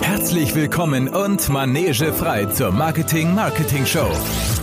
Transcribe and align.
Herzlich 0.00 0.54
willkommen 0.54 1.08
und 1.08 1.48
Manege 1.48 2.12
frei 2.12 2.46
zur 2.46 2.70
Marketing 2.70 3.34
Marketing 3.34 3.84
Show. 3.84 4.08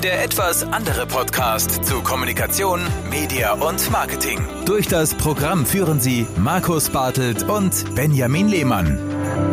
Der 0.01 0.23
etwas 0.23 0.63
andere 0.63 1.05
Podcast 1.07 1.83
zu 1.83 2.01
Kommunikation, 2.01 2.79
Media 3.09 3.53
und 3.53 3.91
Marketing. 3.91 4.39
Durch 4.65 4.87
das 4.87 5.13
Programm 5.15 5.65
führen 5.65 5.99
sie 5.99 6.25
Markus 6.37 6.89
Bartelt 6.89 7.43
und 7.43 7.95
Benjamin 7.95 8.47
Lehmann. 8.47 8.97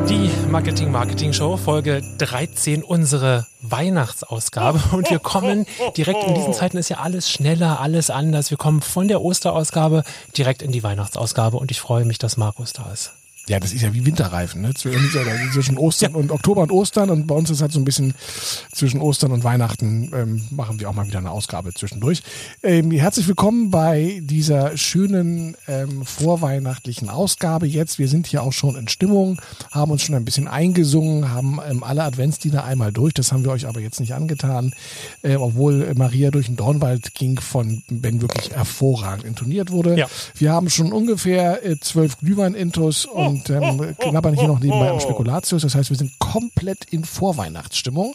Die 0.08 0.30
Marketing 0.50 0.92
Marketing 0.92 1.32
Show, 1.32 1.56
Folge 1.56 2.02
13, 2.18 2.84
unsere 2.84 3.46
Weihnachtsausgabe. 3.70 4.80
Und 4.92 5.10
wir 5.10 5.18
kommen 5.18 5.66
direkt 5.96 6.24
in 6.24 6.34
diesen 6.34 6.52
Zeiten 6.52 6.76
ist 6.76 6.89
ja 6.89 6.98
alles 6.98 7.30
schneller, 7.30 7.80
alles 7.80 8.11
anders. 8.11 8.50
Wir 8.50 8.58
kommen 8.58 8.80
von 8.80 9.08
der 9.08 9.22
Osterausgabe 9.22 10.04
direkt 10.36 10.62
in 10.62 10.72
die 10.72 10.82
Weihnachtsausgabe 10.82 11.56
und 11.56 11.70
ich 11.70 11.80
freue 11.80 12.04
mich, 12.04 12.18
dass 12.18 12.36
Markus 12.36 12.72
da 12.72 12.90
ist. 12.92 13.12
Ja, 13.46 13.61
das 13.61 13.75
ist 13.75 13.82
ja 13.82 13.93
wie 13.93 14.07
Winterreifen, 14.07 14.62
ne? 14.62 14.72
Zwischen 14.72 15.76
Ostern 15.76 16.14
und 16.14 16.32
Oktober 16.32 16.62
und 16.62 16.72
Ostern. 16.72 17.11
Und 17.11 17.26
bei 17.26 17.34
uns 17.34 17.50
ist 17.50 17.61
halt 17.61 17.72
so 17.72 17.79
ein 17.79 17.84
bisschen 17.84 18.14
zwischen 18.72 19.03
Ostern 19.03 19.32
und 19.32 19.44
Weihnachten 19.44 20.11
ähm, 20.14 20.44
machen 20.50 20.80
wir 20.80 20.89
auch 20.89 20.94
mal 20.94 21.07
wieder 21.07 21.18
eine 21.18 21.30
Ausgabe 21.30 21.75
zwischendurch. 21.75 22.22
Ähm, 22.62 22.90
herzlich 22.90 23.29
willkommen 23.29 23.70
bei 23.70 24.20
dieser 24.22 24.79
schönen 24.79 25.58
ähm, 25.68 26.07
vorweihnachtlichen 26.07 27.11
Ausgabe 27.11 27.67
jetzt. 27.67 27.98
Wir 27.98 28.08
sind 28.08 28.26
hier 28.26 28.43
auch 28.43 28.53
schon 28.53 28.76
in 28.76 28.89
Stimmung, 28.89 29.39
haben 29.70 29.92
uns 29.92 30.03
schon 30.03 30.14
ein 30.14 30.25
bisschen 30.25 30.48
eingesungen, 30.48 31.31
haben 31.31 31.58
ähm, 31.68 31.84
alle 31.84 32.05
Adventsdiener 32.05 32.64
einmal 32.64 32.92
durch. 32.92 33.12
Das 33.12 33.31
haben 33.31 33.45
wir 33.45 33.50
euch 33.50 33.67
aber 33.67 33.81
jetzt 33.81 34.00
nicht 34.00 34.14
angetan, 34.14 34.72
äh, 35.20 35.36
obwohl 35.36 35.92
Maria 35.97 36.31
durch 36.31 36.47
den 36.47 36.56
Dornwald 36.56 37.14
ging 37.14 37.39
von 37.39 37.83
Ben 37.91 38.22
wirklich 38.22 38.53
hervorragend 38.53 39.27
intoniert 39.27 39.70
wurde. 39.70 39.98
Ja. 39.98 40.06
Wir 40.34 40.50
haben 40.53 40.70
schon 40.70 40.92
ungefähr 40.92 41.62
äh, 41.62 41.78
zwölf 41.78 42.17
Glühwein-Intos 42.19 43.05
und 43.05 43.34
und 43.35 43.51
ähm, 43.51 43.97
knabbern 43.99 44.35
hier 44.35 44.49
noch 44.49 44.61
nebenbei 44.61 44.91
am 44.91 45.01
Spekulatius. 45.01 45.63
Das 45.63 45.75
heißt, 45.75 45.91
wir 45.91 45.97
sind 45.97 46.19
komplett 46.19 46.85
in 46.91 47.05
Vorweihnachtsstimmung 47.05 48.15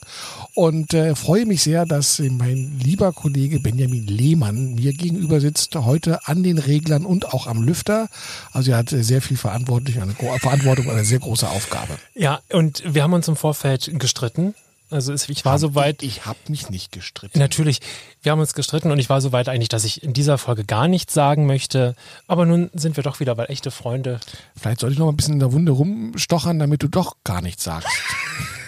und 0.54 0.94
äh, 0.94 1.16
freue 1.16 1.46
mich 1.46 1.62
sehr, 1.64 1.86
dass 1.86 2.20
mein 2.20 2.80
lieber 2.82 3.12
Kollege 3.12 3.60
Benjamin 3.60 4.08
Lehmann 4.08 4.76
mir 4.76 4.94
gegenüber 4.94 5.40
sitzt, 5.40 5.76
heute 5.76 6.28
an 6.28 6.44
den 6.44 6.58
Reglern 6.58 7.06
und 7.06 7.34
auch 7.34 7.48
am 7.48 7.64
Lüfter. 7.64 8.08
Also 8.52 8.72
er 8.72 8.78
hat 8.78 8.90
sehr 8.90 9.22
viel 9.22 9.38
Verantwortung, 9.38 10.02
eine 10.02 10.14
Verantwortung 10.40 10.88
und 10.88 10.94
eine 10.94 11.06
sehr 11.06 11.20
große 11.20 11.48
Aufgabe. 11.50 11.96
Ja, 12.16 12.40
und 12.52 12.84
wir 12.86 13.04
haben 13.04 13.14
uns 13.14 13.28
im 13.28 13.36
Vorfeld 13.36 13.92
gestritten. 14.00 14.56
Also 14.90 15.14
ich 15.14 15.46
war 15.46 15.60
soweit. 15.60 16.02
Ich, 16.04 16.18
ich 16.18 16.26
habe 16.26 16.40
mich 16.48 16.70
nicht 16.70 16.92
gestritten. 16.92 17.38
Natürlich, 17.38 17.80
wir 18.22 18.32
haben 18.32 18.40
uns 18.40 18.54
gestritten 18.54 18.92
und 18.92 19.00
ich 19.00 19.10
war 19.10 19.22
soweit 19.22 19.48
eigentlich, 19.48 19.70
dass 19.70 19.84
ich 19.84 20.04
in 20.04 20.14
dieser 20.14 20.38
Folge 20.38 20.64
gar 20.64 20.88
nichts 20.88 21.14
sagen 21.14 21.46
möchte. 21.46 21.96
Aber 22.28 22.46
nun 22.46 22.70
sind 22.74 22.98
wir 22.98 23.04
doch 23.04 23.20
wieder 23.20 23.38
weil 23.38 23.50
echte 23.50 23.72
Freunde. 23.72 24.20
Vielleicht 24.56 24.80
sollte 24.80 24.94
ich 24.94 25.00
noch 25.00 25.06
mal 25.06 25.14
ein 25.14 25.18
bisschen 25.18 25.36
in 25.36 25.40
der 25.40 25.54
Wunde 25.54 25.72
rumstochern, 25.72 26.60
damit 26.60 26.84
du 26.84 26.88
doch 26.88 27.18
gar 27.24 27.42
nichts 27.42 27.64
sagst. 27.64 27.88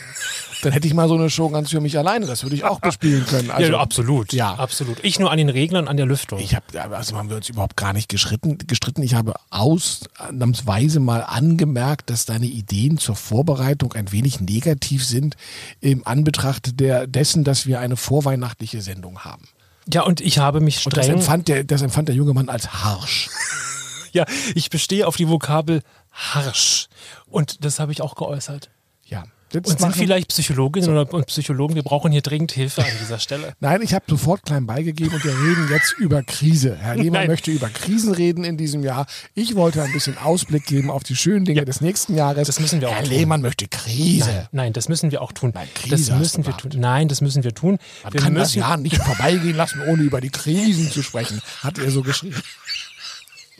dann 0.62 0.72
hätte 0.73 0.88
ich 0.88 0.94
mal 0.94 1.08
so 1.08 1.16
eine 1.16 1.30
Show 1.30 1.50
ganz 1.50 1.70
für 1.70 1.81
mich 1.81 1.98
alleine. 1.98 2.26
Das 2.26 2.44
würde 2.44 2.56
ich 2.56 2.64
auch 2.64 2.80
bespielen 2.80 3.26
können. 3.26 3.52
Also, 3.52 3.72
ja, 3.72 3.80
absolut. 3.80 4.34
Ja, 4.34 4.54
absolut. 4.54 4.98
Ich 5.04 5.20
nur 5.20 5.31
an 5.31 5.38
den 5.38 5.50
Reglern, 5.50 5.88
an 5.88 5.98
der 5.98 6.06
Lüftung. 6.06 6.40
Ich 6.40 6.56
habe, 6.56 6.95
also 6.95 7.17
haben 7.17 7.30
wir 7.30 7.38
uns 7.38 7.50
überhaupt 7.50 7.78
gar 7.78 7.94
nicht 7.94 8.09
gestritten. 8.09 8.58
gestritten. 8.59 9.04
Ich 9.04 9.16
habe 9.16 9.34
ausnahmsweise 9.50 11.00
mal 11.00 11.22
angemerkt, 11.22 12.09
dass 12.09 12.26
deine 12.26 12.45
Ideen 12.45 12.98
zur 12.98 13.16
Vorbereitung 13.16 13.94
ein 13.94 14.12
wenig 14.12 14.39
negativ 14.39 15.06
sind 15.06 15.36
im 15.80 16.06
Anbetracht 16.06 16.80
der, 16.80 17.08
dessen, 17.08 17.44
dass 17.44 17.66
wir 17.66 17.80
eine 17.80 17.98
vorweihnachtliche 17.98 18.82
Sendung 18.82 19.20
haben. 19.20 19.48
Ja, 19.92 20.04
und 20.04 20.22
ich 20.22 20.38
habe 20.38 20.62
mich 20.62 20.80
streng. 20.80 20.92
Und 20.92 20.98
das 20.98 21.08
empfand 21.08 21.48
der, 21.48 21.64
das 21.64 21.82
empfand 21.82 22.08
der 22.08 22.16
junge 22.16 22.34
Mann 22.34 22.50
als 22.50 22.72
harsch. 22.72 23.30
ja, 24.12 24.26
ich 24.56 24.70
bestehe 24.70 25.08
auf 25.08 25.16
die 25.16 25.28
Vokabel 25.28 25.82
harsch. 26.11 26.88
Und 27.28 27.66
das 27.66 27.80
habe 27.80 27.92
ich 27.92 28.02
auch 28.02 28.16
geäußert. 28.16 28.70
Ja. 29.05 29.23
Und 29.54 29.80
sind 29.80 29.95
vielleicht 29.95 30.30
Psychologinnen 30.30 30.86
so. 30.86 30.92
oder 30.92 31.14
und 31.14 31.28
Psychologen, 31.28 31.76
wir 31.76 31.84
brauchen 31.84 32.12
hier 32.12 32.22
dringend 32.22 32.52
Hilfe 32.52 32.82
an 32.82 32.92
dieser 33.02 33.20
Stelle. 33.20 33.54
Nein, 33.60 33.82
ich 33.82 33.94
habe 33.94 34.06
sofort 34.08 34.44
klein 34.44 34.66
beigegeben 34.66 35.14
und 35.14 35.23
wir 35.23 35.32
reden 35.32 35.67
jetzt 35.70 35.94
über 35.98 36.23
Krise. 36.23 36.78
Herr 36.80 36.95
Lehmann 36.95 37.28
möchte 37.28 37.52
über 37.52 37.70
Krisen 37.70 38.14
reden 38.14 38.44
in 38.44 38.58
diesem 38.58 38.84
Jahr. 38.84 39.06
Ich 39.36 39.56
wollte 39.56 39.84
ein 39.84 39.92
bisschen 39.92 40.17
Ausblick 40.17 40.66
geben 40.66 40.90
auf 40.90 41.04
die 41.04 41.16
schönen 41.16 41.45
Dinge 41.45 41.60
ja. 41.60 41.66
des 41.66 41.82
nächsten 41.82 42.16
Jahres. 42.16 42.48
Das 42.48 42.60
müssen 42.60 42.82
wir 42.82 42.90
auch 42.90 42.94
Herr 42.94 43.04
tun. 43.04 43.14
Lehmann 43.14 43.42
möchte 43.42 43.67
Krise. 43.67 44.30
Nein, 44.30 44.48
nein, 44.52 44.73
das 44.73 44.88
müssen 44.90 45.11
wir 45.11 45.22
auch 45.22 45.32
tun. 45.32 45.52
Nein, 45.54 45.67
Krise 45.73 46.11
das 46.11 46.20
müssen 46.20 46.45
wir 46.45 46.56
tun. 46.56 46.72
Nein, 46.76 47.08
das 47.08 47.22
müssen 47.22 47.44
wir 47.44 47.54
tun. 47.54 47.78
Man 48.04 48.14
wir 48.14 48.22
kann 48.22 48.36
das 48.36 48.56
Jahr 48.56 48.78
nicht 48.78 48.98
vorbeigehen 48.98 49.56
lassen, 49.56 49.82
ohne 49.88 50.04
über 50.04 50.22
die 50.22 50.30
Krisen 50.30 50.90
zu 50.90 51.04
sprechen, 51.04 51.42
hat 51.61 51.78
er 51.78 51.92
so 51.92 52.02
geschrieben. 52.02 52.42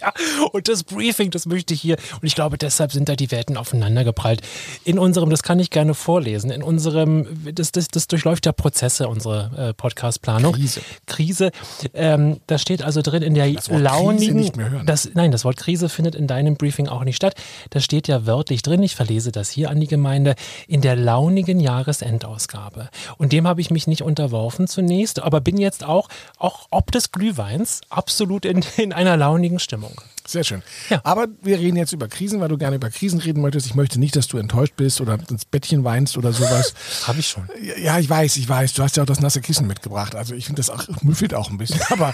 Ja, 0.02 0.14
und 0.52 0.68
das 0.68 0.84
Briefing, 0.84 1.32
das 1.32 1.46
möchte 1.46 1.74
ich 1.74 1.82
hier. 1.82 1.98
Und 2.22 2.26
ich 2.28 2.36
glaube, 2.36 2.58
deshalb 2.58 2.92
sind 2.92 3.08
da 3.08 3.16
die 3.16 3.32
Welten 3.32 3.56
aufeinander 3.56 4.04
geprallt. 4.04 4.42
In 4.84 4.98
unserem, 4.98 5.30
das 5.30 5.44
kann 5.44 5.60
ich 5.60 5.70
gerne 5.70 5.94
vorlesen, 5.94 6.50
in 6.52 6.64
unserem, 6.64 7.28
das, 7.54 7.72
das, 7.72 7.88
das 7.88 8.08
durchläuft 8.08 8.46
ja 8.46 8.52
Prozesse, 8.52 9.08
unsere 9.08 9.70
äh, 9.70 9.74
Podcast-Planung. 9.74 10.54
Krise. 10.54 10.82
Krise. 11.06 11.52
Ähm, 11.94 12.40
da 12.48 12.58
steht 12.58 12.82
also 12.82 13.02
drin 13.02 13.22
in 13.22 13.36
der 13.36 13.52
das 13.52 13.70
Wort 13.70 13.82
launigen. 13.82 14.18
Krise 14.18 14.34
nicht 14.34 14.58
mehr 14.58 14.72
hören. 14.72 14.86
Das, 14.86 15.12
nein, 15.14 15.32
das 15.32 15.46
Wort 15.46 15.58
Krise 15.58 15.90
findet 15.90 16.16
in 16.16 16.28
deinem 16.28 16.56
Briefing 16.56 16.88
auch 16.88 17.04
nicht 17.04 17.16
statt. 17.16 17.36
Da 17.70 17.80
steht 17.80 18.08
ja 18.08 18.26
wörtlich 18.26 18.64
drin, 18.64 18.82
ich 18.82 18.96
verlese 18.96 19.32
das 19.32 19.50
hier 19.50 19.70
an 19.70 19.80
die 19.80 19.88
Gemeinde, 19.88 20.36
in 20.68 20.82
der 20.82 20.96
launigen 20.96 21.60
Jahresendausgabe. 21.60 22.90
Und 23.18 23.34
dem 23.34 23.48
habe 23.48 23.62
ich 23.62 23.70
mich 23.70 23.88
nicht 23.88 24.02
unterworfen 24.02 24.68
zunächst, 24.68 25.22
aber 25.22 25.42
bin 25.42 25.58
jetzt 25.58 25.84
auch, 25.84 26.08
auch 26.38 26.68
ob 26.72 26.92
des 26.92 27.12
Glühweins, 27.12 27.82
absolut 27.90 28.46
in, 28.46 28.64
in 28.78 28.94
einer 28.94 29.18
launigen 29.18 29.60
Stimmung. 29.60 29.91
Sehr 30.28 30.44
schön. 30.44 30.62
Ja. 30.90 31.02
Aber 31.04 31.28
wir 31.42 31.60
reden 31.60 31.76
jetzt 31.78 31.94
über 31.94 32.08
Krisen, 32.08 32.40
weil 32.40 32.48
du 32.48 32.58
gerne 32.58 32.76
über 32.76 32.90
Krisen 32.90 33.20
reden 33.20 33.42
möchtest. 33.42 33.66
Ich 33.66 33.76
möchte 33.76 34.00
nicht, 34.00 34.16
dass 34.16 34.28
du 34.28 34.38
enttäuscht 34.38 34.76
bist 34.78 35.02
oder 35.02 35.18
ins 35.30 35.46
Bettchen 35.46 35.84
weinst 35.84 36.16
oder 36.16 36.32
sowas. 36.32 36.74
Habe 37.08 37.20
ich 37.20 37.28
schon. 37.28 37.50
Ja, 37.82 38.00
ich 38.00 38.10
weiß, 38.10 38.38
ich 38.38 38.48
weiß. 38.48 38.74
Du 38.74 38.84
hast 38.84 38.98
ja 38.98 39.04
auch 39.04 39.08
das 39.08 39.20
nasse 39.20 39.42
Kissen 39.42 39.68
mitgebracht. 39.68 40.16
Also 40.16 40.36
ich 40.36 40.46
finde 40.46 40.60
das 40.62 40.70
auch, 40.70 40.86
müffelt 41.02 41.34
auch 41.34 41.50
ein 41.50 41.58
bisschen. 41.58 41.82
Aber 41.90 42.14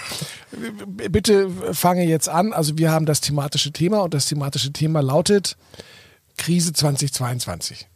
bitte 1.10 1.50
fange 1.74 2.06
jetzt 2.06 2.30
an. 2.30 2.54
Also 2.54 2.78
wir 2.78 2.92
haben 2.92 3.06
das 3.06 3.22
thematische 3.22 3.72
Thema 3.72 4.00
und 4.00 4.14
das 4.14 4.26
thematische 4.26 4.72
Thema 4.72 5.02
lautet 5.02 5.58
Krise 6.38 6.74
2022. 6.74 7.88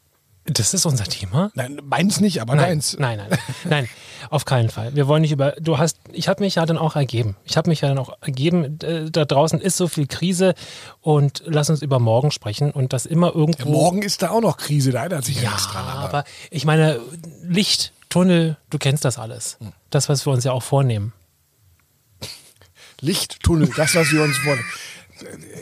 Das 0.46 0.74
ist 0.74 0.88
unser 0.88 1.04
Thema? 1.04 1.52
Nein, 1.54 1.80
meins 1.84 2.20
nicht, 2.20 2.42
aber 2.42 2.56
nein, 2.56 2.66
deins. 2.66 2.98
Nein, 2.98 3.20
nein, 3.20 3.40
nein, 3.64 3.90
auf 4.32 4.46
keinen 4.46 4.70
Fall. 4.70 4.96
Wir 4.96 5.08
wollen 5.08 5.22
nicht 5.22 5.32
über. 5.32 5.52
Du 5.62 5.78
hast, 5.78 6.00
ich 6.12 6.28
habe 6.28 6.44
mich 6.44 6.56
ja 6.56 6.66
dann 6.66 6.80
auch 6.80 6.96
ergeben. 6.96 7.36
Ich 7.46 7.58
habe 7.58 7.70
mich 7.70 7.82
ja 7.82 7.90
dann 7.90 8.00
auch 8.00 8.18
ergeben. 8.22 8.80
Da 9.12 9.26
draußen 9.26 9.62
ist 9.62 9.78
so 9.78 9.88
viel 9.88 10.08
Krise 10.08 10.56
und 11.00 11.44
lass 11.46 11.70
uns 11.70 11.84
über 11.84 12.00
morgen 12.00 12.32
sprechen 12.32 12.72
und 12.72 12.92
das 12.92 13.06
immer 13.06 13.36
irgendwo. 13.36 13.66
Ja, 13.66 13.72
morgen 13.72 14.02
ist 14.02 14.24
da 14.24 14.32
auch 14.32 14.42
noch 14.42 14.58
Krise, 14.58 14.92
da 14.92 15.02
erinnert 15.02 15.26
sich 15.26 15.42
ja, 15.42 15.52
nichts 15.52 15.68
dran. 15.68 15.86
Aber. 15.86 16.04
aber 16.06 16.24
ich 16.50 16.66
meine, 16.66 17.00
Licht, 17.44 17.94
Tunnel, 18.10 18.58
du 18.72 18.80
kennst 18.80 19.06
das 19.06 19.20
alles. 19.20 19.58
Hm. 19.60 19.74
Das, 19.92 20.10
was 20.10 20.26
wir 20.26 20.34
uns 20.34 20.44
ja 20.44 20.54
auch 20.54 20.64
vornehmen. 20.64 21.14
Licht, 23.00 23.42
Tunnel, 23.44 23.70
das, 23.76 23.96
was 23.96 24.12
wir 24.12 24.24
uns 24.24 24.38
vornehmen. 24.38 24.68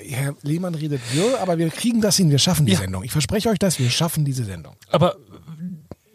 Herr 0.08 0.36
Lehmann 0.42 0.75
redet 0.75 1.02
wirr, 1.14 1.40
aber 1.42 1.58
wir 1.58 1.70
kriegen 1.70 2.02
das 2.02 2.18
hin, 2.18 2.31
wir 2.31 2.40
schaffen 2.40 2.66
die 2.66 2.74
ja. 2.74 2.80
Sendung. 2.80 3.03
Ich 3.03 3.12
verspreche 3.12 3.50
euch 3.50 3.59
das, 3.59 3.80
wir 3.80 3.90
schaffen 3.90 4.25
diese 4.25 4.46
Sendung. 4.46 4.75
Aber 4.90 5.16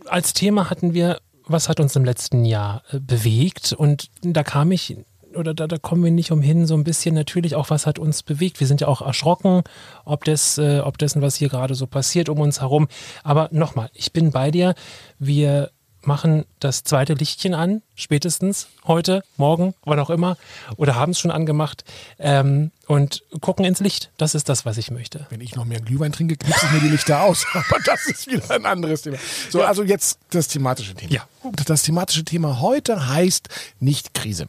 als 0.06 0.32
Thema 0.32 0.70
hatten 0.70 0.94
wir, 0.94 1.20
was 1.46 1.68
hat 1.68 1.80
uns 1.80 1.96
im 1.96 2.04
letzten 2.04 2.44
Jahr 2.44 2.82
äh, 2.90 3.00
bewegt? 3.00 3.72
Und 3.72 4.10
da 4.22 4.42
kam 4.42 4.72
ich, 4.72 4.96
oder 5.34 5.54
da, 5.54 5.66
da 5.66 5.78
kommen 5.78 6.04
wir 6.04 6.10
nicht 6.10 6.30
umhin, 6.30 6.66
so 6.66 6.74
ein 6.74 6.84
bisschen 6.84 7.14
natürlich 7.14 7.54
auch, 7.54 7.70
was 7.70 7.86
hat 7.86 7.98
uns 7.98 8.22
bewegt. 8.22 8.60
Wir 8.60 8.66
sind 8.66 8.80
ja 8.80 8.88
auch 8.88 9.02
erschrocken, 9.02 9.62
ob, 10.04 10.24
des, 10.24 10.58
äh, 10.58 10.80
ob 10.80 10.98
dessen, 10.98 11.22
was 11.22 11.36
hier 11.36 11.48
gerade 11.48 11.74
so 11.74 11.86
passiert 11.86 12.28
um 12.28 12.40
uns 12.40 12.60
herum. 12.60 12.88
Aber 13.22 13.48
nochmal, 13.52 13.90
ich 13.92 14.12
bin 14.12 14.30
bei 14.30 14.50
dir. 14.50 14.74
Wir 15.18 15.70
machen 16.06 16.44
das 16.60 16.84
zweite 16.84 17.14
Lichtchen 17.14 17.54
an, 17.54 17.82
spätestens 17.94 18.68
heute, 18.86 19.22
morgen, 19.36 19.74
wann 19.84 19.98
auch 19.98 20.10
immer, 20.10 20.36
oder 20.76 20.94
haben 20.94 21.12
es 21.12 21.18
schon 21.18 21.30
angemacht 21.30 21.84
ähm, 22.18 22.70
und 22.86 23.22
gucken 23.40 23.64
ins 23.64 23.80
Licht. 23.80 24.10
Das 24.16 24.34
ist 24.34 24.48
das, 24.48 24.64
was 24.64 24.78
ich 24.78 24.90
möchte. 24.90 25.26
Wenn 25.30 25.40
ich 25.40 25.56
noch 25.56 25.64
mehr 25.64 25.80
Glühwein 25.80 26.12
trinke, 26.12 26.36
knipse 26.36 26.66
ich 26.66 26.72
mir 26.72 26.80
die 26.80 26.88
Lichter 26.88 27.22
aus. 27.22 27.46
Aber 27.52 27.78
das 27.84 28.06
ist 28.06 28.26
wieder 28.26 28.50
ein 28.50 28.66
anderes 28.66 29.02
Thema. 29.02 29.16
So, 29.50 29.60
ja. 29.60 29.66
also 29.66 29.82
jetzt 29.82 30.18
das 30.30 30.48
thematische 30.48 30.94
Thema. 30.94 31.12
Ja. 31.12 31.28
Das 31.66 31.82
thematische 31.82 32.24
Thema 32.24 32.60
heute 32.60 33.08
heißt 33.08 33.48
nicht 33.80 34.14
Krise. 34.14 34.46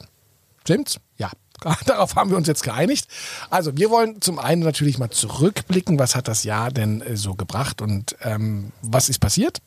Stimmt's? 0.62 1.00
Ja. 1.18 1.32
Darauf 1.86 2.16
haben 2.16 2.30
wir 2.30 2.38
uns 2.38 2.48
jetzt 2.48 2.64
geeinigt. 2.64 3.08
Also 3.50 3.78
wir 3.78 3.90
wollen 3.90 4.22
zum 4.22 4.40
einen 4.40 4.62
natürlich 4.62 4.98
mal 4.98 5.10
zurückblicken, 5.10 5.98
was 6.00 6.16
hat 6.16 6.28
das 6.28 6.44
Jahr 6.44 6.72
denn 6.72 7.02
äh, 7.02 7.18
so 7.18 7.34
gebracht 7.36 7.82
und 7.82 8.16
ähm, 8.22 8.72
was 8.82 9.10
ist 9.10 9.20
passiert. 9.20 9.60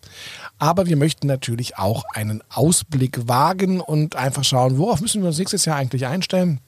Aber 0.58 0.86
wir 0.86 0.96
möchten 0.96 1.26
natürlich 1.26 1.78
auch 1.78 2.04
einen 2.12 2.42
Ausblick 2.50 3.28
wagen 3.28 3.80
und 3.80 4.16
einfach 4.16 4.44
schauen, 4.44 4.78
worauf 4.78 5.00
müssen 5.00 5.22
wir 5.22 5.28
uns 5.28 5.38
nächstes 5.38 5.64
Jahr 5.64 5.76
eigentlich 5.76 6.06
einstellen. 6.06 6.60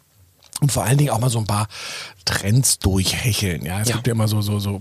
Und 0.60 0.70
vor 0.72 0.84
allen 0.84 0.98
Dingen 0.98 1.10
auch 1.10 1.18
mal 1.18 1.30
so 1.30 1.38
ein 1.38 1.46
paar 1.46 1.68
Trends 2.24 2.78
durchhecheln. 2.78 3.64
Ja, 3.64 3.80
es 3.80 3.88
ja. 3.88 3.96
gibt 3.96 4.06
ja 4.06 4.12
immer 4.12 4.28
so, 4.28 4.40
so, 4.40 4.58
so 4.58 4.80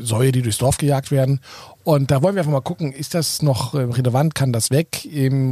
Säue, 0.00 0.32
die 0.32 0.42
durchs 0.42 0.58
Dorf 0.58 0.76
gejagt 0.76 1.10
werden. 1.10 1.40
Und 1.82 2.10
da 2.10 2.22
wollen 2.22 2.34
wir 2.34 2.40
einfach 2.40 2.52
mal 2.52 2.60
gucken, 2.60 2.92
ist 2.92 3.14
das 3.14 3.42
noch 3.42 3.74
äh, 3.74 3.78
relevant, 3.78 4.34
kann 4.34 4.52
das 4.52 4.70
weg? 4.70 5.06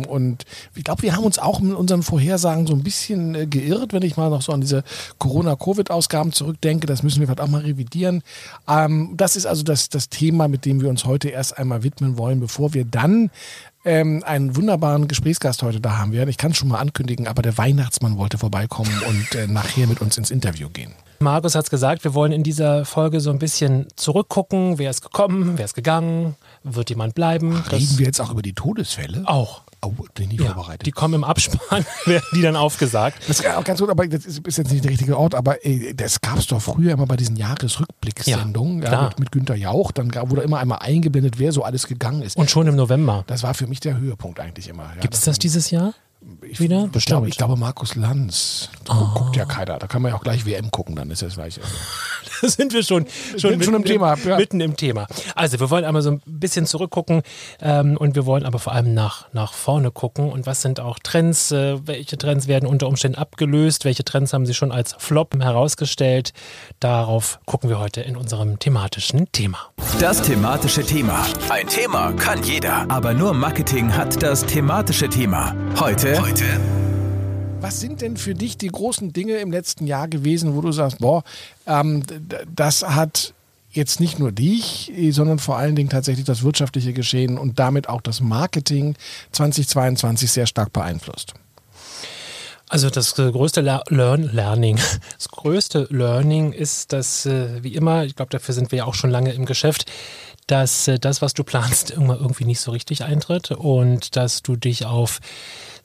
Und 0.09 0.44
ich 0.75 0.85
glaube, 0.85 1.03
wir 1.03 1.15
haben 1.15 1.25
uns 1.25 1.39
auch 1.39 1.61
mit 1.61 1.75
unseren 1.75 2.03
Vorhersagen 2.03 2.67
so 2.67 2.73
ein 2.75 2.83
bisschen 2.83 3.35
äh, 3.35 3.47
geirrt, 3.47 3.93
wenn 3.93 4.03
ich 4.03 4.17
mal 4.17 4.31
noch 4.31 4.41
so 4.41 4.53
an 4.53 4.62
diese 4.62 4.83
Corona-Covid-Ausgaben 5.19 6.33
zurückdenke. 6.33 6.87
Das 6.87 7.03
müssen 7.03 7.21
wir 7.21 7.27
vielleicht 7.27 7.41
auch 7.41 7.49
mal 7.49 7.61
revidieren. 7.61 8.23
Ähm, 8.67 9.12
das 9.17 9.37
ist 9.37 9.47
also 9.47 9.62
das, 9.62 9.91
das 9.91 10.09
Thema, 10.09 10.49
mit 10.49 10.65
dem 10.65 10.81
wir 10.81 10.88
uns 10.88 11.05
heute 11.05 11.29
erst 11.29 11.59
einmal 11.59 11.83
widmen 11.83 12.17
wollen, 12.17 12.41
bevor 12.41 12.73
wir 12.73 12.85
dann 12.85 13.31
ähm, 13.84 14.23
einen 14.25 14.56
wunderbaren 14.56 15.08
Gesprächsgast 15.08 15.62
heute 15.62 15.81
da 15.81 15.99
haben 15.99 16.12
werden. 16.12 16.31
Ich 16.31 16.38
kann 16.38 16.52
es 16.52 16.56
schon 16.56 16.69
mal 16.69 16.79
ankündigen, 16.79 17.26
aber 17.26 17.43
der 17.43 17.58
Weihnachtsmann 17.58 18.17
wollte 18.19 18.38
vorbeikommen 18.38 18.93
und 19.08 19.34
äh, 19.34 19.46
nachher 19.46 19.87
mit 19.87 20.00
uns 20.00 20.17
ins 20.19 20.31
Interview 20.31 20.69
gehen. 20.69 20.93
Markus 21.20 21.55
hat 21.55 21.64
es 21.64 21.70
gesagt, 21.70 22.02
wir 22.05 22.14
wollen 22.14 22.32
in 22.32 22.43
dieser 22.43 22.84
Folge 22.84 23.20
so 23.20 23.31
ein 23.31 23.38
bisschen 23.38 23.87
zurückgucken. 23.96 24.79
Wer 24.79 24.90
ist 24.90 25.02
gekommen, 25.02 25.52
wer 25.56 25.64
ist 25.64 25.75
gegangen, 25.75 26.34
wird 26.64 26.90
jemand 26.90 27.14
bleiben? 27.14 27.62
Ach, 27.64 27.73
reden 27.73 27.99
wir 27.99 28.06
jetzt 28.06 28.20
auch 28.20 28.31
über 28.31 28.43
die 28.43 28.55
Todesfälle? 28.55 29.23
Auch. 29.26 29.62
Oh, 29.84 29.90
bin 29.90 30.26
ich 30.26 30.29
nie 30.29 30.37
ja, 30.44 30.52
vorbereitet. 30.52 30.87
Die 30.87 30.93
kommen 30.93 31.14
im 31.14 31.25
Abspann, 31.25 31.84
werden 32.06 32.25
die 32.34 32.43
dann 32.43 32.55
aufgesagt. 32.55 33.19
Das 33.26 33.40
ist 33.40 33.46
auch 33.46 33.64
ganz 33.64 33.81
gut, 33.81 33.90
aber 33.90 34.06
das 34.06 34.26
ist 34.26 34.40
jetzt 34.46 34.70
nicht 34.70 34.84
der 34.84 34.93
richtige 34.93 35.19
Ort, 35.19 35.34
aber 35.34 35.64
ey, 35.67 35.93
das 35.94 36.20
gab 36.20 36.38
es 36.38 36.46
doch 36.46 36.62
früher 36.62 36.93
immer 36.93 37.06
bei 37.06 37.17
diesen 37.17 37.34
Jahresrückblickssendungen 37.37 38.82
ja, 38.82 38.93
ja, 38.93 39.08
mit, 39.08 39.19
mit 39.19 39.32
Günter 39.32 39.56
Jauch. 39.56 39.90
Dann 39.90 40.14
wurde 40.31 40.43
immer 40.43 40.58
einmal 40.58 40.79
eingeblendet, 40.79 41.40
wer 41.40 41.50
so 41.50 41.64
alles 41.64 41.88
gegangen 41.88 42.23
ist. 42.23 42.37
Und 42.37 42.49
schon 42.49 42.69
im 42.69 42.76
November. 42.76 43.25
Das 43.26 43.43
war 43.43 43.55
für 43.55 43.67
mich 43.67 43.81
der 43.81 43.99
Höhepunkt 43.99 44.38
eigentlich 44.38 44.69
immer. 44.69 44.93
Gibt 45.00 45.14
es 45.14 45.20
das, 45.20 45.32
das 45.34 45.38
dieses 45.40 45.70
Jahr? 45.70 45.94
Ich, 46.53 46.61
wieder? 46.61 46.89
Ich 46.95 47.05
glaube, 47.07 47.29
ich 47.29 47.37
glaube 47.37 47.57
Markus 47.57 47.95
Lanz. 47.95 48.69
Oh. 48.89 49.09
Guckt 49.15 49.37
ja 49.37 49.45
keiner. 49.45 49.79
Da 49.79 49.87
kann 49.87 50.03
man 50.03 50.11
ja 50.11 50.19
auch 50.19 50.23
gleich 50.23 50.45
WM 50.45 50.71
gucken, 50.71 50.97
dann 50.97 51.11
ist 51.11 51.23
das 51.23 51.35
gleich. 51.35 51.59
da 52.43 52.49
sind 52.49 52.73
wir 52.73 52.83
schon, 52.83 53.07
schon, 53.37 53.53
mitten, 53.53 53.65
schon 53.65 53.75
im 53.75 53.85
Thema. 53.85 54.17
Ja. 54.25 54.37
Mitten 54.37 54.61
im 54.61 54.77
Thema. 54.77 55.07
Also 55.35 55.61
wir 55.61 55.71
wollen 55.71 55.85
einmal 55.85 56.03
so 56.03 56.11
ein 56.11 56.23
bisschen 56.27 56.67
zurückgucken 56.67 57.23
ähm, 57.61 57.97
und 57.97 58.15
wir 58.15 58.27
wollen 58.27 58.45
aber 58.45 58.59
vor 58.59 58.73
allem 58.73 58.95
nach, 58.95 59.33
nach 59.33 59.53
vorne 59.53 59.91
gucken. 59.91 60.31
Und 60.31 60.47
was 60.47 60.63
sind 60.63 60.81
auch 60.81 60.99
Trends? 60.99 61.53
Äh, 61.53 61.87
welche 61.87 62.19
Trends 62.19 62.49
werden 62.49 62.69
unter 62.69 62.89
Umständen 62.89 63.19
abgelöst? 63.19 63.85
Welche 63.85 64.05
Trends 64.05 64.33
haben 64.33 64.47
sie 64.47 64.55
schon 64.55 64.73
als 64.73 64.95
Flop 64.99 65.35
herausgestellt? 65.39 66.33
Darauf 66.81 67.41
gucken 67.47 67.71
wir 67.71 67.79
heute 67.79 68.03
in 68.03 68.17
unserem 68.17 68.59
thematischen 68.59 69.31
Thema. 69.33 69.59
Das 70.01 70.21
thematische 70.23 70.85
Thema. 70.85 71.25
Ein 71.49 71.67
Thema 71.67 72.13
kann 72.13 72.43
jeder, 72.43 72.91
aber 72.91 73.15
nur 73.15 73.33
Marketing 73.33 73.95
hat 73.95 74.23
das 74.23 74.45
thematische 74.45 75.09
Thema. 75.09 75.55
Heute 75.79 76.12
Heute. 76.20 76.44
Was 77.61 77.81
sind 77.81 78.03
denn 78.03 78.17
für 78.17 78.35
dich 78.35 78.59
die 78.59 78.69
großen 78.69 79.12
Dinge 79.12 79.37
im 79.37 79.53
letzten 79.53 79.87
Jahr 79.87 80.09
gewesen, 80.09 80.56
wo 80.56 80.61
du 80.61 80.73
sagst, 80.73 80.99
boah, 80.99 81.23
ähm, 81.67 82.03
das 82.55 82.82
hat 82.82 83.35
jetzt 83.70 84.00
nicht 84.00 84.19
nur 84.19 84.32
dich, 84.32 84.93
sondern 85.11 85.38
vor 85.38 85.56
allen 85.56 85.76
Dingen 85.76 85.88
tatsächlich 85.88 86.26
das 86.26 86.43
wirtschaftliche 86.43 86.93
Geschehen 86.93 87.38
und 87.38 87.59
damit 87.59 87.88
auch 87.88 88.03
das 88.03 88.20
Marketing 88.20 88.97
2022 89.31 90.31
sehr 90.31 90.47
stark 90.47 90.73
beeinflusst? 90.73 91.35
Also 92.69 92.91
das 92.91 93.14
größte 93.14 93.61
Learn 93.61 94.31
Learning, 94.32 94.79
das 95.17 95.29
größte 95.29 95.87
Learning 95.91 96.53
ist, 96.53 96.93
dass 96.93 97.26
äh, 97.26 97.62
wie 97.62 97.75
immer, 97.75 98.05
ich 98.05 98.17
glaube, 98.17 98.31
dafür 98.31 98.55
sind 98.55 98.73
wir 98.73 98.79
ja 98.79 98.85
auch 98.87 98.94
schon 98.94 99.11
lange 99.11 99.32
im 99.32 99.44
Geschäft, 99.47 99.91
dass 100.47 100.88
äh, 100.88 100.99
das, 100.99 101.23
was 101.23 101.35
du 101.35 101.44
planst, 101.44 101.91
irgendwann 101.93 102.19
irgendwie 102.19 102.44
nicht 102.44 102.61
so 102.61 102.70
richtig 102.70 103.05
eintritt 103.05 103.50
und 103.50 104.17
dass 104.17 104.43
du 104.43 104.56
dich 104.56 104.87
auf 104.87 105.20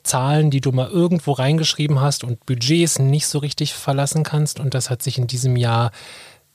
Zahlen, 0.02 0.50
die 0.50 0.60
du 0.60 0.72
mal 0.72 0.88
irgendwo 0.88 1.32
reingeschrieben 1.32 2.00
hast 2.00 2.24
und 2.24 2.44
Budgets 2.46 2.98
nicht 2.98 3.26
so 3.26 3.38
richtig 3.38 3.74
verlassen 3.74 4.22
kannst. 4.22 4.60
Und 4.60 4.74
das 4.74 4.90
hat 4.90 5.02
sich 5.02 5.18
in 5.18 5.26
diesem 5.26 5.56
Jahr 5.56 5.90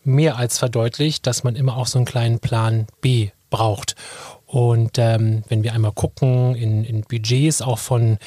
mehr 0.04 0.38
als 0.38 0.60
verdeutlicht, 0.60 1.26
dass 1.28 1.44
man 1.44 1.56
immer 1.56 1.78
auch 1.78 1.88
so 1.88 1.98
einen 1.98 2.06
kleinen 2.06 2.40
Plan 2.40 2.88
B 3.02 3.30
braucht. 3.50 3.96
Und 4.46 4.98
ähm, 4.98 5.44
wenn 5.48 5.64
wir 5.64 5.74
einmal 5.74 5.94
gucken 5.94 6.56
in, 6.56 6.84
in 6.84 7.02
Budgets 7.02 7.62
auch 7.62 7.80
von 7.80 8.18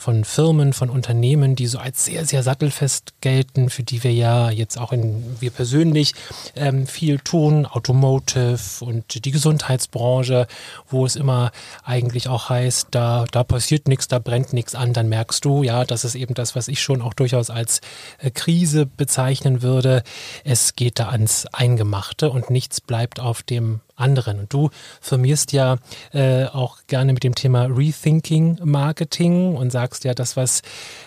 von 0.00 0.24
Firmen, 0.24 0.72
von 0.72 0.88
Unternehmen, 0.88 1.56
die 1.56 1.66
so 1.66 1.78
als 1.78 2.06
sehr, 2.06 2.24
sehr 2.24 2.42
sattelfest 2.42 3.12
gelten, 3.20 3.68
für 3.68 3.82
die 3.82 4.02
wir 4.02 4.14
ja 4.14 4.48
jetzt 4.48 4.78
auch 4.78 4.92
in, 4.92 5.36
wir 5.40 5.50
persönlich 5.50 6.14
ähm, 6.56 6.86
viel 6.86 7.18
tun, 7.18 7.66
Automotive 7.66 8.58
und 8.80 9.26
die 9.26 9.30
Gesundheitsbranche, 9.30 10.46
wo 10.88 11.04
es 11.04 11.16
immer 11.16 11.50
eigentlich 11.84 12.28
auch 12.28 12.48
heißt, 12.48 12.88
da, 12.92 13.26
da 13.30 13.44
passiert 13.44 13.88
nichts, 13.88 14.08
da 14.08 14.18
brennt 14.18 14.54
nichts 14.54 14.74
an, 14.74 14.94
dann 14.94 15.10
merkst 15.10 15.44
du, 15.44 15.62
ja, 15.62 15.84
das 15.84 16.06
ist 16.06 16.14
eben 16.14 16.32
das, 16.32 16.56
was 16.56 16.68
ich 16.68 16.80
schon 16.80 17.02
auch 17.02 17.12
durchaus 17.12 17.50
als 17.50 17.82
äh, 18.20 18.30
Krise 18.30 18.86
bezeichnen 18.86 19.60
würde. 19.60 20.02
Es 20.44 20.76
geht 20.76 20.98
da 20.98 21.10
ans 21.10 21.44
Eingemachte 21.52 22.30
und 22.30 22.48
nichts 22.48 22.80
bleibt 22.80 23.20
auf 23.20 23.42
dem 23.42 23.80
anderen. 24.00 24.40
Und 24.40 24.52
du 24.52 24.70
firmierst 25.00 25.52
ja 25.52 25.76
äh, 26.12 26.46
auch 26.46 26.78
gerne 26.86 27.12
mit 27.12 27.24
dem 27.24 27.34
Thema 27.34 27.64
Rethinking 27.64 28.58
Marketing 28.64 29.56
und 29.56 29.70
sagst 29.70 30.04
ja, 30.04 30.14
das, 30.14 30.36
was 30.36 30.62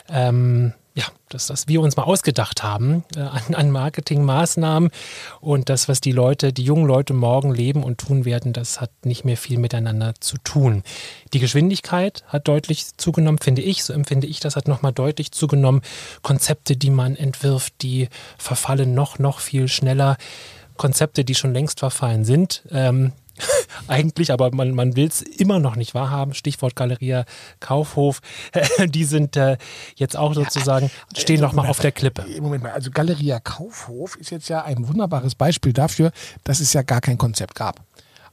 ähm, 0.09 0.73
ja, 0.95 1.05
das, 1.29 1.49
was 1.49 1.67
wir 1.67 1.81
uns 1.81 1.97
mal 1.97 2.03
ausgedacht 2.03 2.61
haben 2.61 3.03
äh, 3.15 3.21
an, 3.21 3.55
an 3.55 3.71
Marketingmaßnahmen 3.71 4.91
und 5.41 5.69
das, 5.69 5.89
was 5.89 6.01
die 6.01 6.11
Leute, 6.11 6.53
die 6.53 6.63
jungen 6.63 6.85
Leute 6.85 7.13
morgen 7.13 7.53
leben 7.53 7.83
und 7.83 7.97
tun 7.97 8.25
werden, 8.25 8.53
das 8.53 8.79
hat 8.79 8.91
nicht 9.03 9.25
mehr 9.25 9.37
viel 9.37 9.57
miteinander 9.57 10.13
zu 10.19 10.37
tun. 10.43 10.83
Die 11.33 11.39
Geschwindigkeit 11.39 12.23
hat 12.27 12.47
deutlich 12.47 12.95
zugenommen, 12.97 13.39
finde 13.39 13.63
ich, 13.63 13.83
so 13.83 13.93
empfinde 13.93 14.27
ich, 14.27 14.39
das 14.39 14.55
hat 14.55 14.67
nochmal 14.67 14.93
deutlich 14.93 15.31
zugenommen. 15.31 15.81
Konzepte, 16.21 16.77
die 16.77 16.91
man 16.91 17.15
entwirft, 17.15 17.73
die 17.81 18.09
verfallen 18.37 18.93
noch, 18.93 19.17
noch 19.17 19.39
viel 19.39 19.67
schneller. 19.67 20.17
Konzepte, 20.77 21.23
die 21.25 21.35
schon 21.35 21.53
längst 21.53 21.79
verfallen 21.79 22.25
sind. 22.25 22.63
Ähm, 22.71 23.13
eigentlich, 23.87 24.31
aber 24.31 24.53
man, 24.53 24.71
man 24.71 24.95
will 24.95 25.07
es 25.07 25.21
immer 25.21 25.59
noch 25.59 25.75
nicht 25.75 25.95
wahrhaben. 25.95 26.33
Stichwort 26.33 26.75
Galeria 26.75 27.25
Kaufhof, 27.59 28.21
die 28.85 29.03
sind 29.03 29.35
äh, 29.35 29.57
jetzt 29.95 30.15
auch 30.15 30.33
sozusagen, 30.33 30.91
ja, 31.13 31.21
stehen 31.21 31.41
noch 31.41 31.53
mal 31.53 31.67
auf 31.67 31.79
der 31.79 31.91
Klippe. 31.91 32.25
Moment 32.39 32.63
mal, 32.63 32.71
also 32.71 32.91
Galeria 32.91 33.39
Kaufhof 33.39 34.15
ist 34.17 34.29
jetzt 34.29 34.49
ja 34.49 34.63
ein 34.63 34.87
wunderbares 34.87 35.35
Beispiel 35.35 35.73
dafür, 35.73 36.11
dass 36.43 36.59
es 36.59 36.73
ja 36.73 36.83
gar 36.83 37.01
kein 37.01 37.17
Konzept 37.17 37.55
gab. 37.55 37.81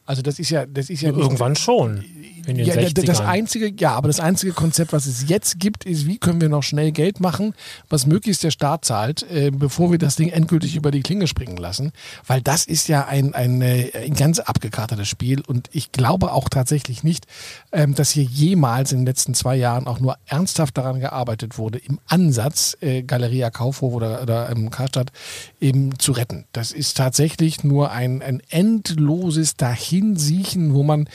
Also 0.07 0.23
das 0.23 0.39
ist 0.39 0.51
ja, 0.51 0.67
das 0.67 0.91
ist 0.91 1.03
ja 1.03 1.11
irgendwann 1.11 1.55
schon. 1.55 2.05
In 2.47 2.57
den 2.57 2.67
ja, 2.67 2.75
60ern. 2.75 3.05
das 3.05 3.21
einzige, 3.21 3.71
ja, 3.79 3.93
aber 3.93 4.09
das 4.09 4.19
einzige 4.19 4.53
Konzept, 4.53 4.93
was 4.93 5.07
es 5.07 5.29
jetzt 5.29 5.61
gibt, 5.61 5.85
ist, 5.85 6.07
wie 6.07 6.19
können 6.19 6.41
wir 6.41 6.49
noch 6.49 6.63
schnell 6.63 6.91
Geld 6.91 7.21
machen, 7.21 7.55
was 7.89 8.07
möglichst 8.07 8.43
der 8.43 8.51
Staat 8.51 8.85
zahlt, 8.85 9.25
äh, 9.31 9.51
bevor 9.53 9.91
wir 9.93 9.99
das 9.99 10.17
Ding 10.17 10.31
endgültig 10.31 10.75
über 10.75 10.91
die 10.91 11.03
Klinge 11.03 11.27
springen 11.27 11.59
lassen. 11.59 11.93
Weil 12.27 12.41
das 12.41 12.65
ist 12.65 12.89
ja 12.89 13.07
ein, 13.07 13.35
ein, 13.35 13.61
äh, 13.63 13.91
ein 13.95 14.15
ganz 14.15 14.41
abgekartetes 14.41 15.07
Spiel 15.07 15.43
und 15.47 15.69
ich 15.71 15.93
glaube 15.93 16.33
auch 16.33 16.49
tatsächlich 16.49 17.05
nicht, 17.05 17.27
ähm, 17.71 17.95
dass 17.95 18.11
hier 18.11 18.25
jemals 18.25 18.93
in 18.93 19.01
den 19.01 19.07
letzten 19.07 19.35
zwei 19.35 19.55
Jahren 19.55 19.87
auch 19.87 20.01
nur 20.01 20.17
ernsthaft 20.27 20.79
daran 20.79 20.99
gearbeitet 20.99 21.59
wurde, 21.59 21.79
im 21.79 22.01
Ansatz 22.07 22.77
äh, 22.81 23.03
Galeria 23.03 23.51
Kaufhof 23.51 23.93
oder, 23.93 24.23
oder 24.23 24.51
ähm, 24.51 24.71
Karstadt 24.71 25.13
eben 25.61 25.99
zu 25.99 26.13
retten. 26.13 26.47
Das 26.53 26.73
ist 26.73 26.97
tatsächlich 26.97 27.65
nur 27.65 27.93
ein, 27.93 28.23
ein 28.23 28.43
endloses 28.49 29.57
Dahin 29.57 29.90
hinsiechen, 29.91 30.75
wo 30.75 30.83
man 30.83 31.09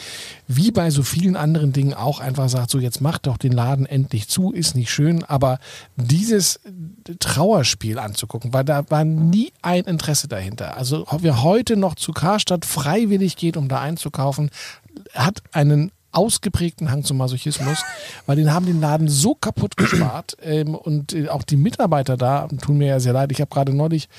wie 0.48 0.72
bei 0.72 0.90
so 0.90 1.04
vielen 1.04 1.36
anderen 1.36 1.74
Dingen 1.74 1.94
auch 1.94 2.20
einfach 2.20 2.50
sagt, 2.50 2.70
so 2.70 2.80
jetzt 2.80 3.02
macht 3.02 3.28
doch 3.28 3.38
den 3.38 3.52
Laden 3.52 3.86
endlich 3.86 4.28
zu, 4.28 4.52
ist 4.52 4.76
nicht 4.76 4.92
schön, 4.92 5.24
aber 5.24 5.60
dieses 5.96 6.60
Trauerspiel 7.20 7.98
anzugucken, 7.98 8.54
weil 8.54 8.64
da 8.64 8.90
war 8.90 9.04
nie 9.04 9.52
ein 9.62 9.86
Interesse 9.86 10.28
dahinter. 10.28 10.78
Also 10.78 11.06
wer 11.20 11.42
heute 11.42 11.78
noch 11.78 11.96
zu 11.96 12.12
Karstadt 12.12 12.66
freiwillig 12.66 13.36
geht, 13.36 13.58
um 13.58 13.68
da 13.68 13.82
einzukaufen, 13.82 14.50
hat 15.14 15.42
einen 15.52 15.92
ausgeprägten 16.16 16.92
Hang 16.92 17.04
zum 17.04 17.18
Masochismus, 17.18 17.84
weil 18.26 18.36
den 18.38 18.54
haben 18.54 18.66
den 18.66 18.82
Laden 18.82 19.08
so 19.08 19.36
kaputt 19.36 19.78
gespart 19.78 20.38
ähm, 20.42 20.76
und 20.76 21.14
äh, 21.14 21.30
auch 21.30 21.44
die 21.44 21.58
Mitarbeiter 21.58 22.18
da 22.18 22.48
tun 22.62 22.78
mir 22.78 22.88
ja 22.88 23.00
sehr 23.00 23.14
leid. 23.14 23.32
Ich 23.32 23.42
habe 23.42 23.50
gerade 23.50 23.74
neulich 23.74 24.10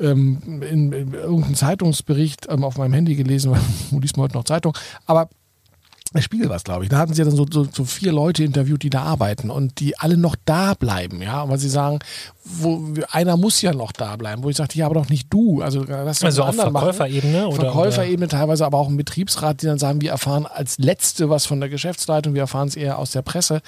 ähm, 0.00 0.62
in, 0.62 0.92
in 0.92 1.14
irgendeinem 1.14 1.54
Zeitungsbericht 1.54 2.46
ähm, 2.50 2.64
auf 2.64 2.78
meinem 2.78 2.94
Handy 2.94 3.14
gelesen, 3.14 3.56
wo 3.90 4.00
liest 4.00 4.16
man 4.16 4.24
heute 4.24 4.36
noch 4.36 4.44
Zeitung, 4.44 4.76
aber 5.06 5.28
Spiegel 6.22 6.48
was, 6.48 6.64
glaube 6.64 6.84
ich. 6.84 6.90
Da 6.90 6.98
hatten 6.98 7.14
sie 7.14 7.20
ja 7.20 7.26
dann 7.26 7.36
so, 7.36 7.46
so, 7.50 7.66
so, 7.70 7.84
vier 7.84 8.12
Leute 8.12 8.44
interviewt, 8.44 8.82
die 8.82 8.90
da 8.90 9.02
arbeiten 9.02 9.50
und 9.50 9.80
die 9.80 9.98
alle 9.98 10.16
noch 10.16 10.36
da 10.44 10.74
bleiben, 10.74 11.22
ja, 11.22 11.48
weil 11.48 11.58
sie 11.58 11.68
sagen, 11.68 11.98
wo 12.44 12.94
einer 13.10 13.36
muss 13.36 13.60
ja 13.60 13.72
noch 13.72 13.92
da 13.92 14.16
bleiben, 14.16 14.42
wo 14.42 14.50
ich 14.50 14.56
sagte, 14.56 14.78
ja, 14.78 14.86
aber 14.86 14.94
doch 14.94 15.08
nicht 15.08 15.32
du. 15.32 15.62
Also, 15.62 15.84
das 15.84 16.22
also 16.22 16.44
auf 16.44 16.54
Verkäuferebene 16.54 17.48
oder? 17.48 17.56
Verkäuferebene 17.56 18.28
teilweise, 18.28 18.64
aber 18.64 18.78
auch 18.78 18.88
im 18.88 18.96
Betriebsrat, 18.96 19.62
die 19.62 19.66
dann 19.66 19.78
sagen, 19.78 20.00
wir 20.00 20.10
erfahren 20.10 20.46
als 20.46 20.78
Letzte 20.78 21.28
was 21.28 21.46
von 21.46 21.58
der 21.60 21.68
Geschäftsleitung, 21.68 22.34
wir 22.34 22.42
erfahren 22.42 22.68
es 22.68 22.76
eher 22.76 22.98
aus 22.98 23.10
der 23.10 23.22
Presse, 23.22 23.62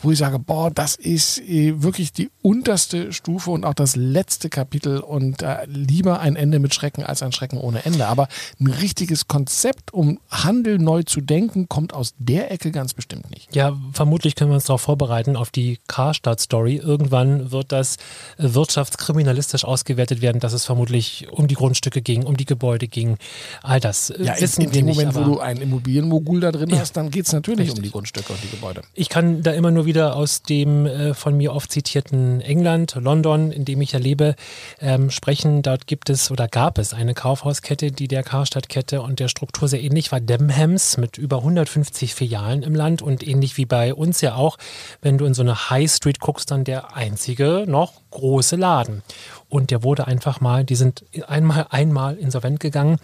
wo 0.00 0.10
ich 0.10 0.18
sage, 0.18 0.38
boah, 0.38 0.70
das 0.70 0.94
ist 0.96 1.40
äh, 1.40 1.82
wirklich 1.82 2.12
die 2.12 2.30
unterste 2.40 3.12
Stufe 3.12 3.50
und 3.50 3.66
auch 3.66 3.74
das 3.74 3.96
letzte 3.96 4.48
Kapitel 4.48 4.98
und 5.00 5.42
äh, 5.42 5.66
lieber 5.66 6.20
ein 6.20 6.36
Ende 6.36 6.58
mit 6.58 6.74
Schrecken 6.74 7.04
als 7.04 7.22
ein 7.22 7.32
Schrecken 7.32 7.58
ohne 7.58 7.84
Ende. 7.84 8.06
Aber 8.06 8.28
ein 8.60 8.68
richtiges 8.68 9.28
Konzept, 9.28 9.92
um 9.92 10.18
Handel 10.30 10.78
neu 10.78 11.02
zu 11.02 11.20
denken, 11.20 11.68
kommt 11.68 11.91
kommt 11.92 12.00
aus 12.00 12.14
der 12.18 12.50
Ecke 12.50 12.70
ganz 12.70 12.94
bestimmt 12.94 13.30
nicht. 13.30 13.54
Ja, 13.54 13.76
vermutlich 13.92 14.34
können 14.34 14.50
wir 14.50 14.54
uns 14.56 14.64
darauf 14.64 14.80
vorbereiten, 14.80 15.36
auf 15.36 15.50
die 15.50 15.78
Karstadt-Story. 15.86 16.76
Irgendwann 16.76 17.50
wird 17.52 17.70
das 17.72 17.96
äh, 18.38 18.54
wirtschaftskriminalistisch 18.54 19.64
ausgewertet 19.64 20.22
werden, 20.22 20.40
dass 20.40 20.52
es 20.52 20.64
vermutlich 20.64 21.28
um 21.30 21.46
die 21.46 21.54
Grundstücke 21.54 22.02
ging, 22.02 22.24
um 22.24 22.36
die 22.36 22.44
Gebäude 22.44 22.88
ging. 22.88 23.18
All 23.62 23.80
das 23.80 24.10
äh, 24.10 24.24
ja, 24.24 24.40
wissen 24.40 24.62
in, 24.62 24.68
in 24.68 24.72
dem 24.72 24.86
nicht. 24.86 24.96
Moment, 24.96 25.14
wo 25.14 25.20
aber 25.20 25.30
du 25.30 25.40
einen 25.40 25.62
Immobilienmogul 25.62 26.40
da 26.40 26.52
drin 26.52 26.70
Ja. 26.70 26.78
hast, 26.80 26.96
dann 26.96 27.10
geht 27.10 27.26
es 27.26 27.32
natürlich 27.32 27.68
um 27.70 27.74
Richtig. 27.74 27.84
die 27.84 27.90
Grundstücke 27.90 28.32
und 28.32 28.42
die 28.42 28.50
Gebäude. 28.50 28.82
Ich 28.94 29.08
kann 29.08 29.42
da 29.42 29.52
immer 29.52 29.70
nur 29.70 29.86
wieder 29.86 30.16
aus 30.16 30.42
dem 30.42 30.86
äh, 30.86 31.14
von 31.14 31.36
mir 31.36 31.52
oft 31.52 31.70
zitierten 31.70 32.40
England, 32.40 32.96
London, 32.98 33.52
in 33.52 33.64
dem 33.64 33.80
ich 33.80 33.92
ja 33.92 33.98
lebe, 33.98 34.34
ähm, 34.80 35.10
sprechen. 35.10 35.62
Dort 35.62 35.86
gibt 35.86 36.10
es 36.10 36.30
oder 36.30 36.48
gab 36.48 36.78
es 36.78 36.94
eine 36.94 37.14
Kaufhauskette, 37.14 37.92
die 37.92 38.08
der 38.08 38.22
Karstadt-Kette 38.22 39.02
und 39.02 39.20
der 39.20 39.28
Struktur 39.28 39.68
sehr 39.68 39.82
ähnlich 39.82 40.12
war. 40.12 40.20
Demhams 40.20 40.96
mit 40.96 41.18
über 41.18 41.38
150 41.38 41.81
Filialen 41.84 42.62
im 42.62 42.74
Land 42.74 43.02
und 43.02 43.26
ähnlich 43.26 43.56
wie 43.56 43.66
bei 43.66 43.94
uns 43.94 44.20
ja 44.20 44.34
auch, 44.34 44.58
wenn 45.00 45.18
du 45.18 45.24
in 45.24 45.34
so 45.34 45.42
eine 45.42 45.70
High 45.70 45.90
Street 45.90 46.20
guckst, 46.20 46.50
dann 46.50 46.64
der 46.64 46.96
einzige 46.96 47.64
noch 47.66 47.92
große 48.10 48.56
Laden. 48.56 49.02
Und 49.48 49.70
der 49.70 49.82
wurde 49.82 50.06
einfach 50.06 50.40
mal, 50.40 50.64
die 50.64 50.76
sind 50.76 51.04
einmal, 51.26 51.66
einmal 51.70 52.16
insolvent 52.16 52.60
gegangen 52.60 52.98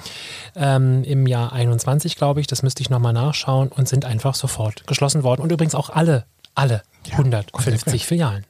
ähm, 0.56 1.04
im 1.04 1.26
Jahr 1.26 1.52
21, 1.52 2.16
glaube 2.16 2.40
ich, 2.40 2.46
das 2.46 2.62
müsste 2.62 2.82
ich 2.82 2.90
nochmal 2.90 3.12
nachschauen 3.12 3.68
und 3.68 3.88
sind 3.88 4.04
einfach 4.04 4.34
sofort 4.34 4.86
geschlossen 4.86 5.22
worden. 5.22 5.42
Und 5.42 5.52
übrigens 5.52 5.74
auch 5.74 5.90
alle, 5.90 6.24
alle 6.54 6.82
150 7.12 8.06
Filialen. 8.06 8.44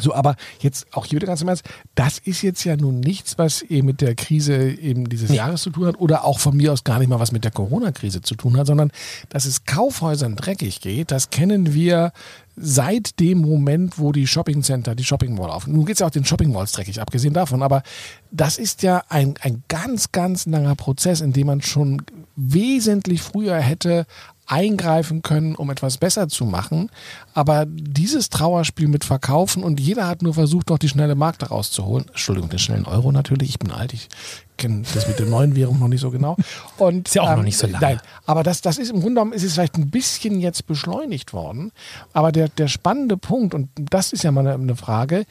So, 0.00 0.12
aber 0.12 0.34
jetzt 0.58 0.86
auch 0.92 1.06
hier 1.06 1.16
wieder 1.16 1.28
ganz 1.28 1.40
im 1.40 1.48
Ernst, 1.48 1.64
das 1.94 2.18
ist 2.18 2.42
jetzt 2.42 2.64
ja 2.64 2.76
nun 2.76 2.98
nichts, 2.98 3.38
was 3.38 3.62
eben 3.62 3.86
mit 3.86 4.00
der 4.00 4.16
Krise 4.16 4.70
eben 4.70 5.08
dieses 5.08 5.30
Jahres 5.30 5.62
zu 5.62 5.70
tun 5.70 5.86
hat 5.86 6.00
oder 6.00 6.24
auch 6.24 6.40
von 6.40 6.56
mir 6.56 6.72
aus 6.72 6.82
gar 6.82 6.98
nicht 6.98 7.08
mal 7.08 7.20
was 7.20 7.30
mit 7.30 7.44
der 7.44 7.52
Corona-Krise 7.52 8.20
zu 8.20 8.34
tun 8.34 8.56
hat, 8.56 8.66
sondern 8.66 8.90
dass 9.28 9.44
es 9.44 9.66
Kaufhäusern 9.66 10.34
dreckig 10.34 10.80
geht, 10.80 11.12
das 11.12 11.30
kennen 11.30 11.74
wir 11.74 12.12
seit 12.56 13.20
dem 13.20 13.38
Moment, 13.38 13.98
wo 13.98 14.10
die 14.10 14.26
Shoppingcenter, 14.26 14.94
die 14.94 15.04
Shopping 15.04 15.34
Mall 15.34 15.50
auf. 15.50 15.66
Nun 15.66 15.86
geht 15.86 15.94
es 15.94 16.00
ja 16.00 16.06
auch 16.06 16.10
den 16.10 16.24
Shopping 16.24 16.52
Malls 16.52 16.72
dreckig, 16.72 17.00
abgesehen 17.00 17.34
davon, 17.34 17.62
aber 17.62 17.82
das 18.30 18.58
ist 18.58 18.82
ja 18.82 19.04
ein, 19.08 19.34
ein 19.42 19.62
ganz, 19.68 20.10
ganz 20.10 20.46
langer 20.46 20.74
Prozess, 20.74 21.20
in 21.20 21.32
dem 21.32 21.46
man 21.46 21.62
schon 21.62 22.02
wesentlich 22.36 23.22
früher 23.22 23.56
hätte 23.56 24.06
eingreifen 24.46 25.22
können, 25.22 25.54
um 25.54 25.70
etwas 25.70 25.98
besser 25.98 26.28
zu 26.28 26.44
machen. 26.44 26.90
Aber 27.32 27.64
dieses 27.66 28.28
Trauerspiel 28.28 28.88
mit 28.88 29.04
Verkaufen 29.04 29.62
und 29.62 29.80
jeder 29.80 30.06
hat 30.06 30.22
nur 30.22 30.34
versucht, 30.34 30.70
noch 30.70 30.78
die 30.78 30.88
schnelle 30.88 31.14
Mark 31.14 31.38
daraus 31.38 31.70
zu 31.70 31.84
holen. 31.84 32.06
Entschuldigung, 32.08 32.50
den 32.50 32.58
schnellen 32.58 32.84
Euro 32.84 33.12
natürlich. 33.12 33.50
Ich 33.50 33.58
bin 33.58 33.70
alt, 33.70 33.92
ich 33.92 34.08
kenne 34.56 34.84
das 34.94 35.08
mit 35.08 35.18
der 35.18 35.26
neuen 35.26 35.56
Währung 35.56 35.78
noch 35.78 35.88
nicht 35.88 36.00
so 36.00 36.10
genau. 36.10 36.36
Und, 36.78 36.94
ähm, 36.94 37.02
Ist 37.06 37.14
ja 37.14 37.22
auch 37.22 37.36
noch 37.36 37.42
nicht 37.42 37.58
so 37.58 37.66
lange. 37.66 37.80
Nein, 37.80 38.00
aber 38.26 38.42
das, 38.42 38.60
das 38.60 38.78
ist 38.78 38.90
im 38.90 39.00
Grunde 39.00 39.14
genommen, 39.14 39.32
ist 39.32 39.42
es 39.42 39.54
vielleicht 39.54 39.76
ein 39.76 39.90
bisschen 39.90 40.40
jetzt 40.40 40.66
beschleunigt 40.66 41.32
worden. 41.32 41.72
Aber 42.12 42.30
der, 42.30 42.48
der 42.48 42.68
spannende 42.68 43.16
Punkt, 43.16 43.54
und 43.54 43.68
das 43.76 44.12
ist 44.12 44.24
ja 44.24 44.30
mal 44.30 44.40
eine, 44.40 44.54
eine 44.54 44.76
Frage, 44.76 45.24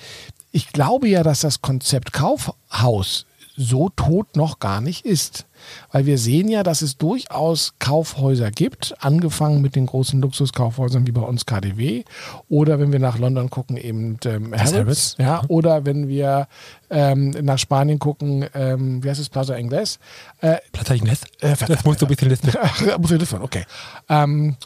ich 0.51 0.71
glaube 0.71 1.07
ja, 1.07 1.23
dass 1.23 1.41
das 1.41 1.61
Konzept 1.61 2.13
Kaufhaus 2.13 3.25
so 3.55 3.89
tot 3.89 4.35
noch 4.35 4.59
gar 4.59 4.81
nicht 4.81 5.05
ist. 5.05 5.45
Weil 5.91 6.05
wir 6.05 6.17
sehen 6.17 6.49
ja, 6.49 6.63
dass 6.63 6.81
es 6.81 6.97
durchaus 6.97 7.75
Kaufhäuser 7.79 8.51
gibt, 8.51 8.95
angefangen 8.99 9.61
mit 9.61 9.75
den 9.75 9.85
großen 9.85 10.19
Luxuskaufhäusern 10.21 11.07
wie 11.07 11.11
bei 11.11 11.21
uns 11.21 11.45
KDW 11.45 12.03
oder 12.49 12.79
wenn 12.79 12.91
wir 12.91 12.99
nach 12.99 13.17
London 13.17 13.49
gucken, 13.49 13.77
eben 13.77 14.17
ähm, 14.25 14.53
Harrods. 14.53 14.73
Harrods, 14.73 15.15
Ja, 15.19 15.41
oder 15.47 15.85
wenn 15.85 16.07
wir 16.07 16.47
ähm, 16.89 17.29
nach 17.29 17.59
Spanien 17.59 17.99
gucken, 17.99 18.45
ähm, 18.53 19.03
wie 19.03 19.09
heißt 19.09 19.21
es, 19.21 19.29
Plaza 19.29 19.55
Ingles. 19.55 19.99
Äh, 20.41 20.57
Plaza 20.71 20.95
Ignes? 20.95 21.21
Äh, 21.39 21.55
das 21.67 21.83
musst 21.85 22.01
du 22.01 22.05
ein 22.05 22.09
bisschen 22.09 22.29
listen. 22.29 22.51
muss 22.99 23.11
ich 23.11 23.19
liefern, 23.19 23.41
okay. 23.41 23.65
Ähm, 24.09 24.57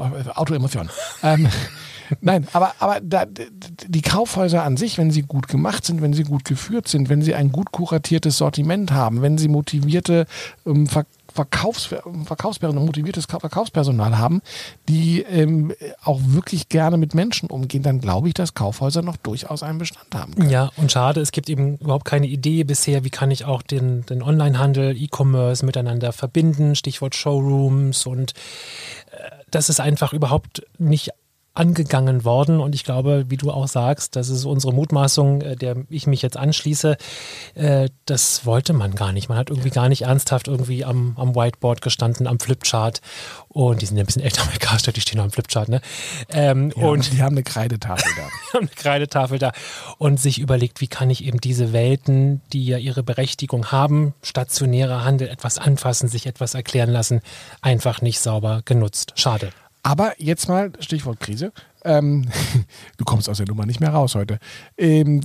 Autoemotion. 0.00 0.88
ähm, 1.22 1.48
nein, 2.20 2.46
aber, 2.52 2.74
aber 2.78 3.00
da, 3.00 3.24
die 3.26 4.02
Kaufhäuser 4.02 4.62
an 4.62 4.76
sich, 4.76 4.98
wenn 4.98 5.10
sie 5.10 5.22
gut 5.22 5.48
gemacht 5.48 5.84
sind, 5.84 6.02
wenn 6.02 6.12
sie 6.12 6.24
gut 6.24 6.44
geführt 6.44 6.88
sind, 6.88 7.08
wenn 7.08 7.22
sie 7.22 7.34
ein 7.34 7.52
gut 7.52 7.72
kuratiertes 7.72 8.38
Sortiment 8.38 8.92
haben, 8.92 9.22
wenn 9.22 9.38
sie 9.38 9.48
motivierte 9.48 10.26
ähm, 10.66 10.86
Ver 10.86 11.04
Verkaufs 11.34 11.86
Verkaufspersonal, 12.26 12.84
motiviertes 12.84 13.26
Ka- 13.26 13.40
Verkaufspersonal 13.40 14.18
haben, 14.18 14.42
die 14.90 15.22
ähm, 15.22 15.72
auch 16.04 16.20
wirklich 16.22 16.68
gerne 16.68 16.98
mit 16.98 17.14
Menschen 17.14 17.48
umgehen, 17.48 17.82
dann 17.82 18.02
glaube 18.02 18.28
ich, 18.28 18.34
dass 18.34 18.52
Kaufhäuser 18.52 19.00
noch 19.00 19.16
durchaus 19.16 19.62
einen 19.62 19.78
Bestand 19.78 20.14
haben. 20.14 20.34
können. 20.34 20.50
Ja, 20.50 20.70
und 20.76 20.92
schade, 20.92 21.22
es 21.22 21.32
gibt 21.32 21.48
eben 21.48 21.78
überhaupt 21.78 22.04
keine 22.04 22.26
Idee 22.26 22.64
bisher, 22.64 23.02
wie 23.04 23.08
kann 23.08 23.30
ich 23.30 23.46
auch 23.46 23.62
den, 23.62 24.04
den 24.04 24.22
Onlinehandel, 24.22 24.94
E-Commerce 24.94 25.64
miteinander 25.64 26.12
verbinden, 26.12 26.74
Stichwort 26.74 27.14
Showrooms 27.14 28.04
und 28.04 28.34
das 29.54 29.68
ist 29.68 29.80
einfach 29.80 30.12
überhaupt 30.12 30.66
nicht 30.78 31.10
angegangen 31.54 32.24
worden 32.24 32.60
und 32.60 32.74
ich 32.74 32.82
glaube, 32.84 33.26
wie 33.28 33.36
du 33.36 33.50
auch 33.50 33.68
sagst, 33.68 34.16
das 34.16 34.30
ist 34.30 34.44
unsere 34.46 34.72
Mutmaßung, 34.72 35.42
äh, 35.42 35.56
der 35.56 35.76
ich 35.90 36.06
mich 36.06 36.22
jetzt 36.22 36.36
anschließe, 36.36 36.96
äh, 37.54 37.90
das 38.06 38.46
wollte 38.46 38.72
man 38.72 38.94
gar 38.94 39.12
nicht. 39.12 39.28
Man 39.28 39.36
hat 39.36 39.50
irgendwie 39.50 39.70
gar 39.70 39.88
nicht 39.90 40.02
ernsthaft 40.02 40.48
irgendwie 40.48 40.84
am, 40.84 41.14
am 41.18 41.34
Whiteboard 41.34 41.82
gestanden, 41.82 42.26
am 42.26 42.40
Flipchart 42.40 43.02
und 43.48 43.82
die 43.82 43.86
sind 43.86 43.98
ja 43.98 44.02
ein 44.02 44.06
bisschen 44.06 44.22
älter 44.22 44.44
bei 44.50 44.56
Karstadt, 44.56 44.96
die 44.96 45.02
stehen 45.02 45.18
noch 45.18 45.24
am 45.24 45.30
Flipchart, 45.30 45.68
ne? 45.68 45.82
Ähm, 46.30 46.72
Ja, 46.74 46.86
und 46.86 47.12
die 47.12 47.22
haben 47.22 47.34
eine 47.34 47.42
Kreidetafel 47.42 48.10
da. 48.16 48.22
haben 48.58 48.66
eine 48.66 48.74
Kreidetafel 48.74 49.38
da 49.38 49.52
und 49.98 50.18
sich 50.18 50.38
überlegt, 50.38 50.80
wie 50.80 50.88
kann 50.88 51.10
ich 51.10 51.24
eben 51.24 51.40
diese 51.40 51.74
Welten, 51.74 52.40
die 52.52 52.64
ja 52.64 52.78
ihre 52.78 53.02
Berechtigung 53.02 53.70
haben, 53.70 54.14
stationärer 54.22 55.04
Handel, 55.04 55.28
etwas 55.28 55.58
anfassen, 55.58 56.08
sich 56.08 56.26
etwas 56.26 56.54
erklären 56.54 56.90
lassen, 56.90 57.20
einfach 57.60 58.00
nicht 58.00 58.20
sauber 58.20 58.62
genutzt. 58.64 59.12
Schade. 59.16 59.50
Aber 59.82 60.14
jetzt 60.18 60.48
mal 60.48 60.72
Stichwort 60.78 61.18
Krise. 61.18 61.52
Ähm, 61.84 62.28
du 62.96 63.04
kommst 63.04 63.28
aus 63.28 63.38
der 63.38 63.48
Nummer 63.48 63.66
nicht 63.66 63.80
mehr 63.80 63.90
raus 63.90 64.14
heute. 64.14 64.38
Ähm, 64.78 65.20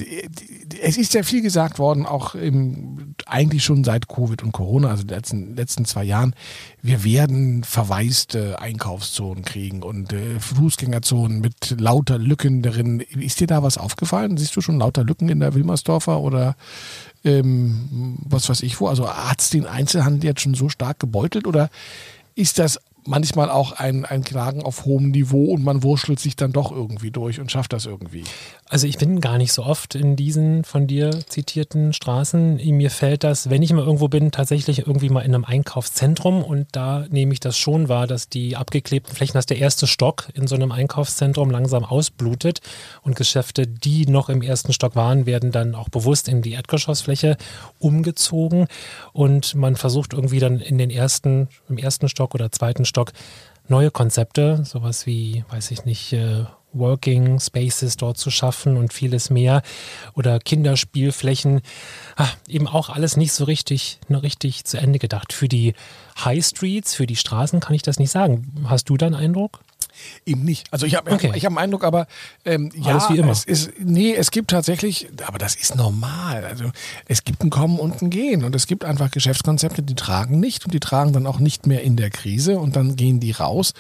es 0.82 0.98
ist 0.98 1.14
ja 1.14 1.22
viel 1.22 1.44
gesagt 1.44 1.78
worden, 1.78 2.08
auch 2.08 2.34
im, 2.34 3.14
eigentlich 3.28 3.64
schon 3.64 3.84
seit 3.84 4.08
Covid 4.08 4.42
und 4.42 4.54
Corona, 4.54 4.90
also 4.90 5.04
den 5.04 5.16
letzten, 5.16 5.56
letzten 5.56 5.86
zwei 5.86 6.04
Jahren. 6.04 6.34
Wir 6.82 7.04
werden 7.04 7.64
verwaiste 7.64 8.60
Einkaufszonen 8.60 9.46
kriegen 9.46 9.84
und 9.84 10.14
äh, 10.14 10.40
Fußgängerzonen 10.40 11.40
mit 11.40 11.80
lauter 11.80 12.18
Lücken 12.18 12.64
darin. 12.64 13.00
Ist 13.00 13.40
dir 13.40 13.48
da 13.48 13.62
was 13.62 13.78
aufgefallen? 13.78 14.38
Siehst 14.38 14.56
du 14.56 14.62
schon 14.62 14.80
lauter 14.80 15.04
Lücken 15.04 15.30
in 15.30 15.40
der 15.40 15.54
Wilmersdorfer 15.54 16.20
oder 16.20 16.56
ähm, 17.24 18.18
was 18.24 18.50
weiß 18.50 18.64
ich 18.64 18.80
wo? 18.80 18.88
Also 18.88 19.08
hat 19.08 19.42
es 19.42 19.52
den 19.52 19.68
Einzelhandel 19.68 20.26
jetzt 20.26 20.42
schon 20.42 20.56
so 20.56 20.70
stark 20.70 21.00
gebeutelt 21.00 21.46
oder 21.46 21.70
ist 22.34 22.60
das 22.60 22.80
manchmal 23.08 23.50
auch 23.50 23.72
ein, 23.72 24.06
ein 24.06 24.24
Klagen 24.24 24.62
auf 24.62 24.86
hohem 24.86 25.12
Niveau 25.12 25.46
und 25.54 25.64
man 25.64 25.82
wurschtelt 25.82 26.20
sich 26.20 26.36
dann 26.36 26.52
doch 26.52 26.72
irgendwie 26.72 27.10
durch 27.10 27.40
und 27.40 27.52
schafft 27.52 27.74
das 27.74 27.86
irgendwie? 27.86 28.24
Also 28.70 28.86
ich 28.86 28.98
bin 28.98 29.22
gar 29.22 29.38
nicht 29.38 29.54
so 29.54 29.64
oft 29.64 29.96
in 29.96 30.16
diesen 30.16 30.66
von 30.66 30.88
dir 30.88 31.12
zitierten 31.28 31.94
Straßen. 31.94 32.58
Mir 32.58 32.92
fällt 32.92 33.24
das, 33.24 33.50
wenn 33.50 33.64
ich 33.64 33.72
mal 33.72 33.86
irgendwo 33.86 34.10
bin, 34.10 34.32
tatsächlich 34.32 34.80
irgendwie 34.80 35.10
mal 35.10 35.22
in 35.22 35.34
einem 35.34 35.46
Einkaufszentrum 35.46 36.44
und 36.44 36.68
da 36.74 37.06
nehme 37.10 37.34
ich 37.34 37.40
das 37.40 37.58
schon 37.58 37.88
wahr, 37.88 38.08
dass 38.08 38.28
die 38.28 38.58
abgeklebten 38.58 39.16
Flächen, 39.16 39.36
dass 39.36 39.46
der 39.46 39.58
erste 39.58 39.88
Stock 39.88 40.28
in 40.34 40.48
so 40.48 40.56
einem 40.56 40.72
Einkaufszentrum 40.72 41.50
langsam 41.50 41.86
ausblutet 41.86 42.60
und 43.04 43.16
Geschäfte, 43.16 43.68
die 43.68 44.06
noch 44.06 44.28
im 44.28 44.42
ersten 44.42 44.74
Stock 44.74 44.96
waren, 44.96 45.26
werden 45.26 45.52
dann 45.52 45.74
auch 45.76 45.88
bewusst 45.90 46.28
in 46.28 46.42
die 46.42 46.52
Erdgeschossfläche 46.52 47.38
umgezogen 47.80 48.68
und 49.14 49.56
man 49.56 49.78
versucht 49.78 50.14
irgendwie 50.14 50.40
dann 50.40 50.60
in 50.60 50.78
den 50.78 50.90
ersten, 50.90 51.48
im 51.70 51.78
ersten 51.78 52.10
Stock 52.10 52.36
oder 52.36 52.52
zweiten 52.52 52.84
Stock 52.84 52.97
neue 53.68 53.92
Konzepte, 53.92 54.64
sowas 54.66 55.06
wie, 55.06 55.44
weiß 55.50 55.72
ich 55.72 55.86
nicht, 55.86 56.14
äh, 56.14 56.46
Working 56.74 57.40
Spaces 57.40 57.98
dort 57.98 58.18
zu 58.18 58.30
schaffen 58.30 58.78
und 58.78 58.94
vieles 58.94 59.30
mehr 59.30 59.62
oder 60.14 60.40
Kinderspielflächen. 60.40 61.62
Ah, 62.16 62.30
eben 62.48 62.68
auch 62.68 62.90
alles 62.90 63.18
nicht 63.18 63.32
so 63.32 63.46
richtig, 63.46 64.00
ne, 64.10 64.22
richtig 64.22 64.66
zu 64.66 64.78
Ende 64.78 65.00
gedacht. 65.00 65.34
Für 65.34 65.48
die 65.48 65.74
High 66.24 66.46
Streets, 66.46 66.94
für 66.94 67.08
die 67.08 67.16
Straßen 67.16 67.60
kann 67.60 67.74
ich 67.74 67.82
das 67.82 68.00
nicht 68.00 68.12
sagen. 68.12 68.66
Hast 68.66 68.90
du 68.90 68.98
da 68.98 69.08
einen 69.08 69.16
Eindruck? 69.16 69.60
Eben 70.26 70.44
nicht. 70.44 70.68
Also 70.72 70.86
ich 70.86 70.96
habe 70.96 71.12
Okay. 71.12 71.32
ich 71.36 71.46
hab 71.46 71.52
den 71.54 71.58
Eindruck, 71.58 71.84
aber 71.84 72.08
ähm, 72.46 72.72
ja, 72.76 72.92
Alles 72.92 73.10
wie 73.10 73.18
immer. 73.18 73.32
es 73.32 73.44
ist, 73.46 73.72
nee, 73.80 74.14
es 74.14 74.32
gibt 74.32 74.50
tatsächlich, 74.52 75.08
aber 75.26 75.38
das 75.38 75.56
ist 75.56 75.76
normal. 75.76 76.46
Also 76.46 76.72
es 77.08 77.24
gibt 77.24 77.44
ein 77.44 77.50
Kommen 77.50 77.80
und 77.80 78.02
ein 78.02 78.10
Gehen 78.10 78.44
und 78.44 78.56
es 78.56 78.68
gibt 78.68 78.86
einfach 78.86 79.12
Geschäftskonzepte, 79.12 79.82
die 79.84 79.96
tragen 79.96 80.40
nicht 80.40 80.66
und 80.66 80.74
die 80.74 80.80
tragen 80.80 81.14
dann 81.14 81.26
auch 81.28 81.40
nicht 81.40 81.68
mehr 81.68 81.82
in 81.84 81.96
der 81.98 82.10
Krise 82.10 82.60
und 82.60 82.76
dann 82.76 82.96
gehen 82.96 83.20
die 83.20 83.32
raus. 83.32 83.74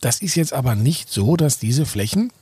Das 0.00 0.20
ist 0.20 0.34
jetzt 0.34 0.52
aber 0.52 0.74
nicht 0.74 1.10
so, 1.10 1.36
dass 1.36 1.58
diese 1.58 1.86
Flächen 1.86 2.32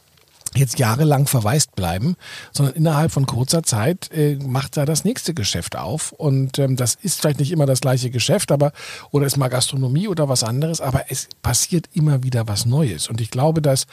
jetzt 0.55 0.79
jahrelang 0.79 1.27
verwaist 1.27 1.77
bleiben, 1.77 2.17
sondern 2.53 2.75
innerhalb 2.75 3.13
von 3.13 3.27
kurzer 3.27 3.63
Zeit 3.63 4.11
äh, 4.13 4.37
macht 4.37 4.77
da 4.77 4.85
das 4.85 5.05
nächste 5.05 5.33
Geschäft 5.33 5.77
auf. 5.77 6.13
Und 6.13 6.59
ähm, 6.59 6.77
das 6.77 6.97
ist 6.97 7.21
vielleicht 7.21 7.39
nicht 7.39 7.53
immer 7.53 7.67
das 7.67 7.81
gleiche 7.81 8.11
Geschäft, 8.11 8.51
aber 8.51 8.73
oder 9.13 9.27
ist 9.27 9.37
mal 9.37 9.49
Gastronomie 9.49 10.09
oder 10.09 10.29
was 10.29 10.43
anderes, 10.43 10.81
aber 10.81 11.05
es 11.09 11.29
passiert 11.43 11.89
immer 11.93 12.25
wieder 12.25 12.49
was 12.49 12.67
Neues. 12.67 13.09
Und 13.09 13.21
ich 13.21 13.31
glaube, 13.31 13.63
dass 13.63 13.87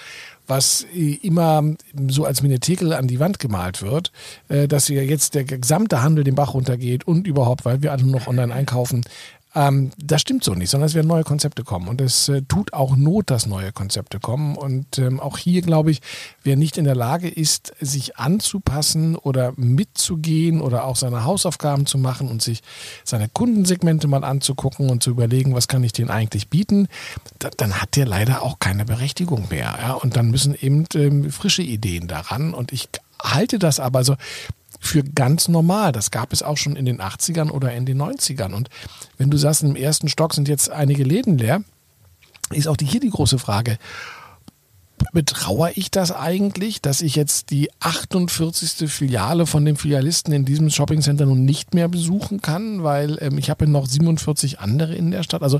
was 0.47 0.85
äh, 0.95 1.19
immer 1.21 1.63
so 2.07 2.25
als 2.25 2.41
Minetekel 2.41 2.93
an 2.93 3.07
die 3.07 3.19
Wand 3.19 3.39
gemalt 3.39 3.81
wird, 3.81 4.11
äh, 4.49 4.67
dass 4.67 4.87
ja 4.87 5.01
jetzt 5.01 5.35
der 5.35 5.43
gesamte 5.43 6.01
Handel 6.01 6.23
den 6.23 6.35
Bach 6.35 6.53
runtergeht 6.53 7.05
und 7.05 7.27
überhaupt, 7.27 7.65
weil 7.65 7.83
wir 7.83 7.91
alle 7.91 8.05
noch 8.05 8.27
online 8.27 8.53
einkaufen, 8.53 9.03
Ähm, 9.57 9.89
das 9.97 10.21
stimmt 10.21 10.43
so 10.43 10.53
nicht, 10.53 10.69
sondern 10.69 10.85
es 10.85 10.93
werden 10.93 11.07
neue 11.07 11.23
Konzepte 11.23 11.63
kommen. 11.63 11.87
Und 11.87 11.99
es 11.99 12.29
äh, 12.29 12.43
tut 12.43 12.73
auch 12.73 12.95
Not, 12.95 13.31
dass 13.31 13.47
neue 13.47 13.71
Konzepte 13.71 14.19
kommen. 14.19 14.55
Und 14.55 14.99
ähm, 14.99 15.19
auch 15.19 15.39
hier 15.39 15.63
glaube 15.63 15.89
ich, 15.89 16.01
wer 16.43 16.55
nicht 16.55 16.77
in 16.77 16.83
der 16.83 16.95
Lage 16.95 17.27
ist, 17.27 17.73
sich 17.79 18.17
anzupassen 18.17 19.15
oder 19.15 19.53
mitzugehen 19.55 20.61
oder 20.61 20.85
auch 20.85 20.95
seine 20.95 21.23
Hausaufgaben 21.23 21.87
zu 21.87 21.97
machen 21.97 22.27
und 22.29 22.43
sich 22.43 22.61
seine 23.03 23.29
Kundensegmente 23.29 24.07
mal 24.07 24.23
anzugucken 24.23 24.91
und 24.91 25.01
zu 25.01 25.09
überlegen, 25.09 25.55
was 25.55 25.67
kann 25.67 25.83
ich 25.83 25.91
denen 25.91 26.11
eigentlich 26.11 26.49
bieten, 26.49 26.87
da, 27.39 27.49
dann 27.57 27.81
hat 27.81 27.95
der 27.95 28.05
leider 28.05 28.43
auch 28.43 28.59
keine 28.59 28.85
Berechtigung 28.85 29.47
mehr. 29.49 29.75
Ja? 29.81 29.93
Und 29.93 30.17
dann 30.17 30.29
müssen 30.29 30.53
eben 30.53 30.85
ähm, 30.93 31.31
frische 31.31 31.63
Ideen 31.63 32.07
daran. 32.07 32.53
Und 32.53 32.71
ich 32.73 32.89
halte 33.23 33.57
das 33.57 33.79
aber 33.79 34.03
so 34.03 34.15
für 34.79 35.03
ganz 35.03 35.47
normal. 35.47 35.91
Das 35.91 36.11
gab 36.11 36.33
es 36.33 36.43
auch 36.43 36.57
schon 36.57 36.75
in 36.75 36.85
den 36.85 37.01
80ern 37.01 37.49
oder 37.49 37.73
in 37.73 37.85
den 37.85 38.01
90ern. 38.01 38.53
Und 38.53 38.69
wenn 39.17 39.29
du 39.29 39.37
sagst, 39.37 39.63
im 39.63 39.75
ersten 39.75 40.09
Stock 40.09 40.33
sind 40.33 40.47
jetzt 40.47 40.69
einige 40.69 41.03
Läden 41.03 41.37
leer, 41.37 41.63
ist 42.51 42.67
auch 42.67 42.77
hier 42.79 42.99
die 42.99 43.09
große 43.09 43.39
Frage. 43.39 43.77
Betrauere 45.13 45.71
ich 45.75 45.91
das 45.91 46.11
eigentlich, 46.11 46.81
dass 46.81 47.01
ich 47.01 47.15
jetzt 47.15 47.51
die 47.51 47.69
48. 47.79 48.89
Filiale 48.91 49.45
von 49.45 49.63
dem 49.63 49.75
Filialisten 49.75 50.33
in 50.33 50.43
diesem 50.43 50.69
Shoppingcenter 50.69 51.25
nun 51.25 51.45
nicht 51.45 51.75
mehr 51.75 51.87
besuchen 51.87 52.41
kann, 52.41 52.83
weil 52.83 53.17
ähm, 53.21 53.37
ich 53.37 53.49
habe 53.49 53.67
noch 53.67 53.85
47 53.85 54.59
andere 54.59 54.95
in 54.95 55.11
der 55.11 55.21
Stadt. 55.21 55.43
Also 55.43 55.59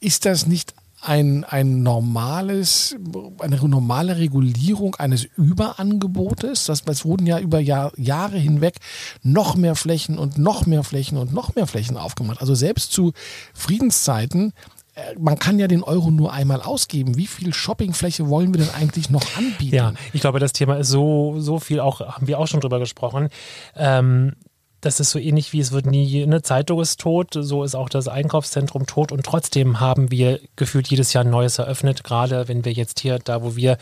ist 0.00 0.26
das 0.26 0.46
nicht 0.46 0.74
ein, 1.02 1.44
ein 1.44 1.82
normales, 1.82 2.96
eine 3.40 3.56
normale 3.56 4.18
Regulierung 4.18 4.94
eines 4.96 5.24
Überangebotes. 5.24 6.66
Das, 6.66 6.84
das 6.84 7.04
wurden 7.04 7.26
ja 7.26 7.40
über 7.40 7.58
Jahr, 7.58 7.92
Jahre 7.96 8.38
hinweg 8.38 8.76
noch 9.22 9.56
mehr 9.56 9.74
Flächen 9.74 10.18
und 10.18 10.38
noch 10.38 10.64
mehr 10.66 10.84
Flächen 10.84 11.18
und 11.18 11.32
noch 11.32 11.54
mehr 11.56 11.66
Flächen 11.66 11.96
aufgemacht. 11.96 12.40
Also 12.40 12.54
selbst 12.54 12.92
zu 12.92 13.12
Friedenszeiten 13.52 14.52
äh, 14.94 15.14
man 15.18 15.38
kann 15.38 15.58
ja 15.58 15.68
den 15.68 15.82
Euro 15.82 16.10
nur 16.10 16.32
einmal 16.32 16.60
ausgeben. 16.60 17.16
Wie 17.16 17.26
viel 17.26 17.52
Shoppingfläche 17.52 18.28
wollen 18.28 18.54
wir 18.54 18.60
denn 18.60 18.74
eigentlich 18.74 19.10
noch 19.10 19.24
anbieten? 19.36 19.74
Ja, 19.74 19.94
ich 20.12 20.20
glaube, 20.20 20.38
das 20.38 20.52
Thema 20.52 20.76
ist 20.76 20.88
so, 20.88 21.40
so 21.40 21.58
viel, 21.58 21.80
auch 21.80 22.00
haben 22.00 22.26
wir 22.26 22.38
auch 22.38 22.46
schon 22.46 22.60
drüber 22.60 22.78
gesprochen. 22.78 23.28
Ähm, 23.74 24.34
das 24.82 24.98
ist 24.98 25.10
so 25.10 25.18
ähnlich 25.18 25.52
wie 25.52 25.60
es 25.60 25.72
wird 25.72 25.86
nie, 25.86 26.22
eine 26.22 26.42
Zeitung 26.42 26.80
ist 26.80 27.00
tot, 27.00 27.28
so 27.32 27.62
ist 27.62 27.76
auch 27.76 27.88
das 27.88 28.08
Einkaufszentrum 28.08 28.86
tot 28.86 29.12
und 29.12 29.24
trotzdem 29.24 29.80
haben 29.80 30.10
wir 30.10 30.40
gefühlt 30.56 30.88
jedes 30.88 31.12
Jahr 31.12 31.24
ein 31.24 31.30
neues 31.30 31.58
eröffnet, 31.58 32.02
gerade 32.04 32.48
wenn 32.48 32.64
wir 32.64 32.72
jetzt 32.72 32.98
hier, 33.00 33.20
da 33.20 33.42
wo 33.42 33.54
wir 33.56 33.78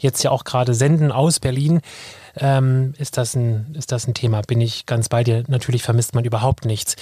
jetzt 0.00 0.22
ja 0.22 0.30
auch 0.30 0.44
gerade 0.44 0.74
senden 0.74 1.10
aus 1.10 1.40
Berlin, 1.40 1.80
ähm, 2.36 2.94
ist, 2.98 3.16
das 3.16 3.34
ein, 3.34 3.74
ist 3.76 3.92
das 3.92 4.06
ein 4.06 4.14
Thema. 4.14 4.42
Bin 4.42 4.60
ich 4.60 4.86
ganz 4.86 5.08
bei 5.08 5.24
dir. 5.24 5.44
Natürlich 5.48 5.82
vermisst 5.82 6.14
man 6.14 6.24
überhaupt 6.24 6.64
nichts. 6.64 6.96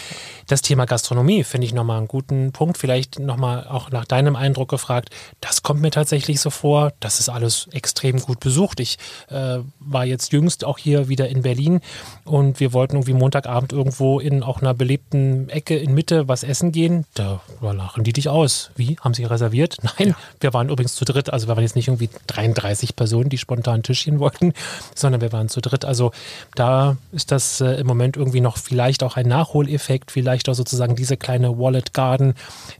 Das 0.46 0.62
Thema 0.62 0.86
Gastronomie 0.86 1.44
finde 1.44 1.66
ich 1.66 1.74
nochmal 1.74 1.98
einen 1.98 2.08
guten 2.08 2.52
Punkt. 2.52 2.78
Vielleicht 2.78 3.18
nochmal 3.18 3.66
auch 3.66 3.90
nach 3.90 4.04
deinem 4.04 4.36
Eindruck 4.36 4.68
gefragt. 4.68 5.10
Das 5.40 5.62
kommt 5.62 5.80
mir 5.80 5.90
tatsächlich 5.90 6.40
so 6.40 6.50
vor. 6.50 6.92
Das 7.00 7.20
ist 7.20 7.28
alles 7.28 7.68
extrem 7.72 8.20
gut 8.20 8.40
besucht. 8.40 8.80
Ich 8.80 8.98
äh, 9.28 9.58
war 9.78 10.04
jetzt 10.04 10.32
jüngst 10.32 10.64
auch 10.64 10.78
hier 10.78 11.08
wieder 11.08 11.28
in 11.28 11.42
Berlin 11.42 11.80
und 12.24 12.60
wir 12.60 12.72
wollten 12.72 12.96
irgendwie 12.96 13.14
Montagabend 13.14 13.72
irgendwo 13.72 14.20
in 14.20 14.42
auch 14.42 14.60
einer 14.60 14.74
belebten 14.74 15.48
Ecke 15.48 15.76
in 15.76 15.94
Mitte 15.94 16.28
was 16.28 16.42
essen 16.42 16.72
gehen. 16.72 17.06
Da 17.14 17.40
lachen 17.60 18.04
die 18.04 18.12
dich 18.12 18.28
aus. 18.28 18.70
Wie? 18.76 18.96
Haben 19.00 19.14
sie 19.14 19.24
reserviert? 19.24 19.78
Nein, 19.98 20.14
wir 20.40 20.52
waren 20.52 20.68
übrigens 20.68 20.94
zu 20.94 21.04
dritt. 21.04 21.32
Also 21.32 21.46
wir 21.48 21.56
waren 21.56 21.62
jetzt 21.62 21.76
nicht 21.76 21.88
irgendwie 21.88 22.10
33 22.26 22.96
Personen, 22.96 23.30
die 23.30 23.38
spontan 23.38 23.82
Tischchen 23.82 24.18
wollten, 24.18 24.52
sondern 24.94 25.19
wir 25.20 25.32
waren 25.32 25.48
zu 25.48 25.60
dritt. 25.60 25.84
Also 25.84 26.12
da 26.54 26.96
ist 27.12 27.32
das 27.32 27.60
äh, 27.60 27.72
im 27.74 27.86
Moment 27.86 28.16
irgendwie 28.16 28.40
noch 28.40 28.56
vielleicht 28.56 29.02
auch 29.02 29.16
ein 29.16 29.28
Nachholeffekt, 29.28 30.10
vielleicht 30.10 30.48
auch 30.48 30.54
sozusagen 30.54 30.96
diese 30.96 31.16
kleine 31.16 31.58
Wallet 31.58 31.94
Garden, 31.94 32.34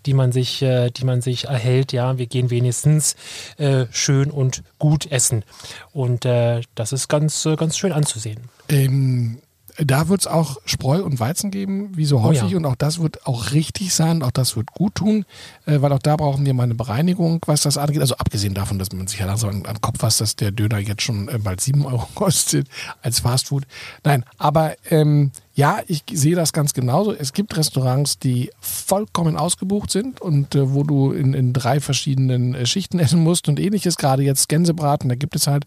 die 0.07 0.15
man 0.15 0.33
sich, 0.33 0.63
äh, 0.63 0.91
die 0.91 1.05
man 1.05 1.21
sich 1.21 1.45
erhält. 1.45 1.93
Ja, 1.93 2.19
wir 2.19 2.27
gehen 2.27 2.51
wenigstens 2.51 3.17
äh, 3.59 3.87
schön 3.91 4.31
und 4.31 4.63
gut 4.79 5.11
essen. 5.11 5.45
Und 5.93 6.25
äh, 6.25 6.63
das 6.75 6.93
ist 6.93 7.09
ganz, 7.09 7.45
äh, 7.47 7.57
ganz 7.57 7.77
schön 7.77 7.93
anzusehen. 7.93 8.41
Ähm 8.69 9.39
da 9.85 10.09
wird 10.09 10.21
es 10.21 10.27
auch 10.27 10.59
Spreu 10.65 11.03
und 11.03 11.21
Weizen 11.21 11.51
geben, 11.51 11.97
wie 11.97 12.05
so 12.05 12.23
häufig. 12.23 12.45
Oh 12.45 12.49
ja. 12.49 12.57
Und 12.57 12.67
auch 12.67 12.75
das 12.75 13.01
wird 13.01 13.27
auch 13.27 13.53
richtig 13.53 13.95
sein. 13.95 14.23
Auch 14.23 14.31
das 14.31 14.57
wird 14.57 14.73
gut 14.73 14.97
tun, 14.97 15.25
äh, 15.67 15.81
weil 15.81 15.93
auch 15.93 15.99
da 15.99 16.17
brauchen 16.17 16.45
wir 16.45 16.55
mal 16.55 16.65
eine 16.65 16.75
Bereinigung, 16.75 17.41
was 17.47 17.63
das 17.63 17.79
angeht. 17.79 18.01
Also 18.01 18.17
abgesehen 18.17 18.55
davon, 18.55 18.79
dass 18.79 18.93
man 18.93 19.07
sich 19.07 19.21
ja 19.21 19.27
langsam 19.27 19.51
an, 19.51 19.63
den 19.63 19.81
Kopf 19.81 19.99
fasst, 20.01 20.21
dass 20.21 20.37
der 20.37 20.51
Döner 20.51 20.79
jetzt 20.79 21.03
schon 21.03 21.29
äh, 21.29 21.39
bald 21.39 21.61
7 21.61 21.85
Euro 21.85 22.09
kostet 22.15 22.69
als 23.03 23.21
Fastfood. 23.21 23.65
Nein, 24.05 24.25
aber 24.39 24.75
ähm, 24.91 25.31
ja, 25.61 25.81
ich 25.89 26.05
sehe 26.11 26.37
das 26.37 26.55
ganz 26.55 26.73
genauso. 26.73 27.13
Es 27.13 27.33
gibt 27.33 27.57
Restaurants, 27.57 28.19
die 28.19 28.51
vollkommen 28.61 29.37
ausgebucht 29.37 29.91
sind 29.91 30.21
und 30.21 30.55
äh, 30.55 30.73
wo 30.73 30.85
du 30.85 31.13
in, 31.13 31.35
in 31.35 31.53
drei 31.53 31.81
verschiedenen 31.81 32.55
äh, 32.55 32.67
Schichten 32.67 32.99
essen 33.01 33.23
musst 33.23 33.49
und 33.49 33.61
ähnliches. 33.61 33.97
Gerade 33.97 34.23
jetzt 34.23 34.49
Gänsebraten, 34.49 35.09
da 35.09 35.17
gibt 35.17 35.37
es 35.37 35.47
halt 35.47 35.67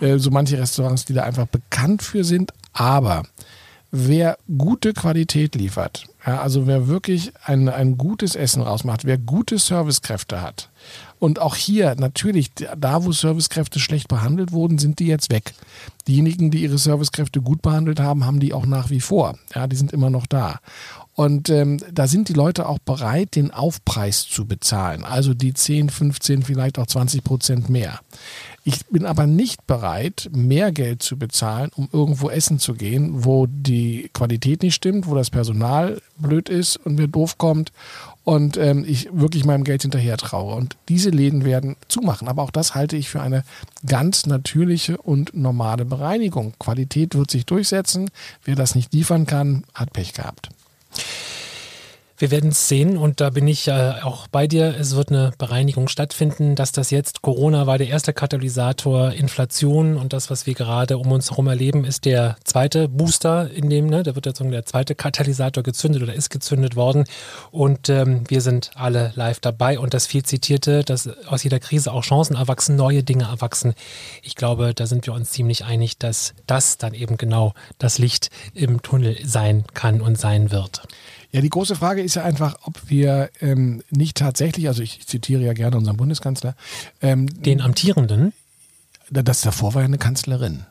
äh, 0.00 0.18
so 0.18 0.30
manche 0.30 0.58
Restaurants, 0.58 1.04
die 1.04 1.14
da 1.14 1.22
einfach 1.22 1.46
bekannt 1.46 2.02
für 2.02 2.22
sind. 2.22 2.52
Aber 2.72 3.24
wer 3.94 4.38
gute 4.58 4.92
Qualität 4.92 5.54
liefert, 5.54 6.06
ja, 6.26 6.40
also 6.40 6.66
wer 6.66 6.88
wirklich 6.88 7.32
ein, 7.44 7.68
ein 7.68 7.96
gutes 7.96 8.34
Essen 8.34 8.62
rausmacht, 8.62 9.04
wer 9.04 9.18
gute 9.18 9.58
Servicekräfte 9.58 10.42
hat, 10.42 10.68
und 11.24 11.38
auch 11.38 11.56
hier 11.56 11.94
natürlich, 11.98 12.50
da 12.76 13.04
wo 13.04 13.10
Servicekräfte 13.10 13.80
schlecht 13.80 14.08
behandelt 14.08 14.52
wurden, 14.52 14.76
sind 14.76 14.98
die 14.98 15.06
jetzt 15.06 15.30
weg. 15.30 15.54
Diejenigen, 16.06 16.50
die 16.50 16.62
ihre 16.62 16.76
Servicekräfte 16.76 17.40
gut 17.40 17.62
behandelt 17.62 17.98
haben, 17.98 18.26
haben 18.26 18.40
die 18.40 18.52
auch 18.52 18.66
nach 18.66 18.90
wie 18.90 19.00
vor. 19.00 19.38
Ja, 19.54 19.66
die 19.66 19.76
sind 19.76 19.94
immer 19.94 20.10
noch 20.10 20.26
da. 20.26 20.60
Und 21.14 21.48
ähm, 21.48 21.78
da 21.90 22.08
sind 22.08 22.28
die 22.28 22.34
Leute 22.34 22.68
auch 22.68 22.78
bereit, 22.78 23.36
den 23.36 23.52
Aufpreis 23.52 24.28
zu 24.28 24.46
bezahlen. 24.46 25.04
Also 25.04 25.32
die 25.32 25.54
10, 25.54 25.88
15, 25.88 26.42
vielleicht 26.42 26.78
auch 26.78 26.86
20 26.86 27.24
Prozent 27.24 27.70
mehr. 27.70 28.00
Ich 28.66 28.86
bin 28.86 29.04
aber 29.04 29.26
nicht 29.26 29.66
bereit, 29.66 30.30
mehr 30.32 30.72
Geld 30.72 31.02
zu 31.02 31.18
bezahlen, 31.18 31.70
um 31.76 31.90
irgendwo 31.92 32.30
essen 32.30 32.58
zu 32.58 32.72
gehen, 32.72 33.22
wo 33.22 33.46
die 33.46 34.08
Qualität 34.14 34.62
nicht 34.62 34.74
stimmt, 34.74 35.06
wo 35.06 35.14
das 35.14 35.28
Personal 35.28 36.00
blöd 36.16 36.48
ist 36.48 36.78
und 36.78 36.94
mir 36.94 37.06
doof 37.06 37.36
kommt 37.36 37.72
und 38.24 38.56
ähm, 38.56 38.82
ich 38.88 39.10
wirklich 39.12 39.44
meinem 39.44 39.64
Geld 39.64 39.82
hinterher 39.82 40.16
traue. 40.16 40.54
Und 40.54 40.78
diese 40.88 41.10
Läden 41.10 41.44
werden 41.44 41.76
zumachen. 41.88 42.26
Aber 42.26 42.42
auch 42.42 42.50
das 42.50 42.74
halte 42.74 42.96
ich 42.96 43.10
für 43.10 43.20
eine 43.20 43.44
ganz 43.86 44.24
natürliche 44.24 44.96
und 44.96 45.36
normale 45.36 45.84
Bereinigung. 45.84 46.54
Qualität 46.58 47.14
wird 47.14 47.30
sich 47.30 47.44
durchsetzen. 47.44 48.10
Wer 48.44 48.54
das 48.54 48.74
nicht 48.74 48.94
liefern 48.94 49.26
kann, 49.26 49.64
hat 49.74 49.92
Pech 49.92 50.14
gehabt. 50.14 50.48
Wir 52.24 52.30
werden 52.30 52.52
es 52.52 52.68
sehen 52.68 52.96
und 52.96 53.20
da 53.20 53.28
bin 53.28 53.46
ich 53.46 53.68
äh, 53.68 53.96
auch 54.02 54.28
bei 54.28 54.46
dir. 54.46 54.74
Es 54.80 54.96
wird 54.96 55.10
eine 55.10 55.32
Bereinigung 55.36 55.88
stattfinden. 55.88 56.54
Dass 56.54 56.72
das 56.72 56.90
jetzt 56.90 57.20
Corona 57.20 57.66
war 57.66 57.76
der 57.76 57.88
erste 57.88 58.14
Katalysator, 58.14 59.12
Inflation 59.12 59.98
und 59.98 60.14
das, 60.14 60.30
was 60.30 60.46
wir 60.46 60.54
gerade 60.54 60.96
um 60.96 61.12
uns 61.12 61.30
herum 61.30 61.48
erleben, 61.48 61.84
ist 61.84 62.06
der 62.06 62.36
zweite 62.42 62.88
Booster 62.88 63.50
in 63.50 63.68
dem, 63.68 63.88
ne, 63.88 64.02
da 64.02 64.14
wird 64.14 64.24
jetzt 64.24 64.40
der 64.40 64.64
zweite 64.64 64.94
Katalysator 64.94 65.62
gezündet 65.62 66.02
oder 66.02 66.14
ist 66.14 66.30
gezündet 66.30 66.76
worden 66.76 67.04
und 67.50 67.90
ähm, 67.90 68.24
wir 68.28 68.40
sind 68.40 68.70
alle 68.74 69.12
live 69.16 69.40
dabei 69.40 69.78
und 69.78 69.92
das 69.92 70.06
viel 70.06 70.22
zitierte, 70.22 70.82
dass 70.82 71.06
aus 71.26 71.44
jeder 71.44 71.60
Krise 71.60 71.92
auch 71.92 72.04
Chancen 72.04 72.36
erwachsen, 72.36 72.74
neue 72.74 73.02
Dinge 73.02 73.24
erwachsen. 73.24 73.74
Ich 74.22 74.34
glaube, 74.34 74.72
da 74.72 74.86
sind 74.86 75.04
wir 75.06 75.12
uns 75.12 75.28
ziemlich 75.32 75.66
einig, 75.66 75.98
dass 75.98 76.32
das 76.46 76.78
dann 76.78 76.94
eben 76.94 77.18
genau 77.18 77.52
das 77.76 77.98
Licht 77.98 78.30
im 78.54 78.80
Tunnel 78.80 79.18
sein 79.26 79.64
kann 79.74 80.00
und 80.00 80.16
sein 80.16 80.50
wird. 80.50 80.88
Ja, 81.34 81.40
die 81.40 81.50
große 81.50 81.74
Frage 81.74 82.00
ist 82.00 82.14
ja 82.14 82.22
einfach, 82.22 82.58
ob 82.62 82.88
wir 82.88 83.28
ähm, 83.40 83.82
nicht 83.90 84.16
tatsächlich, 84.16 84.68
also 84.68 84.84
ich 84.84 85.04
zitiere 85.04 85.42
ja 85.42 85.52
gerne 85.52 85.76
unseren 85.76 85.96
Bundeskanzler. 85.96 86.54
Ähm, 87.02 87.26
Den 87.42 87.60
amtierenden? 87.60 88.32
Das 89.10 89.40
davor 89.40 89.74
war 89.74 89.82
ja 89.82 89.86
eine 89.86 89.98
Kanzlerin. 89.98 90.64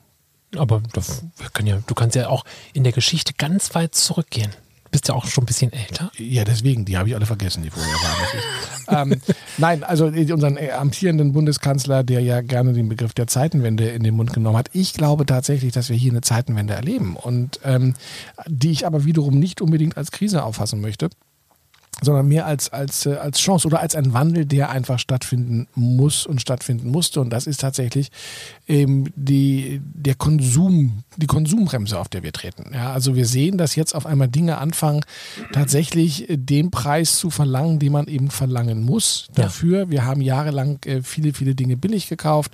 Aber 0.56 0.82
das, 0.93 1.26
ja, 1.65 1.80
du 1.86 1.93
kannst 1.95 2.15
ja 2.15 2.30
auch 2.30 2.45
in 2.71 2.86
der 2.86 2.93
Geschichte 2.93 3.34
ganz 3.38 3.76
weit 3.76 3.93
zurückgehen 3.93 4.54
bist 4.93 5.08
ja 5.10 5.15
auch 5.15 5.25
schon 5.25 5.43
ein 5.43 5.47
bisschen 5.47 5.73
älter. 5.73 6.12
Ja, 6.17 6.45
deswegen, 6.45 6.86
die 6.86 6.97
habe 6.97 7.10
ich 7.10 7.15
alle 7.15 7.25
vergessen, 7.25 7.63
die 7.63 7.71
vorher 7.71 7.93
waren. 8.88 9.12
ähm, 9.12 9.21
nein, 9.58 9.84
also 9.84 10.06
unseren 10.06 10.56
äh, 10.56 10.69
amtierenden 10.69 11.34
Bundeskanzler, 11.34 12.03
der 12.03 12.21
ja 12.21 12.41
gerne 12.41 12.73
den 12.73 12.88
Begriff 12.88 13.13
der 13.13 13.27
Zeitenwende 13.27 13.89
in 13.89 14.03
den 14.03 14.15
Mund 14.15 14.32
genommen 14.34 14.56
hat. 14.56 14.69
Ich 14.71 14.93
glaube 14.93 15.25
tatsächlich, 15.25 15.73
dass 15.73 15.89
wir 15.89 15.97
hier 15.97 16.12
eine 16.12 16.21
Zeitenwende 16.21 16.75
erleben 16.75 17.15
und 17.15 17.60
ähm, 17.65 17.95
die 18.47 18.71
ich 18.71 18.86
aber 18.86 19.03
wiederum 19.03 19.39
nicht 19.39 19.62
unbedingt 19.62 19.97
als 19.97 20.12
Krise 20.12 20.43
auffassen 20.43 20.79
möchte 20.79 21.10
sondern 22.03 22.27
mehr 22.27 22.45
als, 22.45 22.71
als, 22.71 23.05
äh, 23.05 23.13
als 23.15 23.39
Chance 23.39 23.67
oder 23.67 23.79
als 23.79 23.95
ein 23.95 24.13
Wandel, 24.13 24.45
der 24.45 24.69
einfach 24.69 24.99
stattfinden 24.99 25.67
muss 25.75 26.25
und 26.25 26.41
stattfinden 26.41 26.89
musste. 26.89 27.21
Und 27.21 27.29
das 27.29 27.47
ist 27.47 27.61
tatsächlich 27.61 28.11
eben 28.67 29.11
die, 29.15 29.81
der 29.83 30.15
Konsum, 30.15 31.03
die 31.17 31.27
Konsumbremse, 31.27 31.99
auf 31.99 32.09
der 32.09 32.23
wir 32.23 32.31
treten. 32.31 32.71
Ja, 32.73 32.93
also 32.93 33.15
wir 33.15 33.25
sehen, 33.25 33.57
dass 33.57 33.75
jetzt 33.75 33.95
auf 33.95 34.05
einmal 34.05 34.27
Dinge 34.27 34.57
anfangen, 34.57 35.01
tatsächlich 35.51 36.25
den 36.29 36.71
Preis 36.71 37.17
zu 37.17 37.29
verlangen, 37.29 37.79
den 37.79 37.91
man 37.91 38.07
eben 38.07 38.29
verlangen 38.29 38.83
muss 38.83 39.27
dafür. 39.33 39.79
Ja. 39.79 39.89
Wir 39.89 40.05
haben 40.05 40.21
jahrelang 40.21 40.79
äh, 40.85 41.01
viele, 41.01 41.33
viele 41.33 41.55
Dinge 41.55 41.77
billig 41.77 42.07
gekauft. 42.07 42.51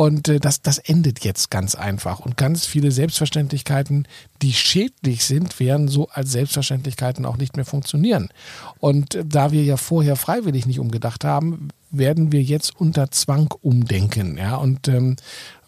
Und 0.00 0.28
äh, 0.28 0.40
das, 0.40 0.62
das 0.62 0.78
endet 0.78 1.26
jetzt 1.26 1.50
ganz 1.50 1.74
einfach. 1.74 2.20
Und 2.20 2.38
ganz 2.38 2.64
viele 2.64 2.90
Selbstverständlichkeiten, 2.90 4.08
die 4.40 4.54
schädlich 4.54 5.26
sind, 5.26 5.60
werden 5.60 5.88
so 5.88 6.08
als 6.08 6.32
Selbstverständlichkeiten 6.32 7.26
auch 7.26 7.36
nicht 7.36 7.56
mehr 7.56 7.66
funktionieren. 7.66 8.30
Und 8.78 9.18
da 9.22 9.52
wir 9.52 9.62
ja 9.62 9.76
vorher 9.76 10.16
freiwillig 10.16 10.64
nicht 10.64 10.78
umgedacht 10.78 11.22
haben, 11.22 11.68
werden 11.90 12.32
wir 12.32 12.42
jetzt 12.42 12.78
unter 12.78 13.10
Zwang 13.10 13.52
umdenken. 13.62 14.36
Ja, 14.36 14.56
und 14.56 14.88
ähm, 14.88 15.16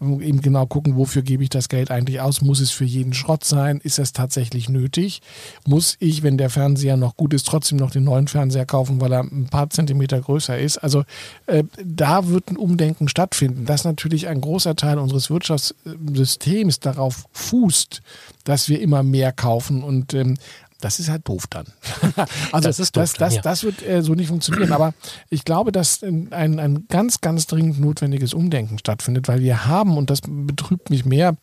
eben 0.00 0.40
genau 0.40 0.66
gucken, 0.66 0.96
wofür 0.96 1.22
gebe 1.22 1.42
ich 1.42 1.50
das 1.50 1.68
Geld 1.68 1.90
eigentlich 1.90 2.20
aus? 2.20 2.42
Muss 2.42 2.60
es 2.60 2.70
für 2.70 2.84
jeden 2.84 3.12
Schrott 3.12 3.44
sein? 3.44 3.80
Ist 3.82 3.98
es 3.98 4.12
tatsächlich 4.12 4.68
nötig? 4.68 5.22
Muss 5.66 5.96
ich, 6.00 6.22
wenn 6.22 6.38
der 6.38 6.50
Fernseher 6.50 6.96
noch 6.96 7.16
gut 7.16 7.34
ist, 7.34 7.46
trotzdem 7.46 7.78
noch 7.78 7.90
den 7.90 8.04
neuen 8.04 8.28
Fernseher 8.28 8.66
kaufen, 8.66 9.00
weil 9.00 9.12
er 9.12 9.20
ein 9.20 9.48
paar 9.50 9.70
Zentimeter 9.70 10.20
größer 10.20 10.58
ist? 10.58 10.78
Also 10.78 11.04
äh, 11.46 11.64
da 11.84 12.28
wird 12.28 12.50
ein 12.50 12.56
Umdenken 12.56 13.08
stattfinden, 13.08 13.64
dass 13.64 13.84
natürlich 13.84 14.28
ein 14.28 14.40
großer 14.40 14.76
Teil 14.76 14.98
unseres 14.98 15.30
Wirtschaftssystems 15.30 16.80
darauf 16.80 17.26
fußt, 17.32 18.02
dass 18.44 18.68
wir 18.68 18.80
immer 18.80 19.02
mehr 19.02 19.32
kaufen 19.32 19.82
und 19.82 20.14
ähm, 20.14 20.36
das 20.84 20.98
ist 20.98 21.08
halt 21.08 21.28
doof 21.28 21.46
dann. 21.48 21.66
also 22.52 22.68
das, 22.68 22.78
ist 22.78 22.96
doof 22.96 23.02
das, 23.02 23.12
das, 23.14 23.34
ja. 23.36 23.42
das 23.42 23.64
wird 23.64 23.82
äh, 23.86 24.02
so 24.02 24.14
nicht 24.14 24.28
funktionieren. 24.28 24.72
Aber 24.72 24.94
ich 25.30 25.44
glaube, 25.44 25.72
dass 25.72 26.02
ein, 26.02 26.32
ein 26.32 26.86
ganz, 26.88 27.20
ganz 27.20 27.46
dringend 27.46 27.80
notwendiges 27.80 28.34
Umdenken 28.34 28.78
stattfindet, 28.78 29.28
weil 29.28 29.40
wir 29.40 29.66
haben, 29.66 29.96
und 29.96 30.10
das 30.10 30.20
betrübt 30.26 30.90
mich 30.90 31.04
mehr, 31.04 31.36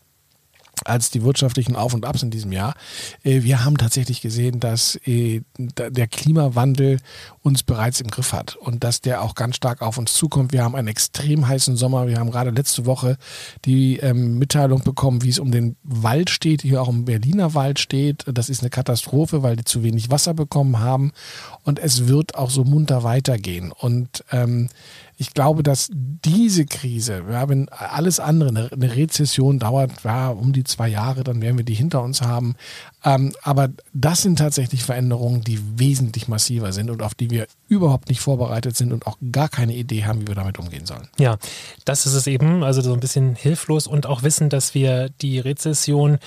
als 0.85 1.11
die 1.11 1.23
wirtschaftlichen 1.23 1.75
Auf 1.75 1.93
und 1.93 2.05
Abs 2.05 2.23
in 2.23 2.31
diesem 2.31 2.51
Jahr. 2.51 2.75
Äh, 3.23 3.43
wir 3.43 3.63
haben 3.63 3.77
tatsächlich 3.77 4.21
gesehen, 4.21 4.59
dass 4.59 4.95
äh, 5.05 5.41
der 5.57 6.07
Klimawandel 6.07 6.99
uns 7.41 7.63
bereits 7.63 8.01
im 8.01 8.07
Griff 8.07 8.33
hat 8.33 8.55
und 8.55 8.83
dass 8.83 9.01
der 9.01 9.21
auch 9.21 9.35
ganz 9.35 9.55
stark 9.55 9.81
auf 9.81 9.97
uns 9.97 10.13
zukommt. 10.13 10.51
Wir 10.51 10.63
haben 10.63 10.75
einen 10.75 10.87
extrem 10.87 11.47
heißen 11.47 11.75
Sommer. 11.75 12.07
Wir 12.07 12.17
haben 12.17 12.31
gerade 12.31 12.51
letzte 12.51 12.85
Woche 12.85 13.17
die 13.65 13.97
ähm, 13.97 14.37
Mitteilung 14.37 14.83
bekommen, 14.83 15.23
wie 15.23 15.29
es 15.29 15.39
um 15.39 15.51
den 15.51 15.75
Wald 15.83 16.29
steht, 16.29 16.61
hier 16.61 16.81
auch 16.81 16.87
um 16.87 17.05
Berliner 17.05 17.53
Wald 17.53 17.79
steht. 17.79 18.25
Das 18.31 18.49
ist 18.49 18.61
eine 18.61 18.69
Katastrophe, 18.69 19.43
weil 19.43 19.55
die 19.55 19.63
zu 19.63 19.83
wenig 19.83 20.09
Wasser 20.11 20.33
bekommen 20.33 20.79
haben 20.79 21.11
und 21.63 21.79
es 21.79 22.07
wird 22.07 22.35
auch 22.35 22.49
so 22.49 22.63
munter 22.63 23.03
weitergehen. 23.03 23.71
Und 23.71 24.23
ähm, 24.31 24.69
ich 25.21 25.34
glaube, 25.34 25.63
dass 25.63 25.89
diese 25.91 26.65
Krise, 26.65 27.23
ja, 27.29 27.49
wenn 27.49 27.67
alles 27.67 28.21
andere, 28.21 28.71
eine, 28.71 28.95
Rezession 28.95 29.60
dauert 29.60 29.91
ja, 30.05 30.29
um 30.29 30.53
die 30.53 30.63
zwei 30.63 30.88
Jahre, 30.88 31.25
dann 31.25 31.41
werden 31.41 31.58
wir 31.58 31.65
die 31.65 31.73
hinter 31.73 32.01
uns 32.01 32.21
haben. 32.21 32.55
Ähm, 33.03 33.34
aber 33.41 33.67
das 33.93 34.21
sind 34.21 34.39
tatsächlich 34.39 34.82
Veränderungen, 34.82 35.41
die 35.41 35.60
wesentlich 35.77 36.29
massiver 36.29 36.71
sind 36.71 36.89
und 36.89 37.01
auf 37.01 37.15
die 37.15 37.29
wir 37.29 37.47
überhaupt 37.67 38.08
nicht 38.08 38.21
vorbereitet 38.21 38.77
sind 38.77 38.93
und 38.93 39.08
auch 39.08 39.17
gar 39.34 39.49
keine 39.49 39.75
Idee 39.75 40.05
haben, 40.05 40.21
wie 40.21 40.27
wir 40.29 40.36
damit 40.36 40.58
umgehen 40.58 40.86
sollen. 40.86 41.10
Ja, 41.19 41.38
das 41.84 42.05
ist 42.05 42.13
es 42.13 42.25
eben, 42.25 42.63
also 42.63 42.79
so 42.79 42.93
ein 42.93 43.01
bisschen 43.01 43.36
hilflos 43.36 43.88
und 43.88 44.05
auch 44.05 44.23
wissen, 44.23 44.47
dass 44.47 44.73
wir 44.73 45.10
die 45.21 45.39
Rezession 45.39 46.19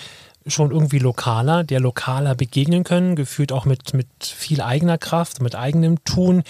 schon 0.46 0.70
irgendwie 0.70 0.98
lokaler, 0.98 1.64
der 1.64 1.81
lokaler 1.81 2.35
begegnen 2.35 2.85
können, 2.85 3.16
gefühlt 3.16 3.52
auch 3.52 3.64
mit, 3.64 3.94
mit 3.94 4.07
viel 4.20 4.61
eigener 4.61 4.98
Kraft, 4.98 5.40
mit 5.40 5.55
eigenem 5.55 6.02
Tun. 6.05 6.42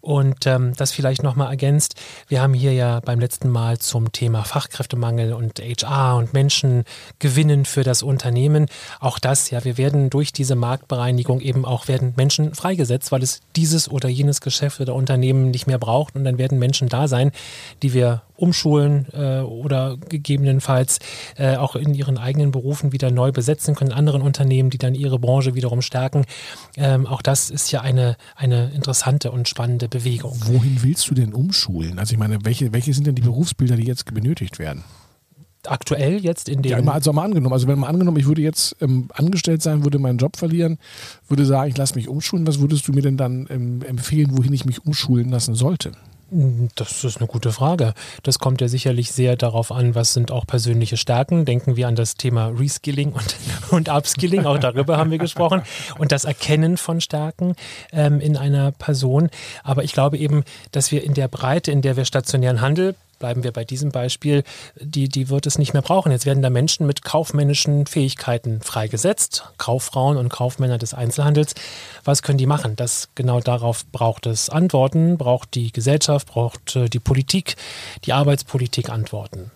Und 0.00 0.46
ähm, 0.46 0.74
das 0.76 0.92
vielleicht 0.92 1.22
nochmal 1.22 1.50
ergänzt, 1.50 1.94
wir 2.28 2.40
haben 2.40 2.54
hier 2.54 2.72
ja 2.72 3.00
beim 3.00 3.20
letzten 3.20 3.48
Mal 3.48 3.78
zum 3.78 4.12
Thema 4.12 4.44
Fachkräftemangel 4.44 5.32
und 5.32 5.58
HR 5.60 6.16
und 6.16 6.32
Menschen 6.32 6.84
gewinnen 7.18 7.64
für 7.64 7.84
das 7.84 8.02
Unternehmen. 8.02 8.66
Auch 9.00 9.18
das, 9.18 9.50
ja, 9.50 9.64
wir 9.64 9.78
werden 9.78 10.10
durch 10.10 10.32
diese 10.32 10.54
Marktbereinigung 10.54 11.40
eben 11.40 11.64
auch 11.64 11.88
werden 11.88 12.14
Menschen 12.16 12.54
freigesetzt, 12.54 13.12
weil 13.12 13.22
es 13.22 13.40
dieses 13.56 13.90
oder 13.90 14.08
jenes 14.08 14.40
Geschäft 14.40 14.80
oder 14.80 14.94
Unternehmen 14.94 15.50
nicht 15.50 15.66
mehr 15.66 15.78
braucht. 15.78 16.16
Und 16.16 16.24
dann 16.24 16.38
werden 16.38 16.58
Menschen 16.58 16.88
da 16.88 17.08
sein, 17.08 17.32
die 17.82 17.92
wir 17.92 18.22
umschulen 18.38 19.06
äh, 19.12 19.40
oder 19.40 19.96
gegebenenfalls 20.08 20.98
äh, 21.36 21.56
auch 21.56 21.76
in 21.76 21.94
ihren 21.94 22.18
eigenen 22.18 22.50
Berufen 22.50 22.92
wieder 22.92 23.10
neu 23.10 23.32
besetzen 23.32 23.74
können, 23.74 23.92
anderen 23.92 24.22
Unternehmen, 24.22 24.70
die 24.70 24.78
dann 24.78 24.94
ihre 24.94 25.18
Branche 25.18 25.54
wiederum 25.54 25.82
stärken. 25.82 26.24
Ähm, 26.76 27.06
auch 27.06 27.22
das 27.22 27.50
ist 27.50 27.70
ja 27.72 27.80
eine, 27.80 28.16
eine 28.36 28.70
interessante 28.74 29.30
und 29.32 29.48
spannende 29.48 29.88
Bewegung. 29.88 30.36
Wohin 30.46 30.82
willst 30.82 31.10
du 31.10 31.14
denn 31.14 31.34
umschulen? 31.34 31.98
Also 31.98 32.12
ich 32.12 32.18
meine, 32.18 32.44
welche, 32.44 32.72
welche 32.72 32.94
sind 32.94 33.06
denn 33.06 33.16
die 33.16 33.22
Berufsbilder, 33.22 33.76
die 33.76 33.84
jetzt 33.84 34.12
benötigt 34.14 34.58
werden? 34.58 34.84
aktuell 35.66 36.24
jetzt 36.24 36.48
in 36.48 36.62
dem. 36.62 36.84
Ja, 36.84 36.92
also 36.92 37.12
mal 37.12 37.24
angenommen. 37.24 37.52
Also 37.52 37.68
wenn 37.68 37.78
man 37.78 37.90
angenommen, 37.90 38.16
ich 38.16 38.26
würde 38.26 38.42
jetzt 38.42 38.76
ähm, 38.80 39.08
angestellt 39.12 39.60
sein, 39.60 39.84
würde 39.84 39.98
meinen 39.98 40.18
Job 40.18 40.36
verlieren, 40.36 40.78
würde 41.26 41.44
sagen, 41.44 41.68
ich 41.68 41.76
lasse 41.76 41.94
mich 41.94 42.08
umschulen, 42.08 42.46
was 42.46 42.60
würdest 42.60 42.88
du 42.88 42.92
mir 42.92 43.02
denn 43.02 43.16
dann 43.16 43.46
ähm, 43.50 43.82
empfehlen, 43.82 44.36
wohin 44.36 44.52
ich 44.52 44.64
mich 44.64 44.86
umschulen 44.86 45.28
lassen 45.30 45.54
sollte? 45.54 45.92
Das 46.30 47.04
ist 47.04 47.18
eine 47.18 47.26
gute 47.26 47.52
Frage. 47.52 47.94
Das 48.22 48.38
kommt 48.38 48.60
ja 48.60 48.68
sicherlich 48.68 49.12
sehr 49.12 49.36
darauf 49.36 49.72
an, 49.72 49.94
was 49.94 50.12
sind 50.12 50.30
auch 50.30 50.46
persönliche 50.46 50.98
Stärken. 50.98 51.46
Denken 51.46 51.76
wir 51.76 51.88
an 51.88 51.96
das 51.96 52.16
Thema 52.16 52.48
Reskilling 52.48 53.12
und, 53.12 53.36
und 53.70 53.88
Upskilling, 53.88 54.44
auch 54.44 54.58
darüber 54.58 54.98
haben 54.98 55.10
wir 55.10 55.16
gesprochen. 55.18 55.62
Und 55.96 56.12
das 56.12 56.26
Erkennen 56.26 56.76
von 56.76 57.00
Stärken 57.00 57.54
ähm, 57.92 58.20
in 58.20 58.36
einer 58.36 58.72
Person. 58.72 59.30
Aber 59.64 59.84
ich 59.84 59.94
glaube 59.94 60.18
eben, 60.18 60.44
dass 60.70 60.92
wir 60.92 61.02
in 61.02 61.14
der 61.14 61.28
Breite, 61.28 61.70
in 61.70 61.80
der 61.80 61.96
wir 61.96 62.04
stationären 62.04 62.60
Handel 62.60 62.94
bleiben 63.18 63.44
wir 63.44 63.52
bei 63.52 63.64
diesem 63.64 63.90
Beispiel, 63.90 64.44
die, 64.76 65.08
die 65.08 65.28
wird 65.28 65.46
es 65.46 65.58
nicht 65.58 65.72
mehr 65.72 65.82
brauchen. 65.82 66.12
Jetzt 66.12 66.26
werden 66.26 66.42
da 66.42 66.50
Menschen 66.50 66.86
mit 66.86 67.02
kaufmännischen 67.02 67.86
Fähigkeiten 67.86 68.60
freigesetzt, 68.60 69.44
Kauffrauen 69.58 70.16
und 70.16 70.28
Kaufmänner 70.28 70.78
des 70.78 70.94
Einzelhandels. 70.94 71.54
Was 72.04 72.22
können 72.22 72.38
die 72.38 72.46
machen? 72.46 72.76
Das 72.76 73.08
genau 73.14 73.40
darauf 73.40 73.86
braucht 73.86 74.26
es 74.26 74.50
Antworten, 74.50 75.18
braucht 75.18 75.54
die 75.54 75.72
Gesellschaft, 75.72 76.28
braucht 76.28 76.76
äh, 76.76 76.88
die 76.88 77.00
Politik, 77.00 77.56
die 78.04 78.12
Arbeitspolitik 78.12 78.90
Antworten. 78.90 79.50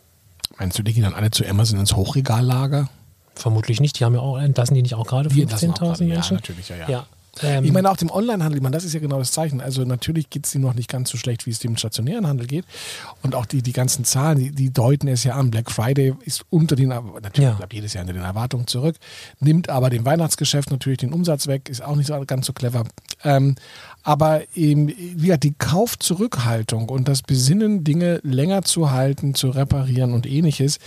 Meinst 0.59 0.79
du, 0.79 0.83
die 0.83 0.93
gehen 0.93 1.05
dann 1.05 1.15
alle 1.15 1.31
zu 1.31 1.47
Amazon 1.47 1.81
ins 1.81 1.95
Hochregallager? 1.95 2.89
Vermutlich 3.35 3.81
nicht. 3.81 3.99
Die 3.99 4.05
haben 4.05 4.15
ja 4.15 4.21
auch, 4.21 4.39
entlassen 4.39 4.75
die 4.75 4.83
nicht 4.83 4.95
auch 4.95 5.07
gerade 5.07 5.31
15.000 5.31 6.05
Menschen? 6.05 6.09
Ja, 6.09 6.41
natürlich, 6.41 6.69
ja, 6.69 6.77
ja. 6.77 6.89
ja. 6.89 7.07
Ähm, 7.41 7.65
ich 7.65 7.73
meine, 7.73 7.91
auch 7.91 7.97
dem 7.97 8.11
Onlinehandel, 8.11 8.59
ich 8.59 8.63
meine, 8.63 8.75
das 8.75 8.85
ist 8.85 8.93
ja 8.93 9.01
genau 9.01 9.19
das 9.19 9.33
Zeichen. 9.33 9.61
Also 9.61 9.85
natürlich 9.85 10.29
geht 10.29 10.47
es 10.47 10.55
ihm 10.55 10.61
noch 10.61 10.75
nicht 10.75 10.91
ganz 10.91 11.11
so 11.11 11.17
schlecht, 11.17 11.47
wie 11.47 11.51
es 11.51 11.59
dem 11.59 11.77
stationären 11.77 12.27
Handel 12.27 12.47
geht. 12.47 12.65
Und 13.23 13.35
auch 13.35 13.47
die, 13.47 13.63
die 13.63 13.73
ganzen 13.73 14.05
Zahlen, 14.05 14.39
die, 14.39 14.51
die 14.51 14.71
deuten 14.73 15.09
es 15.09 15.25
ja 15.25 15.35
an. 15.35 15.51
Black 15.51 15.71
Friday 15.71 16.15
ist 16.25 16.45
unter 16.51 16.77
den, 16.77 16.89
natürlich 16.89 17.39
ja. 17.39 17.53
bleibt 17.53 17.73
jedes 17.73 17.95
Jahr 17.95 18.03
unter 18.03 18.15
den 18.15 18.23
Erwartungen 18.23 18.67
zurück, 18.67 18.97
nimmt 19.41 19.69
aber 19.71 19.89
dem 19.89 20.05
Weihnachtsgeschäft 20.05 20.71
natürlich 20.71 20.99
den 20.99 21.13
Umsatz 21.13 21.47
weg, 21.47 21.69
ist 21.69 21.83
auch 21.83 21.97
nicht 21.97 22.09
so, 22.09 22.23
ganz 22.27 22.47
so 22.47 22.53
clever. 22.53 22.85
Ähm, 23.25 23.55
aber 24.03 24.43
eben, 24.55 24.93
ja, 25.19 25.37
die 25.37 25.55
Kaufzurückhaltung 25.57 26.89
und 26.89 27.09
das 27.09 27.23
Besinnen, 27.23 27.85
Dinge 27.85 28.21
länger 28.25 28.63
zu 28.63 28.91
halten, 28.91 29.35
zu 29.35 29.51
reparieren 29.51 30.13
und 30.13 30.27
ähnliches, 30.27 30.79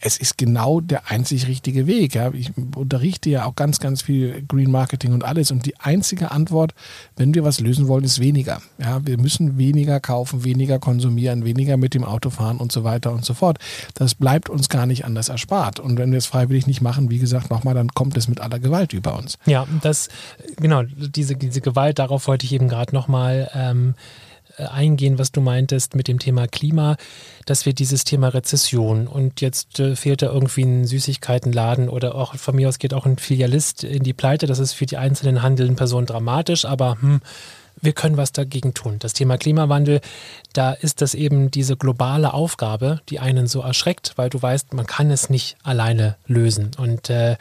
es 0.00 0.16
ist 0.16 0.38
genau 0.38 0.80
der 0.80 1.10
einzig 1.10 1.46
richtige 1.46 1.86
Weg. 1.86 2.14
Ja. 2.14 2.32
Ich 2.32 2.52
unterrichte 2.56 3.28
ja 3.28 3.44
auch 3.44 3.54
ganz, 3.54 3.80
ganz 3.80 4.02
viel 4.02 4.42
Green 4.48 4.70
Marketing 4.70 5.12
und 5.12 5.24
alles. 5.24 5.50
Und 5.50 5.66
die 5.66 5.78
einzige 5.78 6.30
Antwort, 6.30 6.72
wenn 7.16 7.34
wir 7.34 7.44
was 7.44 7.60
lösen 7.60 7.86
wollen, 7.86 8.04
ist 8.04 8.18
weniger. 8.18 8.62
Ja, 8.78 9.04
wir 9.06 9.18
müssen 9.18 9.58
weniger 9.58 10.00
kaufen, 10.00 10.42
weniger 10.42 10.78
konsumieren, 10.78 11.44
weniger 11.44 11.76
mit 11.76 11.92
dem 11.92 12.04
Auto 12.04 12.30
fahren 12.30 12.56
und 12.56 12.72
so 12.72 12.82
weiter 12.82 13.12
und 13.12 13.24
so 13.24 13.34
fort. 13.34 13.58
Das 13.94 14.14
bleibt 14.14 14.48
uns 14.48 14.70
gar 14.70 14.86
nicht 14.86 15.04
anders 15.04 15.28
erspart. 15.28 15.80
Und 15.80 15.98
wenn 15.98 16.10
wir 16.10 16.18
es 16.18 16.26
freiwillig 16.26 16.66
nicht 16.66 16.80
machen, 16.80 17.10
wie 17.10 17.18
gesagt, 17.18 17.50
nochmal, 17.50 17.74
dann 17.74 17.88
kommt 17.88 18.16
es 18.16 18.26
mit 18.26 18.40
aller 18.40 18.58
Gewalt 18.58 18.94
über 18.94 19.18
uns. 19.18 19.38
Ja, 19.44 19.66
das, 19.82 20.08
genau, 20.56 20.82
diese, 20.82 21.36
diese 21.36 21.60
Gewalt, 21.60 21.98
darauf 21.98 22.26
wollte 22.26 22.46
ich 22.46 22.52
eben 22.52 22.68
gerade 22.68 22.94
nochmal 22.94 23.50
ähm, 23.54 23.94
äh, 23.94 24.29
eingehen, 24.68 25.18
was 25.18 25.32
du 25.32 25.40
meintest 25.40 25.94
mit 25.94 26.08
dem 26.08 26.18
Thema 26.18 26.46
Klima, 26.46 26.96
dass 27.46 27.66
wir 27.66 27.72
dieses 27.72 28.04
Thema 28.04 28.28
Rezession 28.28 29.06
und 29.06 29.40
jetzt 29.40 29.80
äh, 29.80 29.96
fehlt 29.96 30.22
da 30.22 30.26
irgendwie 30.26 30.62
ein 30.62 30.84
Süßigkeitenladen 30.84 31.88
oder 31.88 32.14
auch 32.14 32.34
von 32.36 32.56
mir 32.56 32.68
aus 32.68 32.78
geht 32.78 32.94
auch 32.94 33.06
ein 33.06 33.18
Filialist 33.18 33.84
in 33.84 34.02
die 34.02 34.12
Pleite. 34.12 34.46
Das 34.46 34.58
ist 34.58 34.72
für 34.72 34.86
die 34.86 34.96
einzelnen 34.96 35.42
handelnden 35.42 35.76
Personen 35.76 36.06
dramatisch, 36.06 36.64
aber 36.64 36.98
hm, 37.00 37.20
wir 37.80 37.92
können 37.92 38.16
was 38.16 38.32
dagegen 38.32 38.74
tun. 38.74 38.96
Das 38.98 39.12
Thema 39.12 39.38
Klimawandel, 39.38 40.00
da 40.52 40.72
ist 40.72 41.00
das 41.00 41.14
eben 41.14 41.50
diese 41.50 41.76
globale 41.76 42.34
Aufgabe, 42.34 43.00
die 43.08 43.20
einen 43.20 43.46
so 43.46 43.60
erschreckt, 43.60 44.12
weil 44.16 44.30
du 44.30 44.40
weißt, 44.40 44.74
man 44.74 44.86
kann 44.86 45.10
es 45.10 45.30
nicht 45.30 45.56
alleine 45.62 46.16
lösen. 46.26 46.72
Und 46.76 47.10
äh, 47.10 47.36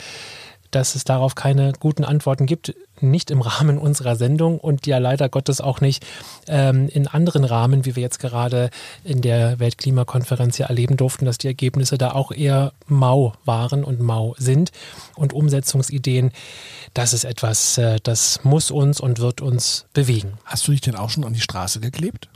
dass 0.71 0.95
es 0.95 1.03
darauf 1.03 1.35
keine 1.35 1.73
guten 1.79 2.03
Antworten 2.03 2.45
gibt, 2.45 2.73
nicht 3.01 3.31
im 3.31 3.41
Rahmen 3.41 3.77
unserer 3.77 4.15
Sendung 4.15 4.59
und 4.59 4.85
ja 4.87 4.97
leider 4.97 5.29
Gottes 5.29 5.61
auch 5.61 5.81
nicht 5.81 6.05
ähm, 6.47 6.89
in 6.89 7.07
anderen 7.07 7.43
Rahmen, 7.43 7.85
wie 7.85 7.95
wir 7.95 8.03
jetzt 8.03 8.19
gerade 8.19 8.69
in 9.03 9.21
der 9.21 9.59
Weltklimakonferenz 9.59 10.57
ja 10.57 10.67
erleben 10.67 10.97
durften, 10.97 11.25
dass 11.25 11.37
die 11.37 11.47
Ergebnisse 11.47 11.97
da 11.97 12.11
auch 12.11 12.31
eher 12.31 12.73
mau 12.87 13.33
waren 13.45 13.83
und 13.83 14.01
mau 14.01 14.35
sind. 14.37 14.71
Und 15.15 15.33
Umsetzungsideen, 15.33 16.31
das 16.93 17.13
ist 17.13 17.23
etwas, 17.23 17.77
äh, 17.77 17.97
das 18.03 18.43
muss 18.43 18.71
uns 18.71 18.99
und 18.99 19.19
wird 19.19 19.41
uns 19.41 19.85
bewegen. 19.93 20.33
Hast 20.45 20.67
du 20.67 20.71
dich 20.71 20.81
denn 20.81 20.95
auch 20.95 21.09
schon 21.09 21.23
an 21.23 21.33
die 21.33 21.41
Straße 21.41 21.79
geklebt? 21.79 22.29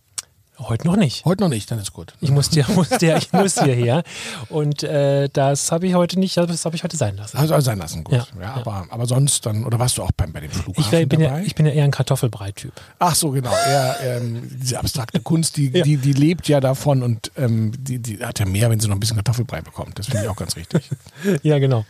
Heute 0.70 0.88
noch 0.88 0.96
nicht. 0.96 1.26
Heute 1.26 1.44
noch 1.44 1.50
nicht, 1.50 1.70
dann 1.70 1.80
ist 1.80 1.94
gut. 1.94 2.14
Ich 2.22 2.32
muss 2.32 2.50
dir, 2.50 2.66
muss 2.70 2.90
dir, 2.90 3.18
ich 3.18 3.32
muss 3.34 3.62
hierher. 3.62 4.04
Und 4.50 4.84
äh, 4.84 5.30
das 5.32 5.72
habe 5.72 5.88
ich 5.88 5.94
heute 5.94 6.20
nicht, 6.20 6.38
das 6.38 6.66
habe 6.66 6.76
ich 6.76 6.84
heute 6.84 6.98
sein 6.98 7.18
lassen. 7.18 7.38
Also 7.38 7.60
sein 7.60 7.80
lassen, 7.80 8.04
gut. 8.04 8.16
Ja, 8.16 8.28
ja, 8.36 8.42
ja, 8.42 8.54
Aber, 8.56 8.86
aber 8.90 9.06
sonst 9.06 9.46
dann, 9.46 9.66
oder 9.66 9.80
warst 9.80 9.98
du 9.98 10.04
auch 10.04 10.12
beim, 10.12 10.34
bei 10.34 10.40
dem 10.40 10.52
Flughafen 10.52 11.02
ich, 11.02 11.10
bin 11.10 11.22
dabei? 11.22 11.40
Ja, 11.40 11.46
ich 11.46 11.56
bin 11.56 11.66
ja 11.66 11.72
eher 11.72 11.84
ein 11.84 11.92
Kartoffelbrei-Typ. 11.92 12.74
Ach 13.00 13.16
so, 13.16 13.32
genau. 13.32 13.52
Eher, 13.52 13.98
ähm, 14.04 14.50
diese 14.62 14.80
abstrakte 14.80 15.20
Kunst, 15.20 15.58
die, 15.58 15.70
die, 15.70 15.98
die 15.98 16.14
lebt 16.14 16.48
ja 16.48 16.60
davon 16.60 17.04
und 17.04 17.32
ähm, 17.38 17.72
die, 17.78 18.00
die 18.00 18.24
hat 18.24 18.40
ja 18.40 18.46
mehr, 18.46 18.70
wenn 18.70 18.80
sie 18.80 18.88
noch 18.88 18.96
ein 18.96 19.00
bisschen 19.00 19.18
Kartoffelbrei 19.18 19.62
bekommt. 19.62 20.00
Das 20.00 20.08
finde 20.08 20.24
ich 20.24 20.30
auch 20.30 20.36
ganz 20.36 20.56
richtig. 20.56 20.90
ja, 21.44 21.60
genau. 21.60 21.86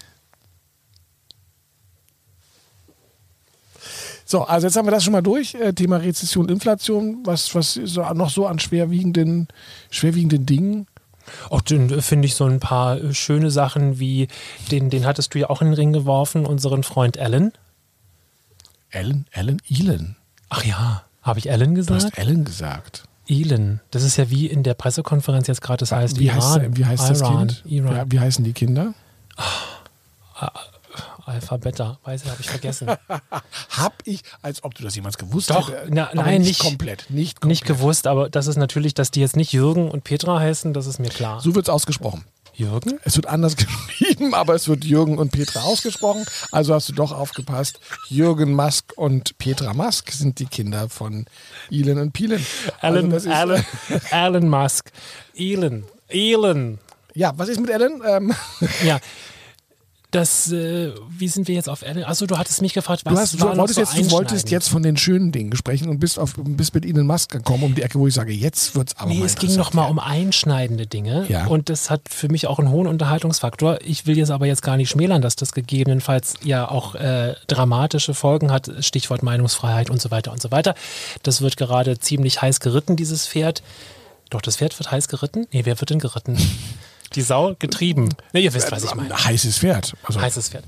So, 4.33 4.45
also 4.45 4.65
jetzt 4.65 4.75
haben 4.75 4.87
wir 4.87 4.91
das 4.91 5.03
schon 5.03 5.13
mal 5.13 5.21
durch. 5.21 5.53
Äh, 5.53 5.73
Thema 5.73 5.97
Rezession, 5.97 6.49
Inflation. 6.49 7.19
Was, 7.23 7.53
was 7.53 7.77
ist 7.77 7.97
noch 7.97 8.31
so 8.31 8.47
an 8.47 8.57
schwerwiegenden, 8.57 9.47
schwerwiegenden 9.91 10.47
Dingen? 10.47 10.87
Auch 11.51 11.61
den 11.61 11.91
äh, 11.91 12.01
finde 12.01 12.25
ich 12.25 12.33
so 12.33 12.45
ein 12.45 12.59
paar 12.59 12.97
äh, 12.97 13.13
schöne 13.13 13.51
Sachen 13.51 13.99
wie, 13.99 14.27
den, 14.71 14.89
den 14.89 15.05
hattest 15.05 15.35
du 15.35 15.39
ja 15.39 15.51
auch 15.51 15.61
in 15.61 15.67
den 15.67 15.75
Ring 15.75 15.93
geworfen, 15.93 16.47
unseren 16.47 16.81
Freund 16.81 17.19
Alan. 17.19 17.51
Alan? 18.91 19.27
Alan? 19.33 19.61
Elon. 19.69 20.15
Ach 20.49 20.65
ja, 20.65 21.03
habe 21.21 21.37
ich 21.37 21.51
Alan 21.51 21.75
gesagt? 21.75 22.01
Du 22.01 22.07
hast 22.07 22.17
Alan 22.17 22.43
gesagt. 22.43 23.03
Elon. 23.27 23.81
Das 23.91 24.01
ist 24.01 24.17
ja 24.17 24.31
wie 24.31 24.47
in 24.47 24.63
der 24.63 24.73
Pressekonferenz 24.73 25.45
jetzt 25.45 25.61
gerade, 25.61 25.81
das 25.81 25.91
heißt 25.91 26.17
wie 26.17 26.25
Iran. 26.25 26.59
Heißt, 26.59 26.77
wie 26.77 26.85
heißt 26.85 27.03
Iran, 27.03 27.47
das 27.47 27.61
Kind? 27.61 27.71
Iran. 27.71 28.05
Wie, 28.07 28.11
wie 28.13 28.19
heißen 28.19 28.43
die 28.43 28.53
Kinder? 28.53 28.95
Alpha, 31.25 31.57
Beta, 31.57 31.99
weiß 32.03 32.23
ich, 32.23 32.29
habe 32.29 32.41
ich 32.41 32.49
vergessen. 32.49 32.88
Hab 33.69 33.93
ich, 34.05 34.21
als 34.41 34.63
ob 34.63 34.75
du 34.75 34.83
das 34.83 34.95
jemals 34.95 35.17
gewusst 35.17 35.49
Doch, 35.49 35.69
hätte. 35.69 35.88
na, 35.89 36.09
nein, 36.13 36.41
nicht, 36.41 36.47
nicht- 36.49 36.59
komplett. 36.59 37.09
Nicht 37.09 37.39
komplett. 37.41 37.49
Nicht 37.49 37.65
gewusst, 37.65 38.07
aber 38.07 38.29
das 38.29 38.47
ist 38.47 38.57
natürlich, 38.57 38.93
dass 38.93 39.09
die 39.12 39.21
jetzt 39.21 39.36
nicht 39.38 39.53
Jürgen 39.53 39.89
und 39.89 40.03
Petra 40.03 40.39
heißen, 40.39 40.73
das 40.73 40.86
ist 40.88 40.99
mir 40.99 41.09
klar. 41.09 41.39
So 41.39 41.55
wird 41.55 41.67
es 41.67 41.69
ausgesprochen. 41.69 42.25
Jürgen? 42.55 42.99
Es 43.03 43.15
wird 43.15 43.25
anders 43.27 43.55
geschrieben, 43.57 44.33
aber 44.36 44.53
es 44.53 44.67
wird 44.67 44.83
Jürgen 44.86 45.17
und 45.17 45.31
Petra 45.31 45.62
ausgesprochen. 45.63 46.23
Also 46.51 46.73
hast 46.75 46.89
du 46.89 46.93
doch 46.93 47.12
aufgepasst. 47.12 47.79
Jürgen 48.09 48.53
Musk 48.53 48.93
und 48.95 49.38
Petra 49.39 49.73
Musk 49.73 50.12
sind 50.12 50.38
die 50.39 50.45
Kinder 50.45 50.88
von 50.89 51.25
Elon 51.71 51.97
und 51.99 52.12
Pielen. 52.12 52.45
Alan, 52.81 53.12
also 53.12 53.31
Alan, 53.31 53.65
Alan 54.12 54.49
Musk. 54.49 54.91
Elon. 55.36 55.86
Elon. 56.09 56.77
Ja, 57.15 57.31
was 57.38 57.47
ist 57.49 57.59
mit 57.59 57.71
Alan? 57.71 58.01
Ähm, 58.05 58.33
Ja. 58.83 58.99
Das, 60.13 60.52
äh, 60.52 60.91
wie 61.10 61.28
sind 61.28 61.47
wir 61.47 61.56
jetzt 61.56 61.67
auf 61.67 61.82
Alan? 61.82 62.04
Achso, 62.04 62.28
du 62.28 62.38
hattest 62.38 62.62
mich 62.62 62.73
gefragt, 62.73 63.02
was 63.04 63.13
du, 63.13 63.19
hast, 63.19 63.34
du, 63.34 63.39
war 63.39 63.58
wolltest 63.58 63.76
so 63.76 63.82
jetzt, 63.82 63.97
du 63.97 64.12
wolltest 64.12 64.52
jetzt 64.52 64.69
von 64.69 64.84
den 64.84 64.95
schönen 64.95 65.32
Dingen 65.32 65.56
sprechen 65.56 65.89
und 65.89 65.99
bist, 65.99 66.19
auf, 66.19 66.36
bist 66.38 66.76
mit 66.76 66.86
Elon 66.86 67.08
Musk 67.08 67.32
gekommen 67.32 67.63
um 67.63 67.73
die 67.73 67.82
Ecke, 67.82 67.97
wo 67.97 68.06
ich 68.06 68.13
sage, 68.13 68.32
jetzt 68.32 68.76
wird 68.76 68.89
es 68.89 68.97
aber 68.97 69.10
Nee, 69.10 69.23
es 69.23 69.36
ging 69.36 69.49
interessant 69.49 69.58
noch 69.58 69.73
mal 69.73 69.82
werden. 69.86 69.97
um 69.97 69.99
einschneidende 69.99 70.86
Dinge. 70.86 71.26
Ja. 71.30 71.47
Und 71.47 71.69
das 71.69 71.89
hat 71.89 72.02
für 72.10 72.30
mich 72.30 72.45
auch 72.45 72.60
einen 72.60 72.69
hohen 72.69 72.86
Unterhaltungsfaktor. 72.86 73.80
Ich 73.84 74.06
will 74.06 74.15
jetzt 74.15 74.30
aber 74.30 74.45
jetzt 74.45 74.62
gar 74.62 74.78
nicht 74.78 74.91
schmälern, 74.91 75.23
dass 75.23 75.36
das 75.36 75.52
gegebenenfalls 75.52 76.36
ja 76.43 76.69
auch 76.69 76.93
äh, 76.93 77.34
dramatische 77.47 78.13
Folgen 78.13 78.52
hat. 78.52 78.69
Stichwort 78.82 79.23
Meinungsfreiheit 79.23 79.89
und 79.89 79.99
so 79.99 80.12
weiter 80.12 80.32
und 80.32 80.43
so 80.43 80.52
weiter. 80.52 80.76
Das 81.23 81.41
wird 81.41 81.58
gerade 81.58 81.97
ziemlich 81.97 82.39
heiß 82.39 82.60
geritten, 82.60 82.95
dieses 82.95 83.28
Pferd. 83.28 83.63
Doch, 84.30 84.41
das 84.41 84.58
Pferd 84.58 84.78
wird 84.78 84.91
heiß 84.91 85.08
geritten? 85.08 85.47
Nee, 85.52 85.65
wer 85.65 85.80
wird 85.82 85.89
denn 85.89 85.99
geritten? 85.99 86.38
Die 87.15 87.21
Sau 87.21 87.56
getrieben. 87.60 88.10
Ne, 88.34 88.39
ihr 88.41 88.54
wisst, 88.54 88.71
was 88.71 88.84
ich 88.84 88.95
meine. 88.95 89.13
Ein 89.13 89.26
heißes 89.26 89.60
Pferd. 89.60 89.93
Also 90.04 90.19
Heißes 90.19 90.49
Pferd. 90.49 90.63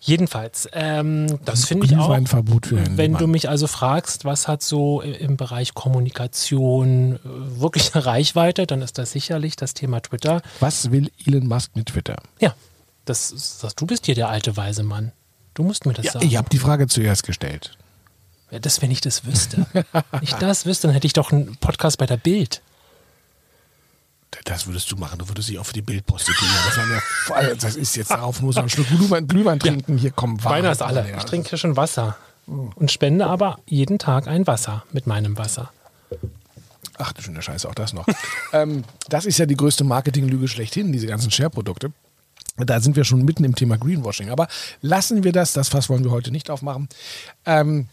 Jedenfalls, 0.00 0.68
ähm, 0.72 1.38
das 1.44 1.64
finde 1.64 1.86
ich 1.86 1.92
auch. 1.96 2.06
Glühweinverbot 2.06 2.66
für 2.66 2.78
Herrn 2.80 2.96
Wenn 2.98 3.12
du 3.12 3.18
Lehmann. 3.20 3.30
mich 3.32 3.48
also 3.48 3.66
fragst, 3.66 4.24
was 4.24 4.46
hat 4.48 4.62
so 4.62 5.02
i- 5.02 5.10
im 5.12 5.36
Bereich 5.36 5.74
Kommunikation 5.74 7.16
äh, 7.16 7.18
wirklich 7.60 7.94
eine 7.94 8.04
Reichweite, 8.06 8.66
dann 8.66 8.82
ist 8.82 8.98
das 8.98 9.12
sicherlich 9.12 9.56
das 9.56 9.74
Thema 9.74 10.00
Twitter. 10.00 10.42
Was 10.60 10.90
will 10.90 11.10
Elon 11.26 11.46
Musk 11.46 11.74
mit 11.76 11.86
Twitter? 11.86 12.16
Ja, 12.40 12.54
das, 13.04 13.58
das, 13.62 13.74
du 13.74 13.86
bist 13.86 14.06
hier 14.06 14.14
der 14.14 14.28
alte 14.28 14.56
weise 14.56 14.82
Mann. 14.82 15.12
Du 15.54 15.62
musst 15.62 15.86
mir 15.86 15.94
das 15.94 16.04
Ja, 16.06 16.12
sagen. 16.12 16.26
ich 16.26 16.36
habe 16.36 16.48
die 16.50 16.58
Frage 16.58 16.86
zuerst 16.88 17.22
gestellt. 17.22 17.76
Ja, 18.50 18.58
Das, 18.58 18.82
wenn 18.82 18.90
ich 18.90 19.00
das 19.00 19.24
wüsste. 19.24 19.66
wenn 19.72 19.84
ich 20.22 20.32
das 20.40 20.66
wüsste, 20.66 20.86
dann 20.88 20.94
hätte 20.94 21.06
ich 21.06 21.12
doch 21.14 21.32
einen 21.32 21.56
Podcast 21.56 21.98
bei 21.98 22.06
der 22.06 22.16
Bild. 22.18 22.60
Das 24.44 24.66
würdest 24.66 24.90
du 24.90 24.96
machen. 24.96 25.18
Du 25.18 25.28
würdest 25.28 25.48
dich 25.48 25.58
auch 25.58 25.66
für 25.66 25.72
die 25.72 25.82
Bild 25.82 26.06
prostituieren. 26.06 26.54
Das, 26.66 26.76
war 26.76 26.86
mir 26.86 27.00
voll, 27.00 27.56
das 27.58 27.76
ist 27.76 27.96
jetzt 27.96 28.10
darauf, 28.10 28.40
muss 28.42 28.54
man 28.56 28.62
einen 28.62 28.70
Schluck 28.70 28.86
Glühwein, 28.88 29.26
Glühwein 29.26 29.58
trinken. 29.58 29.98
Hier 29.98 30.10
kommen 30.10 30.38
Meiner 30.44 30.72
ist 30.72 30.82
alle. 30.82 31.06
Ich 31.16 31.24
trinke 31.24 31.48
hier 31.48 31.58
schon 31.58 31.76
Wasser. 31.76 32.16
Und 32.46 32.92
spende 32.92 33.26
aber 33.26 33.58
jeden 33.66 33.98
Tag 33.98 34.28
ein 34.28 34.46
Wasser 34.46 34.84
mit 34.92 35.06
meinem 35.06 35.36
Wasser. 35.36 35.72
Ach 36.98 37.12
du 37.12 37.22
schöne 37.22 37.42
Scheiße, 37.42 37.68
auch 37.68 37.74
das 37.74 37.92
noch. 37.92 38.06
ähm, 38.52 38.84
das 39.08 39.26
ist 39.26 39.38
ja 39.38 39.46
die 39.46 39.56
größte 39.56 39.84
Marketinglüge 39.84 40.48
schlechthin, 40.48 40.92
diese 40.92 41.06
ganzen 41.06 41.30
Share-Produkte. 41.30 41.92
Da 42.56 42.80
sind 42.80 42.96
wir 42.96 43.04
schon 43.04 43.24
mitten 43.24 43.44
im 43.44 43.54
Thema 43.54 43.76
Greenwashing. 43.76 44.30
Aber 44.30 44.48
lassen 44.80 45.24
wir 45.24 45.32
das, 45.32 45.52
das 45.52 45.68
Fass 45.68 45.88
wollen 45.88 46.04
wir 46.04 46.10
heute 46.10 46.30
nicht 46.30 46.48
aufmachen. 46.48 46.88
Ähm, 47.44 47.88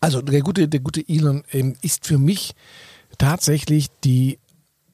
also 0.00 0.22
der 0.22 0.42
gute, 0.42 0.68
der 0.68 0.80
gute 0.80 1.02
Elon 1.08 1.42
ähm, 1.52 1.74
ist 1.82 2.06
für 2.06 2.18
mich 2.18 2.54
tatsächlich 3.16 3.88
die 4.04 4.38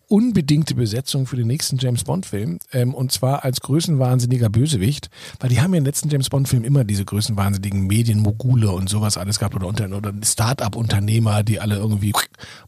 unbedingte 0.08 0.74
Besetzung 0.74 1.26
für 1.26 1.36
den 1.36 1.46
nächsten 1.46 1.78
James 1.78 2.04
Bond-Film. 2.04 2.58
Ähm, 2.72 2.94
und 2.94 3.12
zwar 3.12 3.44
als 3.44 3.60
größenwahnsinniger 3.60 4.50
Bösewicht. 4.50 5.10
Weil 5.40 5.50
die 5.50 5.60
haben 5.60 5.72
ja 5.74 5.78
im 5.78 5.84
letzten 5.84 6.08
James 6.08 6.30
Bond-Film 6.30 6.64
immer 6.64 6.84
diese 6.84 7.04
größenwahnsinnigen 7.04 7.86
Medienmogule 7.86 8.70
und 8.70 8.88
sowas 8.88 9.16
alles 9.16 9.38
gehabt. 9.38 9.54
Oder, 9.54 9.66
oder 9.66 10.12
Start-up-Unternehmer, 10.22 11.42
die 11.42 11.60
alle 11.60 11.76
irgendwie 11.76 12.12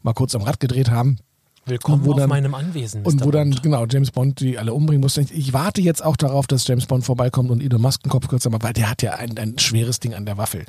mal 0.01 0.13
kurz 0.13 0.35
am 0.35 0.41
Rad 0.41 0.59
gedreht 0.59 0.89
haben. 0.89 1.17
Willkommen 1.67 2.05
wo 2.05 2.11
auf 2.13 2.17
dann- 2.17 2.29
meinem 2.29 2.55
Anwesen. 2.55 3.03
Und 3.03 3.19
Mr. 3.19 3.25
wo 3.25 3.31
dann, 3.31 3.51
genau, 3.51 3.85
James 3.85 4.11
Bond 4.11 4.39
die 4.39 4.57
alle 4.57 4.73
umbringen 4.73 5.01
musste. 5.01 5.21
Ich, 5.21 5.33
ich 5.33 5.53
warte 5.53 5.81
jetzt 5.81 6.03
auch 6.03 6.15
darauf, 6.15 6.47
dass 6.47 6.65
James 6.67 6.85
Bond 6.85 7.03
vorbeikommt 7.05 7.51
und 7.51 7.61
Elon 7.61 7.81
Musk 7.81 8.03
den 8.03 8.09
Kopf 8.09 8.27
kürzer 8.27 8.49
macht, 8.49 8.63
weil 8.63 8.73
der 8.73 8.89
hat 8.89 9.01
ja 9.01 9.13
ein, 9.15 9.37
ein 9.37 9.59
schweres 9.59 9.99
Ding 9.99 10.13
an 10.13 10.25
der 10.25 10.37
Waffel. 10.37 10.65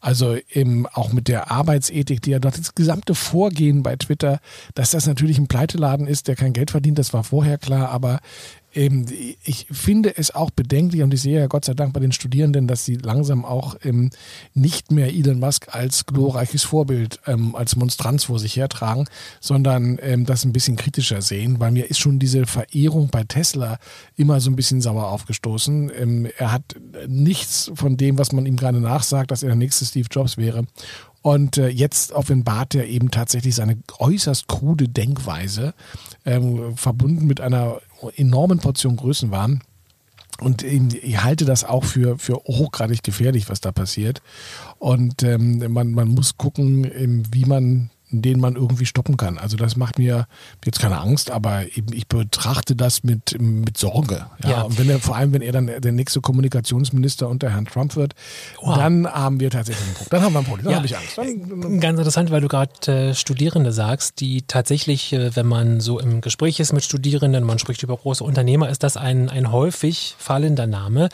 Also 0.00 0.36
eben 0.52 0.86
auch 0.86 1.12
mit 1.12 1.28
der 1.28 1.50
Arbeitsethik, 1.50 2.22
die 2.22 2.32
er 2.32 2.40
dort, 2.40 2.58
das 2.58 2.74
gesamte 2.74 3.14
Vorgehen 3.14 3.82
bei 3.82 3.96
Twitter, 3.96 4.40
dass 4.74 4.92
das 4.92 5.06
natürlich 5.06 5.38
ein 5.38 5.48
Pleiteladen 5.48 6.06
ist, 6.06 6.28
der 6.28 6.36
kein 6.36 6.52
Geld 6.52 6.70
verdient, 6.70 6.98
das 6.98 7.12
war 7.12 7.24
vorher 7.24 7.58
klar, 7.58 7.88
aber 7.90 8.20
ähm, 8.76 9.06
ich 9.44 9.66
finde 9.70 10.16
es 10.16 10.34
auch 10.34 10.50
bedenklich 10.50 11.02
und 11.02 11.12
ich 11.12 11.22
sehe 11.22 11.40
ja 11.40 11.46
Gott 11.46 11.64
sei 11.64 11.74
Dank 11.74 11.92
bei 11.92 12.00
den 12.00 12.12
Studierenden, 12.12 12.68
dass 12.68 12.84
sie 12.84 12.96
langsam 12.96 13.44
auch 13.44 13.76
ähm, 13.82 14.10
nicht 14.54 14.92
mehr 14.92 15.08
Elon 15.08 15.40
Musk 15.40 15.74
als 15.74 16.06
glorreiches 16.06 16.62
Vorbild, 16.62 17.20
ähm, 17.26 17.54
als 17.54 17.76
Monstranz 17.76 18.24
vor 18.24 18.38
sich 18.38 18.56
hertragen, 18.56 19.06
sondern 19.40 19.98
ähm, 20.02 20.26
das 20.26 20.44
ein 20.44 20.52
bisschen 20.52 20.76
kritischer 20.76 21.22
sehen. 21.22 21.58
Bei 21.58 21.70
mir 21.70 21.90
ist 21.90 21.98
schon 21.98 22.18
diese 22.18 22.46
Verehrung 22.46 23.08
bei 23.08 23.24
Tesla 23.24 23.78
immer 24.16 24.40
so 24.40 24.50
ein 24.50 24.56
bisschen 24.56 24.80
sauer 24.80 25.08
aufgestoßen. 25.08 25.90
Ähm, 25.98 26.28
er 26.36 26.52
hat 26.52 26.76
nichts 27.08 27.70
von 27.74 27.96
dem, 27.96 28.18
was 28.18 28.32
man 28.32 28.46
ihm 28.46 28.56
gerade 28.56 28.80
nachsagt, 28.80 29.30
dass 29.30 29.42
er 29.42 29.48
der 29.48 29.56
nächste 29.56 29.84
Steve 29.84 30.08
Jobs 30.10 30.36
wäre. 30.36 30.66
Und 31.26 31.58
äh, 31.58 31.66
jetzt 31.66 32.12
offenbart 32.12 32.76
er 32.76 32.86
eben 32.86 33.10
tatsächlich 33.10 33.56
seine 33.56 33.76
äußerst 33.98 34.46
krude 34.46 34.88
Denkweise, 34.88 35.74
ähm, 36.24 36.76
verbunden 36.76 37.26
mit 37.26 37.40
einer 37.40 37.80
enormen 38.14 38.60
Portion 38.60 38.94
Größenwahn. 38.94 39.60
Und 40.38 40.62
ich 40.62 41.24
halte 41.24 41.44
das 41.44 41.64
auch 41.64 41.82
für, 41.82 42.16
für 42.20 42.36
hochgradig 42.46 43.02
gefährlich, 43.02 43.48
was 43.48 43.60
da 43.60 43.72
passiert. 43.72 44.22
Und 44.78 45.24
ähm, 45.24 45.72
man, 45.72 45.90
man 45.90 46.06
muss 46.06 46.36
gucken, 46.36 46.88
ähm, 46.94 47.24
wie 47.32 47.44
man 47.44 47.90
den 48.10 48.38
man 48.40 48.54
irgendwie 48.56 48.86
stoppen 48.86 49.16
kann. 49.16 49.36
Also 49.38 49.56
das 49.56 49.76
macht 49.76 49.98
mir 49.98 50.26
jetzt 50.64 50.80
keine 50.80 50.98
Angst, 51.00 51.30
aber 51.30 51.64
eben 51.76 51.92
ich 51.92 52.06
betrachte 52.06 52.76
das 52.76 53.02
mit, 53.02 53.40
mit 53.40 53.76
Sorge. 53.76 54.26
Ja? 54.42 54.50
Ja. 54.50 54.62
Und 54.62 54.78
wenn 54.78 54.88
er, 54.88 55.00
vor 55.00 55.16
allem, 55.16 55.32
wenn 55.32 55.42
er 55.42 55.52
dann 55.52 55.66
der 55.78 55.92
nächste 55.92 56.20
Kommunikationsminister 56.20 57.28
unter 57.28 57.50
Herrn 57.50 57.66
Trump 57.66 57.96
wird, 57.96 58.14
Oha. 58.60 58.76
dann 58.76 59.06
haben 59.06 59.40
wir 59.40 59.50
tatsächlich 59.50 59.86
ein 59.86 59.94
Problem. 59.94 60.08
Dann 60.10 60.22
haben 60.22 60.32
wir 60.34 60.38
ein 60.38 60.44
Problem. 60.44 60.64
Dann 60.64 60.72
Ja. 60.72 60.76
habe 60.78 60.86
ich 60.86 60.96
Angst. 60.96 61.18
Dann, 61.18 61.80
Ganz 61.80 61.98
interessant, 61.98 62.30
weil 62.30 62.40
du 62.40 62.48
gerade 62.48 62.92
äh, 63.10 63.14
Studierende 63.14 63.72
sagst, 63.72 64.20
die 64.20 64.42
tatsächlich, 64.42 65.12
äh, 65.12 65.34
wenn 65.34 65.46
man 65.46 65.80
so 65.80 65.98
im 65.98 66.20
Gespräch 66.20 66.60
ist 66.60 66.72
mit 66.72 66.84
Studierenden, 66.84 67.44
man 67.44 67.58
spricht 67.58 67.82
über 67.82 67.96
große 67.96 68.22
Unternehmer, 68.22 68.68
ist 68.68 68.82
das 68.82 68.96
ein, 68.96 69.28
ein 69.28 69.50
häufig 69.52 70.14
fallender 70.18 70.66
Name, 70.66 71.08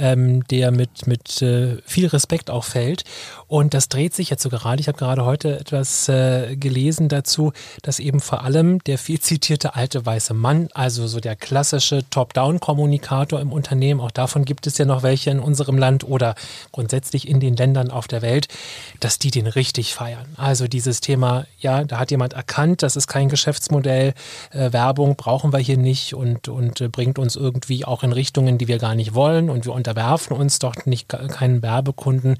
ähm, 0.00 0.46
der 0.48 0.70
mit, 0.70 1.06
mit 1.06 1.42
äh, 1.42 1.76
viel 1.84 2.06
Respekt 2.06 2.50
auch 2.50 2.64
fällt. 2.64 3.04
Und 3.48 3.74
das 3.74 3.88
dreht 3.88 4.14
sich 4.14 4.30
jetzt 4.30 4.42
so 4.42 4.48
gerade. 4.48 4.80
Ich 4.80 4.88
habe 4.88 4.98
gerade 4.98 5.24
heute 5.24 5.58
etwas 5.58 6.08
äh, 6.08 6.56
gelesen 6.56 7.08
dazu, 7.08 7.52
dass 7.82 8.00
eben 8.00 8.20
vor 8.20 8.42
allem 8.42 8.82
der 8.84 8.98
viel 8.98 9.20
zitierte 9.20 9.74
alte 9.76 10.04
weiße 10.04 10.34
Mann, 10.34 10.68
also 10.74 11.06
so 11.06 11.20
der 11.20 11.36
klassische 11.36 12.08
Top-Down-Kommunikator 12.10 13.40
im 13.40 13.52
Unternehmen, 13.52 14.00
auch 14.00 14.10
davon 14.10 14.44
gibt 14.44 14.66
es 14.66 14.78
ja 14.78 14.84
noch 14.84 15.02
welche 15.02 15.30
in 15.30 15.38
unserem 15.38 15.78
Land 15.78 16.04
oder 16.04 16.34
grundsätzlich 16.72 17.28
in 17.28 17.40
den 17.40 17.56
Ländern 17.56 17.90
auf 17.90 18.08
der 18.08 18.22
Welt, 18.22 18.48
dass 19.00 19.18
die 19.18 19.30
den 19.30 19.46
richtig 19.46 19.94
feiern. 19.94 20.26
Also 20.36 20.66
dieses 20.66 21.00
Thema, 21.00 21.46
ja, 21.60 21.84
da 21.84 21.98
hat 21.98 22.10
jemand 22.10 22.32
erkannt, 22.32 22.82
das 22.82 22.96
ist 22.96 23.06
kein 23.06 23.28
Geschäftsmodell, 23.28 24.14
äh, 24.50 24.72
Werbung 24.72 25.16
brauchen 25.16 25.52
wir 25.52 25.58
hier 25.58 25.78
nicht 25.78 26.14
und, 26.14 26.48
und 26.48 26.80
äh, 26.80 26.88
bringt 26.88 27.18
uns 27.18 27.36
irgendwie 27.36 27.84
auch 27.84 28.02
in 28.02 28.12
Richtungen, 28.12 28.58
die 28.58 28.68
wir 28.68 28.78
gar 28.78 28.94
nicht 28.94 29.14
wollen 29.14 29.50
und 29.50 29.64
wir 29.64 29.72
unterwerfen 29.86 30.36
uns 30.36 30.58
doch 30.58 30.74
nicht 30.84 31.08
keinen 31.08 31.62
Werbekunden. 31.62 32.38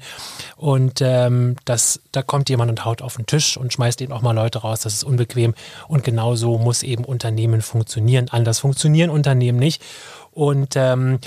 Und 0.57 1.01
ähm, 1.01 1.55
das, 1.65 2.01
da 2.11 2.21
kommt 2.21 2.49
jemand 2.49 2.69
und 2.69 2.83
haut 2.83 3.01
auf 3.01 3.15
den 3.15 3.25
Tisch 3.25 3.57
und 3.57 3.71
schmeißt 3.71 4.01
eben 4.01 4.11
auch 4.11 4.21
mal 4.21 4.33
Leute 4.33 4.59
raus, 4.59 4.81
das 4.81 4.93
ist 4.93 5.03
unbequem. 5.03 5.53
Und 5.87 6.03
genau 6.03 6.35
so 6.35 6.57
muss 6.57 6.83
eben 6.83 7.05
Unternehmen 7.05 7.61
funktionieren. 7.61 8.27
Anders 8.29 8.59
funktionieren 8.59 9.09
Unternehmen 9.09 9.59
nicht. 9.59 9.81
Und 10.31 10.75
ähm, 10.75 11.19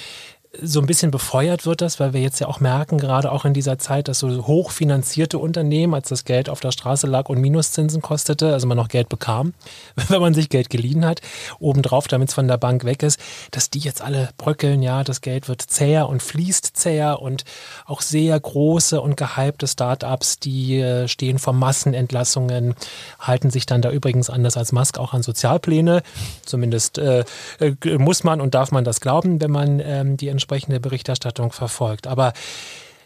so 0.53 0.81
ein 0.81 0.87
bisschen 0.87 1.13
befeuert 1.13 1.65
wird 1.65 1.81
das, 1.81 2.01
weil 2.01 2.13
wir 2.13 2.21
jetzt 2.21 2.41
ja 2.41 2.49
auch 2.49 2.59
merken, 2.59 2.99
gerade 2.99 3.31
auch 3.31 3.45
in 3.45 3.55
dieser 3.55 3.79
Zeit, 3.79 4.09
dass 4.09 4.19
so 4.19 4.49
hochfinanzierte 4.49 5.39
Unternehmen, 5.39 5.95
als 5.95 6.09
das 6.09 6.25
Geld 6.25 6.49
auf 6.49 6.59
der 6.59 6.73
Straße 6.73 7.07
lag 7.07 7.29
und 7.29 7.41
Minuszinsen 7.41 8.03
kostete, 8.03 8.53
also 8.53 8.67
man 8.67 8.77
noch 8.77 8.89
Geld 8.89 9.09
bekam, 9.09 9.55
wenn 10.09 10.21
man 10.21 10.35
sich 10.35 10.49
Geld 10.49 10.69
geliehen 10.69 11.05
hat, 11.05 11.21
obendrauf, 11.61 12.09
damit 12.09 12.31
es 12.31 12.35
von 12.35 12.49
der 12.49 12.59
Bank 12.59 12.85
weg 12.85 13.05
ist, 13.05 13.21
dass 13.53 13.71
die 13.71 13.79
jetzt 13.79 14.03
alle 14.03 14.31
bröckeln, 14.39 14.83
ja, 14.83 15.05
das 15.05 15.21
Geld 15.21 15.47
wird 15.47 15.63
zäher 15.63 16.09
und 16.09 16.21
fließt 16.21 16.77
zäher 16.77 17.23
und 17.23 17.45
auch 17.87 18.01
sehr 18.01 18.39
große 18.39 19.01
und 19.01 19.17
gehypte 19.17 19.69
Startups, 19.69 20.41
die 20.41 20.81
äh, 20.81 21.07
stehen 21.07 21.39
vor 21.39 21.53
Massenentlassungen, 21.53 22.75
halten 23.21 23.51
sich 23.51 23.67
dann 23.67 23.83
da 23.83 23.91
übrigens 23.93 24.31
anders 24.31 24.57
als 24.57 24.73
Musk 24.73 24.99
auch 24.99 25.15
an 25.15 25.23
Sozialpläne. 25.23 26.03
Zumindest 26.45 26.99
äh, 26.99 27.25
äh 27.61 27.99
muss 27.99 28.25
man 28.25 28.41
und 28.41 28.55
darf 28.55 28.73
man 28.73 28.83
das 28.83 29.01
glauben, 29.01 29.41
wenn 29.41 29.51
man 29.53 29.81
ähm, 29.81 30.17
die 30.17 30.40
entsprechende 30.41 30.81
Berichterstattung 30.81 31.53
verfolgt. 31.53 32.07
Aber 32.07 32.33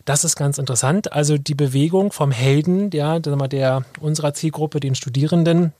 das 0.04 0.24
ist 0.24 0.36
ganz 0.36 0.58
interessant. 0.58 1.12
Also 1.12 1.36
die 1.38 1.54
Bewegung 1.54 2.12
vom 2.12 2.30
Helden, 2.30 2.90
ja, 2.92 3.18
der 3.18 3.84
unserer 4.00 4.34
Zielgruppe, 4.34 4.78
den 4.80 4.94
Studierenden, 4.94 5.72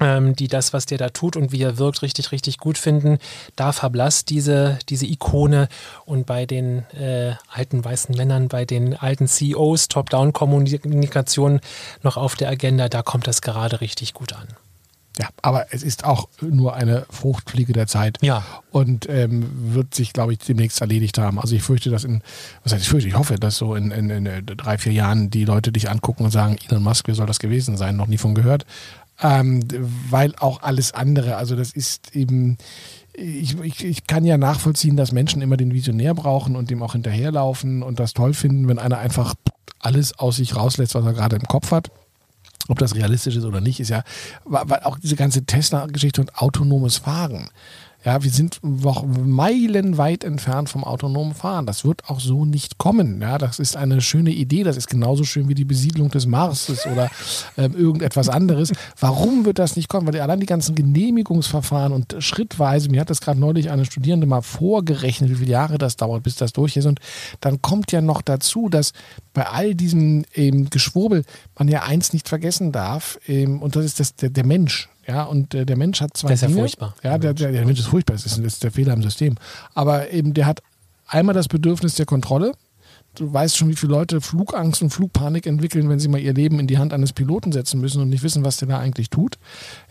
ähm, 0.00 0.34
die 0.34 0.48
das, 0.48 0.72
was 0.72 0.86
der 0.86 0.98
da 0.98 1.10
tut 1.10 1.36
und 1.36 1.52
wie 1.52 1.62
er 1.62 1.78
wirkt, 1.78 2.02
richtig, 2.02 2.32
richtig 2.32 2.58
gut 2.58 2.78
finden, 2.78 3.18
da 3.56 3.72
verblasst 3.72 4.30
diese, 4.30 4.78
diese 4.88 5.06
Ikone. 5.06 5.68
Und 6.06 6.26
bei 6.26 6.46
den 6.46 6.84
äh, 6.92 7.34
alten 7.48 7.84
weißen 7.84 8.16
Männern, 8.16 8.48
bei 8.48 8.64
den 8.64 8.96
alten 8.96 9.26
CEOs, 9.26 9.88
Top-Down-Kommunikation 9.88 11.60
noch 12.02 12.16
auf 12.16 12.36
der 12.36 12.48
Agenda, 12.48 12.88
da 12.88 13.02
kommt 13.02 13.26
das 13.26 13.42
gerade 13.42 13.80
richtig 13.80 14.14
gut 14.14 14.32
an. 14.32 14.48
Ja, 15.18 15.28
aber 15.42 15.72
es 15.72 15.84
ist 15.84 16.04
auch 16.04 16.28
nur 16.40 16.74
eine 16.74 17.06
Fruchtfliege 17.08 17.72
der 17.72 17.86
Zeit. 17.86 18.18
Ja. 18.20 18.44
Und 18.70 19.08
ähm, 19.08 19.48
wird 19.74 19.94
sich, 19.94 20.12
glaube 20.12 20.32
ich, 20.32 20.40
demnächst 20.40 20.80
erledigt 20.80 21.18
haben. 21.18 21.38
Also 21.38 21.54
ich 21.54 21.62
fürchte, 21.62 21.90
dass 21.90 22.02
in, 22.02 22.22
was 22.64 22.72
heißt 22.72 22.82
ich 22.82 22.88
fürchte, 22.88 23.08
ich 23.08 23.16
hoffe, 23.16 23.36
dass 23.36 23.56
so 23.56 23.76
in, 23.76 23.92
in, 23.92 24.10
in 24.10 24.46
drei, 24.46 24.76
vier 24.76 24.92
Jahren 24.92 25.30
die 25.30 25.44
Leute 25.44 25.70
dich 25.70 25.88
angucken 25.88 26.24
und 26.24 26.32
sagen, 26.32 26.56
Elon 26.68 26.82
Musk, 26.82 27.06
wer 27.06 27.14
soll 27.14 27.26
das 27.26 27.38
gewesen 27.38 27.76
sein? 27.76 27.96
Noch 27.96 28.08
nie 28.08 28.18
von 28.18 28.34
gehört. 28.34 28.66
Ähm, 29.22 29.62
weil 30.10 30.34
auch 30.40 30.62
alles 30.62 30.92
andere, 30.92 31.36
also 31.36 31.54
das 31.54 31.70
ist 31.70 32.16
eben, 32.16 32.58
ich, 33.12 33.56
ich, 33.60 33.84
ich 33.84 34.06
kann 34.08 34.24
ja 34.24 34.36
nachvollziehen, 34.36 34.96
dass 34.96 35.12
Menschen 35.12 35.40
immer 35.40 35.56
den 35.56 35.72
Visionär 35.72 36.14
brauchen 36.14 36.56
und 36.56 36.70
dem 36.70 36.82
auch 36.82 36.94
hinterherlaufen 36.94 37.84
und 37.84 38.00
das 38.00 38.12
toll 38.14 38.34
finden, 38.34 38.66
wenn 38.66 38.80
einer 38.80 38.98
einfach 38.98 39.36
alles 39.78 40.18
aus 40.18 40.36
sich 40.36 40.56
rauslässt, 40.56 40.96
was 40.96 41.04
er 41.04 41.12
gerade 41.12 41.36
im 41.36 41.42
Kopf 41.42 41.70
hat. 41.70 41.92
Ob 42.68 42.78
das 42.78 42.94
realistisch 42.94 43.36
ist 43.36 43.44
oder 43.44 43.60
nicht, 43.60 43.80
ist 43.80 43.90
ja, 43.90 44.04
weil 44.44 44.80
auch 44.80 44.98
diese 44.98 45.16
ganze 45.16 45.44
Tesla-Geschichte 45.44 46.20
und 46.20 46.36
autonomes 46.36 46.96
Fahren. 46.96 47.50
Ja, 48.04 48.22
wir 48.22 48.30
sind 48.30 48.60
noch 48.62 49.06
meilenweit 49.06 50.24
entfernt 50.24 50.68
vom 50.68 50.84
autonomen 50.84 51.34
Fahren. 51.34 51.64
Das 51.64 51.86
wird 51.86 52.08
auch 52.10 52.20
so 52.20 52.44
nicht 52.44 52.76
kommen. 52.76 53.22
Ja, 53.22 53.38
das 53.38 53.58
ist 53.58 53.78
eine 53.78 54.02
schöne 54.02 54.30
Idee. 54.30 54.62
Das 54.62 54.76
ist 54.76 54.88
genauso 54.88 55.24
schön 55.24 55.48
wie 55.48 55.54
die 55.54 55.64
Besiedlung 55.64 56.10
des 56.10 56.26
Marses 56.26 56.86
oder 56.86 57.10
ähm, 57.56 57.74
irgendetwas 57.74 58.28
anderes. 58.28 58.72
Warum 59.00 59.46
wird 59.46 59.58
das 59.58 59.76
nicht 59.76 59.88
kommen? 59.88 60.06
Weil 60.06 60.20
allein 60.20 60.40
die 60.40 60.46
ganzen 60.46 60.74
Genehmigungsverfahren 60.74 61.94
und 61.94 62.16
schrittweise, 62.18 62.90
mir 62.90 63.00
hat 63.00 63.08
das 63.08 63.22
gerade 63.22 63.40
neulich 63.40 63.70
eine 63.70 63.86
Studierende 63.86 64.26
mal 64.26 64.42
vorgerechnet, 64.42 65.30
wie 65.30 65.36
viele 65.36 65.52
Jahre 65.52 65.78
das 65.78 65.96
dauert, 65.96 66.24
bis 66.24 66.36
das 66.36 66.52
durch 66.52 66.76
ist. 66.76 66.84
Und 66.84 67.00
dann 67.40 67.62
kommt 67.62 67.90
ja 67.90 68.02
noch 68.02 68.20
dazu, 68.20 68.68
dass 68.68 68.92
bei 69.32 69.46
all 69.46 69.74
diesem 69.74 70.26
ähm, 70.34 70.68
Geschwurbel 70.68 71.24
man 71.58 71.68
ja 71.68 71.84
eins 71.84 72.12
nicht 72.12 72.28
vergessen 72.28 72.70
darf. 72.70 73.18
Ähm, 73.26 73.62
und 73.62 73.76
das 73.76 73.84
ist 73.86 73.98
das, 73.98 74.14
der, 74.14 74.28
der 74.28 74.44
Mensch. 74.44 74.90
Ja, 75.06 75.24
und 75.24 75.54
äh, 75.54 75.66
der 75.66 75.76
Mensch 75.76 76.00
hat 76.00 76.16
zwei. 76.16 76.28
Das 76.28 76.36
ist 76.38 76.42
ja 76.42 76.48
Dinge. 76.48 76.60
furchtbar. 76.60 76.94
Ja, 77.02 77.18
der, 77.18 77.34
der, 77.34 77.52
der 77.52 77.64
Mensch 77.64 77.80
ist 77.80 77.86
furchtbar, 77.86 78.14
das 78.14 78.26
ist, 78.26 78.38
das 78.38 78.44
ist 78.44 78.64
der 78.64 78.72
Fehler 78.72 78.94
im 78.94 79.02
System. 79.02 79.36
Aber 79.74 80.10
eben, 80.10 80.34
der 80.34 80.46
hat 80.46 80.62
einmal 81.06 81.34
das 81.34 81.48
Bedürfnis 81.48 81.94
der 81.94 82.06
Kontrolle. 82.06 82.52
Du 83.16 83.32
weißt 83.32 83.56
schon, 83.56 83.68
wie 83.68 83.76
viele 83.76 83.92
Leute 83.92 84.20
Flugangst 84.20 84.82
und 84.82 84.90
Flugpanik 84.90 85.46
entwickeln, 85.46 85.88
wenn 85.88 86.00
sie 86.00 86.08
mal 86.08 86.18
ihr 86.18 86.34
Leben 86.34 86.58
in 86.58 86.66
die 86.66 86.78
Hand 86.78 86.92
eines 86.92 87.12
Piloten 87.12 87.52
setzen 87.52 87.80
müssen 87.80 88.02
und 88.02 88.08
nicht 88.08 88.24
wissen, 88.24 88.44
was 88.44 88.56
der 88.56 88.66
da 88.66 88.78
eigentlich 88.80 89.08
tut. 89.08 89.38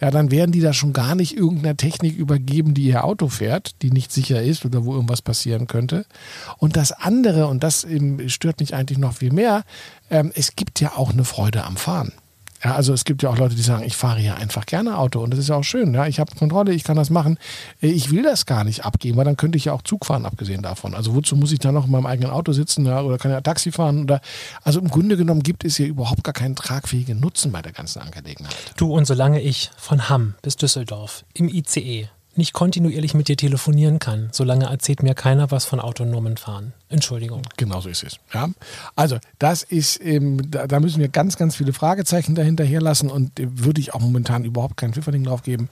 Ja, 0.01 0.11
dann 0.11 0.29
werden 0.29 0.51
die 0.51 0.59
da 0.59 0.73
schon 0.73 0.91
gar 0.91 1.15
nicht 1.15 1.37
irgendeiner 1.37 1.77
Technik 1.77 2.17
übergeben, 2.17 2.73
die 2.73 2.83
ihr 2.83 3.05
Auto 3.05 3.29
fährt, 3.29 3.81
die 3.81 3.91
nicht 3.91 4.11
sicher 4.11 4.43
ist 4.43 4.65
oder 4.65 4.83
wo 4.83 4.93
irgendwas 4.93 5.21
passieren 5.21 5.67
könnte. 5.67 6.05
Und 6.57 6.75
das 6.75 6.91
andere, 6.91 7.47
und 7.47 7.63
das 7.63 7.87
stört 8.27 8.59
mich 8.59 8.75
eigentlich 8.75 8.97
noch 8.97 9.13
viel 9.13 9.31
mehr, 9.31 9.63
ähm, 10.09 10.33
es 10.35 10.57
gibt 10.57 10.81
ja 10.81 10.91
auch 10.97 11.13
eine 11.13 11.23
Freude 11.23 11.63
am 11.63 11.77
Fahren. 11.77 12.11
Ja, 12.63 12.75
also 12.75 12.93
es 12.93 13.03
gibt 13.03 13.23
ja 13.23 13.29
auch 13.29 13.37
Leute, 13.37 13.55
die 13.55 13.61
sagen, 13.61 13.83
ich 13.83 13.95
fahre 13.95 14.19
hier 14.19 14.37
einfach 14.37 14.65
gerne 14.65 14.97
Auto 14.97 15.19
und 15.21 15.31
das 15.31 15.39
ist 15.39 15.49
ja 15.49 15.55
auch 15.55 15.63
schön. 15.63 15.93
Ja, 15.93 16.07
ich 16.07 16.19
habe 16.19 16.33
Kontrolle, 16.35 16.73
ich 16.73 16.83
kann 16.83 16.95
das 16.95 17.09
machen. 17.09 17.37
Äh, 17.81 17.87
ich 17.87 18.11
will 18.11 18.23
das 18.23 18.45
gar 18.45 18.63
nicht 18.63 18.85
abgeben, 18.85 19.17
weil 19.17 19.25
dann 19.25 19.37
könnte 19.37 19.57
ich 19.57 19.65
ja 19.65 19.73
auch 19.73 19.81
Zug 19.81 20.05
fahren, 20.05 20.25
abgesehen 20.25 20.61
davon. 20.61 20.93
Also 20.93 21.13
wozu 21.13 21.35
muss 21.35 21.51
ich 21.51 21.59
dann 21.59 21.73
noch 21.73 21.85
in 21.85 21.91
meinem 21.91 22.05
eigenen 22.05 22.31
Auto 22.31 22.53
sitzen 22.53 22.85
ja, 22.85 23.01
oder 23.01 23.17
kann 23.17 23.31
ja 23.31 23.41
Taxi 23.41 23.71
fahren? 23.71 24.03
Oder, 24.03 24.21
also 24.63 24.79
im 24.79 24.87
Grunde 24.87 25.17
genommen 25.17 25.43
gibt 25.43 25.65
es 25.65 25.75
hier 25.75 25.87
überhaupt 25.87 26.23
gar 26.23 26.33
keinen 26.33 26.55
tragfähigen 26.55 27.19
Nutzen 27.19 27.51
bei 27.51 27.61
der 27.61 27.73
ganzen 27.73 28.01
Angelegenheit. 28.01 28.55
Du 28.77 28.93
und 28.93 29.05
solange 29.05 29.41
ich 29.41 29.71
von 29.77 30.09
Hamm 30.09 30.35
bis 30.41 30.55
Düsseldorf 30.55 31.25
im 31.33 31.49
ICE 31.49 32.07
nicht 32.37 32.53
kontinuierlich 32.53 33.13
mit 33.13 33.27
dir 33.27 33.37
telefonieren 33.37 33.99
kann, 33.99 34.29
solange 34.31 34.65
erzählt 34.65 35.03
mir 35.03 35.13
keiner 35.13 35.51
was 35.51 35.65
von 35.65 35.79
autonomen 35.79 36.37
Fahren. 36.37 36.73
Entschuldigung. 36.89 37.41
Genau 37.57 37.81
so 37.81 37.89
ist 37.89 38.03
es. 38.03 38.19
Ja. 38.33 38.49
Also 38.95 39.17
das 39.39 39.63
ist, 39.63 39.99
ähm, 40.03 40.49
da, 40.49 40.67
da, 40.67 40.79
müssen 40.79 40.99
wir 40.99 41.07
ganz, 41.07 41.37
ganz 41.37 41.55
viele 41.55 41.73
Fragezeichen 41.73 42.35
dahinter 42.35 42.63
herlassen 42.63 43.09
und 43.09 43.39
äh, 43.39 43.47
würde 43.49 43.81
ich 43.81 43.93
auch 43.93 43.99
momentan 43.99 44.45
überhaupt 44.45 44.77
keinen 44.77 44.93
Pfifferling 44.93 45.23
drauf 45.23 45.43
geben. 45.43 45.69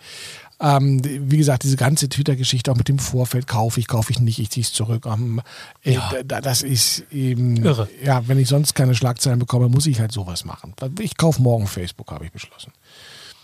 Ähm, 0.60 1.02
wie 1.04 1.38
gesagt, 1.38 1.64
diese 1.64 1.76
ganze 1.76 2.08
Twitter-Geschichte 2.08 2.72
auch 2.72 2.76
mit 2.76 2.88
dem 2.88 3.00
Vorfeld, 3.00 3.48
kaufe 3.48 3.80
ich, 3.80 3.88
kaufe 3.88 4.12
ich 4.12 4.20
nicht, 4.20 4.38
ich 4.38 4.52
ziehe 4.52 4.64
es 4.64 4.72
zurück. 4.72 5.08
Ähm, 5.08 5.42
äh, 5.84 5.94
ja. 5.94 6.12
da, 6.24 6.40
das 6.40 6.62
ist 6.62 7.06
eben, 7.12 7.58
Irre. 7.64 7.90
ja, 8.04 8.28
wenn 8.28 8.38
ich 8.38 8.48
sonst 8.48 8.76
keine 8.76 8.94
Schlagzeilen 8.94 9.40
bekomme, 9.40 9.70
muss 9.70 9.88
ich 9.88 10.00
halt 10.00 10.12
sowas 10.12 10.46
machen. 10.46 10.74
Ich 11.00 11.18
kaufe 11.18 11.42
morgen 11.42 11.66
Facebook, 11.66 12.12
habe 12.12 12.26
ich 12.26 12.32
beschlossen. 12.32 12.72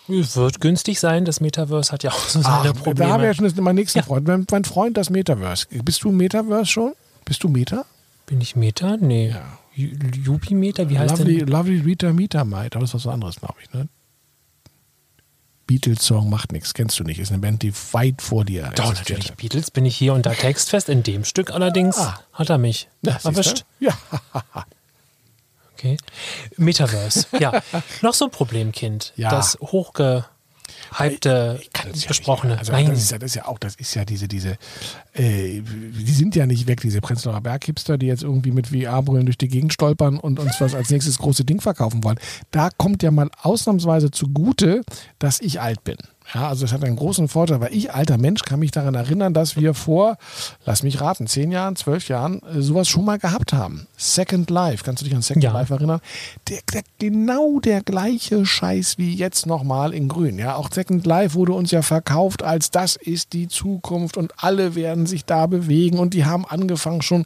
Wird 0.08 0.62
günstig 0.62 1.00
sein. 1.00 1.26
Das 1.26 1.42
Metaverse 1.42 1.92
hat 1.92 2.04
ja 2.04 2.12
auch 2.12 2.28
so 2.28 2.42
seine 2.42 2.70
Ach, 2.70 2.74
Probleme. 2.74 2.96
Da 2.96 3.10
haben 3.10 3.22
wir 3.22 3.28
ja 3.28 3.34
schon 3.34 3.52
meinen 3.64 3.76
nächsten 3.76 4.00
ja. 4.00 4.06
Freund. 4.06 4.28
Mein, 4.28 4.46
mein, 4.50 4.64
Freund, 4.64 4.98
das 4.98 5.10
Metaverse. 5.10 5.68
Bist 5.84 6.04
du 6.04 6.12
Metaverse 6.12 6.66
schon? 6.66 6.94
Bist 7.26 7.44
du 7.44 7.50
Meta? 7.50 7.86
Bin 8.26 8.42
ich 8.42 8.56
Meta? 8.56 8.98
Nee. 8.98 9.30
Ja. 9.30 9.60
Jupi-Meter? 9.76 10.90
Wie 10.90 10.98
heißt 10.98 11.20
Lovely, 11.20 11.38
denn? 11.40 11.48
Lovely 11.50 11.82
Rita 11.82 12.14
Meta 12.14 12.44
Might. 12.44 12.76
Aber 12.76 12.82
das 12.82 12.94
ist 12.94 13.06
was 13.06 13.14
anderes, 13.14 13.36
glaube 13.36 13.56
ich. 13.62 13.72
Ne? 13.74 13.88
Beatles-Song 15.68 16.30
macht 16.30 16.54
nichts, 16.54 16.74
kennst 16.74 16.98
du 17.00 17.04
nicht. 17.04 17.20
Ist 17.20 17.32
eine 17.32 17.40
Band, 17.40 17.62
die 17.62 17.74
weit 17.92 18.22
vor 18.22 18.46
dir 18.46 18.72
Doch, 18.76 18.94
natürlich. 18.94 19.34
Beatles 19.34 19.70
bin 19.70 19.86
ich 19.86 19.96
hier 19.96 20.14
unter 20.14 20.32
Textfest. 20.32 20.90
In 20.90 21.04
dem 21.04 21.26
Stück 21.26 21.52
allerdings 21.52 21.98
ah. 21.98 22.20
hat 22.34 22.50
er 22.50 22.58
mich 22.58 22.88
ja, 23.02 23.18
erwischt. 23.24 23.66
Ja. 23.80 23.92
Okay. 25.78 25.98
Metaverse, 26.58 27.28
ja. 27.40 27.62
Noch 28.02 28.16
so 28.16 28.26
ein 28.26 28.32
Problemkind. 28.32 29.14
Ja. 29.16 29.30
Das 29.30 29.60
hochge 29.62 30.26
hypte, 30.98 31.62
besprochene. 32.08 32.54
Ja 32.54 32.60
also 32.60 32.72
Nein. 32.72 32.88
Das 32.88 33.00
ist, 33.00 33.12
ja, 33.12 33.20
das 33.20 33.32
ist 33.32 33.36
ja 33.36 33.46
auch, 33.46 33.60
das 33.60 33.76
ist 33.76 33.94
ja 33.94 34.04
diese, 34.04 34.28
diese, 34.28 34.58
äh, 35.14 35.62
die 35.62 36.12
sind 36.12 36.36
ja 36.36 36.48
nicht 36.48 36.68
weg, 36.68 36.82
diese 36.82 37.00
Prenzlauer 37.00 37.42
Berghipster, 37.42 38.00
die 38.00 38.08
jetzt 38.08 38.24
irgendwie 38.24 38.52
mit 38.52 38.68
VR-Brillen 38.68 39.26
durch 39.26 39.38
die 39.38 39.48
Gegend 39.48 39.72
stolpern 39.72 40.20
und 40.20 40.40
uns 40.40 40.60
was 40.60 40.74
als 40.74 40.90
nächstes 40.90 41.20
große 41.20 41.46
Ding 41.46 41.62
verkaufen 41.62 42.04
wollen. 42.04 42.20
Da 42.50 42.70
kommt 42.76 43.04
ja 43.04 43.12
mal 43.12 43.30
ausnahmsweise 43.42 44.10
zugute, 44.10 44.82
dass 45.20 45.40
ich 45.42 45.62
alt 45.62 45.84
bin. 45.84 45.98
Ja, 46.34 46.50
also 46.50 46.66
es 46.66 46.74
hat 46.74 46.84
einen 46.84 46.98
großen 46.98 47.28
Vorteil, 47.30 47.62
weil 47.62 47.74
ich, 47.74 47.94
alter 47.94 48.18
Mensch, 48.18 48.42
kann 48.44 48.60
mich 48.60 48.72
daran 48.72 48.96
erinnern, 48.96 49.34
dass 49.34 49.56
wir 49.56 49.74
vor, 49.74 50.18
lass 50.66 50.84
mich 50.84 51.00
raten, 51.00 51.28
zehn 51.28 51.52
Jahren, 51.52 51.76
zwölf 51.76 52.10
Jahren 52.10 52.42
äh, 52.44 52.62
sowas 52.62 52.90
schon 52.90 53.06
mal 53.06 53.18
gehabt 53.18 53.54
haben. 53.54 53.88
Second 53.96 54.50
Life, 54.50 54.84
kannst 54.84 55.02
du 55.02 55.06
dich 55.06 55.16
an 55.16 55.22
Second 55.22 55.44
ja. 55.44 55.54
Life 55.54 55.74
erinnern? 55.74 56.02
Der, 56.50 56.60
der, 56.74 56.82
genau 57.00 57.60
der 57.60 57.82
gleiche 57.82 58.46
Scheiß 58.46 58.98
wie 58.98 59.16
jetzt 59.16 59.46
nochmal 59.46 59.94
in 59.94 60.10
Grün. 60.10 60.38
Ja, 60.38 60.56
auch 60.56 60.70
Second 60.72 61.06
Life 61.06 61.34
wurde 61.34 61.54
uns 61.54 61.72
ja 61.72 61.82
verkauft 61.82 62.44
als 62.44 62.72
das 62.72 62.96
ist 62.96 63.34
die 63.34 63.48
Zukunft 63.48 64.18
und 64.18 64.34
alle 64.38 64.76
werden 64.76 65.06
sich 65.06 65.26
da 65.26 65.48
bewegen 65.48 65.98
und 65.98 66.14
die 66.14 66.26
haben 66.26 66.46
angefangen 66.46 67.02
schon. 67.02 67.26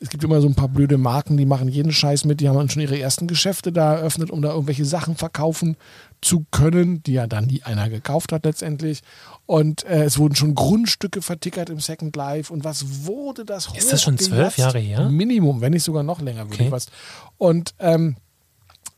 Es 0.00 0.08
gibt 0.08 0.24
immer 0.24 0.40
so 0.40 0.48
ein 0.48 0.54
paar 0.54 0.68
blöde 0.68 0.96
Marken, 0.96 1.36
die 1.36 1.46
machen 1.46 1.68
jeden 1.68 1.92
Scheiß 1.92 2.24
mit, 2.24 2.40
die 2.40 2.48
haben 2.48 2.68
schon 2.70 2.82
ihre 2.82 2.98
ersten 2.98 3.26
Geschäfte 3.26 3.72
da 3.72 3.96
eröffnet, 3.96 4.30
um 4.30 4.40
da 4.40 4.50
irgendwelche 4.50 4.84
Sachen 4.84 5.16
verkaufen 5.16 5.76
zu 6.20 6.46
können, 6.50 7.02
die 7.02 7.12
ja 7.12 7.26
dann 7.26 7.46
nie 7.46 7.62
einer 7.62 7.88
gekauft 7.88 8.32
hat 8.32 8.44
letztendlich. 8.44 9.02
Und 9.46 9.84
äh, 9.84 10.04
es 10.04 10.18
wurden 10.18 10.34
schon 10.34 10.54
Grundstücke 10.54 11.22
vertickert 11.22 11.70
im 11.70 11.80
Second 11.80 12.14
Life. 12.16 12.52
Und 12.52 12.64
was 12.64 13.06
wurde 13.06 13.44
das? 13.44 13.68
Ist 13.74 13.92
das 13.92 14.02
schon 14.02 14.18
zwölf 14.18 14.58
Jahre 14.58 14.78
her? 14.78 15.08
Minimum, 15.08 15.60
wenn 15.60 15.72
nicht 15.72 15.84
sogar 15.84 16.02
noch 16.02 16.20
länger, 16.20 16.44
würde 16.46 16.54
okay. 16.54 16.64
ich 16.64 16.70
fast. 16.70 16.90
Und, 17.36 17.74
ähm, 17.78 18.16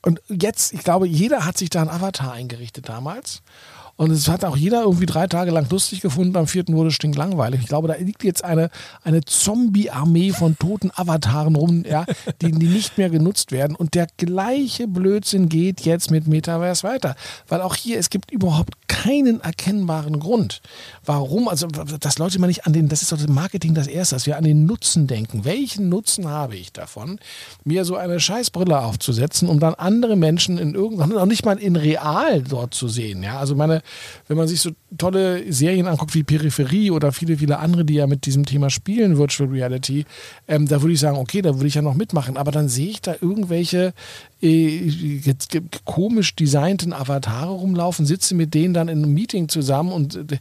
und 0.03 0.21
jetzt, 0.29 0.73
ich 0.73 0.83
glaube, 0.83 1.07
jeder 1.07 1.45
hat 1.45 1.59
sich 1.59 1.71
da 1.71 1.83
einen 1.83 1.91
Avatar 1.91 2.33
eingerichtet 2.33 2.89
damals. 2.89 3.43
Und 4.01 4.13
es 4.13 4.29
hat 4.29 4.47
auch 4.47 4.57
jeder 4.57 4.85
irgendwie 4.85 5.05
drei 5.05 5.27
Tage 5.27 5.51
lang 5.51 5.69
lustig 5.69 6.01
gefunden, 6.01 6.35
am 6.39 6.47
vierten 6.47 6.75
wurde 6.75 6.89
es 6.89 6.95
stinklangweilig. 6.95 7.61
Ich 7.61 7.67
glaube, 7.67 7.87
da 7.87 7.97
liegt 7.97 8.25
jetzt 8.25 8.43
eine, 8.43 8.71
eine 9.05 9.21
Zombie-Armee 9.23 10.31
von 10.31 10.57
toten 10.57 10.91
Avataren 10.95 11.55
rum, 11.55 11.85
ja, 11.87 12.07
die, 12.41 12.51
die 12.51 12.69
nicht 12.69 12.97
mehr 12.97 13.11
genutzt 13.11 13.53
werden. 13.53 13.77
Und 13.77 13.95
der 13.95 14.07
gleiche 14.17 14.89
Blödsinn 14.89 15.51
geht 15.51 15.83
jetzt 15.83 16.11
mit 16.11 16.27
Metaverse 16.27 16.83
weiter. 16.83 17.15
Weil 17.47 17.61
auch 17.61 17.75
hier, 17.75 17.99
es 17.99 18.09
gibt 18.09 18.31
überhaupt 18.31 18.89
keinen 18.89 19.41
erkennbaren 19.41 20.19
Grund, 20.19 20.63
warum, 21.05 21.49
also 21.49 21.67
dass 21.67 22.19
Leute 22.19 22.39
mal 22.39 22.47
nicht 22.47 22.67
an 22.67 22.73
den, 22.73 22.89
das 22.89 23.03
ist 23.03 23.13
doch 23.13 23.19
das 23.19 23.29
Marketing 23.29 23.75
das 23.75 23.87
Erste, 23.87 24.17
dass 24.17 24.27
wir 24.27 24.39
an 24.39 24.45
den 24.45 24.65
Nutzen 24.65 25.07
denken. 25.09 25.45
Welchen 25.45 25.91
Nutzen 25.91 26.27
habe 26.27 26.57
ich 26.57 26.73
davon, 26.73 27.19
mir 27.65 27.85
so 27.85 27.97
eine 27.97 28.19
Scheißbrille 28.19 28.81
aufzusetzen, 28.81 29.49
um 29.49 29.61
dann 29.61 29.75
andere 29.75 30.17
Menschen 30.17 30.57
in 30.57 30.75
irgendeinem, 30.75 31.11
noch 31.11 31.27
nicht 31.27 31.45
mal 31.45 31.59
in 31.59 31.77
real 31.77 32.43
dort 32.43 32.75
zu 32.75 32.89
sehen. 32.89 33.23
Ja, 33.23 33.39
also 33.39 33.55
meine, 33.55 33.83
wenn 34.29 34.37
man 34.37 34.49
sich 34.49 34.61
so 34.61 34.71
tolle 34.99 35.53
Serien 35.53 35.87
anguckt 35.87 36.15
wie 36.15 36.23
Peripherie 36.23 36.91
oder 36.91 37.13
viele, 37.13 37.37
viele 37.37 37.59
andere, 37.59 37.85
die 37.85 37.95
ja 37.95 38.07
mit 38.07 38.27
diesem 38.27 38.47
Thema 38.47 38.71
spielen, 38.71 39.19
Virtual 39.19 39.49
Reality, 39.49 40.05
ähm, 40.49 40.67
da 40.67 40.83
würde 40.83 40.95
ich 40.95 41.01
sagen, 41.01 41.19
okay, 41.19 41.43
da 41.43 41.55
würde 41.55 41.67
ich 41.67 41.75
ja 41.75 41.83
noch 41.83 41.95
mitmachen. 41.95 42.37
Aber 42.37 42.51
dann 42.51 42.69
sehe 42.69 42.91
ich 42.91 43.01
da 43.01 43.15
irgendwelche 43.21 43.93
äh, 44.43 45.35
komisch 45.85 46.35
designten 46.35 46.93
Avatare 46.93 47.51
rumlaufen, 47.51 48.07
sitze 48.07 48.35
mit 48.35 48.55
denen 48.55 48.73
dann 48.73 48.89
in 48.89 49.03
einem 49.03 49.13
Meeting 49.13 49.49
zusammen 49.49 49.93
und 49.93 50.17
äh, 50.17 50.39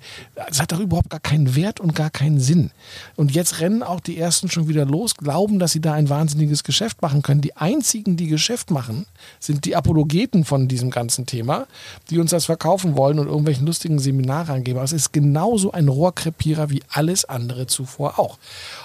es 0.49 0.61
hat 0.61 0.71
doch 0.71 0.79
überhaupt 0.79 1.09
gar 1.09 1.19
keinen 1.19 1.55
Wert 1.55 1.79
und 1.79 1.95
gar 1.95 2.09
keinen 2.09 2.39
Sinn. 2.39 2.71
Und 3.15 3.31
jetzt 3.31 3.59
rennen 3.59 3.83
auch 3.83 3.99
die 3.99 4.17
ersten 4.17 4.49
schon 4.49 4.67
wieder 4.67 4.85
los, 4.85 5.15
glauben, 5.15 5.59
dass 5.59 5.73
sie 5.73 5.81
da 5.81 5.93
ein 5.93 6.09
wahnsinniges 6.09 6.63
Geschäft 6.63 7.01
machen 7.01 7.21
können. 7.21 7.41
Die 7.41 7.57
einzigen, 7.57 8.15
die 8.15 8.27
Geschäft 8.27 8.71
machen, 8.71 9.05
sind 9.39 9.65
die 9.65 9.75
Apologeten 9.75 10.45
von 10.45 10.67
diesem 10.67 10.91
ganzen 10.91 11.25
Thema, 11.25 11.67
die 12.09 12.19
uns 12.19 12.31
das 12.31 12.45
verkaufen 12.45 12.95
wollen 12.95 13.19
und 13.19 13.27
irgendwelchen 13.27 13.65
lustigen 13.65 13.99
Seminare 13.99 14.53
angeben. 14.53 14.77
Aber 14.77 14.85
es 14.85 14.93
ist 14.93 15.11
genauso 15.11 15.71
ein 15.71 15.89
Rohrkrepierer 15.89 16.69
wie 16.69 16.81
alles 16.89 17.25
andere 17.25 17.67
zuvor 17.67 18.17
auch. 18.17 18.37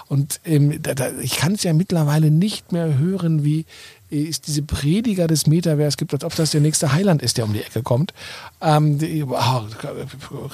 Und 0.09 0.41
ähm, 0.45 0.83
da, 0.83 0.95
da, 0.95 1.11
ich 1.23 1.37
kann 1.37 1.53
es 1.53 1.63
ja 1.63 1.73
mittlerweile 1.73 2.31
nicht 2.31 2.73
mehr 2.73 2.99
hören, 2.99 3.45
wie 3.45 3.65
ist 4.11 4.47
diese 4.47 4.63
Prediger 4.63 5.27
des 5.27 5.47
Metavers 5.47 5.97
gibt, 5.97 6.13
als 6.13 6.25
ob 6.25 6.35
das 6.37 6.51
der 6.51 6.61
nächste 6.61 6.93
Heiland 6.93 7.23
ist, 7.23 7.39
der 7.39 7.45
um 7.45 7.53
die 7.53 7.63
Ecke 7.63 7.83
kommt. 7.83 8.13
Ähm, 8.65 8.99
oh, 9.29 9.63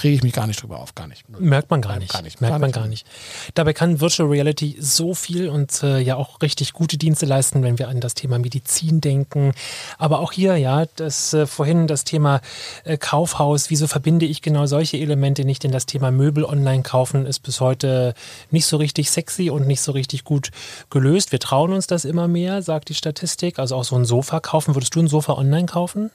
rege 0.02 0.16
ich 0.16 0.22
mich 0.24 0.32
gar 0.32 0.48
nicht 0.48 0.60
drüber 0.60 0.80
auf, 0.80 0.96
gar 0.96 1.06
nicht. 1.06 1.28
Merkt 1.28 1.70
man 1.70 1.80
gar 1.80 1.96
nicht. 1.96 2.12
Gar 2.12 2.22
nicht. 2.22 2.40
Merkt 2.40 2.54
gar 2.54 2.58
man 2.58 2.68
nicht. 2.70 2.74
gar 2.74 2.86
nicht. 2.88 3.06
Dabei 3.54 3.72
kann 3.72 4.00
Virtual 4.00 4.28
Reality 4.28 4.76
so 4.80 5.14
viel 5.14 5.48
und 5.48 5.84
äh, 5.84 6.00
ja 6.00 6.16
auch 6.16 6.42
richtig 6.42 6.72
gute 6.72 6.98
Dienste 6.98 7.24
leisten, 7.24 7.62
wenn 7.62 7.78
wir 7.78 7.88
an 7.88 8.00
das 8.00 8.14
Thema 8.14 8.40
Medizin 8.40 9.00
denken. 9.00 9.52
Aber 9.96 10.18
auch 10.18 10.32
hier, 10.32 10.56
ja, 10.56 10.86
das 10.96 11.32
äh, 11.34 11.46
vorhin 11.46 11.86
das 11.86 12.02
Thema 12.02 12.40
äh, 12.82 12.96
Kaufhaus, 12.96 13.70
wieso 13.70 13.86
verbinde 13.86 14.26
ich 14.26 14.42
genau 14.42 14.66
solche 14.66 14.96
Elemente 14.96 15.44
nicht? 15.44 15.62
Denn 15.62 15.70
das 15.70 15.86
Thema 15.86 16.10
Möbel 16.10 16.44
online 16.44 16.82
kaufen 16.82 17.26
ist 17.26 17.40
bis 17.40 17.60
heute 17.60 18.14
nicht 18.50 18.66
so 18.66 18.76
richtig 18.76 19.12
sexy 19.12 19.50
und 19.50 19.68
nicht 19.68 19.82
so 19.82 19.92
richtig 19.92 20.24
gut 20.24 20.50
gelöst. 20.90 21.30
Wir 21.30 21.38
trauen 21.38 21.72
uns 21.72 21.86
das 21.86 22.04
immer 22.04 22.26
mehr, 22.26 22.62
sagt 22.62 22.88
die 22.88 22.94
Statistik. 22.94 23.60
Also 23.60 23.76
auch 23.76 23.84
so 23.84 23.94
ein 23.94 24.04
Sofa 24.04 24.40
kaufen. 24.40 24.74
Würdest 24.74 24.96
du 24.96 25.00
ein 25.00 25.08
Sofa 25.08 25.34
online 25.34 25.66
kaufen? 25.66 26.10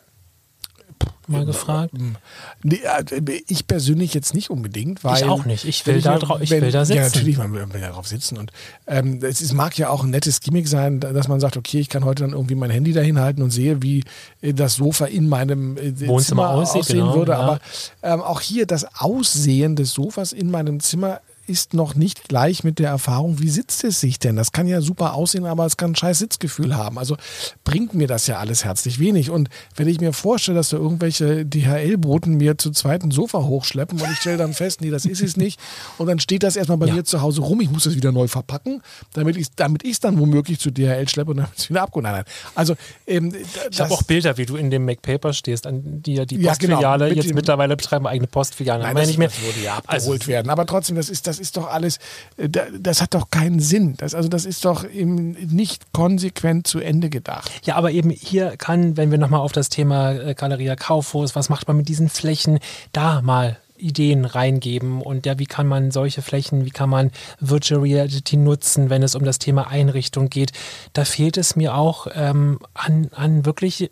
Mal 1.27 1.45
gefragt. 1.45 1.91
Nee, 2.61 2.81
äh, 2.83 3.41
ich 3.47 3.65
persönlich 3.65 4.13
jetzt 4.13 4.35
nicht 4.35 4.49
unbedingt, 4.51 5.03
weil. 5.03 5.17
Ich 5.17 5.23
auch 5.25 5.45
nicht. 5.45 5.65
Ich 5.65 5.85
will, 5.87 6.01
da, 6.01 6.19
ich 6.39 6.51
wenn, 6.51 6.61
will 6.61 6.71
da 6.71 6.85
sitzen. 6.85 6.97
Ja, 6.97 7.03
natürlich, 7.03 7.37
man 7.37 7.51
will, 7.51 7.65
da 7.81 7.89
drauf 7.89 8.07
sitzen. 8.07 8.37
Und 8.37 8.51
ähm, 8.85 9.19
es, 9.23 9.41
es, 9.41 9.51
mag 9.51 9.75
ja 9.77 9.89
auch 9.89 10.03
ein 10.03 10.11
nettes 10.11 10.39
Gimmick 10.39 10.67
sein, 10.67 10.99
dass 10.99 11.27
man 11.27 11.39
sagt, 11.39 11.57
okay, 11.57 11.79
ich 11.79 11.89
kann 11.89 12.05
heute 12.05 12.23
dann 12.23 12.33
irgendwie 12.33 12.55
mein 12.55 12.69
Handy 12.69 12.93
dahin 12.93 13.19
halten 13.19 13.41
und 13.41 13.49
sehe, 13.49 13.81
wie 13.81 14.03
äh, 14.41 14.53
das 14.53 14.75
Sofa 14.75 15.05
in 15.05 15.27
meinem 15.27 15.77
äh, 15.77 15.99
Wohnzimmer 16.07 16.19
Zimmer 16.19 16.49
aussieht, 16.51 16.81
aussehen 16.81 16.99
genau, 16.99 17.15
würde. 17.15 17.31
Ja. 17.31 17.39
Aber 17.39 17.59
ähm, 18.03 18.21
auch 18.21 18.41
hier 18.41 18.67
das 18.67 18.85
Aussehen 18.99 19.75
des 19.75 19.93
Sofas 19.93 20.31
in 20.31 20.51
meinem 20.51 20.79
Zimmer 20.79 21.21
ist 21.47 21.73
noch 21.73 21.95
nicht 21.95 22.27
gleich 22.27 22.63
mit 22.63 22.79
der 22.79 22.89
Erfahrung, 22.89 23.39
wie 23.39 23.49
sitzt 23.49 23.83
es 23.83 23.99
sich 23.99 24.19
denn? 24.19 24.35
Das 24.35 24.51
kann 24.51 24.67
ja 24.67 24.81
super 24.81 25.13
aussehen, 25.13 25.45
aber 25.45 25.65
es 25.65 25.77
kann 25.77 25.91
ein 25.91 25.95
scheiß 25.95 26.19
Sitzgefühl 26.19 26.75
haben. 26.75 26.97
Also 26.97 27.17
bringt 27.63 27.93
mir 27.93 28.07
das 28.07 28.27
ja 28.27 28.39
alles 28.39 28.65
herzlich 28.65 28.99
wenig. 28.99 29.29
Und 29.29 29.49
wenn 29.75 29.87
ich 29.87 29.99
mir 29.99 30.13
vorstelle, 30.13 30.57
dass 30.57 30.69
da 30.69 30.77
irgendwelche 30.77 31.45
DHL-Boten 31.45 32.35
mir 32.35 32.57
zu 32.57 32.71
zweiten 32.71 33.11
Sofa 33.11 33.43
hochschleppen 33.43 33.99
und 33.99 34.11
ich 34.11 34.17
stelle 34.17 34.37
dann 34.37 34.53
fest, 34.53 34.81
nee, 34.81 34.89
das 34.89 35.05
ist 35.05 35.21
es 35.21 35.37
nicht. 35.37 35.59
Und 35.97 36.07
dann 36.07 36.19
steht 36.19 36.43
das 36.43 36.55
erstmal 36.55 36.77
bei 36.77 36.87
ja. 36.87 36.95
mir 36.95 37.03
zu 37.03 37.21
Hause 37.21 37.41
rum, 37.41 37.61
ich 37.61 37.69
muss 37.69 37.85
es 37.85 37.95
wieder 37.95 38.11
neu 38.11 38.27
verpacken, 38.27 38.81
damit 39.13 39.37
ich 39.37 39.43
es 39.43 39.55
damit 39.55 39.83
dann 40.03 40.19
womöglich 40.19 40.59
zu 40.59 40.71
DHL 40.71 41.07
schleppe 41.07 41.31
und 41.31 41.37
dann 41.37 41.47
es 41.55 41.69
wieder 41.69 41.83
abgeholt. 41.83 42.03
Nein, 42.03 42.13
nein. 42.13 42.23
Also, 42.55 42.75
ähm, 43.07 43.33
ich 43.69 43.79
habe 43.79 43.93
auch 43.93 44.03
Bilder, 44.03 44.37
wie 44.37 44.45
du 44.45 44.55
in 44.55 44.69
dem 44.69 44.85
MacPaper 44.85 45.33
stehst, 45.33 45.67
an 45.67 46.01
die 46.01 46.15
ja 46.15 46.25
die 46.25 46.37
Postfiliale 46.37 46.81
ja, 46.81 46.97
genau, 46.97 47.15
mit 47.15 47.23
jetzt 47.23 47.33
mittlerweile 47.33 47.75
betreiben 47.75 48.07
eigene 48.07 48.27
Postfiliale. 48.27 48.83
Nein, 48.83 48.95
das, 48.95 49.07
nicht 49.07 49.17
mehr. 49.17 49.29
das 49.29 49.41
würde 49.41 49.61
ja 49.61 49.75
abgeholt 49.75 50.21
also, 50.21 50.27
werden. 50.27 50.49
Aber 50.49 50.65
trotzdem, 50.65 50.95
das 50.95 51.09
ist 51.09 51.27
das 51.27 51.34
das 51.35 51.39
ist 51.39 51.57
doch 51.57 51.67
alles, 51.67 51.99
äh, 52.37 52.49
das 52.49 53.01
hat 53.01 53.13
doch 53.13 53.29
keinen 53.29 53.59
Sinn. 53.59 53.95
Das, 53.97 54.15
also 54.15 54.29
das 54.29 54.45
ist 54.45 54.63
doch 54.65 54.89
eben 54.89 55.31
nicht 55.31 55.91
konsequent 55.91 56.67
zu 56.67 56.79
Ende 56.79 57.09
gedacht. 57.09 57.51
Ja, 57.65 57.75
aber 57.75 57.91
eben 57.91 58.09
hier 58.09 58.55
kann, 58.57 58.97
wenn 58.97 59.11
wir 59.11 59.17
nochmal 59.17 59.41
auf 59.41 59.51
das 59.51 59.69
Thema 59.69 60.13
äh, 60.13 60.33
Galeria 60.33 60.75
Kaufhaus, 60.75 61.35
was 61.35 61.49
macht 61.49 61.67
man 61.67 61.77
mit 61.77 61.89
diesen 61.89 62.09
Flächen, 62.09 62.59
da 62.93 63.21
mal 63.21 63.57
Ideen 63.77 64.23
reingeben 64.23 65.01
und 65.01 65.25
ja, 65.25 65.37
wie 65.37 65.45
kann 65.45 65.67
man 65.67 65.91
solche 65.91 66.21
Flächen, 66.21 66.63
wie 66.65 66.71
kann 66.71 66.89
man 66.89 67.11
Virtual 67.41 67.81
Reality 67.81 68.37
nutzen, 68.37 68.89
wenn 68.89 69.03
es 69.03 69.15
um 69.15 69.25
das 69.25 69.37
Thema 69.37 69.67
Einrichtung 69.67 70.29
geht. 70.29 70.53
Da 70.93 71.03
fehlt 71.03 71.35
es 71.35 71.57
mir 71.57 71.75
auch 71.75 72.07
ähm, 72.15 72.59
an, 72.73 73.09
an 73.13 73.45
wirklich 73.45 73.91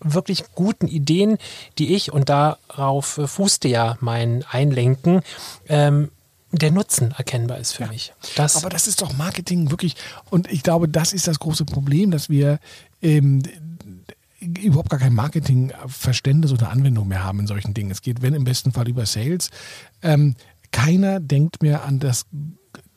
wirklich 0.00 0.44
guten 0.54 0.88
Ideen, 0.88 1.38
die 1.78 1.94
ich, 1.94 2.12
und 2.12 2.28
darauf 2.28 3.18
fußte 3.24 3.66
ja 3.66 3.96
mein 4.00 4.44
Einlenken, 4.48 5.22
ähm, 5.68 6.10
der 6.52 6.70
Nutzen 6.70 7.12
erkennbar 7.12 7.58
ist 7.58 7.72
für 7.72 7.84
ja. 7.84 7.88
mich. 7.88 8.12
Das 8.36 8.56
Aber 8.56 8.70
das 8.70 8.86
ist 8.86 9.02
doch 9.02 9.16
Marketing 9.16 9.70
wirklich. 9.70 9.96
Und 10.30 10.50
ich 10.50 10.62
glaube, 10.62 10.88
das 10.88 11.12
ist 11.12 11.26
das 11.26 11.38
große 11.38 11.64
Problem, 11.64 12.10
dass 12.10 12.28
wir 12.28 12.60
ähm, 13.02 13.42
überhaupt 14.40 14.90
gar 14.90 15.00
kein 15.00 15.14
Marketingverständnis 15.14 16.52
oder 16.52 16.70
Anwendung 16.70 17.08
mehr 17.08 17.24
haben 17.24 17.40
in 17.40 17.46
solchen 17.46 17.74
Dingen. 17.74 17.90
Es 17.90 18.02
geht, 18.02 18.22
wenn 18.22 18.34
im 18.34 18.44
besten 18.44 18.72
Fall 18.72 18.88
über 18.88 19.06
Sales. 19.06 19.50
Ähm, 20.02 20.36
keiner 20.70 21.20
denkt 21.20 21.62
mehr 21.62 21.84
an 21.84 21.98
das 21.98 22.26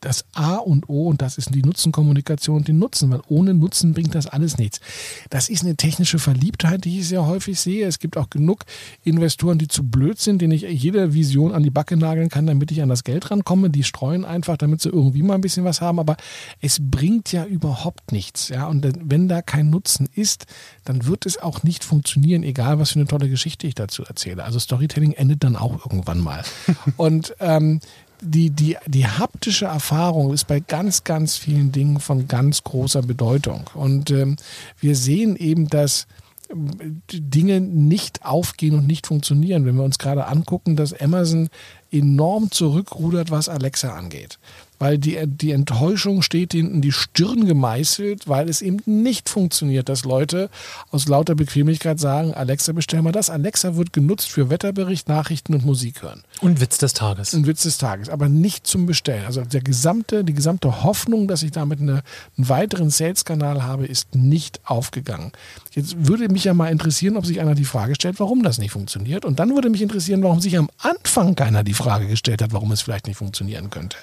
das 0.00 0.24
A 0.32 0.56
und 0.56 0.88
O 0.88 1.08
und 1.08 1.22
das 1.22 1.38
ist 1.38 1.54
die 1.54 1.62
Nutzenkommunikation 1.62 2.56
und 2.56 2.68
den 2.68 2.78
Nutzen, 2.78 3.10
weil 3.10 3.20
ohne 3.28 3.54
Nutzen 3.54 3.92
bringt 3.92 4.14
das 4.14 4.26
alles 4.26 4.58
nichts. 4.58 4.80
Das 5.28 5.48
ist 5.48 5.62
eine 5.62 5.76
technische 5.76 6.18
Verliebtheit, 6.18 6.84
die 6.84 7.00
ich 7.00 7.08
sehr 7.08 7.26
häufig 7.26 7.60
sehe. 7.60 7.86
Es 7.86 7.98
gibt 7.98 8.16
auch 8.16 8.30
genug 8.30 8.64
Investoren, 9.04 9.58
die 9.58 9.68
zu 9.68 9.84
blöd 9.84 10.18
sind, 10.18 10.40
denen 10.42 10.52
ich 10.52 10.62
jede 10.62 11.14
Vision 11.14 11.52
an 11.52 11.62
die 11.62 11.70
Backe 11.70 11.96
nageln 11.96 12.28
kann, 12.28 12.46
damit 12.46 12.70
ich 12.70 12.82
an 12.82 12.88
das 12.88 13.04
Geld 13.04 13.30
rankomme. 13.30 13.70
Die 13.70 13.84
streuen 13.84 14.24
einfach, 14.24 14.56
damit 14.56 14.80
sie 14.80 14.88
irgendwie 14.88 15.22
mal 15.22 15.34
ein 15.34 15.40
bisschen 15.40 15.64
was 15.64 15.80
haben, 15.80 15.98
aber 15.98 16.16
es 16.60 16.78
bringt 16.80 17.32
ja 17.32 17.44
überhaupt 17.44 18.12
nichts. 18.12 18.48
Ja? 18.48 18.66
Und 18.66 18.86
wenn 19.02 19.28
da 19.28 19.42
kein 19.42 19.70
Nutzen 19.70 20.08
ist, 20.14 20.46
dann 20.84 21.06
wird 21.06 21.26
es 21.26 21.38
auch 21.38 21.62
nicht 21.62 21.84
funktionieren, 21.84 22.42
egal 22.42 22.78
was 22.78 22.90
für 22.90 22.98
eine 22.98 23.08
tolle 23.08 23.28
Geschichte 23.28 23.66
ich 23.66 23.74
dazu 23.74 24.04
erzähle. 24.04 24.44
Also 24.44 24.58
Storytelling 24.58 25.12
endet 25.12 25.44
dann 25.44 25.56
auch 25.56 25.84
irgendwann 25.84 26.20
mal. 26.20 26.42
und 26.96 27.34
ähm, 27.40 27.80
die, 28.20 28.50
die, 28.50 28.76
die 28.86 29.06
haptische 29.06 29.66
Erfahrung 29.66 30.32
ist 30.32 30.46
bei 30.46 30.60
ganz, 30.60 31.04
ganz 31.04 31.36
vielen 31.36 31.72
Dingen 31.72 32.00
von 32.00 32.28
ganz 32.28 32.62
großer 32.62 33.02
Bedeutung. 33.02 33.70
Und 33.74 34.10
ähm, 34.10 34.36
wir 34.78 34.96
sehen 34.96 35.36
eben, 35.36 35.68
dass 35.68 36.06
ähm, 36.50 37.02
Dinge 37.10 37.60
nicht 37.60 38.24
aufgehen 38.24 38.74
und 38.74 38.86
nicht 38.86 39.06
funktionieren. 39.06 39.64
Wenn 39.64 39.76
wir 39.76 39.84
uns 39.84 39.98
gerade 39.98 40.26
angucken, 40.26 40.76
dass 40.76 40.98
Amazon 40.98 41.48
enorm 41.90 42.50
zurückrudert, 42.50 43.30
was 43.30 43.48
Alexa 43.48 43.94
angeht 43.94 44.38
weil 44.80 44.98
die, 44.98 45.18
die 45.26 45.52
Enttäuschung 45.52 46.22
steht 46.22 46.54
ihnen 46.54 46.74
in 46.74 46.80
die 46.80 46.90
Stirn 46.90 47.44
gemeißelt, 47.44 48.26
weil 48.26 48.48
es 48.48 48.62
eben 48.62 48.78
nicht 48.86 49.28
funktioniert, 49.28 49.90
dass 49.90 50.04
Leute 50.04 50.48
aus 50.90 51.06
lauter 51.06 51.34
Bequemlichkeit 51.34 52.00
sagen, 52.00 52.32
Alexa, 52.32 52.72
bestell 52.72 53.02
mal 53.02 53.12
das. 53.12 53.28
Alexa 53.28 53.76
wird 53.76 53.92
genutzt 53.92 54.30
für 54.30 54.48
Wetterbericht, 54.48 55.08
Nachrichten 55.08 55.54
und 55.54 55.66
Musik 55.66 56.02
hören. 56.02 56.22
Und 56.40 56.60
Witz 56.62 56.78
des 56.78 56.94
Tages. 56.94 57.34
Und 57.34 57.46
Witz 57.46 57.62
des 57.62 57.76
Tages, 57.76 58.08
aber 58.08 58.30
nicht 58.30 58.66
zum 58.66 58.86
Bestellen. 58.86 59.26
Also 59.26 59.42
der 59.42 59.60
gesamte, 59.60 60.24
die 60.24 60.32
gesamte 60.32 60.82
Hoffnung, 60.82 61.28
dass 61.28 61.42
ich 61.42 61.50
damit 61.50 61.80
eine, 61.80 62.02
einen 62.38 62.48
weiteren 62.48 62.88
Sales-Kanal 62.88 63.62
habe, 63.62 63.86
ist 63.86 64.14
nicht 64.14 64.60
aufgegangen. 64.64 65.32
Jetzt 65.72 66.08
würde 66.08 66.30
mich 66.30 66.44
ja 66.44 66.54
mal 66.54 66.72
interessieren, 66.72 67.18
ob 67.18 67.26
sich 67.26 67.40
einer 67.40 67.54
die 67.54 67.66
Frage 67.66 67.94
stellt, 67.94 68.18
warum 68.18 68.42
das 68.42 68.56
nicht 68.56 68.70
funktioniert. 68.70 69.26
Und 69.26 69.38
dann 69.40 69.50
würde 69.54 69.68
mich 69.68 69.82
interessieren, 69.82 70.22
warum 70.22 70.40
sich 70.40 70.56
am 70.56 70.70
Anfang 70.78 71.34
keiner 71.36 71.64
die 71.64 71.74
Frage 71.74 72.06
gestellt 72.06 72.40
hat, 72.40 72.54
warum 72.54 72.72
es 72.72 72.80
vielleicht 72.80 73.06
nicht 73.06 73.18
funktionieren 73.18 73.68
könnte. 73.68 73.98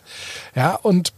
Ja, 0.56 0.67
und 0.76 1.14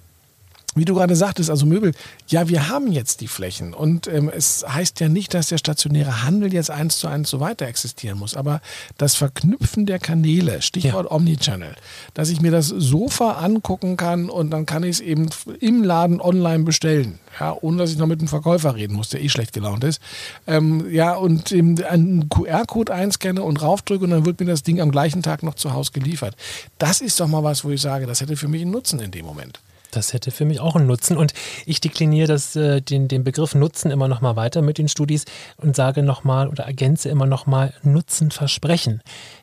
wie 0.76 0.86
du 0.86 0.94
gerade 0.96 1.16
sagtest, 1.16 1.50
also 1.50 1.66
Möbel, 1.66 1.94
ja, 2.28 2.48
wir 2.48 2.70
haben 2.70 2.92
jetzt 2.92 3.22
die 3.22 3.28
Flächen 3.28 3.74
und 3.74 4.08
ähm, 4.08 4.32
es 4.34 4.66
heißt 4.68 5.00
ja 5.00 5.10
nicht, 5.10 5.34
dass 5.34 5.48
der 5.48 5.58
stationäre 5.58 6.24
Handel 6.24 6.54
jetzt 6.54 6.72
eins 6.72 6.98
zu 6.98 7.08
eins 7.08 7.30
so 7.30 7.40
weiter 7.40 7.68
existieren 7.68 8.18
muss, 8.18 8.36
aber 8.36 8.62
das 8.98 9.16
Verknüpfen 9.16 9.86
der 9.86 10.00
Kanäle, 10.00 10.62
Stichwort 10.62 11.08
ja. 11.10 11.12
Omnichannel, 11.12 11.76
dass 12.14 12.30
ich 12.30 12.42
mir 12.42 12.52
das 12.52 12.68
Sofa 12.68 13.34
angucken 13.34 13.98
kann 13.98 14.30
und 14.30 14.52
dann 14.52 14.66
kann 14.66 14.84
ich 14.84 14.92
es 14.92 15.00
eben 15.00 15.30
im 15.60 15.84
Laden 15.84 16.22
online 16.22 16.64
bestellen, 16.64 17.20
ja, 17.40 17.56
ohne 17.60 17.78
dass 17.78 17.92
ich 17.92 17.98
noch 17.98 18.08
mit 18.08 18.22
dem 18.22 18.28
Verkäufer 18.28 18.76
reden 18.76 18.94
muss, 18.94 19.10
der 19.10 19.22
eh 19.22 19.30
schlecht 19.30 19.54
gelaunt 19.54 19.84
ist, 19.84 20.02
ähm, 20.48 20.90
ja, 20.92 21.16
und 21.16 21.52
einen 21.52 22.30
QR-Code 22.30 22.94
einscanne 22.94 23.44
und 23.44 23.62
raufdrücke 23.62 24.04
und 24.04 24.12
dann 24.12 24.26
wird 24.26 24.40
mir 24.40 24.46
das 24.46 24.64
Ding 24.64 24.82
am 24.82 24.92
gleichen 24.92 25.24
Tag 25.24 25.44
noch 25.44 25.56
zu 25.56 25.74
Hause 25.74 25.92
geliefert. 25.94 26.36
Das 26.78 27.02
ist 27.02 27.20
doch 27.20 27.28
mal 27.28 27.44
was, 27.44 27.64
wo 27.64 27.70
ich 27.70 27.82
sage, 27.82 28.06
das 28.06 28.22
hätte 28.22 28.36
für 28.36 28.48
mich 28.48 28.62
einen 28.62 28.72
Nutzen 28.72 29.00
in 29.00 29.12
dem 29.12 29.26
Moment. 29.26 29.60
Das 29.92 30.14
hätte 30.14 30.32
für 30.32 30.46
mich 30.46 30.60
auch 30.60 30.76
einen 30.76 30.88
Nutzen. 30.88 31.18
Und 31.18 31.34
ich 31.66 31.82
dekliniere 31.82 32.28
das, 32.28 32.56
äh, 32.56 32.82
den, 32.82 33.08
den 33.08 33.24
Begriff 33.24 33.56
Nutzen 33.56 33.92
immer 33.92 34.08
noch 34.08 34.22
mal 34.22 34.36
weiter 34.36 34.62
mit 34.62 34.78
den 34.78 34.88
Studis 34.88 35.26
und 35.58 35.76
sage 35.76 36.04
nochmal 36.04 36.48
oder 36.48 36.66
ergänze 36.66 37.10
immer 37.10 37.26
noch 37.26 37.46
mal 37.46 37.74
Nutzenversprechen. 37.84 39.02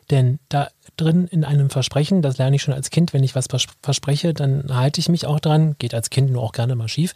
Denn 0.09 0.39
da 0.49 0.69
drin 0.95 1.27
in 1.27 1.43
einem 1.43 1.69
Versprechen, 1.69 2.21
das 2.21 2.37
lerne 2.37 2.55
ich 2.55 2.61
schon 2.61 2.73
als 2.73 2.89
Kind, 2.89 3.13
wenn 3.13 3.23
ich 3.23 3.35
was 3.35 3.47
verspreche, 3.81 4.33
dann 4.33 4.65
halte 4.73 4.99
ich 4.99 5.09
mich 5.09 5.25
auch 5.25 5.39
dran, 5.39 5.75
geht 5.79 5.93
als 5.93 6.09
Kind 6.09 6.31
nur 6.31 6.41
auch 6.43 6.51
gerne 6.51 6.75
mal 6.75 6.87
schief, 6.87 7.13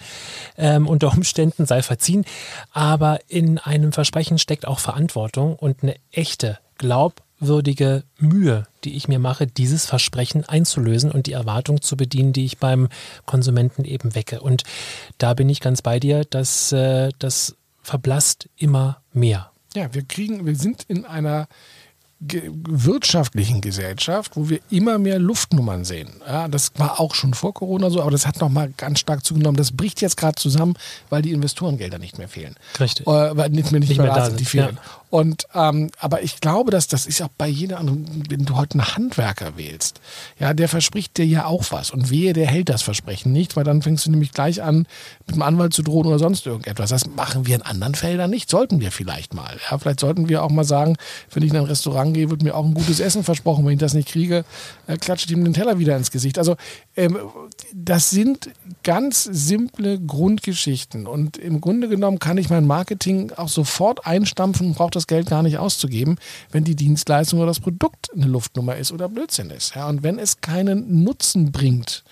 ähm, 0.58 0.88
unter 0.88 1.12
Umständen 1.12 1.66
sei 1.66 1.82
verziehen, 1.82 2.26
aber 2.72 3.20
in 3.28 3.58
einem 3.58 3.92
Versprechen 3.92 4.38
steckt 4.38 4.68
auch 4.68 4.80
Verantwortung 4.80 5.56
und 5.56 5.84
eine 5.84 5.96
echte, 6.12 6.60
glaub 6.78 7.24
würdige 7.42 8.04
Mühe, 8.18 8.68
die 8.84 8.96
ich 8.96 9.08
mir 9.08 9.20
mache, 9.20 9.48
dieses 9.48 9.86
Versprechen 9.86 10.46
einzulösen 10.46 11.12
und 11.12 11.28
die 11.28 11.34
Erwartung 11.34 11.82
zu 11.82 11.98
bedienen, 11.98 12.32
die 12.32 12.46
ich 12.46 12.60
beim 12.60 12.88
Konsumenten 13.26 13.84
eben 13.84 14.16
wecke. 14.16 14.40
Und 14.40 14.64
da 15.18 15.34
bin 15.34 15.50
ich 15.50 15.60
ganz 15.60 15.82
bei 15.82 16.00
dir, 16.00 16.24
dass 16.24 16.72
äh, 16.72 17.10
das 17.20 17.56
verblasst 17.82 18.48
immer 18.56 19.02
mehr. 19.12 19.52
Ja, 19.76 19.94
wir 19.94 20.04
kriegen, 20.04 20.46
wir 20.46 20.56
sind 20.56 20.84
in 20.88 21.06
einer 21.06 21.48
wirtschaftlichen 22.22 23.62
Gesellschaft, 23.62 24.34
wo 24.36 24.48
wir 24.48 24.60
immer 24.70 25.00
mehr 25.00 25.18
Luftnummern 25.18 25.84
sehen. 25.86 26.22
Ja, 26.28 26.48
das 26.48 26.72
war 26.78 27.00
auch 27.00 27.16
schon 27.16 27.34
vor 27.34 27.54
Corona 27.54 27.90
so, 27.90 28.00
aber 28.02 28.12
das 28.12 28.28
hat 28.28 28.40
nochmal 28.40 28.72
ganz 28.78 29.00
stark 29.00 29.26
zugenommen. 29.26 29.58
Das 29.58 29.72
bricht 29.72 30.02
jetzt 30.02 30.18
gerade 30.18 30.36
zusammen, 30.36 30.76
weil 31.10 31.24
die 31.24 31.32
Investorengelder 31.32 31.98
nicht 31.98 32.20
mehr 32.20 32.28
fehlen. 32.28 32.56
Richtig. 32.80 33.08
Äh, 33.08 33.36
weil 33.36 33.50
nicht 33.50 33.72
mehr, 33.72 33.80
nicht, 33.80 33.90
nicht 33.90 33.98
mehr, 33.98 34.08
mehr 34.08 34.16
da 34.16 34.26
sind, 34.28 34.40
die 34.40 34.46
fehlen. 34.46 34.76
Ja. 34.76 35.01
Und 35.12 35.46
ähm, 35.54 35.92
aber 36.00 36.24
ich 36.24 36.40
glaube, 36.40 36.72
dass 36.72 36.88
das 36.88 37.06
ist 37.06 37.22
auch 37.22 37.30
bei 37.38 37.48
jeder 37.48 37.80
anderen, 37.80 38.24
wenn 38.30 38.46
du 38.46 38.56
heute 38.56 38.80
einen 38.80 38.96
Handwerker 38.96 39.58
wählst, 39.58 40.00
ja, 40.40 40.54
der 40.54 40.70
verspricht 40.70 41.18
dir 41.18 41.26
ja 41.26 41.46
auch 41.46 41.66
was. 41.70 41.92
Und 41.92 42.10
wehe, 42.10 42.32
der 42.32 42.48
hält 42.48 42.70
das 42.70 42.82
Versprechen 42.82 43.34
nicht, 43.34 43.58
weil 43.58 43.66
dann 43.66 43.82
fängst 43.82 44.06
du 44.06 44.10
nämlich 44.10 44.32
gleich 44.32 44.64
an, 44.64 44.88
mit 45.28 45.36
dem 45.36 45.42
Anwalt 45.42 45.74
zu 45.74 45.84
drohen 45.84 46.08
oder 46.08 46.18
sonst 46.18 46.46
irgendetwas. 46.46 46.92
Das 46.92 47.08
machen 47.08 47.46
wir 47.46 47.56
in 47.56 47.62
anderen 47.62 47.94
Feldern 47.94 48.30
nicht. 48.30 48.50
Sollten 48.50 48.80
wir 48.80 48.90
vielleicht 48.90 49.34
mal. 49.34 49.58
Ja, 49.70 49.78
vielleicht 49.78 50.00
sollten 50.00 50.30
wir 50.30 50.44
auch 50.44 50.50
mal 50.50 50.64
sagen, 50.64 50.96
wenn 51.34 51.44
ich 51.44 51.52
in 51.52 51.58
ein 51.58 51.66
Restaurant 51.66 52.14
gehe, 52.14 52.30
wird 52.30 52.42
mir 52.42 52.56
auch 52.56 52.64
ein 52.64 52.74
gutes 52.74 53.02
Essen 53.02 53.26
versprochen. 53.26 53.66
Wenn 53.66 53.74
ich 53.74 53.80
das 53.80 53.94
nicht 53.94 54.08
kriege, 54.08 54.46
äh, 54.88 54.96
klatsche 54.96 55.26
ich 55.26 55.34
ihm 55.34 55.44
den 55.44 55.54
Teller 55.54 55.78
wieder 55.78 55.98
ins 55.98 56.12
Gesicht. 56.12 56.38
Also 56.38 56.56
ähm, 56.96 57.18
das 57.74 58.12
sind 58.12 58.50
ganz 58.84 59.26
simple 59.26 60.00
Grundgeschichten. 60.00 61.06
Und 61.06 61.36
im 61.36 61.60
Grunde 61.60 61.90
genommen 61.90 62.20
kann 62.20 62.38
ich 62.38 62.50
mein 62.50 62.66
Marketing 62.66 63.34
auch 63.36 63.50
sofort 63.50 64.06
einstampfen 64.06 64.68
und 64.68 64.76
brauche 64.76 64.92
das 64.92 65.01
Geld 65.08 65.30
gar 65.30 65.44
nicht 65.44 65.58
auszugeben, 65.58 66.18
wenn 66.52 66.64
die 66.64 66.76
Dienstleistung 66.76 67.40
oder 67.40 67.48
das 67.48 67.60
Produkt 67.60 68.10
eine 68.14 68.26
Luftnummer 68.26 68.76
ist 68.76 68.92
oder 68.92 69.10
Blödsinn 69.10 69.50
ist. 69.50 69.76
Ja, 69.76 69.88
und 69.88 70.04
wenn 70.04 70.20
es 70.20 70.42
keinen 70.42 71.04
Nutzen 71.04 71.52
bringt, 71.52 72.04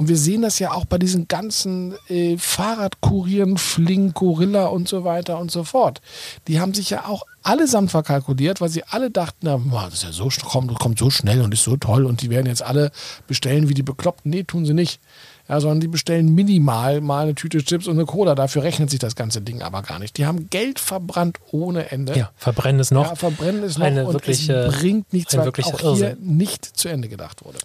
und 0.00 0.08
wir 0.08 0.16
sehen 0.16 0.40
das 0.40 0.58
ja 0.58 0.72
auch 0.72 0.86
bei 0.86 0.96
diesen 0.96 1.28
ganzen 1.28 1.94
äh, 2.08 2.38
Fahrradkurieren, 2.38 3.58
Flink, 3.58 4.14
Gorilla 4.14 4.68
und 4.68 4.88
so 4.88 5.04
weiter 5.04 5.38
und 5.38 5.50
so 5.50 5.62
fort. 5.62 6.00
Die 6.48 6.58
haben 6.58 6.72
sich 6.72 6.88
ja 6.88 7.04
auch 7.04 7.24
allesamt 7.42 7.90
verkalkuliert, 7.90 8.62
weil 8.62 8.70
sie 8.70 8.82
alle 8.84 9.10
dachten, 9.10 9.40
na, 9.42 9.84
das 9.84 9.92
ist 9.92 10.04
ja 10.04 10.12
so, 10.12 10.30
kommt, 10.48 10.74
kommt 10.78 10.98
so 10.98 11.10
schnell 11.10 11.42
und 11.42 11.52
ist 11.52 11.64
so 11.64 11.76
toll 11.76 12.06
und 12.06 12.22
die 12.22 12.30
werden 12.30 12.46
jetzt 12.46 12.62
alle 12.62 12.92
bestellen 13.26 13.68
wie 13.68 13.74
die 13.74 13.82
Bekloppten. 13.82 14.30
Nee, 14.30 14.44
tun 14.44 14.64
sie 14.64 14.72
nicht 14.72 15.00
ja, 15.50 15.60
sondern 15.60 15.80
die 15.80 15.88
bestellen 15.88 16.32
minimal 16.32 17.00
mal 17.00 17.24
eine 17.24 17.34
Tüte 17.34 17.58
Chips 17.58 17.88
und 17.88 17.94
eine 17.94 18.06
Cola. 18.06 18.36
Dafür 18.36 18.62
rechnet 18.62 18.88
sich 18.88 19.00
das 19.00 19.16
ganze 19.16 19.40
Ding 19.40 19.62
aber 19.62 19.82
gar 19.82 19.98
nicht. 19.98 20.16
Die 20.16 20.24
haben 20.24 20.48
Geld 20.48 20.78
verbrannt 20.78 21.38
ohne 21.50 21.90
Ende. 21.90 22.16
Ja, 22.16 22.30
verbrennen 22.36 22.80
es 22.80 22.92
noch. 22.92 23.08
Ja, 23.08 23.14
verbrennen 23.16 23.64
es 23.64 23.76
noch 23.76 23.84
eine 23.84 24.06
und 24.06 24.12
wirkliche, 24.12 24.52
es 24.52 24.78
bringt 24.78 25.12
nichts, 25.12 25.36
weil 25.36 25.48
auch 25.48 25.96
hier 25.96 26.16
nicht 26.20 26.64
zu 26.64 26.88
Ende 26.88 27.08
gedacht 27.08 27.44
wurde. 27.44 27.58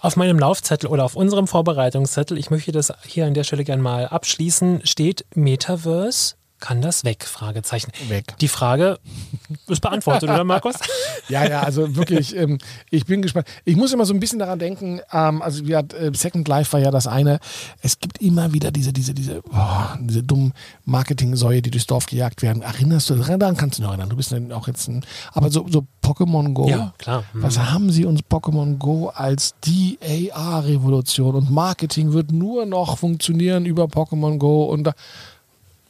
Auf 0.00 0.16
meinem 0.16 0.40
Laufzettel 0.40 0.90
oder 0.90 1.04
auf 1.04 1.14
unserem 1.14 1.46
Vorbereitungszettel, 1.46 2.36
ich 2.36 2.50
möchte 2.50 2.72
das 2.72 2.92
hier 3.06 3.26
an 3.26 3.34
der 3.34 3.44
Stelle 3.44 3.62
gerne 3.62 3.82
mal 3.82 4.08
abschließen, 4.08 4.80
steht 4.82 5.24
Metaverse 5.36 6.34
kann 6.60 6.82
das 6.82 7.04
weg? 7.04 7.24
Fragezeichen. 7.24 7.90
Weg. 8.08 8.36
Die 8.38 8.48
Frage 8.48 8.98
ist 9.66 9.80
beantwortet, 9.80 10.28
oder 10.30 10.44
Markus? 10.44 10.76
ja, 11.28 11.44
ja, 11.48 11.62
also 11.62 11.96
wirklich, 11.96 12.36
ähm, 12.36 12.58
ich 12.90 13.06
bin 13.06 13.22
gespannt. 13.22 13.48
Ich 13.64 13.76
muss 13.76 13.92
immer 13.92 14.04
so 14.04 14.14
ein 14.14 14.20
bisschen 14.20 14.38
daran 14.38 14.58
denken, 14.58 15.00
ähm, 15.12 15.42
also 15.42 15.64
hat, 15.74 15.94
äh, 15.94 16.10
Second 16.14 16.46
Life 16.48 16.72
war 16.72 16.80
ja 16.80 16.90
das 16.90 17.06
eine. 17.06 17.40
Es 17.82 17.98
gibt 17.98 18.18
immer 18.18 18.52
wieder 18.52 18.70
diese, 18.70 18.92
diese, 18.92 19.14
diese, 19.14 19.42
oh, 19.52 19.96
diese 20.00 20.22
dummen 20.22 20.52
Marketing-Säue, 20.84 21.62
die 21.62 21.70
durchs 21.70 21.86
Dorf 21.86 22.06
gejagt 22.06 22.42
werden. 22.42 22.62
Erinnerst 22.62 23.10
du 23.10 23.14
daran? 23.14 23.56
Kannst 23.56 23.78
du 23.78 23.82
noch 23.82 23.90
erinnern? 23.90 24.10
Du 24.10 24.16
bist 24.16 24.32
dann 24.32 24.52
auch 24.52 24.68
jetzt 24.68 24.88
ein, 24.88 25.04
aber 25.32 25.50
so, 25.50 25.66
so 25.68 25.86
Pokémon 26.02 26.52
Go. 26.52 26.68
Ja, 26.68 26.92
klar. 26.98 27.24
Mhm. 27.32 27.42
Was 27.42 27.58
haben 27.58 27.90
sie 27.90 28.04
uns 28.04 28.20
Pokémon 28.22 28.76
Go 28.76 29.08
als 29.08 29.54
die 29.64 29.98
AR-Revolution 30.32 31.34
und 31.34 31.50
Marketing 31.50 32.12
wird 32.12 32.32
nur 32.32 32.66
noch 32.66 32.98
funktionieren 32.98 33.64
über 33.64 33.84
Pokémon 33.84 34.38
Go 34.38 34.64
und 34.64 34.84
da, 34.84 34.92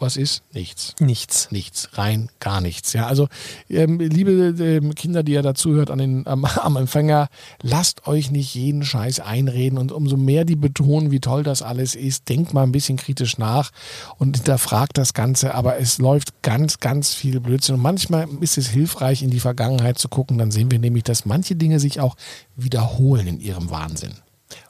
was 0.00 0.16
ist? 0.16 0.42
Nichts. 0.52 0.94
Nichts. 1.00 1.50
Nichts. 1.50 1.88
Rein 1.94 2.28
gar 2.40 2.60
nichts. 2.60 2.92
Ja, 2.92 3.06
also, 3.06 3.28
ähm, 3.68 3.98
liebe 3.98 4.30
ähm, 4.62 4.94
Kinder, 4.94 5.22
die 5.22 5.32
ihr 5.32 5.42
dazuhört 5.42 5.90
an 5.90 5.98
den, 5.98 6.24
ähm, 6.26 6.44
am 6.62 6.76
Empfänger, 6.76 7.28
lasst 7.62 8.06
euch 8.06 8.30
nicht 8.30 8.54
jeden 8.54 8.84
Scheiß 8.84 9.20
einreden 9.20 9.78
und 9.78 9.92
umso 9.92 10.16
mehr 10.16 10.44
die 10.44 10.56
betonen, 10.56 11.10
wie 11.10 11.20
toll 11.20 11.42
das 11.42 11.62
alles 11.62 11.94
ist, 11.94 12.28
denkt 12.28 12.54
mal 12.54 12.62
ein 12.62 12.72
bisschen 12.72 12.96
kritisch 12.96 13.38
nach 13.38 13.70
und 14.18 14.36
hinterfragt 14.36 14.98
das 14.98 15.14
Ganze, 15.14 15.54
aber 15.54 15.78
es 15.78 15.98
läuft 15.98 16.42
ganz, 16.42 16.78
ganz 16.78 17.14
viel 17.14 17.40
Blödsinn 17.40 17.76
und 17.76 17.82
manchmal 17.82 18.28
ist 18.40 18.58
es 18.58 18.68
hilfreich, 18.68 19.22
in 19.22 19.30
die 19.30 19.40
Vergangenheit 19.40 19.98
zu 19.98 20.08
gucken, 20.08 20.38
dann 20.38 20.50
sehen 20.50 20.70
wir 20.70 20.78
nämlich, 20.78 21.04
dass 21.04 21.24
manche 21.24 21.56
Dinge 21.56 21.80
sich 21.80 22.00
auch 22.00 22.16
wiederholen 22.56 23.26
in 23.26 23.40
ihrem 23.40 23.70
Wahnsinn. 23.70 24.14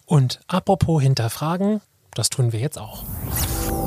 Und 0.07 0.41
apropos 0.49 1.03
hinterfragen, 1.03 1.81
das 2.15 2.31
tun 2.31 2.53
wir 2.53 2.61
jetzt 2.61 2.79
auch. 2.79 3.05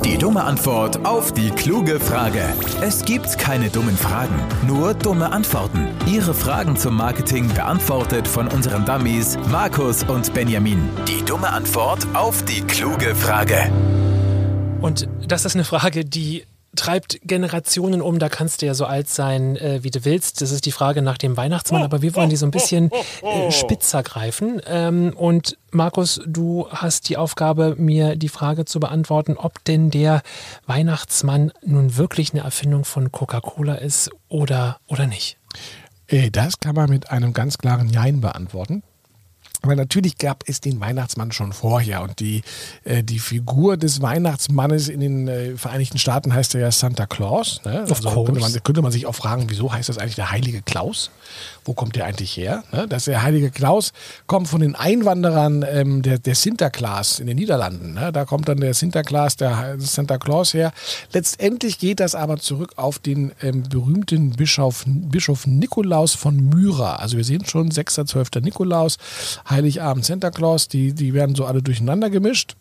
Die 0.04 0.18
dumme 0.18 0.44
Antwort 0.44 1.06
auf 1.06 1.32
die 1.32 1.48
kluge 1.48 1.98
Frage. 1.98 2.42
Es 2.82 3.06
gibt 3.06 3.38
keine 3.38 3.70
dummen 3.70 3.96
Fragen, 3.96 4.34
nur 4.66 4.92
dumme 4.92 5.32
Antworten. 5.32 5.88
Ihre 6.06 6.34
Fragen 6.34 6.76
zum 6.76 6.94
Marketing 6.94 7.48
beantwortet 7.48 8.28
von 8.28 8.46
unseren 8.48 8.84
Dummies 8.84 9.38
Markus 9.50 10.04
und 10.04 10.34
Benjamin. 10.34 10.90
Die 11.08 11.24
dumme 11.24 11.48
Antwort 11.48 12.06
auf 12.12 12.44
die 12.44 12.60
kluge 12.60 13.14
Frage. 13.14 13.72
Und 14.82 15.08
das 15.26 15.46
ist 15.46 15.54
eine 15.54 15.64
Frage, 15.64 16.04
die 16.04 16.44
treibt 16.76 17.20
Generationen 17.22 18.00
um. 18.00 18.18
Da 18.18 18.28
kannst 18.28 18.62
du 18.62 18.66
ja 18.66 18.74
so 18.74 18.86
alt 18.86 19.08
sein, 19.08 19.56
äh, 19.56 19.82
wie 19.82 19.90
du 19.90 20.04
willst. 20.04 20.40
Das 20.40 20.50
ist 20.50 20.66
die 20.66 20.72
Frage 20.72 21.02
nach 21.02 21.18
dem 21.18 21.36
Weihnachtsmann. 21.36 21.82
Aber 21.82 22.02
wir 22.02 22.14
wollen 22.14 22.30
die 22.30 22.36
so 22.36 22.46
ein 22.46 22.50
bisschen 22.50 22.90
äh, 23.22 23.50
spitzer 23.50 24.02
greifen. 24.02 24.60
Ähm, 24.66 25.12
und 25.16 25.56
Markus, 25.70 26.20
du 26.26 26.68
hast 26.70 27.08
die 27.08 27.16
Aufgabe, 27.16 27.74
mir 27.76 28.16
die 28.16 28.28
Frage 28.28 28.64
zu 28.64 28.80
beantworten, 28.80 29.36
ob 29.36 29.64
denn 29.64 29.90
der 29.90 30.22
Weihnachtsmann 30.66 31.52
nun 31.64 31.96
wirklich 31.96 32.32
eine 32.32 32.42
Erfindung 32.42 32.84
von 32.84 33.10
Coca-Cola 33.12 33.74
ist 33.74 34.10
oder, 34.28 34.78
oder 34.86 35.06
nicht. 35.06 35.36
Äh, 36.06 36.30
das 36.30 36.60
kann 36.60 36.74
man 36.74 36.90
mit 36.90 37.10
einem 37.10 37.32
ganz 37.32 37.58
klaren 37.58 37.88
Jein 37.88 38.20
beantworten. 38.20 38.82
Aber 39.64 39.76
natürlich 39.76 40.18
gab 40.18 40.44
es 40.46 40.60
den 40.60 40.78
Weihnachtsmann 40.78 41.32
schon 41.32 41.54
vorher 41.54 42.02
und 42.02 42.20
die, 42.20 42.42
äh, 42.84 43.02
die 43.02 43.18
Figur 43.18 43.78
des 43.78 44.02
Weihnachtsmannes 44.02 44.88
in 44.88 45.00
den 45.00 45.26
äh, 45.26 45.56
Vereinigten 45.56 45.96
Staaten 45.96 46.34
heißt 46.34 46.52
ja 46.52 46.70
Santa 46.70 47.06
Claus. 47.06 47.62
Ne? 47.64 47.80
Also 47.80 47.94
könnte 48.24 48.40
man, 48.40 48.52
könnte 48.62 48.82
man 48.82 48.92
sich 48.92 49.06
auch 49.06 49.14
fragen, 49.14 49.46
wieso 49.48 49.72
heißt 49.72 49.88
das 49.88 49.96
eigentlich 49.96 50.16
der 50.16 50.30
heilige 50.30 50.60
Klaus? 50.60 51.10
Wo 51.64 51.72
kommt 51.72 51.96
der 51.96 52.06
eigentlich 52.06 52.36
her? 52.36 52.62
Ne? 52.72 52.86
Dass 52.88 53.04
der 53.06 53.22
heilige 53.22 53.50
Klaus 53.50 53.92
kommt 54.26 54.48
von 54.48 54.60
den 54.60 54.74
Einwanderern 54.74 55.64
ähm, 55.68 56.02
der, 56.02 56.18
der 56.18 56.34
Sinterklaas 56.34 57.20
in 57.20 57.26
den 57.26 57.36
Niederlanden. 57.36 57.94
Ne? 57.94 58.12
Da 58.12 58.24
kommt 58.24 58.48
dann 58.48 58.58
der 58.58 58.74
Sinterklaas, 58.74 59.36
der 59.36 59.76
Santa 59.78 60.18
Claus 60.18 60.54
her. 60.54 60.72
Letztendlich 61.12 61.78
geht 61.78 62.00
das 62.00 62.14
aber 62.14 62.36
zurück 62.36 62.74
auf 62.76 62.98
den 62.98 63.32
ähm, 63.42 63.62
berühmten 63.62 64.30
Bischof, 64.30 64.84
Bischof 64.86 65.46
Nikolaus 65.46 66.14
von 66.14 66.36
Myra. 66.36 66.96
Also 66.96 67.16
wir 67.16 67.24
sehen 67.24 67.44
schon 67.46 67.70
6.12. 67.70 68.42
Nikolaus 68.42 68.98
Heiligabend 69.48 70.04
Santa 70.04 70.30
Claus, 70.30 70.68
die, 70.68 70.92
die 70.92 71.14
werden 71.14 71.34
so 71.34 71.46
alle 71.46 71.62
durcheinander 71.62 72.10
gemischt. 72.10 72.56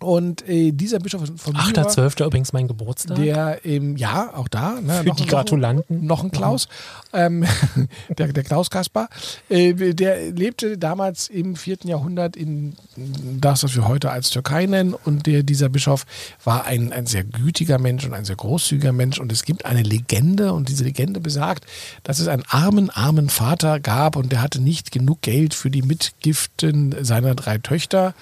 Und 0.00 0.46
äh, 0.48 0.72
dieser 0.72 0.98
Bischof 0.98 1.22
von 1.36 1.52
Myra, 1.52 1.82
8.12. 1.82 2.26
übrigens 2.26 2.52
mein 2.52 2.68
Geburtstag. 2.68 3.16
der, 3.16 3.64
ähm, 3.64 3.96
ja, 3.96 4.34
auch 4.34 4.48
da. 4.48 4.80
Ne, 4.80 5.02
Für 5.04 5.10
die 5.10 5.26
Gratulanten. 5.26 6.06
Noch 6.06 6.22
ein 6.22 6.30
Klaus, 6.30 6.68
ähm, 7.12 7.44
der, 8.18 8.32
der 8.32 8.44
Klaus 8.44 8.70
Kaspar, 8.70 9.08
äh, 9.48 9.94
der 9.94 10.32
lebte 10.32 10.78
damals 10.78 11.28
im 11.28 11.56
4. 11.56 11.78
Jahrhundert 11.84 12.36
in 12.36 12.74
das, 12.96 13.62
was 13.62 13.74
wir 13.74 13.88
heute 13.88 14.10
als 14.10 14.30
Türkei 14.30 14.66
nennen. 14.66 14.94
Und 14.94 15.26
der, 15.26 15.42
dieser 15.42 15.68
Bischof 15.68 16.06
war 16.44 16.64
ein, 16.64 16.92
ein 16.92 17.06
sehr 17.06 17.24
gütiger 17.24 17.78
Mensch 17.78 18.04
und 18.04 18.14
ein 18.14 18.24
sehr 18.24 18.36
großzügiger 18.36 18.92
Mensch. 18.92 19.18
Und 19.18 19.32
es 19.32 19.44
gibt 19.44 19.64
eine 19.64 19.82
Legende, 19.82 20.52
und 20.52 20.68
diese 20.68 20.84
Legende 20.84 21.20
besagt, 21.20 21.66
dass 22.02 22.18
es 22.18 22.28
einen 22.28 22.44
armen, 22.48 22.90
armen 22.90 23.28
Vater 23.28 23.80
gab 23.80 24.16
und 24.16 24.32
der 24.32 24.42
hatte 24.42 24.60
nicht 24.60 24.92
genug 24.92 25.22
Geld 25.22 25.54
für 25.54 25.70
die 25.70 25.82
Mitgiften 25.82 26.94
seiner 27.04 27.34
drei 27.34 27.58
Töchter 27.58 28.14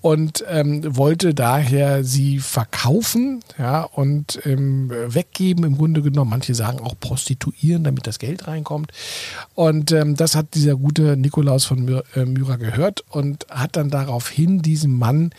und 0.00 0.44
ähm, 0.48 0.82
wollte 0.96 1.34
daher 1.34 2.04
sie 2.04 2.38
verkaufen 2.38 3.40
ja, 3.58 3.82
und 3.82 4.40
ähm, 4.44 4.90
weggeben, 4.90 5.64
im 5.64 5.76
Grunde 5.76 6.02
genommen. 6.02 6.30
Manche 6.30 6.54
sagen 6.54 6.80
auch 6.80 6.94
prostituieren, 6.98 7.84
damit 7.84 8.06
das 8.06 8.18
Geld 8.18 8.46
reinkommt. 8.46 8.92
Und 9.54 9.92
ähm, 9.92 10.14
das 10.14 10.36
hat 10.36 10.54
dieser 10.54 10.76
gute 10.76 11.16
Nikolaus 11.16 11.64
von 11.64 12.02
äh, 12.14 12.24
Myra 12.24 12.56
gehört 12.56 13.04
und 13.10 13.46
hat 13.50 13.76
dann 13.76 13.90
daraufhin 13.90 14.62
diesem 14.62 14.96
Mann 14.96 15.30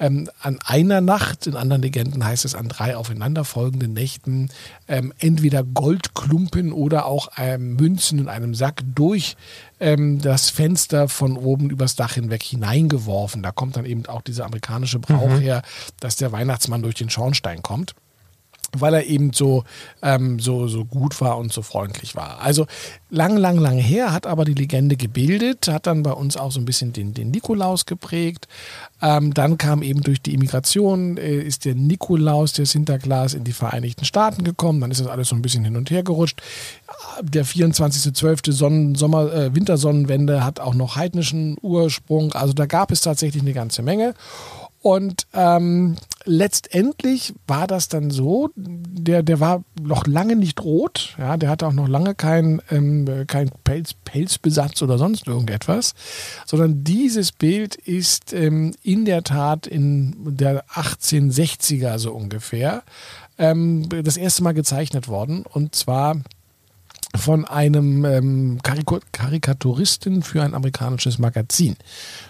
ähm, 0.00 0.28
an 0.40 0.58
einer 0.64 1.00
Nacht, 1.00 1.46
in 1.46 1.56
anderen 1.56 1.82
Legenden 1.82 2.24
heißt 2.24 2.44
es 2.44 2.54
an 2.54 2.68
drei 2.68 2.96
aufeinanderfolgenden 2.96 3.92
Nächten, 3.92 4.50
ähm, 4.88 5.12
entweder 5.18 5.62
Goldklumpen 5.62 6.72
oder 6.72 7.06
auch 7.06 7.28
ähm, 7.36 7.76
Münzen 7.76 8.18
in 8.18 8.28
einem 8.28 8.54
Sack 8.54 8.82
durch 8.94 9.36
ähm, 9.80 10.20
das 10.20 10.50
Fenster 10.50 11.08
von 11.08 11.36
oben 11.36 11.70
übers 11.70 11.94
Dach 11.96 12.14
hinweg 12.14 12.42
hineingeworfen. 12.42 13.42
Da 13.42 13.52
kommt 13.52 13.76
dann 13.76 13.84
eben 13.84 14.06
auch 14.06 14.22
dieser 14.22 14.46
amerikanische 14.46 14.98
Brauch 14.98 15.28
Mhm. 15.28 15.38
her, 15.40 15.62
dass 16.00 16.16
der 16.16 16.32
Weihnachtsmann 16.32 16.82
durch 16.82 16.96
den 16.96 17.10
Schornstein 17.10 17.62
kommt 17.62 17.94
weil 18.80 18.94
er 18.94 19.06
eben 19.06 19.32
so, 19.32 19.64
ähm, 20.02 20.38
so, 20.40 20.68
so 20.68 20.84
gut 20.84 21.20
war 21.20 21.38
und 21.38 21.52
so 21.52 21.62
freundlich 21.62 22.14
war. 22.16 22.40
Also 22.40 22.66
lang, 23.10 23.36
lang, 23.36 23.58
lang 23.58 23.78
her 23.78 24.12
hat 24.12 24.26
aber 24.26 24.44
die 24.44 24.54
Legende 24.54 24.96
gebildet, 24.96 25.68
hat 25.68 25.86
dann 25.86 26.02
bei 26.02 26.12
uns 26.12 26.36
auch 26.36 26.52
so 26.52 26.60
ein 26.60 26.64
bisschen 26.64 26.92
den, 26.92 27.14
den 27.14 27.30
Nikolaus 27.30 27.86
geprägt. 27.86 28.48
Ähm, 29.00 29.34
dann 29.34 29.58
kam 29.58 29.82
eben 29.82 30.02
durch 30.02 30.22
die 30.22 30.34
Immigration, 30.34 31.16
äh, 31.16 31.40
ist 31.40 31.64
der 31.64 31.74
Nikolaus, 31.74 32.52
der 32.54 32.66
Sinterklaas 32.66 33.34
in 33.34 33.44
die 33.44 33.52
Vereinigten 33.52 34.04
Staaten 34.04 34.44
gekommen. 34.44 34.80
Dann 34.80 34.90
ist 34.90 35.00
das 35.00 35.08
alles 35.08 35.28
so 35.28 35.36
ein 35.36 35.42
bisschen 35.42 35.64
hin 35.64 35.76
und 35.76 35.90
her 35.90 36.02
gerutscht. 36.02 36.40
Der 37.20 37.44
24.12. 37.44 38.52
Sonnen, 38.52 38.94
Sommer, 38.94 39.32
äh, 39.32 39.54
Wintersonnenwende 39.54 40.44
hat 40.44 40.60
auch 40.60 40.74
noch 40.74 40.96
heidnischen 40.96 41.56
Ursprung. 41.60 42.32
Also 42.32 42.52
da 42.54 42.66
gab 42.66 42.90
es 42.90 43.02
tatsächlich 43.02 43.42
eine 43.42 43.52
ganze 43.52 43.82
Menge. 43.82 44.14
Und 44.84 45.26
ähm, 45.32 45.96
letztendlich 46.26 47.32
war 47.46 47.66
das 47.66 47.88
dann 47.88 48.10
so, 48.10 48.50
der, 48.54 49.22
der 49.22 49.40
war 49.40 49.64
noch 49.80 50.06
lange 50.06 50.36
nicht 50.36 50.62
rot, 50.62 51.14
ja, 51.16 51.38
der 51.38 51.48
hatte 51.48 51.66
auch 51.66 51.72
noch 51.72 51.88
lange 51.88 52.14
keinen 52.14 52.60
ähm, 52.70 53.24
kein 53.26 53.50
Pelz, 53.64 53.94
Pelzbesatz 53.94 54.82
oder 54.82 54.98
sonst 54.98 55.26
irgendetwas, 55.26 55.94
sondern 56.44 56.84
dieses 56.84 57.32
Bild 57.32 57.76
ist 57.76 58.34
ähm, 58.34 58.74
in 58.82 59.06
der 59.06 59.24
Tat 59.24 59.66
in 59.66 60.36
der 60.36 60.66
1860er 60.66 61.96
so 61.98 62.12
ungefähr 62.12 62.82
ähm, 63.38 63.88
das 63.88 64.18
erste 64.18 64.42
Mal 64.42 64.52
gezeichnet 64.52 65.08
worden. 65.08 65.46
Und 65.50 65.74
zwar 65.74 66.16
von 67.16 67.44
einem 67.44 68.04
ähm, 68.04 68.58
Kariko- 68.62 69.00
Karikaturisten 69.12 70.22
für 70.22 70.42
ein 70.42 70.54
amerikanisches 70.54 71.18
Magazin. 71.18 71.76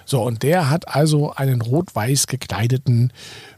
So, 0.05 0.23
und 0.23 0.43
der 0.43 0.71
hat 0.71 0.89
also 0.89 1.33
einen 1.33 1.61
rot-weiß 1.61 2.27
gekleideten, 2.27 3.13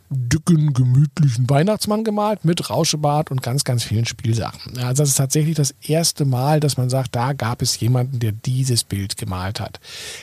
dicken, 0.08 0.72
gemütlichen 0.72 1.50
Weihnachtsmann 1.50 2.04
gemalt 2.04 2.44
mit 2.44 2.70
Rauschebart 2.70 3.30
und 3.30 3.42
ganz, 3.42 3.64
ganz 3.64 3.82
vielen 3.82 4.04
Spielsachen. 4.04 4.78
Also 4.78 5.02
das 5.02 5.10
ist 5.10 5.16
tatsächlich 5.16 5.56
das 5.56 5.74
erste 5.82 6.24
Mal, 6.24 6.60
dass 6.60 6.76
man 6.76 6.90
sagt, 6.90 7.16
da 7.16 7.32
gab 7.32 7.60
es 7.60 7.80
jemanden, 7.80 8.20
der 8.20 8.32
dieses 8.32 8.84
Bild 8.84 9.16
gemalt 9.16 9.58
hat. 9.58 9.80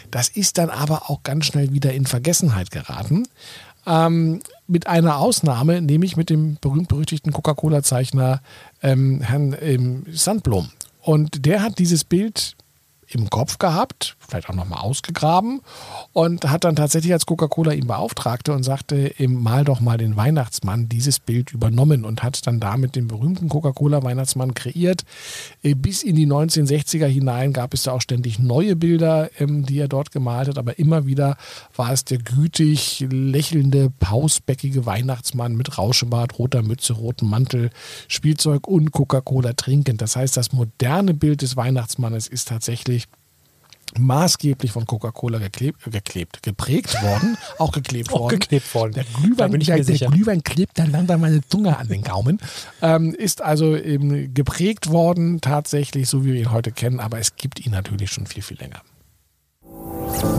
Das 0.09 0.29
ist 0.29 0.57
dann 0.57 0.69
aber 0.69 1.09
auch 1.09 1.23
ganz 1.23 1.47
schnell 1.47 1.73
wieder 1.73 1.93
in 1.93 2.05
Vergessenheit 2.05 2.71
geraten. 2.71 3.27
Ähm, 3.85 4.39
mit 4.67 4.87
einer 4.87 5.17
Ausnahme, 5.17 5.81
nämlich 5.81 6.15
mit 6.15 6.29
dem 6.29 6.57
berühmt-berüchtigten 6.61 7.33
Coca-Cola-Zeichner 7.33 8.41
ähm, 8.81 9.19
Herrn 9.19 9.53
ähm, 9.59 10.05
Sandblom. 10.09 10.69
Und 11.03 11.45
der 11.45 11.61
hat 11.61 11.79
dieses 11.79 12.05
Bild 12.05 12.55
im 13.15 13.29
Kopf 13.29 13.57
gehabt, 13.57 14.15
vielleicht 14.19 14.49
auch 14.49 14.55
nochmal 14.55 14.79
ausgegraben 14.79 15.61
und 16.11 16.49
hat 16.49 16.63
dann 16.63 16.75
tatsächlich 16.75 17.13
als 17.13 17.25
Coca-Cola 17.25 17.73
ihn 17.73 17.87
beauftragte 17.87 18.53
und 18.53 18.63
sagte, 18.63 19.13
mal 19.27 19.63
doch 19.63 19.79
mal 19.79 19.97
den 19.97 20.15
Weihnachtsmann 20.15 20.89
dieses 20.89 21.19
Bild 21.19 21.51
übernommen 21.51 22.05
und 22.05 22.23
hat 22.23 22.45
dann 22.47 22.59
damit 22.59 22.95
den 22.95 23.07
berühmten 23.07 23.49
Coca-Cola-Weihnachtsmann 23.49 24.53
kreiert. 24.53 25.03
Äh, 25.61 25.75
Bis 25.75 26.03
in 26.03 26.15
die 26.15 26.27
1960er 26.27 27.07
hinein 27.07 27.53
gab 27.53 27.73
es 27.73 27.83
da 27.83 27.91
auch 27.91 28.01
ständig 28.01 28.39
neue 28.39 28.75
Bilder, 28.75 29.29
ähm, 29.39 29.65
die 29.65 29.79
er 29.79 29.87
dort 29.87 30.11
gemalt 30.11 30.47
hat, 30.47 30.57
aber 30.57 30.79
immer 30.79 31.05
wieder 31.05 31.37
war 31.75 31.91
es 31.91 32.05
der 32.05 32.17
gütig 32.17 33.05
lächelnde, 33.09 33.91
pausbäckige 33.99 34.85
Weihnachtsmann 34.85 35.55
mit 35.55 35.77
Rauschebart, 35.77 36.37
roter 36.39 36.61
Mütze, 36.61 36.93
rotem 36.93 37.29
Mantel, 37.29 37.69
Spielzeug 38.07 38.67
und 38.67 38.91
Coca-Cola 38.91 39.53
trinkend. 39.53 40.01
Das 40.01 40.15
heißt, 40.15 40.37
das 40.37 40.53
moderne 40.53 41.13
Bild 41.13 41.41
des 41.41 41.55
Weihnachtsmannes 41.55 42.27
ist 42.27 42.47
tatsächlich 42.47 43.02
maßgeblich 43.99 44.71
von 44.71 44.85
Coca-Cola 44.85 45.39
geklebt, 45.39 45.83
geklebt, 45.91 46.43
geprägt 46.43 47.01
worden, 47.01 47.37
auch 47.59 47.71
geklebt 47.71 48.09
Auch 48.13 48.21
worden. 48.21 48.39
geklebt 48.39 48.73
worden. 48.73 48.93
Der 48.93 49.03
Glühwein, 49.03 49.51
bin 49.51 49.61
ich 49.61 49.67
der, 49.67 49.77
mir 49.77 49.83
der 49.83 49.93
sicher. 49.93 50.09
Glühwein 50.09 50.43
klebt 50.43 50.77
dann 50.79 50.91
langsam 50.91 51.21
meine 51.21 51.41
Zunge 51.47 51.77
an 51.77 51.87
den 51.87 52.03
Gaumen. 52.03 52.39
Ähm, 52.81 53.13
ist 53.13 53.41
also 53.41 53.75
eben 53.75 54.33
geprägt 54.33 54.89
worden, 54.89 55.41
tatsächlich, 55.41 56.09
so 56.09 56.25
wie 56.25 56.33
wir 56.33 56.41
ihn 56.41 56.51
heute 56.51 56.71
kennen, 56.71 56.99
aber 56.99 57.19
es 57.19 57.35
gibt 57.35 57.65
ihn 57.65 57.71
natürlich 57.71 58.11
schon 58.11 58.25
viel, 58.25 58.43
viel 58.43 58.57
länger. 58.57 58.81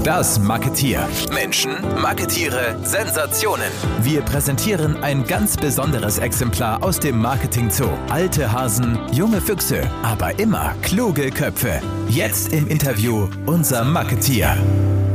Das 0.02 0.38
Marketier. 0.38 1.08
Menschen, 1.32 1.72
Marketiere, 2.00 2.76
Sensationen. 2.84 3.70
Wir 4.02 4.22
präsentieren 4.22 5.02
ein 5.02 5.24
ganz 5.24 5.56
besonderes 5.56 6.18
Exemplar 6.18 6.82
aus 6.82 7.00
dem 7.00 7.18
Marketing 7.18 7.70
Zoo. 7.70 7.88
Alte 8.08 8.50
Hasen, 8.52 8.98
junge 9.12 9.40
Füchse, 9.40 9.82
aber 10.02 10.38
immer 10.38 10.74
kluge 10.82 11.30
Köpfe. 11.30 11.80
Jetzt 12.08 12.52
im 12.52 12.68
Interview 12.68 13.28
unser 13.46 13.84
Marketier. 13.84 14.56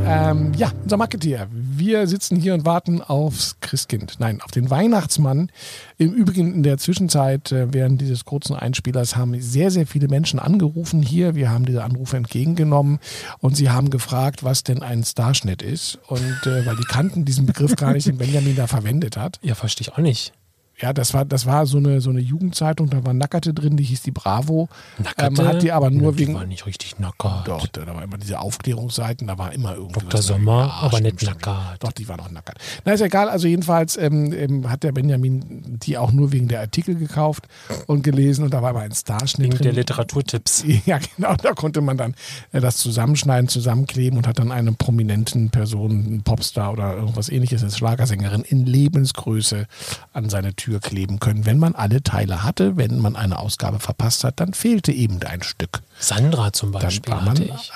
Ähm, 0.06 0.52
ja, 0.56 0.70
unser 0.82 0.96
Marketier. 0.96 1.46
Wir 1.80 2.06
sitzen 2.06 2.36
hier 2.36 2.52
und 2.52 2.66
warten 2.66 3.00
aufs 3.00 3.56
Christkind. 3.60 4.16
Nein, 4.18 4.42
auf 4.42 4.50
den 4.50 4.68
Weihnachtsmann. 4.68 5.50
Im 5.96 6.12
Übrigen 6.12 6.52
in 6.52 6.62
der 6.62 6.76
Zwischenzeit, 6.76 7.52
äh, 7.52 7.72
während 7.72 8.02
dieses 8.02 8.26
kurzen 8.26 8.54
Einspielers, 8.54 9.16
haben 9.16 9.40
sehr, 9.40 9.70
sehr 9.70 9.86
viele 9.86 10.08
Menschen 10.08 10.38
angerufen 10.38 11.00
hier. 11.00 11.34
Wir 11.34 11.50
haben 11.50 11.64
diese 11.64 11.82
Anrufe 11.82 12.18
entgegengenommen 12.18 12.98
und 13.38 13.56
sie 13.56 13.70
haben 13.70 13.88
gefragt, 13.88 14.44
was 14.44 14.62
denn 14.62 14.82
ein 14.82 15.02
Starschnitt 15.04 15.62
ist. 15.62 15.98
Und 16.06 16.46
äh, 16.46 16.66
weil 16.66 16.76
die 16.76 16.84
kannten 16.84 17.24
diesen 17.24 17.46
Begriff 17.46 17.76
gar 17.76 17.94
nicht, 17.94 18.06
den 18.06 18.18
Benjamin 18.18 18.56
da 18.56 18.66
verwendet 18.66 19.16
hat. 19.16 19.38
Ja, 19.40 19.54
verstehe 19.54 19.88
ich 19.88 19.92
auch 19.94 20.02
nicht. 20.02 20.34
Ja, 20.80 20.92
das 20.92 21.12
war, 21.14 21.24
das 21.24 21.46
war 21.46 21.66
so 21.66 21.78
eine, 21.78 22.00
so 22.00 22.10
eine 22.10 22.20
Jugendzeitung, 22.20 22.88
da 22.90 23.04
war 23.04 23.12
Nackerte 23.12 23.52
drin, 23.52 23.76
die 23.76 23.84
hieß 23.84 24.02
die 24.02 24.10
Bravo. 24.10 24.68
Nackerte? 24.98 25.42
Ähm, 25.42 25.48
hat 25.48 25.62
die 25.62 25.72
aber 25.72 25.90
nur 25.90 26.12
die 26.12 26.18
wegen. 26.20 26.34
war 26.34 26.46
nicht 26.46 26.66
richtig 26.66 26.98
nackert. 26.98 27.48
Doch, 27.48 27.66
da 27.68 27.84
da 27.84 27.94
war 27.94 28.02
immer 28.02 28.18
diese 28.18 28.38
Aufklärungsseiten, 28.40 29.26
da 29.26 29.38
war 29.38 29.52
immer 29.52 29.74
irgendwie. 29.74 30.00
Dr. 30.00 30.22
Sommer, 30.22 30.66
Ja, 30.66 30.72
aber 30.86 30.98
stimmt, 30.98 31.20
nicht 31.20 31.26
nackert. 31.26 31.76
Doch, 31.82 31.92
die 31.92 32.08
war 32.08 32.16
noch 32.16 32.30
nackert. 32.30 32.58
Na, 32.84 32.92
ist 32.92 33.00
egal. 33.00 33.28
Also 33.28 33.46
jedenfalls 33.48 33.96
ähm, 33.96 34.32
ähm, 34.32 34.70
hat 34.70 34.82
der 34.82 34.92
Benjamin 34.92 35.78
die 35.84 35.98
auch 35.98 36.12
nur 36.12 36.32
wegen 36.32 36.48
der 36.48 36.60
Artikel 36.60 36.94
gekauft 36.94 37.46
und 37.86 38.02
gelesen 38.02 38.44
und 38.44 38.54
da 38.54 38.62
war 38.62 38.70
aber 38.70 38.80
ein 38.80 38.92
Starschnitt 38.92 39.52
Wegen 39.52 39.62
der. 39.62 39.72
Literaturtipps. 39.72 40.64
Ja, 40.86 40.98
genau. 41.16 41.34
Da 41.34 41.52
konnte 41.52 41.80
man 41.80 41.96
dann 41.96 42.14
äh, 42.52 42.60
das 42.60 42.76
zusammenschneiden, 42.78 43.48
zusammenkleben 43.48 44.16
und 44.18 44.26
hat 44.26 44.38
dann 44.38 44.50
eine 44.50 44.72
prominenten 44.72 45.50
Person, 45.50 45.90
einen 45.90 46.22
Popstar 46.22 46.72
oder 46.72 46.96
irgendwas 46.96 47.28
ähnliches 47.28 47.62
als 47.62 47.76
Schlagersängerin 47.76 48.42
in 48.42 48.66
Lebensgröße 48.66 49.66
an 50.12 50.30
seine 50.30 50.54
Tür 50.54 50.69
kleben 50.78 51.18
können. 51.18 51.46
Wenn 51.46 51.58
man 51.58 51.74
alle 51.74 52.02
Teile 52.04 52.44
hatte, 52.44 52.76
wenn 52.76 53.00
man 53.00 53.16
eine 53.16 53.38
Ausgabe 53.40 53.80
verpasst 53.80 54.22
hat, 54.22 54.38
dann 54.38 54.54
fehlte 54.54 54.92
eben 54.92 55.20
ein 55.24 55.42
Stück. 55.42 55.80
Sandra 55.98 56.52
zum 56.52 56.70
Dann 56.70 56.82
Beispiel 56.82 57.14
man, 57.14 57.30
hatte 57.30 57.44
ich. 57.44 57.72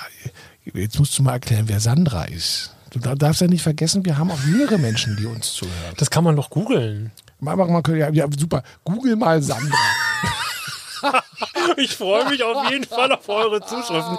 Jetzt 0.73 0.97
musst 0.97 1.17
du 1.19 1.23
mal 1.23 1.33
erklären, 1.33 1.65
wer 1.67 1.79
Sandra 1.81 2.23
ist. 2.25 2.71
Du 2.91 2.99
dar- 2.99 3.15
darfst 3.17 3.41
ja 3.41 3.47
nicht 3.47 3.61
vergessen, 3.63 4.05
wir 4.05 4.17
haben 4.17 4.31
auch 4.31 4.41
jüngere 4.45 4.77
Menschen, 4.77 5.17
die 5.17 5.25
uns 5.25 5.51
zuhören. 5.53 5.95
Das 5.97 6.09
kann 6.09 6.23
man 6.23 6.35
doch 6.37 6.49
googeln. 6.49 7.11
Ja, 8.13 8.25
super. 8.37 8.63
Google 8.85 9.15
mal 9.17 9.41
Sandra. 9.41 9.77
Ich 11.77 11.95
freue 11.95 12.29
mich 12.29 12.43
auf 12.43 12.69
jeden 12.69 12.83
Fall 12.85 13.11
auf 13.11 13.27
eure 13.27 13.59
Zuschriften. 13.59 14.17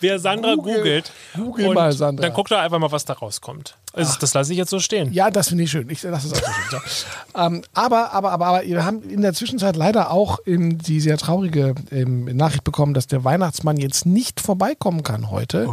Wer 0.00 0.18
Sandra 0.18 0.54
Google- 0.56 0.76
googelt, 0.78 1.12
Google 1.36 1.74
mal 1.74 1.92
Sandra. 1.92 2.22
dann 2.22 2.32
guckt 2.34 2.50
er 2.50 2.60
einfach 2.60 2.78
mal, 2.78 2.90
was 2.90 3.04
da 3.04 3.14
rauskommt. 3.14 3.76
Also, 3.92 4.16
das 4.20 4.34
lasse 4.34 4.52
ich 4.52 4.58
jetzt 4.58 4.70
so 4.70 4.78
stehen. 4.80 5.12
Ja, 5.12 5.30
das 5.30 5.48
finde 5.48 5.64
ich 5.64 5.70
schön. 5.70 5.88
Ich 5.90 6.02
lasse 6.02 6.26
es 6.28 6.32
auch 6.34 6.46
so. 6.70 6.76
So. 6.76 6.82
Ähm, 7.34 7.62
aber, 7.72 8.12
aber, 8.12 8.32
aber, 8.32 8.46
aber, 8.46 8.64
wir 8.64 8.84
haben 8.84 9.02
in 9.08 9.22
der 9.22 9.32
Zwischenzeit 9.32 9.76
leider 9.76 10.10
auch 10.10 10.40
die 10.44 11.00
sehr 11.00 11.16
traurige 11.18 11.74
ähm, 11.92 12.24
Nachricht 12.24 12.64
bekommen, 12.64 12.94
dass 12.94 13.06
der 13.06 13.22
Weihnachtsmann 13.22 13.76
jetzt 13.76 14.06
nicht 14.06 14.40
vorbeikommen 14.40 15.04
kann 15.04 15.30
heute. 15.30 15.68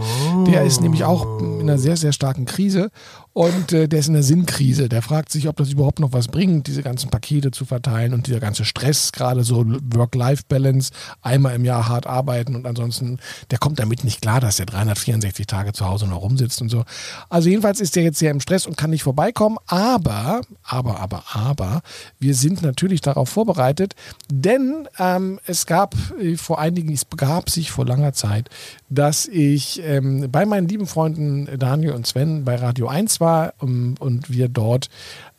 Der 0.48 0.64
ist 0.64 0.82
nämlich 0.82 1.04
auch 1.06 1.40
in 1.40 1.62
einer 1.62 1.80
sehr, 1.80 1.98
sehr 1.98 2.12
starken 2.12 2.46
Krise. 2.46 2.92
Und 3.38 3.74
äh, 3.74 3.90
der 3.90 4.00
ist 4.00 4.08
in 4.08 4.14
der 4.14 4.24
Sinnkrise. 4.24 4.88
Der 4.88 5.02
fragt 5.02 5.30
sich, 5.30 5.50
ob 5.50 5.58
das 5.58 5.70
überhaupt 5.70 6.00
noch 6.00 6.14
was 6.14 6.30
bringt, 6.30 6.68
diese 6.68 6.82
ganzen 6.82 7.10
Pakete 7.10 7.52
zu 7.52 7.66
verteilen 7.66 8.14
und 8.14 8.28
dieser 8.28 8.40
ganze 8.40 8.64
Stress, 8.64 9.12
gerade 9.12 9.44
so 9.44 9.66
Work-Life-Balance, 9.68 10.94
einmal 11.22 11.54
im 11.54 11.66
Jahr 11.66 11.90
hart 11.90 12.08
arbeiten 12.08 12.56
und 12.56 12.66
ansonsten, 12.66 13.20
der 13.52 13.58
kommt 13.58 13.80
damit 13.80 14.06
nicht 14.06 14.22
klar, 14.22 14.40
dass 14.40 14.56
der 14.56 14.68
364 14.68 15.48
Tage 15.48 15.74
zu 15.74 15.86
Hause 15.86 16.08
noch 16.08 16.22
rumsitzt 16.22 16.62
und 16.62 16.70
so. 16.70 16.86
Also 17.28 17.50
jedenfalls 17.50 17.82
ist 17.82 17.98
der 17.98 18.04
jetzt 18.04 18.20
sehr 18.20 18.32
im 18.32 18.40
Stress 18.40 18.66
und 18.68 18.78
kann 18.78 18.92
nicht 18.92 19.04
vorbeikommen. 19.04 19.58
Aber, 19.68 20.40
aber, 20.64 21.02
aber, 21.02 21.24
aber, 21.34 21.82
wir 22.20 22.36
sind 22.36 22.62
natürlich 22.62 23.02
darauf 23.02 23.28
vorbereitet, 23.28 23.96
denn 24.32 24.88
ähm, 24.98 25.42
es 25.46 25.66
gab 25.66 25.94
äh, 26.22 26.38
vor 26.38 26.60
einigen, 26.60 26.94
es 26.94 27.04
begab 27.04 27.50
sich 27.50 27.70
vor 27.70 27.86
langer 27.86 28.14
Zeit, 28.14 28.48
dass 28.90 29.28
ich 29.28 29.82
ähm, 29.84 30.32
bei 30.32 30.46
meinen 30.46 30.70
lieben 30.70 30.88
Freunden 30.88 31.50
Daniel 31.60 31.92
und 31.92 32.08
Sven 32.08 32.46
bei 32.46 32.56
Radio 32.56 32.88
1 32.88 33.20
war 33.20 33.25
um, 33.60 33.96
und 34.00 34.30
wir 34.30 34.48
dort 34.50 34.90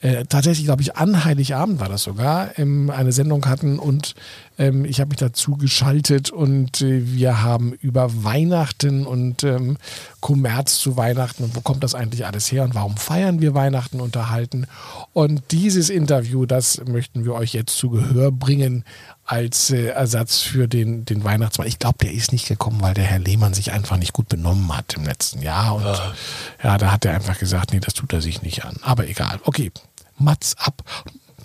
äh, 0.01 0.25
tatsächlich, 0.27 0.67
glaube 0.67 0.83
ich, 0.83 0.97
an 0.97 1.25
Heiligabend 1.25 1.81
war 1.81 1.89
das 1.89 2.03
sogar, 2.03 2.59
ähm, 2.59 2.91
eine 2.91 3.13
Sendung 3.13 3.47
hatten 3.47 3.79
und 3.79 4.15
ähm, 4.59 4.85
ich 4.85 5.01
habe 5.01 5.09
mich 5.09 5.19
dazu 5.19 5.57
geschaltet 5.57 6.31
und 6.31 6.83
äh, 6.83 7.13
wir 7.13 7.43
haben 7.43 7.73
über 7.73 8.23
Weihnachten 8.23 9.07
und 9.07 9.43
ähm, 9.43 9.79
Kommerz 10.21 10.79
zu 10.79 10.97
Weihnachten 10.97 11.45
und 11.45 11.57
wo 11.57 11.61
kommt 11.61 11.83
das 11.83 11.95
eigentlich 11.95 12.27
alles 12.27 12.53
her 12.53 12.65
und 12.65 12.75
warum 12.75 12.97
feiern 12.97 13.41
wir 13.41 13.55
Weihnachten 13.55 14.01
unterhalten. 14.01 14.67
Und 15.15 15.43
dieses 15.51 15.89
Interview, 15.89 16.45
das 16.45 16.83
möchten 16.87 17.25
wir 17.25 17.35
euch 17.35 17.55
jetzt 17.55 17.77
zu 17.77 17.91
Gehör 17.91 18.31
bringen 18.33 18.85
als 19.27 19.71
äh, 19.71 19.89
Ersatz 19.89 20.41
für 20.41 20.69
den, 20.69 21.05
den 21.05 21.25
Weihnachtsmann. 21.25 21.67
Ich 21.67 21.79
glaube, 21.79 21.99
der 22.01 22.13
ist 22.13 22.33
nicht 22.33 22.47
gekommen, 22.47 22.81
weil 22.81 22.95
der 22.95 23.05
Herr 23.05 23.19
Lehmann 23.19 23.55
sich 23.55 23.73
einfach 23.73 23.97
nicht 23.97 24.13
gut 24.13 24.29
benommen 24.29 24.75
hat 24.77 24.95
im 24.95 25.05
letzten 25.05 25.43
Jahr. 25.43 25.75
Und 25.75 25.85
ja, 25.85 26.15
ja 26.63 26.79
da 26.79 26.93
hat 26.93 27.05
er 27.05 27.15
einfach 27.15 27.39
gesagt, 27.39 27.73
nee, 27.73 27.81
das 27.81 27.95
tut 27.95 28.13
er 28.13 28.23
sich 28.23 28.43
nicht 28.43 28.65
an. 28.65 28.77
Aber 28.83 29.07
egal. 29.09 29.41
Okay, 29.45 29.73
Mats 30.17 30.57
ab. 30.59 30.83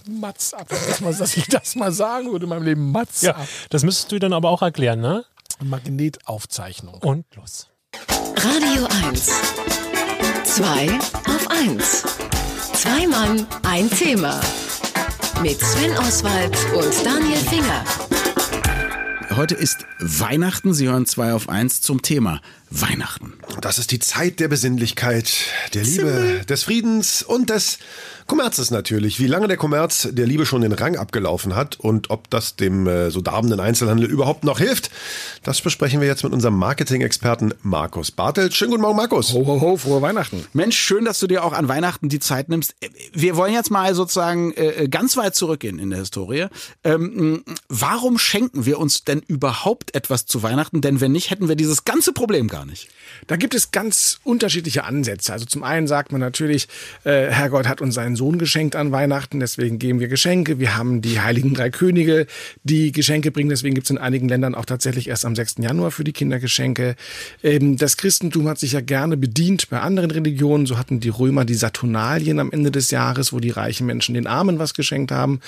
Mats 0.08 0.54
ab. 0.54 0.68
Mal, 1.02 1.14
dass 1.14 1.36
ich 1.36 1.48
das 1.48 1.76
mal 1.76 1.92
sagen 1.92 2.32
würde 2.32 2.46
in 2.46 2.50
meinem 2.50 2.64
Leben. 2.64 2.92
Mats 2.92 3.22
ja, 3.22 3.36
ab. 3.36 3.48
Das 3.70 3.84
müsstest 3.84 4.12
du 4.12 4.20
dann 4.20 4.34
aber 4.34 4.50
auch 4.50 4.62
erklären, 4.62 5.02
ne? 5.02 5.26
Magnetaufzeichnung. 5.60 6.96
Und 6.96 7.26
los. 7.36 7.68
Radio 8.38 8.88
1. 9.08 9.30
Zwei 10.44 10.90
auf 11.28 11.50
1. 11.50 12.04
Zwei 12.74 13.08
Mann, 13.08 13.46
ein 13.64 13.90
Thema. 13.90 14.42
Mit 15.40 15.60
Sven 15.60 15.98
Oswald 15.98 16.56
und 16.76 17.06
Daniel 17.06 17.38
Finger. 17.38 17.84
Heute 19.36 19.56
ist 19.56 19.88
Weihnachten. 20.00 20.74
Sie 20.74 20.88
hören 20.88 21.08
zwei 21.08 21.34
auf 21.34 21.50
eins 21.50 21.82
zum 21.82 22.04
Thema 22.04 22.42
Weihnachten. 22.72 23.34
Das 23.60 23.78
ist 23.78 23.92
die 23.92 24.00
Zeit 24.00 24.40
der 24.40 24.48
Besinnlichkeit, 24.48 25.32
der 25.74 25.84
Liebe, 25.84 26.42
des 26.48 26.64
Friedens 26.64 27.22
und 27.22 27.50
des 27.50 27.80
Kommerzes 28.28 28.72
natürlich. 28.72 29.20
Wie 29.20 29.28
lange 29.28 29.50
der 29.50 29.58
Kommerz 29.58 30.08
der 30.10 30.26
Liebe 30.26 30.46
schon 30.46 30.62
den 30.62 30.72
Rang 30.72 30.96
abgelaufen 30.96 31.54
hat 31.54 31.78
und 31.78 32.10
ob 32.12 32.30
das 32.30 32.56
dem 32.56 32.88
äh, 32.88 33.12
so 33.12 33.20
darbenden 33.20 33.60
Einzelhandel 33.60 34.10
überhaupt 34.10 34.46
noch 34.46 34.60
hilft, 34.60 34.90
das 35.44 35.60
besprechen 35.60 36.00
wir 36.00 36.08
jetzt 36.08 36.24
mit 36.24 36.32
unserem 36.32 36.56
Marketing-Experten 36.56 37.54
Markus 37.62 38.10
Bartelt. 38.12 38.54
Schönen 38.54 38.72
guten 38.72 38.84
Morgen, 38.84 38.96
Markus. 38.96 39.34
Ho, 39.34 39.46
ho, 39.46 39.60
ho, 39.60 39.76
frohe 39.76 40.02
Weihnachten. 40.02 40.46
Mensch, 40.54 40.78
schön, 40.78 41.04
dass 41.04 41.20
du 41.20 41.28
dir 41.28 41.44
auch 41.44 41.52
an 41.52 41.68
Weihnachten 41.68 42.08
die 42.08 42.20
Zeit 42.20 42.48
nimmst. 42.48 42.74
Wir 43.12 43.36
wollen 43.36 43.54
jetzt 43.54 43.70
mal 43.70 43.94
sozusagen 43.94 44.54
äh, 44.54 44.88
ganz 44.90 45.18
weit 45.18 45.36
zurückgehen 45.36 45.78
in 45.78 45.90
der 45.90 46.00
Historie. 46.00 46.46
Ähm, 46.86 47.44
warum 47.68 48.18
schenken 48.18 48.66
wir 48.66 48.80
uns 48.80 49.04
denn 49.04 49.20
überhaupt 49.28 49.94
etwas 49.94 50.26
zu 50.26 50.42
Weihnachten? 50.42 50.80
Denn 50.80 51.02
wenn 51.02 51.12
nicht, 51.12 51.32
hätten 51.32 51.50
wir 51.50 51.58
dieses 51.58 51.84
ganze 51.84 52.14
Problem 52.14 52.48
gar 52.62 52.66
nicht. 52.66 52.89
Da 53.28 53.36
gibt 53.36 53.55
es 53.55 53.72
ganz 53.72 54.20
unterschiedliche 54.24 54.84
Ansätze. 54.84 55.34
Also 55.34 55.45
zum 55.45 55.64
einen 55.64 55.88
sagt 55.88 56.12
man 56.12 56.22
natürlich, 56.22 56.68
äh, 57.03 57.28
Herrgott 57.28 57.68
hat 57.68 57.82
uns 57.82 57.95
seinen 57.95 58.16
Sohn 58.16 58.38
geschenkt 58.38 58.76
an 58.76 58.91
Weihnachten, 58.91 59.39
deswegen 59.39 59.80
geben 59.80 59.99
wir 59.99 60.07
Geschenke. 60.07 60.59
Wir 60.59 60.78
haben 60.78 61.01
die 61.01 61.20
heiligen 61.20 61.53
drei 61.53 61.70
Könige, 61.70 62.28
die 62.64 62.91
Geschenke 62.91 63.32
bringen. 63.32 63.49
Deswegen 63.49 63.76
gibt 63.76 63.86
es 63.86 63.91
in 63.91 63.97
einigen 63.97 64.30
Ländern 64.30 64.55
auch 64.55 64.66
tatsächlich 64.66 65.07
erst 65.07 65.26
am 65.26 65.36
6. 65.36 65.55
Januar 65.59 65.91
für 65.91 66.03
die 66.03 66.14
Kinder 66.14 66.39
Geschenke. 66.39 66.95
Ähm, 67.43 67.78
das 67.78 67.97
Christentum 67.97 68.47
hat 68.47 68.59
sich 68.59 68.74
ja 68.74 68.82
gerne 68.82 69.18
bedient 69.18 69.70
bei 69.70 69.80
anderen 69.80 70.12
Religionen. 70.12 70.66
So 70.66 70.78
hatten 70.78 70.99
die 70.99 71.09
Römer 71.09 71.45
die 71.45 71.55
Saturnalien 71.55 72.39
am 72.39 72.51
Ende 72.51 72.72
des 72.72 72.91
Jahres, 72.91 73.34
wo 73.34 73.39
die 73.39 73.49
reichen 73.49 73.88
Menschen 73.88 74.14
den 74.16 74.28
Armen 74.28 74.59
was 74.59 74.74
geschenkt 74.74 75.12
haben. 75.12 75.39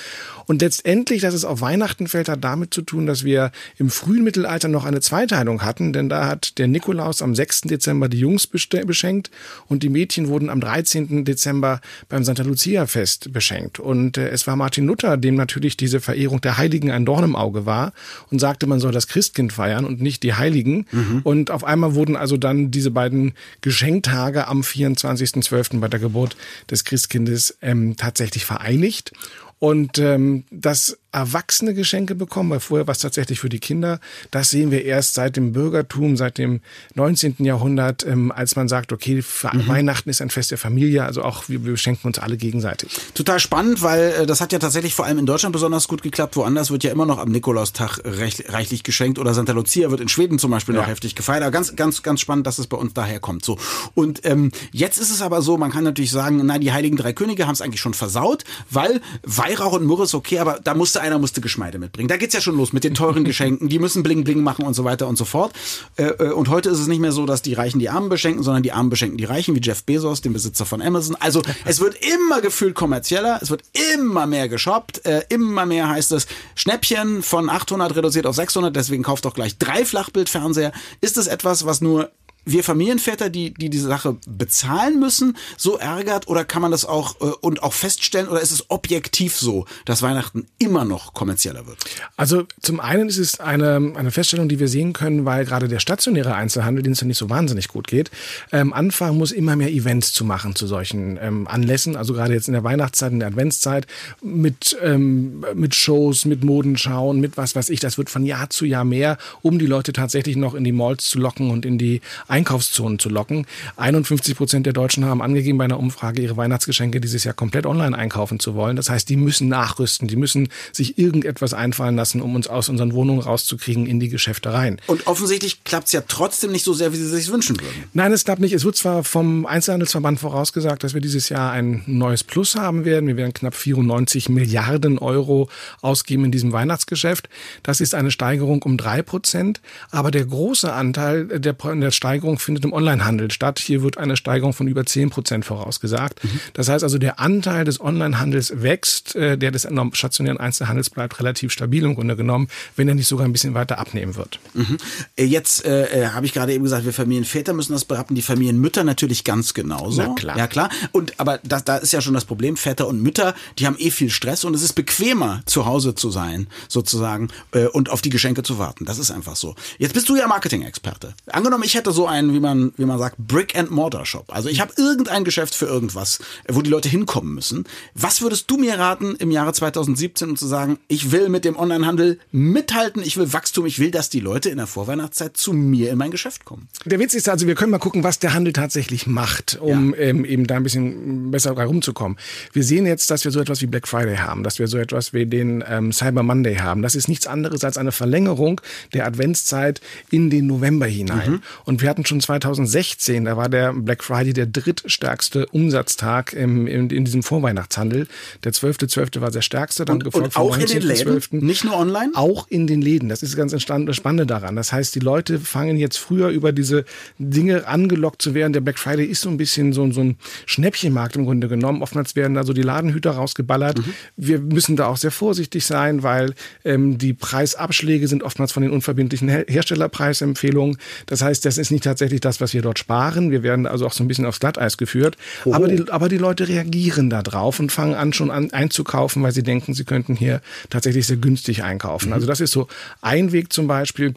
Und 0.46 0.62
letztendlich, 0.62 1.22
dass 1.22 1.34
es 1.34 1.44
auf 1.44 1.60
Weihnachten 1.60 2.08
fällt, 2.08 2.28
hat 2.28 2.42
damit 2.42 2.74
zu 2.74 2.82
tun, 2.82 3.06
dass 3.06 3.24
wir 3.24 3.52
im 3.78 3.90
frühen 3.90 4.24
Mittelalter 4.24 4.68
noch 4.68 4.84
eine 4.84 5.00
Zweiteilung 5.00 5.62
hatten, 5.62 5.92
denn 5.92 6.08
da 6.08 6.26
hat 6.26 6.58
der 6.58 6.68
Nikolaus 6.68 7.03
am 7.22 7.34
6. 7.34 7.62
Dezember 7.62 8.08
die 8.08 8.18
Jungs 8.18 8.46
beschenkt 8.46 9.30
und 9.68 9.82
die 9.82 9.88
Mädchen 9.88 10.28
wurden 10.28 10.50
am 10.50 10.60
13. 10.60 11.24
Dezember 11.24 11.80
beim 12.08 12.24
Santa 12.24 12.42
Lucia 12.42 12.64
Lucia-Fest 12.64 13.32
beschenkt. 13.32 13.78
Und 13.78 14.16
äh, 14.16 14.28
es 14.28 14.46
war 14.46 14.56
Martin 14.56 14.86
Luther, 14.86 15.16
dem 15.16 15.34
natürlich 15.34 15.76
diese 15.76 16.00
Verehrung 16.00 16.40
der 16.40 16.56
Heiligen 16.56 16.90
ein 16.90 17.04
Dorn 17.04 17.24
im 17.24 17.36
Auge 17.36 17.66
war 17.66 17.92
und 18.30 18.38
sagte, 18.38 18.66
man 18.66 18.80
soll 18.80 18.92
das 18.92 19.08
Christkind 19.08 19.52
feiern 19.52 19.84
und 19.84 20.00
nicht 20.00 20.22
die 20.22 20.34
Heiligen. 20.34 20.86
Mhm. 20.90 21.20
Und 21.24 21.50
auf 21.50 21.64
einmal 21.64 21.94
wurden 21.94 22.16
also 22.16 22.36
dann 22.36 22.70
diese 22.70 22.90
beiden 22.90 23.34
Geschenktage 23.60 24.48
am 24.48 24.62
24.12. 24.62 25.80
bei 25.80 25.88
der 25.88 26.00
Geburt 26.00 26.36
des 26.70 26.84
Christkindes 26.84 27.58
ähm, 27.60 27.96
tatsächlich 27.96 28.44
vereinigt. 28.44 29.12
Und 29.58 29.98
ähm, 29.98 30.44
das 30.50 30.98
erwachsene 31.14 31.74
Geschenke 31.74 32.14
bekommen, 32.14 32.50
weil 32.50 32.60
vorher 32.60 32.86
war 32.86 32.92
es 32.92 32.98
tatsächlich 32.98 33.38
für 33.38 33.48
die 33.48 33.60
Kinder. 33.60 34.00
Das 34.32 34.50
sehen 34.50 34.70
wir 34.70 34.84
erst 34.84 35.14
seit 35.14 35.36
dem 35.36 35.52
Bürgertum, 35.52 36.16
seit 36.16 36.38
dem 36.38 36.60
19. 36.94 37.36
Jahrhundert, 37.38 38.04
ähm, 38.04 38.32
als 38.32 38.56
man 38.56 38.68
sagt, 38.68 38.92
okay, 38.92 39.14
mhm. 39.14 39.68
Weihnachten 39.68 40.10
ist 40.10 40.20
ein 40.20 40.30
Fest 40.30 40.50
der 40.50 40.58
Familie, 40.58 41.04
also 41.04 41.22
auch 41.22 41.48
wir 41.48 41.60
beschenken 41.60 42.08
uns 42.08 42.18
alle 42.18 42.36
gegenseitig. 42.36 42.90
Total 43.14 43.38
spannend, 43.38 43.80
weil 43.82 44.12
äh, 44.22 44.26
das 44.26 44.40
hat 44.40 44.52
ja 44.52 44.58
tatsächlich 44.58 44.94
vor 44.94 45.04
allem 45.04 45.18
in 45.18 45.26
Deutschland 45.26 45.52
besonders 45.52 45.86
gut 45.86 46.02
geklappt. 46.02 46.36
Woanders 46.36 46.72
wird 46.72 46.82
ja 46.82 46.90
immer 46.90 47.06
noch 47.06 47.18
am 47.18 47.30
Nikolaustag 47.30 48.00
reich, 48.04 48.44
reichlich 48.48 48.82
geschenkt 48.82 49.20
oder 49.20 49.34
Santa 49.34 49.52
Lucia 49.52 49.90
wird 49.90 50.00
in 50.00 50.08
Schweden 50.08 50.40
zum 50.40 50.50
Beispiel 50.50 50.74
ja. 50.74 50.80
noch 50.80 50.88
heftig 50.88 51.14
gefeiert. 51.14 51.42
Aber 51.42 51.52
ganz, 51.52 51.76
ganz, 51.76 52.02
ganz 52.02 52.20
spannend, 52.20 52.46
dass 52.46 52.58
es 52.58 52.66
bei 52.66 52.76
uns 52.76 52.92
daher 52.92 53.20
kommt. 53.20 53.44
So 53.44 53.56
und 53.94 54.24
ähm, 54.24 54.50
jetzt 54.72 54.98
ist 54.98 55.10
es 55.10 55.22
aber 55.22 55.42
so, 55.42 55.56
man 55.58 55.70
kann 55.70 55.84
natürlich 55.84 56.10
sagen, 56.10 56.40
na 56.44 56.58
die 56.58 56.72
Heiligen 56.72 56.96
Drei 56.96 57.12
Könige 57.12 57.46
haben 57.46 57.54
es 57.54 57.60
eigentlich 57.60 57.80
schon 57.80 57.94
versaut, 57.94 58.44
weil 58.70 59.00
Weihrauch 59.22 59.72
und 59.72 59.86
Myrrhe 59.86 60.04
ist 60.04 60.14
okay, 60.14 60.40
aber 60.40 60.58
da 60.62 60.74
musste 60.74 61.03
einer 61.04 61.18
musste 61.18 61.40
Geschmeide 61.40 61.78
mitbringen. 61.78 62.08
Da 62.08 62.16
geht's 62.16 62.34
ja 62.34 62.40
schon 62.40 62.56
los 62.56 62.72
mit 62.72 62.82
den 62.82 62.94
teuren 62.94 63.24
Geschenken. 63.30 63.68
Die 63.68 63.78
müssen 63.78 64.02
bling 64.02 64.24
bling 64.24 64.42
machen 64.42 64.64
und 64.64 64.74
so 64.74 64.84
weiter 64.84 65.06
und 65.06 65.16
so 65.16 65.24
fort. 65.24 65.52
Äh, 65.96 66.04
äh, 66.04 66.32
und 66.32 66.48
heute 66.48 66.70
ist 66.70 66.80
es 66.80 66.86
nicht 66.86 67.00
mehr 67.00 67.12
so, 67.12 67.26
dass 67.26 67.42
die 67.42 67.54
Reichen 67.54 67.78
die 67.78 67.90
Armen 67.90 68.08
beschenken, 68.08 68.42
sondern 68.42 68.62
die 68.62 68.72
Armen 68.72 68.90
beschenken 68.90 69.18
die 69.18 69.24
Reichen, 69.24 69.54
wie 69.54 69.60
Jeff 69.60 69.84
Bezos, 69.84 70.22
den 70.22 70.32
Besitzer 70.32 70.66
von 70.66 70.82
Amazon. 70.82 71.16
Also 71.20 71.42
es 71.64 71.80
wird 71.80 71.96
immer 72.04 72.40
gefühlt 72.40 72.74
kommerzieller, 72.74 73.38
es 73.42 73.50
wird 73.50 73.62
immer 73.94 74.26
mehr 74.26 74.48
geshoppt, 74.48 75.04
äh, 75.04 75.22
immer 75.28 75.66
mehr 75.66 75.88
heißt 75.88 76.12
es 76.12 76.26
Schnäppchen 76.54 77.22
von 77.22 77.50
800 77.50 77.94
reduziert 77.94 78.26
auf 78.26 78.34
600, 78.34 78.74
deswegen 78.74 79.02
kauft 79.02 79.24
doch 79.24 79.34
gleich 79.34 79.58
drei 79.58 79.84
Flachbildfernseher. 79.84 80.72
Ist 81.00 81.18
es 81.18 81.26
etwas, 81.26 81.66
was 81.66 81.80
nur 81.80 82.10
wir 82.44 82.64
Familienväter, 82.64 83.30
die, 83.30 83.54
die 83.54 83.70
diese 83.70 83.88
Sache 83.88 84.16
bezahlen 84.26 85.00
müssen, 85.00 85.36
so 85.56 85.76
ärgert 85.76 86.28
oder 86.28 86.44
kann 86.44 86.62
man 86.62 86.70
das 86.70 86.84
auch 86.84 87.20
äh, 87.20 87.24
und 87.40 87.62
auch 87.62 87.72
feststellen 87.72 88.28
oder 88.28 88.40
ist 88.40 88.52
es 88.52 88.70
objektiv 88.70 89.36
so, 89.36 89.66
dass 89.84 90.02
Weihnachten 90.02 90.46
immer 90.58 90.84
noch 90.84 91.14
kommerzieller 91.14 91.66
wird? 91.66 91.78
Also 92.16 92.46
zum 92.60 92.80
einen 92.80 93.08
ist 93.08 93.18
es 93.18 93.40
eine, 93.40 93.92
eine 93.94 94.10
Feststellung, 94.10 94.48
die 94.48 94.60
wir 94.60 94.68
sehen 94.68 94.92
können, 94.92 95.24
weil 95.24 95.44
gerade 95.44 95.68
der 95.68 95.78
stationäre 95.78 96.34
Einzelhandel, 96.34 96.82
den 96.82 96.92
es 96.92 97.00
ja 97.00 97.06
nicht 97.06 97.18
so 97.18 97.30
wahnsinnig 97.30 97.68
gut 97.68 97.86
geht, 97.86 98.10
ähm, 98.52 98.72
anfangen 98.72 99.18
muss, 99.18 99.32
immer 99.32 99.56
mehr 99.56 99.70
Events 99.70 100.12
zu 100.12 100.24
machen 100.24 100.54
zu 100.54 100.66
solchen 100.66 101.18
ähm, 101.20 101.46
Anlässen. 101.46 101.96
Also 101.96 102.14
gerade 102.14 102.34
jetzt 102.34 102.48
in 102.48 102.54
der 102.54 102.64
Weihnachtszeit, 102.64 103.12
in 103.12 103.20
der 103.20 103.28
Adventszeit 103.28 103.86
mit, 104.22 104.76
ähm, 104.82 105.44
mit 105.54 105.74
Shows, 105.74 106.24
mit 106.24 106.44
Modenschauen, 106.44 107.20
mit 107.20 107.36
was 107.36 107.56
weiß 107.56 107.70
ich. 107.70 107.80
Das 107.80 107.98
wird 107.98 108.10
von 108.10 108.24
Jahr 108.24 108.50
zu 108.50 108.64
Jahr 108.64 108.84
mehr, 108.84 109.18
um 109.42 109.58
die 109.58 109.66
Leute 109.66 109.92
tatsächlich 109.92 110.36
noch 110.36 110.54
in 110.54 110.64
die 110.64 110.72
Malls 110.72 111.08
zu 111.08 111.18
locken 111.18 111.50
und 111.50 111.64
in 111.64 111.78
die 111.78 112.00
Einkaufszonen 112.34 112.98
zu 112.98 113.08
locken. 113.08 113.46
51 113.76 114.36
Prozent 114.36 114.66
der 114.66 114.72
Deutschen 114.72 115.04
haben 115.04 115.22
angegeben 115.22 115.56
bei 115.56 115.64
einer 115.64 115.78
Umfrage, 115.78 116.20
ihre 116.20 116.36
Weihnachtsgeschenke 116.36 117.00
dieses 117.00 117.22
Jahr 117.22 117.32
komplett 117.32 117.64
online 117.64 117.96
einkaufen 117.96 118.40
zu 118.40 118.56
wollen. 118.56 118.74
Das 118.74 118.90
heißt, 118.90 119.08
die 119.08 119.16
müssen 119.16 119.48
nachrüsten, 119.48 120.08
die 120.08 120.16
müssen 120.16 120.48
sich 120.72 120.98
irgendetwas 120.98 121.54
einfallen 121.54 121.94
lassen, 121.94 122.20
um 122.20 122.34
uns 122.34 122.48
aus 122.48 122.68
unseren 122.68 122.92
Wohnungen 122.92 123.20
rauszukriegen 123.20 123.86
in 123.86 124.00
die 124.00 124.08
Geschäfte 124.08 124.52
rein. 124.52 124.80
Und 124.88 125.06
offensichtlich 125.06 125.62
klappt 125.62 125.86
es 125.86 125.92
ja 125.92 126.02
trotzdem 126.06 126.50
nicht 126.50 126.64
so 126.64 126.72
sehr, 126.72 126.92
wie 126.92 126.96
Sie 126.96 127.06
sich 127.06 127.30
wünschen 127.30 127.60
würden. 127.60 127.84
Nein, 127.92 128.12
es 128.12 128.24
klappt 128.24 128.40
nicht. 128.40 128.52
Es 128.52 128.64
wird 128.64 128.74
zwar 128.74 129.04
vom 129.04 129.46
Einzelhandelsverband 129.46 130.18
vorausgesagt, 130.18 130.82
dass 130.82 130.92
wir 130.92 131.00
dieses 131.00 131.28
Jahr 131.28 131.52
ein 131.52 131.84
neues 131.86 132.24
Plus 132.24 132.56
haben 132.56 132.84
werden. 132.84 133.06
Wir 133.06 133.16
werden 133.16 133.32
knapp 133.32 133.54
94 133.54 134.28
Milliarden 134.28 134.98
Euro 134.98 135.48
ausgeben 135.82 136.24
in 136.24 136.32
diesem 136.32 136.50
Weihnachtsgeschäft. 136.50 137.28
Das 137.62 137.80
ist 137.80 137.94
eine 137.94 138.10
Steigerung 138.10 138.60
um 138.64 138.76
drei 138.76 139.02
Prozent. 139.02 139.60
Aber 139.92 140.10
der 140.10 140.24
große 140.24 140.72
Anteil 140.72 141.26
der, 141.26 141.52
der 141.52 141.90
Steigerung 141.92 142.23
Steigerung 142.24 142.38
findet 142.38 142.64
im 142.64 142.72
Onlinehandel 142.72 143.30
statt. 143.30 143.58
Hier 143.58 143.82
wird 143.82 143.98
eine 143.98 144.16
Steigerung 144.16 144.54
von 144.54 144.66
über 144.66 144.86
10 144.86 145.10
Prozent 145.10 145.44
vorausgesagt. 145.44 146.24
Mhm. 146.24 146.40
Das 146.54 146.68
heißt 146.68 146.82
also, 146.82 146.96
der 146.96 147.20
Anteil 147.20 147.64
des 147.64 147.80
Onlinehandels 147.80 148.62
wächst, 148.62 149.14
äh, 149.14 149.36
der 149.36 149.50
des 149.50 149.68
stationären 149.92 150.38
Einzelhandels 150.38 150.88
bleibt 150.88 151.18
relativ 151.20 151.52
stabil 151.52 151.84
im 151.84 151.94
Grunde 151.94 152.16
genommen, 152.16 152.48
wenn 152.76 152.88
er 152.88 152.94
nicht 152.94 153.08
sogar 153.08 153.26
ein 153.26 153.32
bisschen 153.32 153.52
weiter 153.52 153.78
abnehmen 153.78 154.16
wird. 154.16 154.38
Mhm. 154.54 154.78
Äh, 155.16 155.24
jetzt 155.24 155.66
äh, 155.66 156.08
habe 156.08 156.24
ich 156.24 156.32
gerade 156.32 156.54
eben 156.54 156.64
gesagt, 156.64 156.86
wir 156.86 156.94
Familienväter 156.94 157.52
müssen 157.52 157.72
das 157.72 157.84
beraten, 157.84 158.14
die 158.14 158.22
Familienmütter 158.22 158.84
natürlich 158.84 159.24
ganz 159.24 159.52
genauso. 159.52 160.02
Na 160.02 160.14
klar. 160.14 160.38
Ja 160.38 160.46
klar. 160.46 160.70
Und 160.92 161.20
aber 161.20 161.40
da, 161.42 161.60
da 161.60 161.76
ist 161.76 161.92
ja 161.92 162.00
schon 162.00 162.14
das 162.14 162.24
Problem, 162.24 162.56
Väter 162.56 162.88
und 162.88 163.02
Mütter, 163.02 163.34
die 163.58 163.66
haben 163.66 163.76
eh 163.78 163.90
viel 163.90 164.10
Stress 164.10 164.44
und 164.44 164.54
es 164.54 164.62
ist 164.62 164.72
bequemer, 164.72 165.42
zu 165.44 165.66
Hause 165.66 165.94
zu 165.94 166.10
sein, 166.10 166.46
sozusagen, 166.68 167.28
äh, 167.52 167.66
und 167.66 167.90
auf 167.90 168.00
die 168.00 168.10
Geschenke 168.10 168.42
zu 168.42 168.58
warten. 168.58 168.86
Das 168.86 168.98
ist 168.98 169.10
einfach 169.10 169.36
so. 169.36 169.54
Jetzt 169.78 169.92
bist 169.92 170.08
du 170.08 170.16
ja 170.16 170.26
Marketing-Experte. 170.26 171.14
Angenommen, 171.26 171.64
ich 171.64 171.74
hätte 171.74 171.92
so 171.92 172.06
einen, 172.14 172.32
wie 172.32 172.40
man, 172.40 172.72
wie 172.76 172.84
man 172.84 172.98
sagt, 172.98 173.16
Brick-and-Mortar-Shop. 173.18 174.26
Also 174.28 174.48
ich 174.48 174.60
habe 174.60 174.72
irgendein 174.76 175.24
Geschäft 175.24 175.54
für 175.54 175.66
irgendwas, 175.66 176.20
wo 176.48 176.62
die 176.62 176.70
Leute 176.70 176.88
hinkommen 176.88 177.34
müssen. 177.34 177.64
Was 177.94 178.22
würdest 178.22 178.50
du 178.50 178.56
mir 178.56 178.78
raten 178.78 179.16
im 179.18 179.30
Jahre 179.30 179.52
2017, 179.52 180.30
um 180.30 180.36
zu 180.36 180.46
sagen, 180.46 180.78
ich 180.88 181.12
will 181.12 181.28
mit 181.28 181.44
dem 181.44 181.56
Onlinehandel 181.56 182.18
mithalten, 182.30 183.02
ich 183.02 183.16
will 183.16 183.32
Wachstum, 183.32 183.66
ich 183.66 183.78
will, 183.78 183.90
dass 183.90 184.08
die 184.08 184.20
Leute 184.20 184.48
in 184.48 184.58
der 184.58 184.66
Vorweihnachtszeit 184.66 185.36
zu 185.36 185.52
mir 185.52 185.90
in 185.90 185.98
mein 185.98 186.10
Geschäft 186.10 186.44
kommen? 186.44 186.68
Der 186.84 186.98
Witz 186.98 187.14
ist 187.14 187.28
also, 187.28 187.46
wir 187.46 187.54
können 187.54 187.70
mal 187.70 187.78
gucken, 187.78 188.04
was 188.04 188.18
der 188.18 188.34
Handel 188.34 188.52
tatsächlich 188.52 189.06
macht, 189.06 189.58
um 189.60 189.92
ja. 189.94 190.00
ähm, 190.00 190.24
eben 190.24 190.46
da 190.46 190.56
ein 190.56 190.62
bisschen 190.62 191.30
besser 191.30 191.52
rumzukommen. 191.52 192.16
Wir 192.52 192.62
sehen 192.62 192.86
jetzt, 192.86 193.10
dass 193.10 193.24
wir 193.24 193.32
so 193.32 193.40
etwas 193.40 193.60
wie 193.60 193.66
Black 193.66 193.88
Friday 193.88 194.16
haben, 194.16 194.44
dass 194.44 194.58
wir 194.58 194.68
so 194.68 194.78
etwas 194.78 195.12
wie 195.12 195.26
den 195.26 195.64
ähm, 195.68 195.92
Cyber 195.92 196.22
Monday 196.22 196.56
haben. 196.56 196.82
Das 196.82 196.94
ist 196.94 197.08
nichts 197.08 197.26
anderes 197.26 197.64
als 197.64 197.76
eine 197.76 197.92
Verlängerung 197.92 198.60
der 198.92 199.06
Adventszeit 199.06 199.80
in 200.10 200.30
den 200.30 200.46
November 200.46 200.86
hinein. 200.86 201.30
Mhm. 201.30 201.42
Und 201.64 201.82
wir 201.82 201.90
hatten 201.90 202.03
schon 202.08 202.20
2016, 202.20 203.24
da 203.24 203.36
war 203.36 203.48
der 203.48 203.72
Black 203.72 204.04
Friday 204.04 204.32
der 204.32 204.46
drittstärkste 204.46 205.46
Umsatztag 205.46 206.32
im, 206.32 206.66
in, 206.66 206.90
in 206.90 207.04
diesem 207.04 207.22
Vorweihnachtshandel. 207.22 208.06
Der 208.42 208.52
12.12. 208.52 208.94
.12. 208.94 209.20
war 209.20 209.30
der 209.30 209.42
stärkste, 209.42 209.84
dann 209.84 209.96
und, 209.96 210.04
gefolgt 210.04 210.36
und 210.36 210.36
auch 210.36 210.56
in 210.56 210.66
den 210.66 210.82
Läden, 210.82 211.20
12. 211.20 211.32
nicht 211.32 211.64
nur 211.64 211.76
online? 211.76 212.12
Auch 212.14 212.46
in 212.48 212.66
den 212.66 212.80
Läden. 212.80 213.08
Das 213.08 213.22
ist 213.22 213.36
ganz 213.36 213.54
Spannende 213.60 214.26
daran. 214.26 214.56
Das 214.56 214.72
heißt, 214.72 214.94
die 214.94 215.00
Leute 215.00 215.38
fangen 215.38 215.76
jetzt 215.76 215.98
früher 215.98 216.28
über 216.28 216.52
diese 216.52 216.84
Dinge 217.18 217.66
angelockt 217.66 218.22
zu 218.22 218.34
werden. 218.34 218.52
Der 218.52 218.60
Black 218.60 218.78
Friday 218.78 219.06
ist 219.06 219.20
so 219.20 219.28
ein 219.28 219.36
bisschen 219.36 219.72
so, 219.72 219.90
so 219.92 220.00
ein 220.00 220.16
Schnäppchenmarkt 220.46 221.16
im 221.16 221.24
Grunde 221.24 221.48
genommen. 221.48 221.82
Oftmals 221.82 222.16
werden 222.16 222.34
da 222.34 222.44
so 222.44 222.52
die 222.52 222.62
Ladenhüter 222.62 223.12
rausgeballert. 223.12 223.78
Mhm. 223.78 223.94
Wir 224.16 224.40
müssen 224.40 224.76
da 224.76 224.86
auch 224.86 224.96
sehr 224.96 225.10
vorsichtig 225.10 225.64
sein, 225.64 226.02
weil 226.02 226.34
ähm, 226.64 226.98
die 226.98 227.14
Preisabschläge 227.14 228.08
sind 228.08 228.22
oftmals 228.22 228.52
von 228.52 228.62
den 228.62 228.72
unverbindlichen 228.72 229.28
Herstellerpreisempfehlungen. 229.28 230.78
Das 231.06 231.22
heißt, 231.22 231.44
das 231.44 231.58
ist 231.58 231.70
nicht 231.70 231.86
tatsächlich 231.94 232.20
das, 232.20 232.40
was 232.40 232.52
wir 232.54 232.62
dort 232.62 232.78
sparen. 232.78 233.30
Wir 233.30 233.42
werden 233.42 233.66
also 233.66 233.86
auch 233.86 233.92
so 233.92 234.02
ein 234.02 234.08
bisschen 234.08 234.26
aufs 234.26 234.40
Glatteis 234.40 234.76
geführt. 234.76 235.16
Oh. 235.44 235.54
Aber, 235.54 235.68
die, 235.68 235.90
aber 235.90 236.08
die 236.08 236.18
Leute 236.18 236.48
reagieren 236.48 237.08
da 237.08 237.22
drauf 237.22 237.60
und 237.60 237.70
fangen 237.70 237.94
an, 237.94 238.12
schon 238.12 238.30
an 238.30 238.52
einzukaufen, 238.52 239.22
weil 239.22 239.32
sie 239.32 239.44
denken, 239.44 239.74
sie 239.74 239.84
könnten 239.84 240.16
hier 240.16 240.40
tatsächlich 240.70 241.06
sehr 241.06 241.16
günstig 241.16 241.62
einkaufen. 241.62 242.08
Mhm. 242.08 242.14
Also 242.14 242.26
das 242.26 242.40
ist 242.40 242.50
so 242.50 242.66
ein 243.00 243.32
Weg 243.32 243.52
zum 243.52 243.68
Beispiel. 243.68 244.14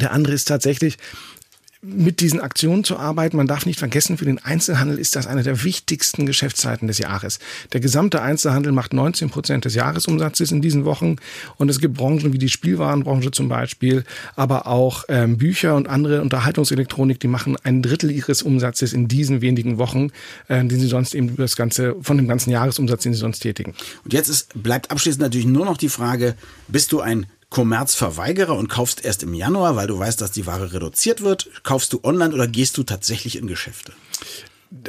Der 0.00 0.12
andere 0.12 0.32
ist 0.32 0.46
tatsächlich, 0.46 0.96
mit 1.84 2.20
diesen 2.20 2.40
Aktionen 2.40 2.84
zu 2.84 2.96
arbeiten. 2.96 3.36
Man 3.36 3.48
darf 3.48 3.66
nicht 3.66 3.80
vergessen, 3.80 4.16
für 4.16 4.24
den 4.24 4.38
Einzelhandel 4.38 4.98
ist 4.98 5.16
das 5.16 5.26
eine 5.26 5.42
der 5.42 5.64
wichtigsten 5.64 6.26
Geschäftszeiten 6.26 6.86
des 6.86 6.98
Jahres. 6.98 7.40
Der 7.72 7.80
gesamte 7.80 8.22
Einzelhandel 8.22 8.70
macht 8.70 8.92
19 8.92 9.30
Prozent 9.30 9.64
des 9.64 9.74
Jahresumsatzes 9.74 10.52
in 10.52 10.62
diesen 10.62 10.84
Wochen. 10.84 11.16
Und 11.56 11.68
es 11.68 11.80
gibt 11.80 11.94
Branchen 11.94 12.32
wie 12.32 12.38
die 12.38 12.48
Spielwarenbranche 12.48 13.32
zum 13.32 13.48
Beispiel, 13.48 14.04
aber 14.36 14.68
auch 14.68 15.04
ähm, 15.08 15.38
Bücher 15.38 15.74
und 15.74 15.88
andere 15.88 16.22
Unterhaltungselektronik, 16.22 17.18
die 17.18 17.26
machen 17.26 17.56
ein 17.64 17.82
Drittel 17.82 18.12
ihres 18.12 18.42
Umsatzes 18.42 18.92
in 18.92 19.08
diesen 19.08 19.40
wenigen 19.40 19.78
Wochen, 19.78 20.10
äh, 20.46 20.64
den 20.64 20.78
sie 20.78 20.86
sonst 20.86 21.16
eben 21.16 21.34
das 21.36 21.56
ganze, 21.56 21.96
von 22.00 22.16
dem 22.16 22.28
ganzen 22.28 22.50
Jahresumsatz, 22.50 23.02
den 23.02 23.12
sie 23.12 23.18
sonst 23.18 23.40
tätigen. 23.40 23.74
Und 24.04 24.12
jetzt 24.12 24.28
ist, 24.28 24.62
bleibt 24.62 24.92
abschließend 24.92 25.20
natürlich 25.20 25.48
nur 25.48 25.64
noch 25.64 25.78
die 25.78 25.88
Frage, 25.88 26.36
bist 26.68 26.92
du 26.92 27.00
ein 27.00 27.26
Kommerzverweigerer 27.52 28.56
und 28.56 28.68
kaufst 28.68 29.04
erst 29.04 29.22
im 29.22 29.34
Januar, 29.34 29.76
weil 29.76 29.86
du 29.86 29.98
weißt, 29.98 30.20
dass 30.22 30.32
die 30.32 30.46
Ware 30.46 30.72
reduziert 30.72 31.20
wird? 31.20 31.50
Kaufst 31.62 31.92
du 31.92 32.00
online 32.02 32.32
oder 32.32 32.48
gehst 32.48 32.78
du 32.78 32.82
tatsächlich 32.82 33.36
in 33.36 33.46
Geschäfte? 33.46 33.92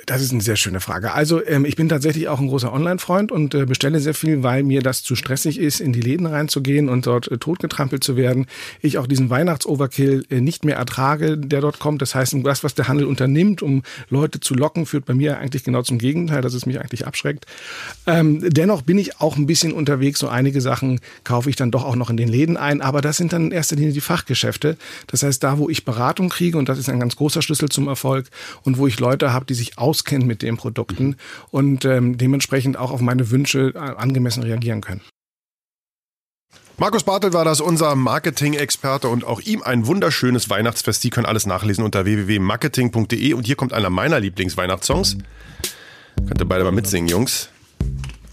Das 0.05 0.21
ist 0.21 0.31
eine 0.31 0.39
sehr 0.39 0.55
schöne 0.55 0.79
Frage. 0.79 1.11
Also 1.11 1.45
ähm, 1.45 1.65
ich 1.65 1.75
bin 1.75 1.89
tatsächlich 1.89 2.29
auch 2.29 2.39
ein 2.39 2.47
großer 2.47 2.71
Online-Freund 2.71 3.34
und 3.34 3.53
äh, 3.53 3.65
bestelle 3.65 3.99
sehr 3.99 4.13
viel, 4.13 4.41
weil 4.41 4.63
mir 4.63 4.81
das 4.81 5.03
zu 5.03 5.13
stressig 5.17 5.59
ist, 5.59 5.81
in 5.81 5.91
die 5.91 5.99
Läden 5.99 6.25
reinzugehen 6.25 6.88
und 6.88 7.05
dort 7.05 7.29
äh, 7.29 7.38
totgetrampelt 7.38 8.01
zu 8.01 8.15
werden. 8.15 8.45
Ich 8.81 8.97
auch 8.97 9.07
diesen 9.07 9.29
Weihnachtsoverkill 9.29 10.25
äh, 10.29 10.39
nicht 10.39 10.63
mehr 10.63 10.77
ertrage, 10.77 11.38
der 11.38 11.59
dort 11.59 11.79
kommt. 11.79 12.01
Das 12.01 12.15
heißt, 12.15 12.34
das, 12.43 12.63
was 12.63 12.75
der 12.75 12.88
Handel 12.88 13.05
unternimmt, 13.05 13.61
um 13.61 13.84
Leute 14.09 14.39
zu 14.39 14.53
locken, 14.53 14.86
führt 14.86 15.03
bei 15.03 15.13
mir 15.13 15.39
eigentlich 15.39 15.65
genau 15.65 15.81
zum 15.81 15.97
Gegenteil, 15.97 16.41
dass 16.41 16.53
es 16.53 16.65
mich 16.65 16.79
eigentlich 16.79 17.05
abschreckt. 17.05 17.45
Ähm, 18.07 18.39
dennoch 18.41 18.84
bin 18.84 18.97
ich 18.97 19.19
auch 19.19 19.36
ein 19.36 19.47
bisschen 19.47 19.73
unterwegs. 19.73 20.19
So 20.19 20.29
einige 20.29 20.61
Sachen 20.61 21.01
kaufe 21.25 21.49
ich 21.49 21.57
dann 21.57 21.71
doch 21.71 21.84
auch 21.84 21.97
noch 21.97 22.09
in 22.09 22.15
den 22.15 22.29
Läden 22.29 22.55
ein. 22.55 22.79
Aber 22.79 23.01
das 23.01 23.17
sind 23.17 23.34
dann 23.34 23.47
in 23.47 23.51
erster 23.51 23.75
Linie 23.75 23.91
die 23.91 23.99
Fachgeschäfte. 23.99 24.77
Das 25.07 25.23
heißt, 25.23 25.43
da, 25.43 25.57
wo 25.57 25.69
ich 25.69 25.84
Beratung 25.84 26.29
kriege, 26.29 26.57
und 26.57 26.69
das 26.69 26.77
ist 26.79 26.88
ein 26.88 27.01
ganz 27.01 27.17
großer 27.17 27.41
Schlüssel 27.41 27.67
zum 27.67 27.89
Erfolg, 27.89 28.29
und 28.61 28.77
wo 28.77 28.88
ich 28.88 29.01
Leute 29.01 29.34
habe, 29.34 29.45
die 29.45 29.53
sich 29.53 29.72
auskennt 29.76 30.26
mit 30.26 30.41
den 30.41 30.57
Produkten 30.57 31.17
und 31.51 31.86
ähm, 31.86 32.17
dementsprechend 32.17 32.78
auch 32.78 32.91
auf 32.91 33.01
meine 33.01 33.32
Wünsche 33.32 33.74
äh, 33.76 33.78
angemessen 33.78 34.43
reagieren 34.43 34.82
können. 34.82 35.01
Markus 36.78 37.03
Bartel 37.03 37.34
war 37.34 37.45
das, 37.45 37.61
unser 37.61 37.95
Marketing-Experte 37.95 39.07
und 39.07 39.24
auch 39.24 39.39
ihm 39.41 39.61
ein 39.61 39.86
wunderschönes 39.86 40.49
Weihnachtsfest. 40.49 41.01
Sie 41.01 41.11
können 41.11 41.28
alles 41.28 41.45
nachlesen 41.45 41.84
unter 41.84 42.03
www.marketing.de 42.03 43.34
und 43.34 43.45
hier 43.45 43.55
kommt 43.55 43.74
einer 43.74 43.91
meiner 43.91 44.19
Lieblingsweihnachtssongs. 44.19 45.17
Könnt 46.15 46.41
ihr 46.41 46.45
beide 46.45 46.63
mal 46.63 46.71
mitsingen, 46.71 47.07
Jungs. 47.07 47.49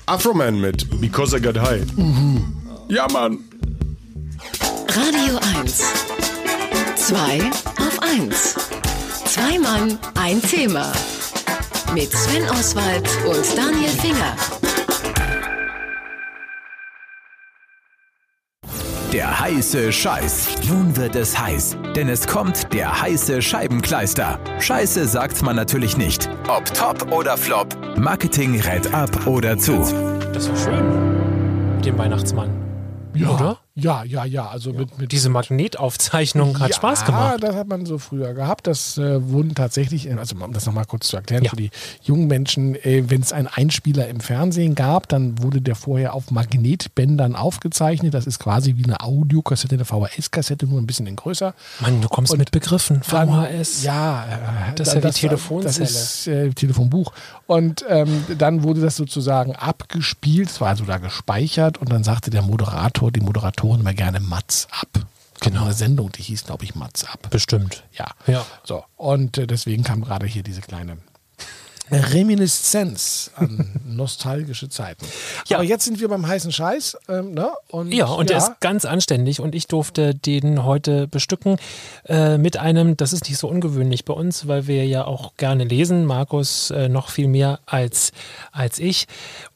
Afroman 0.06 0.60
mit 0.60 1.00
Because 1.00 1.36
I 1.36 1.40
Got 1.40 1.60
High. 1.60 1.84
Mhm. 1.96 2.56
Ja, 2.88 3.06
Mann. 3.12 3.38
Radio 4.88 5.38
1. 5.60 5.82
2 6.96 7.50
auf 7.78 8.02
1. 8.02 8.56
Zwei 9.26 9.58
Mann, 9.58 9.98
ein 10.14 10.40
Thema. 10.42 10.92
Mit 11.94 12.12
Sven 12.12 12.48
Oswald 12.50 13.08
und 13.26 13.58
Daniel 13.58 13.88
Finger. 13.88 14.36
Der 19.12 19.40
heiße 19.40 19.92
Scheiß. 19.92 20.48
Nun 20.68 20.96
wird 20.96 21.16
es 21.16 21.36
heiß, 21.38 21.76
denn 21.96 22.08
es 22.08 22.28
kommt 22.28 22.72
der 22.72 23.02
heiße 23.02 23.42
Scheibenkleister. 23.42 24.38
Scheiße 24.60 25.08
sagt 25.08 25.42
man 25.42 25.56
natürlich 25.56 25.96
nicht. 25.96 26.30
Ob 26.48 26.64
top 26.72 27.10
oder 27.10 27.36
flop, 27.36 27.76
Marketing 27.98 28.60
rät 28.60 28.94
ab 28.94 29.26
oder 29.26 29.58
zu. 29.58 29.78
Das 30.32 30.48
war 30.48 30.56
schön 30.56 31.74
mit 31.74 31.86
dem 31.86 31.98
Weihnachtsmann. 31.98 32.50
Ja. 33.14 33.30
Oder? 33.30 33.59
Ja, 33.80 34.04
ja, 34.04 34.24
ja. 34.24 34.48
Also 34.48 34.72
mit, 34.72 34.98
mit 34.98 35.12
Diese 35.12 35.28
Magnetaufzeichnung 35.28 36.58
hat 36.60 36.70
ja, 36.70 36.76
Spaß 36.76 37.04
gemacht. 37.04 37.40
Ja, 37.40 37.48
das 37.48 37.56
hat 37.56 37.68
man 37.68 37.86
so 37.86 37.98
früher 37.98 38.34
gehabt. 38.34 38.66
Das 38.66 38.98
äh, 38.98 39.28
wurden 39.30 39.54
tatsächlich, 39.54 40.10
also 40.16 40.36
um 40.36 40.52
das 40.52 40.66
nochmal 40.66 40.84
kurz 40.84 41.08
zu 41.08 41.16
erklären 41.16 41.44
ja. 41.44 41.50
für 41.50 41.56
die 41.56 41.70
jungen 42.02 42.26
Menschen, 42.26 42.74
äh, 42.74 43.04
wenn 43.08 43.20
es 43.20 43.32
einen 43.32 43.48
Einspieler 43.48 44.08
im 44.08 44.20
Fernsehen 44.20 44.74
gab, 44.74 45.08
dann 45.08 45.42
wurde 45.42 45.60
der 45.60 45.74
vorher 45.74 46.14
auf 46.14 46.30
Magnetbändern 46.30 47.36
aufgezeichnet. 47.36 48.14
Das 48.14 48.26
ist 48.26 48.38
quasi 48.38 48.76
wie 48.76 48.84
eine 48.84 49.00
Audiokassette, 49.00 49.74
eine 49.74 49.84
VHS-Kassette, 49.84 50.66
nur 50.66 50.80
ein 50.80 50.86
bisschen 50.86 51.06
in 51.06 51.16
größer. 51.16 51.54
Mann, 51.80 52.00
du 52.00 52.08
kommst 52.08 52.32
Und 52.32 52.38
mit 52.38 52.50
Begriffen. 52.50 53.02
VHS. 53.02 53.82
ja, 53.82 54.24
äh, 54.24 54.74
das 54.74 54.88
ist 54.88 54.94
ja 54.94 55.04
wie 55.04 55.12
Telefonzelle. 55.12 55.78
Das 55.78 55.78
ist 55.78 56.26
äh, 56.26 56.50
Telefonbuch. 56.50 57.12
Und 57.46 57.84
ähm, 57.88 58.24
dann 58.38 58.62
wurde 58.62 58.80
das 58.80 58.96
sozusagen 58.96 59.56
abgespielt, 59.56 60.50
es 60.50 60.60
war 60.60 60.68
also 60.68 60.84
da 60.84 60.98
gespeichert 60.98 61.78
und 61.78 61.90
dann 61.90 62.04
sagte 62.04 62.30
der 62.30 62.42
Moderator, 62.42 63.10
die 63.10 63.20
Moderatorin 63.20 63.69
immer 63.74 63.94
gerne 63.94 64.20
Mats 64.20 64.68
ab. 64.70 65.06
Genau, 65.40 65.64
eine 65.64 65.72
Sendung, 65.72 66.12
die 66.12 66.22
hieß, 66.22 66.44
glaube 66.44 66.64
ich, 66.64 66.74
Mats 66.74 67.04
ab. 67.04 67.28
Bestimmt. 67.30 67.84
Ja. 67.92 68.08
ja. 68.26 68.44
So. 68.62 68.84
Und 68.96 69.38
äh, 69.38 69.46
deswegen 69.46 69.84
kam 69.84 70.02
gerade 70.02 70.26
hier 70.26 70.42
diese 70.42 70.60
kleine 70.60 70.98
Reminiszenz 71.90 73.30
an 73.34 73.80
nostalgische 73.84 74.68
Zeiten. 74.68 75.04
Ja. 75.48 75.56
Aber 75.56 75.64
jetzt 75.64 75.84
sind 75.84 76.00
wir 76.00 76.08
beim 76.08 76.26
heißen 76.26 76.52
Scheiß. 76.52 76.98
Ähm, 77.08 77.34
ne? 77.34 77.50
und, 77.68 77.92
ja, 77.92 78.06
und 78.06 78.30
ja. 78.30 78.38
der 78.38 78.46
ist 78.46 78.60
ganz 78.60 78.84
anständig 78.84 79.40
und 79.40 79.54
ich 79.54 79.66
durfte 79.66 80.14
den 80.14 80.64
heute 80.64 81.08
bestücken 81.08 81.56
äh, 82.06 82.38
mit 82.38 82.56
einem, 82.56 82.96
das 82.96 83.12
ist 83.12 83.28
nicht 83.28 83.38
so 83.38 83.48
ungewöhnlich 83.48 84.04
bei 84.04 84.14
uns, 84.14 84.46
weil 84.46 84.66
wir 84.66 84.86
ja 84.86 85.04
auch 85.04 85.36
gerne 85.36 85.64
lesen, 85.64 86.04
Markus 86.04 86.70
äh, 86.70 86.88
noch 86.88 87.10
viel 87.10 87.28
mehr 87.28 87.60
als, 87.66 88.12
als 88.52 88.78
ich. 88.78 89.06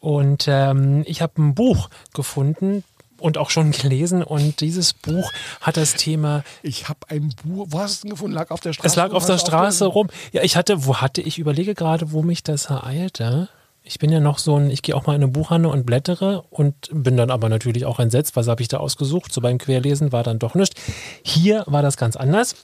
Und 0.00 0.46
ähm, 0.48 1.02
ich 1.06 1.22
habe 1.22 1.40
ein 1.40 1.54
Buch 1.54 1.88
gefunden, 2.14 2.84
und 3.18 3.38
auch 3.38 3.50
schon 3.50 3.70
gelesen. 3.72 4.22
Und 4.22 4.60
dieses 4.60 4.92
Buch 4.92 5.30
hat 5.60 5.76
das 5.76 5.94
Thema. 5.94 6.44
Ich 6.62 6.88
habe 6.88 7.00
ein 7.08 7.34
Buch. 7.42 7.66
Wo 7.70 7.78
hast 7.78 8.02
du 8.02 8.08
es 8.08 8.10
gefunden? 8.12 8.34
Lag 8.34 8.50
auf 8.50 8.60
der 8.60 8.72
Straße? 8.72 8.86
Es 8.86 8.96
lag 8.96 9.12
auf 9.12 9.26
der 9.26 9.38
Straße 9.38 9.86
rum. 9.86 10.08
Ja, 10.32 10.42
ich 10.42 10.56
hatte, 10.56 10.86
wo 10.86 10.96
hatte, 10.96 11.20
ich 11.20 11.38
überlege 11.38 11.74
gerade, 11.74 12.12
wo 12.12 12.22
mich 12.22 12.42
das 12.42 12.66
ereilte. 12.66 13.48
Ich 13.86 13.98
bin 13.98 14.10
ja 14.10 14.18
noch 14.18 14.38
so 14.38 14.56
ein, 14.56 14.70
ich 14.70 14.80
gehe 14.80 14.96
auch 14.96 15.06
mal 15.06 15.14
in 15.14 15.22
eine 15.22 15.30
Buchhandlung 15.30 15.72
und 15.72 15.84
blättere 15.84 16.44
und 16.48 16.88
bin 16.90 17.18
dann 17.18 17.30
aber 17.30 17.50
natürlich 17.50 17.84
auch 17.84 18.00
entsetzt. 18.00 18.34
Was 18.34 18.48
habe 18.48 18.62
ich 18.62 18.68
da 18.68 18.78
ausgesucht? 18.78 19.32
So 19.32 19.42
beim 19.42 19.58
Querlesen 19.58 20.10
war 20.10 20.22
dann 20.22 20.38
doch 20.38 20.54
nichts. 20.54 20.80
Hier 21.22 21.64
war 21.66 21.82
das 21.82 21.98
ganz 21.98 22.16
anders. 22.16 22.56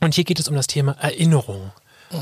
Und 0.00 0.14
hier 0.14 0.24
geht 0.24 0.40
es 0.40 0.48
um 0.48 0.56
das 0.56 0.66
Thema 0.66 0.92
Erinnerung, 1.00 1.70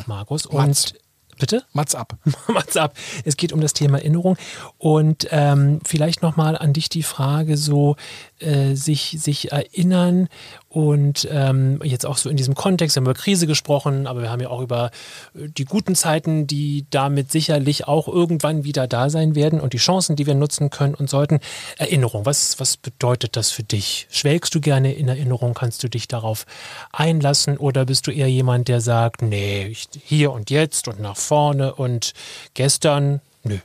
Markus. 0.07 0.47
Und 0.47 0.67
Mats. 0.67 0.95
Bitte? 1.39 1.65
Mats 1.73 1.95
ab. 1.95 2.17
Mats 2.49 2.77
ab. 2.77 2.95
Es 3.25 3.37
geht 3.37 3.53
um 3.53 3.61
das 3.61 3.73
Thema 3.73 3.99
Erinnerung. 3.99 4.37
Und 4.79 5.29
ähm, 5.31 5.81
vielleicht 5.85 6.23
nochmal 6.23 6.57
an 6.57 6.73
dich 6.73 6.89
die 6.89 7.03
Frage, 7.03 7.57
so 7.57 7.97
äh, 8.39 8.75
sich, 8.75 9.17
sich 9.21 9.53
erinnern 9.53 10.29
und 10.75 11.29
ähm, 11.31 11.81
jetzt 11.85 12.05
auch 12.05 12.17
so 12.17 12.29
in 12.29 12.37
diesem 12.37 12.57
Kontext, 12.57 12.97
wir 12.97 12.99
haben 12.99 13.05
über 13.05 13.15
Krise 13.15 13.47
gesprochen, 13.47 14.09
aber 14.09 14.23
wir 14.23 14.31
haben 14.33 14.41
ja 14.41 14.49
auch 14.49 14.61
über 14.61 14.91
äh, 15.37 15.49
die 15.49 15.67
guten 15.67 15.95
Zeiten, 15.95 16.49
die 16.49 16.85
damit 16.91 17.31
sicherlich 17.31 17.87
auch 17.87 18.09
irgendwann 18.09 18.65
wieder 18.65 18.89
da 18.89 19.09
sein 19.09 19.37
werden 19.37 19.61
und 19.61 19.73
die 19.73 19.79
Chancen, 19.79 20.17
die 20.17 20.27
wir 20.27 20.35
nutzen 20.35 20.71
können 20.71 20.97
und 20.97 21.09
sollten. 21.09 21.39
Erinnerung, 21.79 22.27
was, 22.27 22.59
was 22.59 22.77
bedeutet 22.77 23.37
das 23.37 23.53
für 23.53 23.63
dich? 23.63 24.09
Schwelgst 24.11 24.53
du 24.57 24.61
gerne 24.61 24.93
in 24.95 25.07
Erinnerung? 25.07 25.55
Kannst 25.55 25.85
du 25.85 25.89
dich 25.89 26.09
darauf 26.09 26.45
einlassen 26.91 27.57
oder 27.57 27.85
bist 27.85 28.09
du 28.09 28.11
eher 28.11 28.29
jemand, 28.29 28.67
der 28.67 28.81
sagt, 28.81 29.23
nee, 29.23 29.69
ich, 29.69 29.87
hier 30.03 30.33
und 30.33 30.51
jetzt 30.51 30.89
und 30.89 30.99
nach 30.99 31.17
vorne 31.17 31.77
und 31.77 32.15
gestern, 32.55 33.21
nö. 33.45 33.59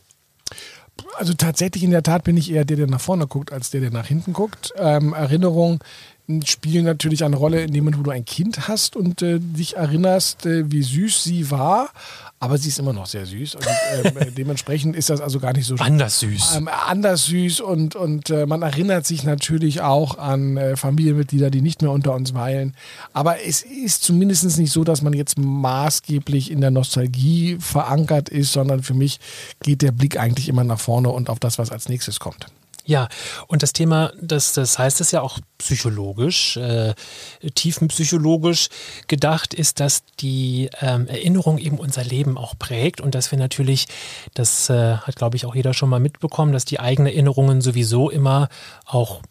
Also 1.18 1.34
tatsächlich 1.34 1.84
in 1.84 1.92
der 1.92 2.04
Tat 2.04 2.24
bin 2.24 2.38
ich 2.38 2.52
eher 2.52 2.66
der, 2.66 2.78
der 2.78 2.88
nach 2.88 3.02
vorne 3.02 3.26
guckt, 3.26 3.52
als 3.52 3.72
der, 3.72 3.82
der 3.82 3.90
nach 3.90 4.06
hinten 4.06 4.34
guckt. 4.34 4.74
Ähm, 4.78 5.14
Erinnerungen 5.14 5.80
spielen 6.46 6.86
natürlich 6.86 7.24
eine 7.24 7.36
Rolle 7.36 7.64
in 7.64 7.74
dem 7.74 7.84
Moment, 7.86 8.00
wo 8.00 8.04
du 8.04 8.12
ein 8.12 8.26
Kind 8.26 8.68
hast 8.68 8.96
und 8.96 9.22
äh, 9.22 9.40
dich 9.40 9.76
erinnerst, 9.76 10.46
äh, 10.46 10.72
wie 10.72 10.84
süß 10.84 11.24
sie 11.24 11.52
war. 11.52 11.90
Aber 12.42 12.58
sie 12.58 12.70
ist 12.70 12.80
immer 12.80 12.94
noch 12.94 13.06
sehr 13.06 13.26
süß 13.26 13.56
und 13.56 13.68
ähm, 14.06 14.18
äh, 14.18 14.32
dementsprechend 14.32 14.96
ist 14.96 15.10
das 15.10 15.20
also 15.20 15.40
gar 15.40 15.52
nicht 15.54 15.66
so 15.66 15.76
Anders 15.76 16.20
süß. 16.22 16.56
ähm, 16.56 16.70
anders 16.70 17.26
süß 17.26 17.60
und, 17.60 17.96
und 17.96 18.30
äh, 18.30 18.46
man 18.46 18.62
erinnert 18.62 19.06
sich 19.06 19.24
natürlich 19.24 19.82
auch 19.82 20.18
an 20.18 20.56
äh, 20.56 20.78
Familienmitglieder, 20.78 21.50
die 21.50 21.62
nicht 21.62 21.82
mehr 21.82 21.92
unter 21.92 22.14
uns 22.14 22.34
weilen. 22.34 22.76
Aber 23.12 23.44
es 23.44 23.62
ist 23.64 24.04
zumindest 24.04 24.58
nicht 24.58 24.72
so, 24.72 24.86
dass 24.86 25.02
man 25.02 25.14
jetzt 25.14 25.38
maßgeblich 25.38 26.50
in 26.50 26.62
der 26.62 26.72
Nostalgie 26.72 27.58
verankert 27.60 28.30
ist, 28.30 28.54
sondern 28.54 28.84
für 28.84 28.94
mich 28.94 29.20
geht 29.62 29.82
der 29.82 29.92
Blick 29.92 30.18
eigentlich 30.18 30.48
immer 30.48 30.64
nach 30.64 30.80
vorne 30.80 31.10
und 31.10 31.30
auf 31.30 31.40
das, 31.40 31.58
was 31.58 31.72
als 31.72 31.90
nächstes 31.90 32.20
kommt. 32.20 32.48
Ja, 32.90 33.08
und 33.46 33.62
das 33.62 33.72
Thema, 33.72 34.14
das, 34.20 34.54
das 34.54 34.80
heißt 34.80 35.00
es 35.00 35.12
ja 35.12 35.22
auch 35.22 35.38
psychologisch, 35.60 36.58
äh, 36.58 36.96
tiefenpsychologisch 37.54 38.70
gedacht, 39.08 39.54
ist, 39.54 39.80
dass 39.80 40.02
die 40.20 40.72
ähm, 40.82 41.06
Erinnerung 41.06 41.60
eben 41.60 41.78
unser 41.78 42.04
Leben 42.04 42.36
auch 42.36 42.56
prägt 42.58 43.00
und 43.00 43.14
dass 43.14 43.30
wir 43.30 43.38
natürlich, 43.38 43.86
das 44.34 44.72
äh, 44.72 44.96
hat 44.96 45.18
glaube 45.18 45.38
ich 45.38 45.46
auch 45.46 45.54
jeder 45.54 45.76
schon 45.76 45.90
mal 45.90 46.00
mitbekommen, 46.00 46.52
dass 46.52 46.66
die 46.66 46.80
eigenen 46.80 47.14
Erinnerungen 47.14 47.62
sowieso 47.62 48.10
immer 48.10 48.50
auch 48.88 49.22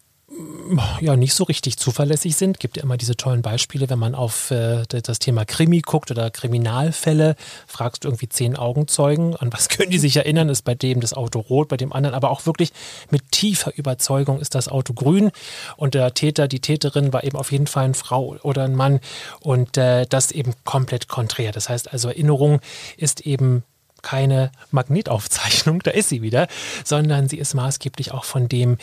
ja 1.01 1.15
nicht 1.15 1.33
so 1.33 1.43
richtig 1.43 1.77
zuverlässig 1.77 2.35
sind. 2.35 2.59
Gibt 2.59 2.77
ja 2.77 2.83
immer 2.83 2.97
diese 2.97 3.17
tollen 3.17 3.41
Beispiele, 3.41 3.89
wenn 3.89 3.99
man 3.99 4.15
auf 4.15 4.51
äh, 4.51 4.83
das 4.87 5.19
Thema 5.19 5.45
Krimi 5.45 5.81
guckt 5.81 6.11
oder 6.11 6.29
Kriminalfälle, 6.29 7.35
fragst 7.67 8.03
du 8.03 8.09
irgendwie 8.09 8.29
zehn 8.29 8.55
Augenzeugen, 8.55 9.35
an 9.35 9.51
was 9.51 9.69
können 9.69 9.91
die 9.91 9.99
sich 9.99 10.15
erinnern? 10.17 10.49
Ist 10.49 10.63
bei 10.63 10.75
dem 10.75 11.01
das 11.01 11.13
Auto 11.13 11.39
rot, 11.39 11.69
bei 11.69 11.77
dem 11.77 11.93
anderen, 11.93 12.15
aber 12.15 12.29
auch 12.29 12.45
wirklich 12.45 12.71
mit 13.09 13.31
tiefer 13.31 13.75
Überzeugung 13.75 14.39
ist 14.39 14.55
das 14.55 14.67
Auto 14.67 14.93
grün 14.93 15.31
und 15.77 15.93
der 15.93 16.13
Täter, 16.13 16.47
die 16.47 16.59
Täterin 16.59 17.13
war 17.13 17.23
eben 17.23 17.37
auf 17.37 17.51
jeden 17.51 17.67
Fall 17.67 17.85
eine 17.85 17.93
Frau 17.93 18.37
oder 18.43 18.63
ein 18.63 18.75
Mann 18.75 18.99
und 19.39 19.77
äh, 19.77 20.05
das 20.07 20.31
eben 20.31 20.53
komplett 20.63 21.07
konträr. 21.07 21.51
Das 21.51 21.69
heißt 21.69 21.91
also 21.91 22.09
Erinnerung 22.09 22.59
ist 22.97 23.21
eben 23.21 23.63
keine 24.01 24.51
Magnetaufzeichnung, 24.71 25.79
da 25.83 25.91
ist 25.91 26.09
sie 26.09 26.21
wieder, 26.21 26.47
sondern 26.83 27.27
sie 27.27 27.37
ist 27.37 27.53
maßgeblich 27.53 28.11
auch 28.11 28.23
von 28.23 28.47
dem 28.47 28.77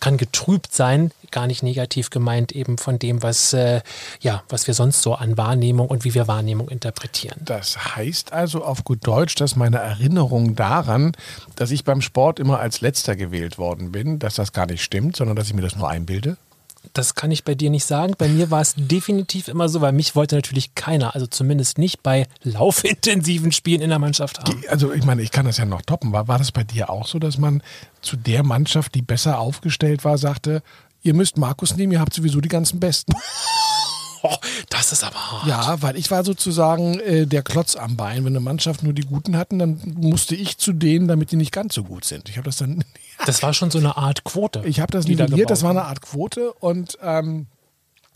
kann 0.00 0.16
getrübt 0.16 0.72
sein, 0.72 1.12
gar 1.30 1.46
nicht 1.46 1.62
negativ 1.62 2.10
gemeint, 2.10 2.52
eben 2.52 2.78
von 2.78 2.98
dem, 2.98 3.22
was, 3.22 3.52
äh, 3.52 3.80
ja, 4.20 4.42
was 4.48 4.66
wir 4.66 4.74
sonst 4.74 5.02
so 5.02 5.14
an 5.14 5.36
Wahrnehmung 5.36 5.88
und 5.88 6.04
wie 6.04 6.14
wir 6.14 6.28
Wahrnehmung 6.28 6.68
interpretieren. 6.68 7.40
Das 7.44 7.96
heißt 7.96 8.32
also 8.32 8.64
auf 8.64 8.84
gut 8.84 9.06
Deutsch, 9.06 9.34
dass 9.34 9.56
meine 9.56 9.78
Erinnerung 9.78 10.54
daran, 10.54 11.12
dass 11.56 11.72
ich 11.72 11.84
beim 11.84 12.00
Sport 12.00 12.38
immer 12.38 12.60
als 12.60 12.80
letzter 12.80 13.16
gewählt 13.16 13.58
worden 13.58 13.92
bin, 13.92 14.18
dass 14.18 14.36
das 14.36 14.52
gar 14.52 14.66
nicht 14.66 14.82
stimmt, 14.82 15.16
sondern 15.16 15.36
dass 15.36 15.48
ich 15.48 15.54
mir 15.54 15.62
das 15.62 15.76
nur 15.76 15.88
einbilde. 15.88 16.36
Das 16.94 17.16
kann 17.16 17.32
ich 17.32 17.42
bei 17.42 17.56
dir 17.56 17.70
nicht 17.70 17.84
sagen. 17.84 18.14
Bei 18.16 18.28
mir 18.28 18.52
war 18.52 18.60
es 18.60 18.74
definitiv 18.76 19.48
immer 19.48 19.68
so, 19.68 19.80
weil 19.80 19.92
mich 19.92 20.14
wollte 20.14 20.36
natürlich 20.36 20.76
keiner, 20.76 21.14
also 21.14 21.26
zumindest 21.26 21.76
nicht 21.76 22.04
bei 22.04 22.28
laufintensiven 22.44 23.50
Spielen 23.50 23.82
in 23.82 23.90
der 23.90 23.98
Mannschaft 23.98 24.38
haben. 24.38 24.62
Also 24.68 24.92
ich 24.92 25.04
meine, 25.04 25.20
ich 25.20 25.32
kann 25.32 25.44
das 25.44 25.56
ja 25.56 25.64
noch 25.64 25.82
toppen. 25.82 26.12
War, 26.12 26.28
war 26.28 26.38
das 26.38 26.52
bei 26.52 26.62
dir 26.62 26.90
auch 26.90 27.08
so, 27.08 27.18
dass 27.18 27.36
man 27.36 27.62
zu 28.00 28.16
der 28.16 28.44
Mannschaft, 28.44 28.94
die 28.94 29.02
besser 29.02 29.40
aufgestellt 29.40 30.04
war, 30.04 30.18
sagte, 30.18 30.62
ihr 31.02 31.14
müsst 31.14 31.36
Markus 31.36 31.76
nehmen, 31.76 31.92
ihr 31.92 32.00
habt 32.00 32.14
sowieso 32.14 32.40
die 32.40 32.48
ganzen 32.48 32.78
Besten. 32.78 33.12
Oh, 34.26 34.36
das 34.70 34.90
ist 34.90 35.04
aber 35.04 35.16
hart. 35.16 35.46
Ja, 35.46 35.82
weil 35.82 35.96
ich 35.98 36.10
war 36.10 36.24
sozusagen 36.24 36.98
äh, 37.00 37.26
der 37.26 37.42
Klotz 37.42 37.76
am 37.76 37.96
Bein. 37.96 38.24
Wenn 38.24 38.32
eine 38.32 38.40
Mannschaft 38.40 38.82
nur 38.82 38.94
die 38.94 39.02
Guten 39.02 39.36
hatten, 39.36 39.58
dann 39.58 39.80
musste 39.96 40.34
ich 40.34 40.56
zu 40.56 40.72
denen, 40.72 41.08
damit 41.08 41.30
die 41.30 41.36
nicht 41.36 41.52
ganz 41.52 41.74
so 41.74 41.84
gut 41.84 42.06
sind. 42.06 42.30
Ich 42.30 42.38
habe 42.38 42.46
das 42.46 42.56
dann, 42.56 42.82
Das 43.26 43.42
war 43.42 43.52
schon 43.52 43.70
so 43.70 43.78
eine 43.78 43.98
Art 43.98 44.24
Quote. 44.24 44.62
ich 44.64 44.80
habe 44.80 44.90
das 44.92 45.04
die 45.04 45.14
da 45.14 45.24
nivelliert. 45.24 45.50
Das 45.50 45.62
war 45.62 45.70
eine 45.70 45.84
Art 45.84 46.00
Quote 46.00 46.52
und 46.54 46.96
ähm, 47.02 47.46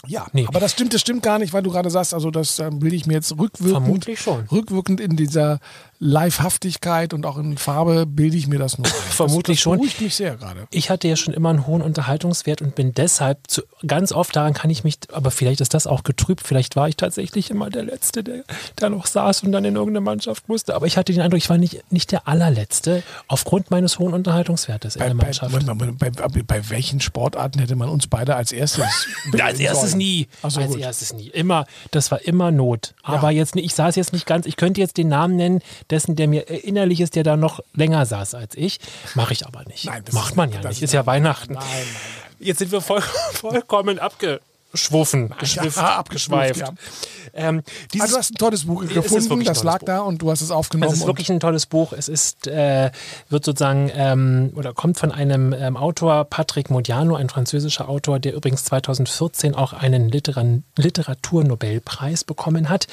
ja, 0.06 0.26
Nee. 0.32 0.46
aber 0.48 0.61
das 0.61 0.72
stimmt, 0.72 0.94
das 0.94 1.00
stimmt 1.00 1.22
gar 1.24 1.38
nicht, 1.38 1.52
weil 1.52 1.62
du 1.62 1.70
gerade 1.70 1.90
sagst, 1.90 2.14
also 2.14 2.30
das 2.30 2.59
ähm, 2.61 2.80
will 2.80 2.94
ich 2.94 3.04
mir 3.06 3.14
jetzt 3.14 3.32
rückwirkend, 3.32 3.82
Vermutlich 3.84 4.20
schon. 4.20 4.46
rückwirkend 4.46 5.00
in 5.00 5.16
dieser 5.16 5.59
Livehaftigkeit 6.01 7.12
und 7.12 7.26
auch 7.26 7.38
in 7.38 7.59
Farbe 7.59 8.07
bilde 8.07 8.36
ich 8.36 8.46
mir 8.46 8.59
das 8.59 8.78
nur 8.78 8.86
ein. 8.86 8.92
Vermutlich 9.11 9.57
das, 9.57 9.57
das 9.57 9.61
schon. 9.62 9.76
beruhigt 9.78 10.01
mich 10.01 10.14
sehr 10.14 10.36
gerade. 10.36 10.68
ich 10.70 10.90
hatte 10.90 11.09
ja 11.09 11.16
schon 11.16 11.34
immer 11.34 11.51
einen 11.51 11.66
hohen 11.66 11.82
Unterhaltungswert 11.82 12.62
und 12.62 12.74
bin 12.76 12.92
deshalb 12.94 13.38
zu, 13.49 13.62
ganz 13.86 14.12
oft 14.12 14.34
daran 14.36 14.55
kann 14.55 14.70
ich 14.70 14.84
mich, 14.84 14.99
aber 15.12 15.30
vielleicht 15.30 15.61
ist 15.61 15.74
das 15.74 15.86
auch 15.86 16.05
getrübt, 16.05 16.46
vielleicht 16.46 16.76
war 16.76 16.88
ich 16.88 16.96
tatsächlich 16.96 17.51
immer 17.51 17.68
der 17.68 17.82
Letzte, 17.82 18.22
der, 18.22 18.44
der 18.80 18.90
noch 18.90 19.07
saß 19.07 19.42
und 19.42 19.53
dann 19.53 19.64
in 19.64 19.74
irgendeine 19.74 20.03
Mannschaft 20.03 20.49
musste. 20.49 20.74
Aber 20.74 20.86
ich 20.86 20.96
hatte 20.96 21.12
den 21.12 21.20
Eindruck, 21.20 21.38
ich 21.38 21.51
war 21.51 21.59
nicht, 21.59 21.90
nicht 21.90 22.12
der 22.12 22.28
allerletzte 22.28 23.03
aufgrund 23.26 23.70
meines 23.72 23.99
hohen 23.99 24.14
Unterhaltungswertes 24.14 24.96
in 24.96 25.01
Bei, 25.01 25.07
der 25.07 25.14
Mannschaft. 25.14 25.66
Bei, 25.99 26.11
bei, 26.11 26.42
bei 26.42 26.70
welchen 26.70 27.01
Sportarten 27.01 27.59
hätte 27.59 27.74
man 27.74 27.88
uns 27.88 28.07
beide 28.07 28.36
als 28.36 28.53
erstes? 28.53 28.84
als 29.40 29.59
erstes 29.59 29.90
sollen? 29.90 29.99
nie. 29.99 30.28
So, 30.46 30.61
als 30.61 30.70
gut. 30.70 30.78
erstes 30.78 31.12
nie. 31.12 31.28
Immer, 31.28 31.66
das 31.90 32.11
war 32.12 32.20
immer 32.22 32.53
Not. 32.53 32.94
Aber 33.03 33.30
jetzt 33.30 33.57
nicht, 33.57 33.64
ich 33.64 33.74
saß 33.74 33.96
jetzt 33.96 34.12
nicht 34.12 34.26
ganz, 34.26 34.46
ich 34.46 34.57
könnte 34.57 34.80
jetzt 34.80 34.96
den 34.96 35.09
Namen 35.09 35.36
nennen, 35.36 35.61
dessen, 35.91 36.16
der 36.16 36.28
mir 36.28 36.49
innerlich 36.49 37.01
ist, 37.01 37.16
der 37.16 37.22
da 37.24 37.36
noch 37.36 37.61
länger 37.74 38.05
saß 38.07 38.34
als 38.34 38.55
ich. 38.57 38.78
Mache 39.14 39.32
ich 39.32 39.47
aber 39.47 39.64
nicht. 39.64 39.84
Nein, 39.86 40.03
das 40.05 40.14
Macht 40.14 40.36
man 40.36 40.51
ja 40.53 40.59
nicht. 40.59 40.70
ist- 40.70 40.82
Ist 40.82 40.93
ja 40.93 41.07
Weihnachten. 41.07 41.55
Nein, 41.55 41.64
nein, 41.66 41.86
Jetzt 42.41 42.59
sind 42.59 42.70
wir 42.72 42.80
voll, 42.80 43.01
vollkommen 43.32 43.99
abgeschwuffen, 44.69 45.35
geschwifft, 45.39 45.77
Ja, 45.79 45.97
abgeschweift, 45.99 46.55
geschweift. 46.55 46.79
ja. 47.35 47.49
Ähm, 47.49 47.62
Also 47.99 48.12
du 48.14 48.19
hast 48.19 48.31
ein 48.33 48.35
tolles 48.35 48.64
Buch 48.66 48.85
gefunden, 48.87 49.45
das 49.45 49.62
lag 49.62 49.79
Buch. 49.81 49.87
da 49.87 50.01
und 50.01 50.21
du 50.21 50.31
hast 50.31 50.41
es 50.43 50.51
aufgenommen. 50.51 50.93
es 50.93 51.01
ist 51.01 51.07
wirklich 51.07 51.31
ein 51.31 51.41
tolles 51.41 51.66
Buch. 51.66 51.93
Es 51.93 52.09
ist, 52.09 52.47
äh, 52.47 52.91
wird 53.31 53.45
sozusagen, 53.45 53.91
ähm, 53.95 54.53
oder 54.57 54.75
kommt 54.75 54.99
von 54.99 55.11
einem 55.12 55.53
ähm, 55.55 55.77
Autor, 55.77 56.25
Patrick 56.25 56.71
Modiano, 56.71 57.16
ein 57.16 57.29
französischer 57.29 57.89
Autor, 57.89 58.19
der 58.19 58.35
übrigens 58.35 58.64
2014 58.64 59.55
auch 59.55 59.73
einen 59.73 60.11
Literan 60.11 60.64
Literaturnobelpreis 60.77 62.25
bekommen 62.25 62.69
hat 62.69 62.87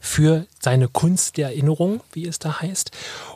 für 0.00 0.46
seine 0.60 0.88
Kunst 0.88 1.36
der 1.36 1.48
Erinnerung, 1.48 2.00
wie 2.12 2.26
es 2.26 2.38
da 2.38 2.60
heißt. 2.60 2.90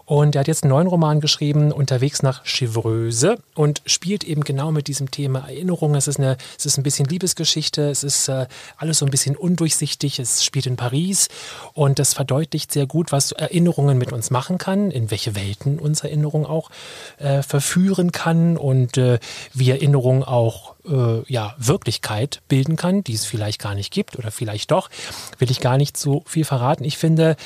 Und 0.07 0.37
er 0.37 0.41
hat 0.41 0.49
jetzt 0.49 0.63
einen 0.63 0.71
neuen 0.71 0.87
Roman 0.87 1.21
geschrieben, 1.21 1.73
Unterwegs 1.73 2.23
nach 2.23 2.45
Chevreuse, 2.45 3.39
und 3.55 3.83
spielt 3.87 4.23
eben 4.23 4.45
genau 4.45 4.71
mit 4.71 4.87
diesem 4.87 5.11
Thema 5.11 5.41
Erinnerung. 5.41 5.97
Es 5.97 6.07
ist, 6.07 6.21
eine, 6.21 6.37
es 6.57 6.65
ist 6.65 6.79
ein 6.79 6.85
bisschen 6.85 7.07
Liebesgeschichte, 7.07 7.91
es 7.91 8.05
ist 8.05 8.29
äh, 8.29 8.47
alles 8.77 9.01
so 9.01 9.05
ein 9.05 9.11
bisschen 9.11 9.37
undurchsichtig, 9.37 10.21
es 10.21 10.45
spielt 10.45 10.67
in 10.67 10.77
Paris 10.77 11.29
und 11.75 11.99
das 11.99 12.15
verdeutlicht 12.15 12.73
sehr 12.73 12.87
gut, 12.87 13.11
was 13.11 13.33
Erinnerungen 13.33 13.99
mit 13.99 14.13
uns 14.13 14.31
machen 14.31 14.59
kann, 14.59 14.93
in 14.93 15.11
welche 15.11 15.35
Welten 15.35 15.81
uns 15.81 16.05
Erinnerung 16.05 16.47
auch 16.47 16.71
äh, 17.19 17.43
verführen 17.43 18.13
kann 18.13 18.57
und 18.57 18.97
äh, 18.97 19.19
wie 19.55 19.71
Erinnerung 19.71 20.23
auch 20.23 20.76
äh, 20.89 21.23
ja, 21.33 21.55
Wirklichkeit 21.59 22.43
bilden 22.49 22.77
kann, 22.77 23.03
die 23.05 23.15
es 23.15 23.25
vielleicht 23.25 23.61
gar 23.61 23.75
nicht 23.75 23.93
gibt 23.93 24.17
oder 24.19 24.31
vielleicht 24.31 24.71
doch, 24.71 24.91
will 25.39 25.51
ich 25.51 25.61
gar 25.61 25.77
nicht 25.77 25.97
so 25.97 26.23
viel 26.27 26.45
verraten. 26.45 26.85
Ich 26.85 26.99
finde, 26.99 27.37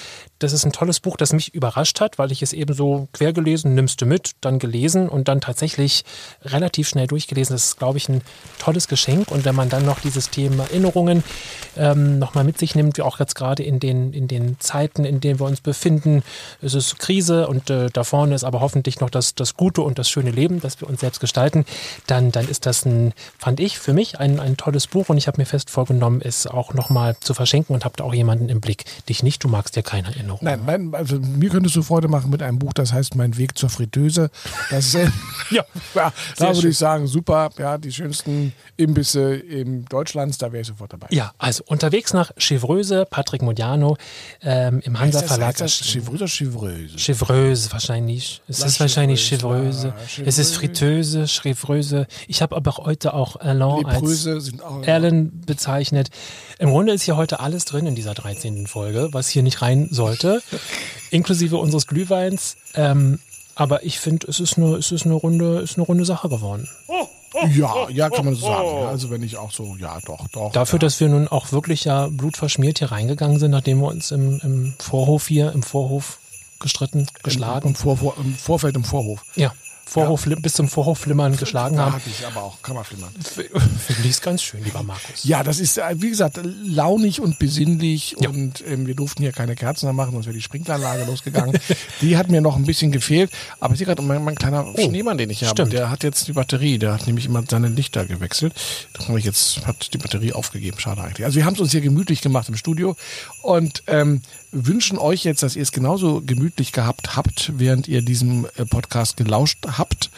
das 0.41 0.53
ist 0.53 0.65
ein 0.65 0.73
tolles 0.73 1.01
Buch, 1.01 1.17
das 1.17 1.33
mich 1.33 1.55
überrascht 1.55 2.01
hat, 2.01 2.19
weil 2.19 2.33
ich 2.33 2.43
es 2.43 2.53
eben 2.53 2.75
so 2.75 3.09
quer 3.13 3.33
gelesen, 3.33 3.75
nimmst 3.75 4.01
du 4.01 4.07
mit, 4.07 4.33
dann 4.41 4.59
gelesen 4.59 5.09
und 5.09 5.29
dann 5.29 5.41
tatsächlich 5.41 6.05
relativ 6.43 6.89
schnell 6.89 7.07
durchgelesen. 7.07 7.55
Das 7.55 7.67
ist, 7.67 7.79
glaube 7.79 7.99
ich, 7.99 8.09
ein 8.09 8.23
tolles 8.59 8.89
Geschenk. 8.89 9.31
Und 9.31 9.45
wenn 9.45 9.55
man 9.55 9.69
dann 9.69 9.85
noch 9.85 10.01
dieses 10.01 10.31
Thema 10.31 10.65
Erinnerungen 10.65 11.23
ähm, 11.77 12.19
nochmal 12.19 12.45
mit 12.45 12.59
sich 12.59 12.75
nimmt, 12.75 12.97
wie 12.97 13.03
auch 13.03 13.21
jetzt 13.21 13.35
gerade 13.35 13.63
in 13.63 13.81
den, 13.81 14.15
in 14.15 14.29
den 14.29 14.59
Zeiten, 14.61 15.05
in 15.05 15.21
denen 15.21 15.39
wir 15.41 15.47
uns 15.47 15.61
befinden, 15.61 16.23
es 16.63 16.73
ist 16.73 16.99
Krise 16.99 17.47
und 17.47 17.69
äh, 17.69 17.89
da 17.93 18.03
vorne 18.03 18.35
ist 18.35 18.45
aber 18.45 18.61
hoffentlich 18.61 19.01
noch 19.01 19.11
das, 19.11 19.35
das 19.35 19.57
Gute 19.57 19.83
und 19.83 19.99
das 19.99 20.09
schöne 20.09 20.31
Leben, 20.31 20.61
das 20.61 20.81
wir 20.81 20.89
uns 20.89 21.01
selbst 21.01 21.21
gestalten, 21.21 21.67
dann, 22.07 22.33
dann 22.33 22.49
ist 22.49 22.65
das 22.65 22.87
ein, 22.87 23.13
fand 23.39 23.61
ich, 23.61 23.79
für 23.79 23.93
mich 23.93 24.19
ein, 24.21 24.41
ein 24.41 24.57
tolles 24.57 24.87
Buch 24.87 25.09
und 25.09 25.17
ich 25.19 25.27
habe 25.27 25.41
mir 25.41 25.47
fest 25.47 25.71
vorgenommen, 25.71 26.21
es 26.23 26.47
auch 26.47 26.75
nochmal 26.75 27.17
zu 27.21 27.35
verschenken 27.35 27.75
und 27.75 27.85
habe 27.85 27.97
da 27.97 28.05
auch 28.05 28.15
jemanden 28.15 28.49
im 28.49 28.61
Blick. 28.61 28.85
Dich 29.09 29.23
nicht, 29.23 29.43
du 29.45 29.49
magst 29.49 29.77
ja 29.77 29.83
keine 29.83 30.09
Erinnerung. 30.09 30.41
Nein, 30.43 30.61
mein, 30.67 30.95
also 30.95 31.19
mir 31.19 31.51
könntest 31.51 31.77
du 31.77 31.83
Freude 31.83 32.09
machen 32.09 32.31
mit 32.31 32.43
einem 32.43 32.59
Buch, 32.59 32.73
das 32.73 32.93
heißt 32.93 33.15
Mein 33.15 33.37
Weg 33.39 33.57
zur 33.57 33.71
Fritteuse. 33.71 34.31
Das, 34.71 34.95
äh, 34.95 35.09
Ja, 35.51 35.65
ja, 35.95 36.13
da 36.37 36.49
würde 36.49 36.61
schön. 36.61 36.71
ich 36.71 36.79
sagen, 36.79 37.07
super, 37.09 37.51
ja, 37.59 37.77
die 37.79 37.93
schönsten 37.93 38.53
Imbisse 38.77 39.35
in 39.35 39.85
Deutschlands, 39.87 40.39
da 40.39 40.53
wäre 40.53 40.61
ich 40.63 40.69
sofort 40.69 40.93
dabei. 40.93 41.09
Ja, 41.11 41.33
also 41.39 41.65
unterwegs 41.67 42.13
nach 42.13 42.31
Chevreuse, 42.37 43.07
Patrick 43.11 43.43
Modiano 43.43 43.97
ähm, 44.43 44.81
im 44.85 44.99
Hansa 45.01 45.19
Heißt 45.21 45.23
das, 45.23 45.33
Verlag. 45.33 45.49
heißt 45.49 45.61
das. 45.61 45.73
Chevreuse 45.89 46.17
oder 46.25 46.29
Chevreuse? 46.29 46.99
Chevreuse 46.99 47.73
wahrscheinlich. 47.73 48.43
Es 48.49 48.61
La 48.61 48.67
ist 48.67 48.79
wahrscheinlich 48.81 49.27
Chevreuse, 49.27 49.93
Chevreuse. 50.07 50.29
Es 50.29 50.39
ist. 50.39 50.51
Fritteuse, 50.57 51.27
Chevreuse. 51.27 52.07
Ich 52.29 52.43
habe 52.43 52.55
aber 52.57 52.73
heute 52.77 53.15
auch 53.15 53.20
Alain 53.37 53.85
als 53.85 54.01
Lepröse 54.01 54.41
sind 54.41 54.63
auch. 54.63 54.83
Erlen 54.83 55.43
bezeichnet. 55.47 56.11
Im 56.59 56.71
Grunde 56.71 56.93
ist 56.93 57.03
hier 57.03 57.17
heute 57.17 57.41
alles 57.41 57.65
drin 57.65 57.87
in 57.87 57.95
dieser 57.95 58.15
13. 58.15 58.67
Folge, 58.67 59.09
was 59.13 59.29
hier 59.29 59.43
nicht 59.43 59.63
rein 59.63 59.89
sollte, 59.91 60.43
inklusive 61.11 61.57
unseres 61.57 61.87
Glühweins. 61.87 62.57
Ähm, 62.75 63.19
aber 63.55 63.85
ich 63.85 63.99
finde, 63.99 64.27
es 64.29 64.41
ist 64.41 64.57
eine, 64.57 64.77
es 64.77 64.93
ist 64.93 65.05
eine 65.05 65.15
runde, 65.15 65.61
ist 65.61 65.77
eine 65.77 65.87
runde 65.87 66.05
Sache 66.05 66.29
geworden. 66.29 66.69
Ja, 67.55 67.89
ja, 67.91 68.11
kann 68.11 68.25
man 68.25 68.35
so 68.35 68.47
sagen. 68.47 68.67
Ja, 68.67 68.89
also 68.89 69.11
wenn 69.11 69.23
ich 69.23 69.37
auch 69.37 69.53
so, 69.53 69.77
ja, 69.79 69.99
doch, 70.05 70.27
doch. 70.29 70.53
Dafür, 70.53 70.79
ja. 70.79 70.81
dass 70.81 70.99
wir 70.99 71.09
nun 71.09 71.29
auch 71.29 71.53
wirklich 71.53 71.85
ja 71.85 72.09
blutverschmiert 72.09 72.79
hier 72.79 72.91
reingegangen 72.91 73.39
sind, 73.39 73.53
nachdem 73.53 73.81
wir 73.81 73.89
uns 73.89 74.11
im, 74.11 74.41
im 74.43 74.75
Vorhof 74.79 75.29
hier, 75.29 75.53
im 75.53 75.63
Vorhof 75.63 76.19
gestritten, 76.59 77.07
geschlagen. 77.23 77.69
Im, 77.69 77.75
Vor, 77.75 77.97
Vor, 77.97 78.17
Im 78.19 78.35
Vorfeld, 78.35 78.77
im 78.77 78.85
Vorhof. 78.85 79.25
Ja, 79.37 79.53
Vorhof, 79.91 80.25
bis 80.41 80.55
zum 80.55 80.69
Vorhofflimmern 80.69 81.37
geschlagen 81.37 81.79
haben. 81.79 81.93
hatte 81.95 82.09
ich 82.11 82.25
aber 82.27 82.43
auch 82.45 82.63
Kammerflimmern. 82.63 83.11
Finde 83.21 84.03
ich 84.05 84.11
es 84.11 84.21
ganz 84.23 84.41
schön, 84.43 84.63
lieber 84.63 84.83
Markus. 84.85 85.25
Ja, 85.25 85.43
das 85.43 85.59
ist, 85.59 85.79
äh, 85.79 85.83
wie 85.97 86.11
gesagt, 86.11 86.39
launig 86.63 87.21
und 87.21 87.39
besinnlich 87.41 88.15
Ja. 88.21 88.29
und 88.31 88.63
ähm, 88.67 88.87
wir 88.87 88.95
durften 88.95 89.23
hier 89.23 89.33
keine 89.33 89.57
Kerzen 89.57 89.87
mehr 89.87 89.93
machen, 89.93 90.13
sonst 90.13 90.27
wäre 90.27 90.37
die 90.37 90.43
Sprinkleranlage 90.43 91.05
losgegangen. 91.05 91.59
Die 92.01 92.17
hat 92.17 92.29
mir 92.31 92.41
noch 92.41 92.57
ein 92.57 92.65
bisschen 92.65 92.93
gefehlt, 92.93 93.31
aber 93.59 93.73
ich 93.75 93.79
sehe 93.79 93.87
gerade, 93.87 94.03
mein, 94.03 94.23
mein 94.23 94.37
kleiner 94.37 94.65
Schneemann, 94.77 95.19
den 95.19 95.29
ich 95.31 95.43
habe, 95.43 95.51
stimmt. 95.53 95.73
der 95.73 95.91
hat 95.91 96.05
jetzt 96.05 96.29
die 96.29 96.33
Batterie, 96.35 96.79
der 96.79 96.93
hat 96.95 97.07
nämlich 97.07 97.27
immer 97.27 97.43
seine 97.49 97.69
Lichter 97.69 98.05
gewechselt. 98.07 98.55
Da 98.93 99.09
habe 99.09 99.19
ich 99.19 99.25
jetzt, 99.25 99.67
hat 99.67 99.93
die 99.93 99.99
Batterie 99.99 100.33
aufgegeben, 100.33 100.79
schade 100.79 101.03
eigentlich. 101.03 101.25
Also 101.27 101.37
wir 101.37 101.45
haben 101.45 101.55
es 101.55 101.61
uns 101.61 101.73
hier 101.73 101.81
gemütlich 101.81 102.21
gemacht 102.23 102.49
im 102.49 102.57
Studio 102.57 102.97
und 103.43 103.83
ähm, 103.89 104.23
wünschen 104.53 104.99
euch 104.99 105.25
jetzt, 105.25 105.43
dass 105.43 105.57
ihr 105.57 105.63
es 105.63 105.73
genauso 105.73 106.23
gemütlich 106.25 106.73
gehabt 106.73 107.17
habt, 107.17 107.53
während 107.57 107.89
ihr 107.89 108.03
diesem 108.03 108.47
äh, 108.57 108.65
Podcast 108.65 109.17
gelauscht 109.17 109.59
habt 109.79 110.11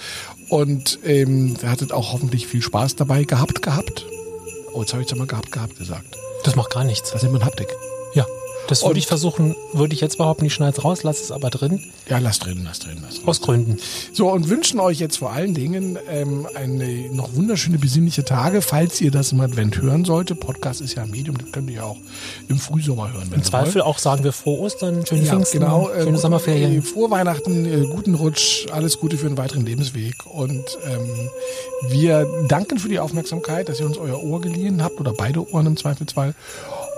und 0.49 0.99
ähm, 1.05 1.57
ihr 1.63 1.71
hattet 1.71 1.93
auch 1.93 2.13
hoffentlich 2.13 2.47
viel 2.47 2.63
Spaß 2.63 2.97
dabei 2.97 3.25
gehabt 3.25 3.63
gehabt. 3.63 4.07
Oh, 4.73 4.81
jetzt 4.81 4.93
habe 4.93 5.03
ich 5.03 5.11
es 5.11 5.19
mal 5.19 5.27
gehabt 5.27 5.53
gehabt 5.53 5.77
gesagt. 5.77 6.17
Das 6.45 6.57
macht 6.57 6.73
gar 6.73 6.85
nichts. 6.85 7.13
Das 7.13 7.23
nennt 7.23 7.35
man 7.35 7.45
Haptik. 7.45 7.69
Ja, 8.15 8.27
das 8.69 8.85
würde 8.85 8.99
ich 8.99 9.07
versuchen, 9.07 9.55
würde 9.73 9.95
ich 9.95 10.01
jetzt 10.01 10.19
behaupten, 10.19 10.45
ich 10.45 10.55
schneide 10.55 10.77
es 10.79 10.85
raus, 10.85 11.03
lass 11.03 11.21
es 11.21 11.31
aber 11.33 11.51
drin, 11.51 11.81
Ja, 12.09 12.19
lass 12.19 12.39
drin, 12.39 12.63
lass 12.65 12.79
drin, 12.79 12.99
lass 13.03 13.17
drin. 13.17 13.29
aus 13.29 13.41
Gründen. 13.41 13.79
So, 14.13 14.31
und 14.31 14.49
wünschen 14.49 14.81
euch 14.81 14.99
jetzt 14.99 15.17
vor 15.19 15.33
allen 15.33 15.55
Dingen 15.55 15.99
ähm, 16.09 16.47
eine 16.55 17.09
noch 17.13 17.35
wunderschöne 17.35 17.79
besinnliche 17.79 18.25
Tage, 18.25 18.63
falls 18.63 19.01
ihr 19.01 19.11
das 19.11 19.33
im 19.33 19.41
Advent 19.41 19.81
hören 19.81 20.05
solltet. 20.05 20.41
Podcast 20.41 20.81
ist 20.81 20.95
ja 20.95 21.03
ein 21.03 21.11
Medium, 21.11 21.37
das 21.39 21.51
könnt 21.53 21.69
ihr 21.71 21.77
ja 21.77 21.85
auch 21.85 21.99
im 22.49 22.59
Frühsommer 22.59 23.13
hören. 23.13 23.27
Wenn 23.31 23.41
Im 23.41 23.45
Zweifel 23.45 23.75
wollt. 23.77 23.85
auch 23.85 23.99
sagen 23.99 24.25
wir 24.25 24.33
frohe 24.33 24.61
Ostern, 24.61 25.05
schöne 25.07 25.23
Ja, 25.25 25.33
Pfingsten, 25.33 25.61
genau. 25.61 25.89
äh, 25.91 26.03
schöne 26.05 26.17
äh, 26.17 26.21
Sommerferien. 26.21 26.83
Frohe 26.83 27.11
Weihnachten, 27.11 27.65
äh, 27.67 27.87
guten 27.87 28.15
Rutsch, 28.15 28.67
alles 28.73 28.99
Gute 28.99 29.19
für 29.19 29.27
einen 29.27 29.37
weiteren 29.39 29.67
Lebensweg. 29.67 30.15
Und 30.27 30.65
ähm, 30.89 31.29
wir 31.91 32.27
danken 32.49 32.79
für 32.79 32.89
die 32.89 32.99
Aufmerksamkeit, 33.01 33.69
dass 33.69 33.81
ihr 33.81 33.87
uns 33.87 33.99
euer 33.99 34.23
Ohr 34.23 34.41
geliehen 34.41 34.83
habt 34.83 35.01
oder 35.01 35.13
beide 35.13 35.47
Ohren 35.53 35.67
im 35.67 35.77
Zweifelsfall. 35.77 36.35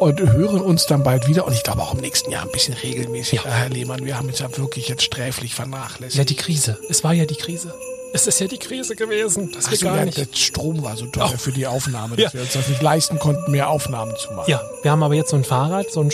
Und 0.01 0.21
hören 0.21 0.61
uns 0.61 0.87
dann 0.87 1.03
bald 1.03 1.29
wieder. 1.29 1.47
Und 1.47 1.53
ich 1.53 1.63
glaube 1.63 1.81
auch 1.83 1.95
im 1.95 2.01
nächsten 2.01 2.31
Jahr 2.31 2.43
ein 2.45 2.51
bisschen 2.51 2.75
regelmäßig. 2.75 3.43
Ja. 3.45 3.51
Herr 3.51 3.69
Lehmann, 3.71 4.05
wir 4.05 4.19
haben 4.19 4.29
uns 4.29 4.41
ja 4.41 4.49
wirklich 4.57 4.89
jetzt 4.89 5.03
sträflich 5.03 5.55
vernachlässigt. 5.55 6.17
Ja, 6.19 6.25
die 6.25 6.35
Krise. 6.37 6.79
Es 6.91 7.05
war 7.05 7.13
ja 7.15 7.25
die 7.27 7.37
Krise. 7.37 7.75
Es 8.13 8.27
ist 8.29 8.41
ja 8.41 8.47
die 8.47 8.59
Krise 8.59 8.95
gewesen. 8.97 9.51
Das 9.53 9.69
geht 9.69 9.81
so, 9.81 9.87
gar 9.87 9.97
ja, 9.99 10.05
nicht. 10.05 10.17
der 10.19 10.27
Strom 10.37 10.83
war 10.83 10.97
so 10.97 11.07
teuer 11.07 11.33
Oh. 11.35 11.37
für 11.37 11.53
die 11.53 11.67
Aufnahme, 11.67 12.17
dass 12.17 12.33
Ja. 12.33 12.35
wir 12.35 12.43
uns 12.43 12.53
das 12.53 12.69
nicht 12.69 12.81
leisten 12.83 13.19
konnten, 13.19 13.51
mehr 13.51 13.69
Aufnahmen 13.71 14.15
zu 14.17 14.33
machen. 14.33 14.51
Ja, 14.51 14.61
wir 14.83 14.91
haben 14.91 15.03
aber 15.03 15.15
jetzt 15.15 15.31
so 15.31 15.37
ein 15.37 15.43
Fahrrad, 15.45 15.91
so 15.91 16.01
ein 16.01 16.11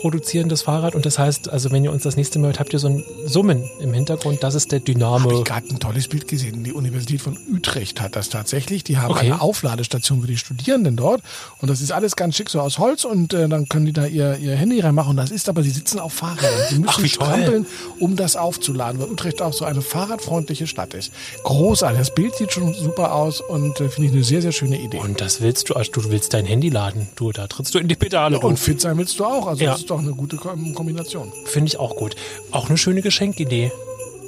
stromproduzierendes 0.00 0.62
Fahrrad. 0.62 0.94
Und 0.94 1.06
das 1.06 1.18
heißt, 1.18 1.48
also 1.50 1.70
wenn 1.70 1.84
ihr 1.84 1.92
uns 1.92 2.02
das 2.02 2.16
nächste 2.16 2.38
Mal 2.38 2.48
hört, 2.48 2.60
habt 2.60 2.72
ihr 2.72 2.78
so 2.78 2.88
ein 2.88 3.04
Summen 3.26 3.68
im 3.80 3.92
Hintergrund. 3.92 4.42
Das 4.42 4.54
ist 4.54 4.72
der 4.72 4.80
Dynamo. 4.80 5.38
ich 5.38 5.44
gerade 5.44 5.68
ein 5.68 5.78
tolles 5.78 6.08
Bild 6.08 6.26
gesehen. 6.28 6.64
Die 6.64 6.72
Universität 6.72 7.20
von 7.20 7.36
Utrecht 7.52 8.00
hat 8.00 8.16
das 8.16 8.28
tatsächlich. 8.30 8.84
Die 8.84 8.98
haben 8.98 9.10
Okay. 9.10 9.26
eine 9.26 9.40
Aufladestation 9.40 10.20
für 10.22 10.26
die 10.26 10.36
Studierenden 10.36 10.96
dort. 10.96 11.22
Und 11.60 11.68
das 11.68 11.80
ist 11.80 11.92
alles 11.92 12.16
ganz 12.16 12.36
schick 12.36 12.48
so 12.48 12.60
aus 12.60 12.78
Holz. 12.78 13.04
Und 13.04 13.34
äh, 13.34 13.48
dann 13.48 13.68
können 13.68 13.86
die 13.86 13.92
da 13.92 14.06
ihr, 14.06 14.36
ihr 14.38 14.54
Handy 14.56 14.80
reinmachen. 14.80 15.10
Und 15.10 15.16
das 15.16 15.30
ist 15.30 15.48
aber, 15.48 15.62
sie 15.62 15.70
sitzen 15.70 15.98
auf 15.98 16.12
Fahrrädern. 16.14 16.50
Sie 16.70 16.78
müssen 16.78 17.02
Ach, 17.04 17.06
strampeln, 17.06 17.66
um 17.98 18.16
das 18.16 18.36
aufzuladen. 18.36 19.00
Weil 19.00 19.08
Utrecht 19.10 19.42
auch 19.42 19.52
so 19.52 19.64
eine 19.64 19.82
fahrradfreundliche 19.82 20.66
Stadt 20.66 20.94
ist. 20.94 21.12
Großartig. 21.42 21.98
Das 21.98 22.14
Bild 22.14 22.34
sieht 22.36 22.52
schon 22.52 22.72
super 22.74 23.14
aus 23.14 23.40
und 23.40 23.80
äh, 23.80 23.88
finde 23.88 24.08
ich 24.08 24.14
eine 24.14 24.24
sehr, 24.24 24.40
sehr 24.42 24.52
schöne 24.52 24.80
Idee. 24.80 24.98
Und 24.98 25.20
das 25.20 25.40
willst 25.40 25.68
du, 25.68 25.74
also 25.74 25.90
du 25.92 26.10
willst 26.10 26.32
dein 26.34 26.46
Handy 26.46 26.68
laden. 26.68 27.08
Du, 27.16 27.32
da 27.32 27.46
trittst 27.46 27.74
du 27.74 27.78
in 27.78 27.88
die 27.88 27.96
Pedale 27.96 28.36
und 28.38 28.44
rum. 28.44 28.56
fit 28.56 28.80
sein 28.80 28.96
willst 28.96 29.18
du 29.18 29.24
auch. 29.24 29.46
Also 29.46 29.64
Ja. 29.64 29.72
das 29.72 29.86
ist 29.90 29.96
doch 29.96 30.02
eine 30.04 30.14
gute 30.14 30.36
Ko- 30.36 30.56
Kombination. 30.74 31.32
Finde 31.46 31.66
ich 31.68 31.78
auch 31.78 31.96
gut. 31.96 32.14
Auch 32.52 32.68
eine 32.68 32.78
schöne 32.78 33.02
Geschenkidee. 33.02 33.72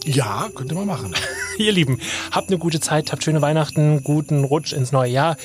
Ja, 0.05 0.49
könnte 0.53 0.75
man 0.75 0.87
machen. 0.87 1.15
Ihr 1.59 1.71
Lieben, 1.71 2.01
habt 2.33 2.49
eine 2.49 2.59
gute 2.59 2.81
Zeit, 2.81 3.13
habt 3.13 3.23
schöne 3.23 3.41
Weihnachten, 3.43 4.03
guten 4.03 4.43
Rutsch 4.43 4.73
ins 4.73 4.91
neue 4.91 5.13
Jahr. 5.13 5.37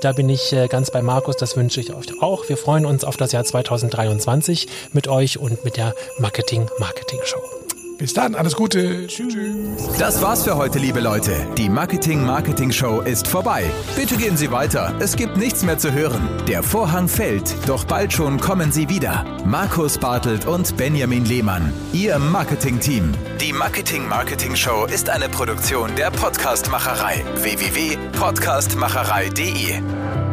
Da 0.00 0.12
bin 0.12 0.30
ich 0.30 0.54
äh, 0.54 0.68
ganz 0.68 0.90
bei 0.90 1.02
Markus, 1.02 1.36
das 1.36 1.54
wünsche 1.56 1.80
ich 1.82 1.92
euch 1.92 2.22
auch. 2.22 2.48
Wir 2.48 2.56
freuen 2.56 2.86
uns 2.86 3.04
auf 3.04 3.18
das 3.18 3.32
Jahr 3.32 3.44
2023 3.44 4.68
mit 4.94 5.06
euch 5.08 5.38
und 5.38 5.62
mit 5.66 5.76
der 5.76 5.94
Marketing-Marketing-Show. 6.18 7.57
Bis 7.98 8.14
dann, 8.14 8.34
alles 8.36 8.54
Gute. 8.54 9.08
Tschüss. 9.08 9.34
Das 9.98 10.22
war's 10.22 10.44
für 10.44 10.54
heute, 10.56 10.78
liebe 10.78 11.00
Leute. 11.00 11.34
Die 11.56 11.68
Marketing 11.68 12.24
Marketing 12.24 12.70
Show 12.70 13.00
ist 13.00 13.26
vorbei. 13.26 13.64
Bitte 13.96 14.16
gehen 14.16 14.36
Sie 14.36 14.52
weiter. 14.52 14.94
Es 15.00 15.16
gibt 15.16 15.36
nichts 15.36 15.64
mehr 15.64 15.78
zu 15.78 15.92
hören. 15.92 16.28
Der 16.46 16.62
Vorhang 16.62 17.08
fällt, 17.08 17.56
doch 17.66 17.84
bald 17.84 18.12
schon 18.12 18.38
kommen 18.38 18.70
Sie 18.70 18.88
wieder. 18.88 19.24
Markus 19.44 19.98
Bartelt 19.98 20.46
und 20.46 20.76
Benjamin 20.76 21.24
Lehmann, 21.24 21.72
Ihr 21.92 22.20
Marketing-Team. 22.20 23.14
Die 23.40 23.52
Marketing 23.52 24.06
Marketing 24.06 24.54
Show 24.54 24.86
ist 24.86 25.10
eine 25.10 25.28
Produktion 25.28 25.92
der 25.96 26.12
Podcastmacherei. 26.12 27.24
www.podcastmacherei.de 27.42 30.27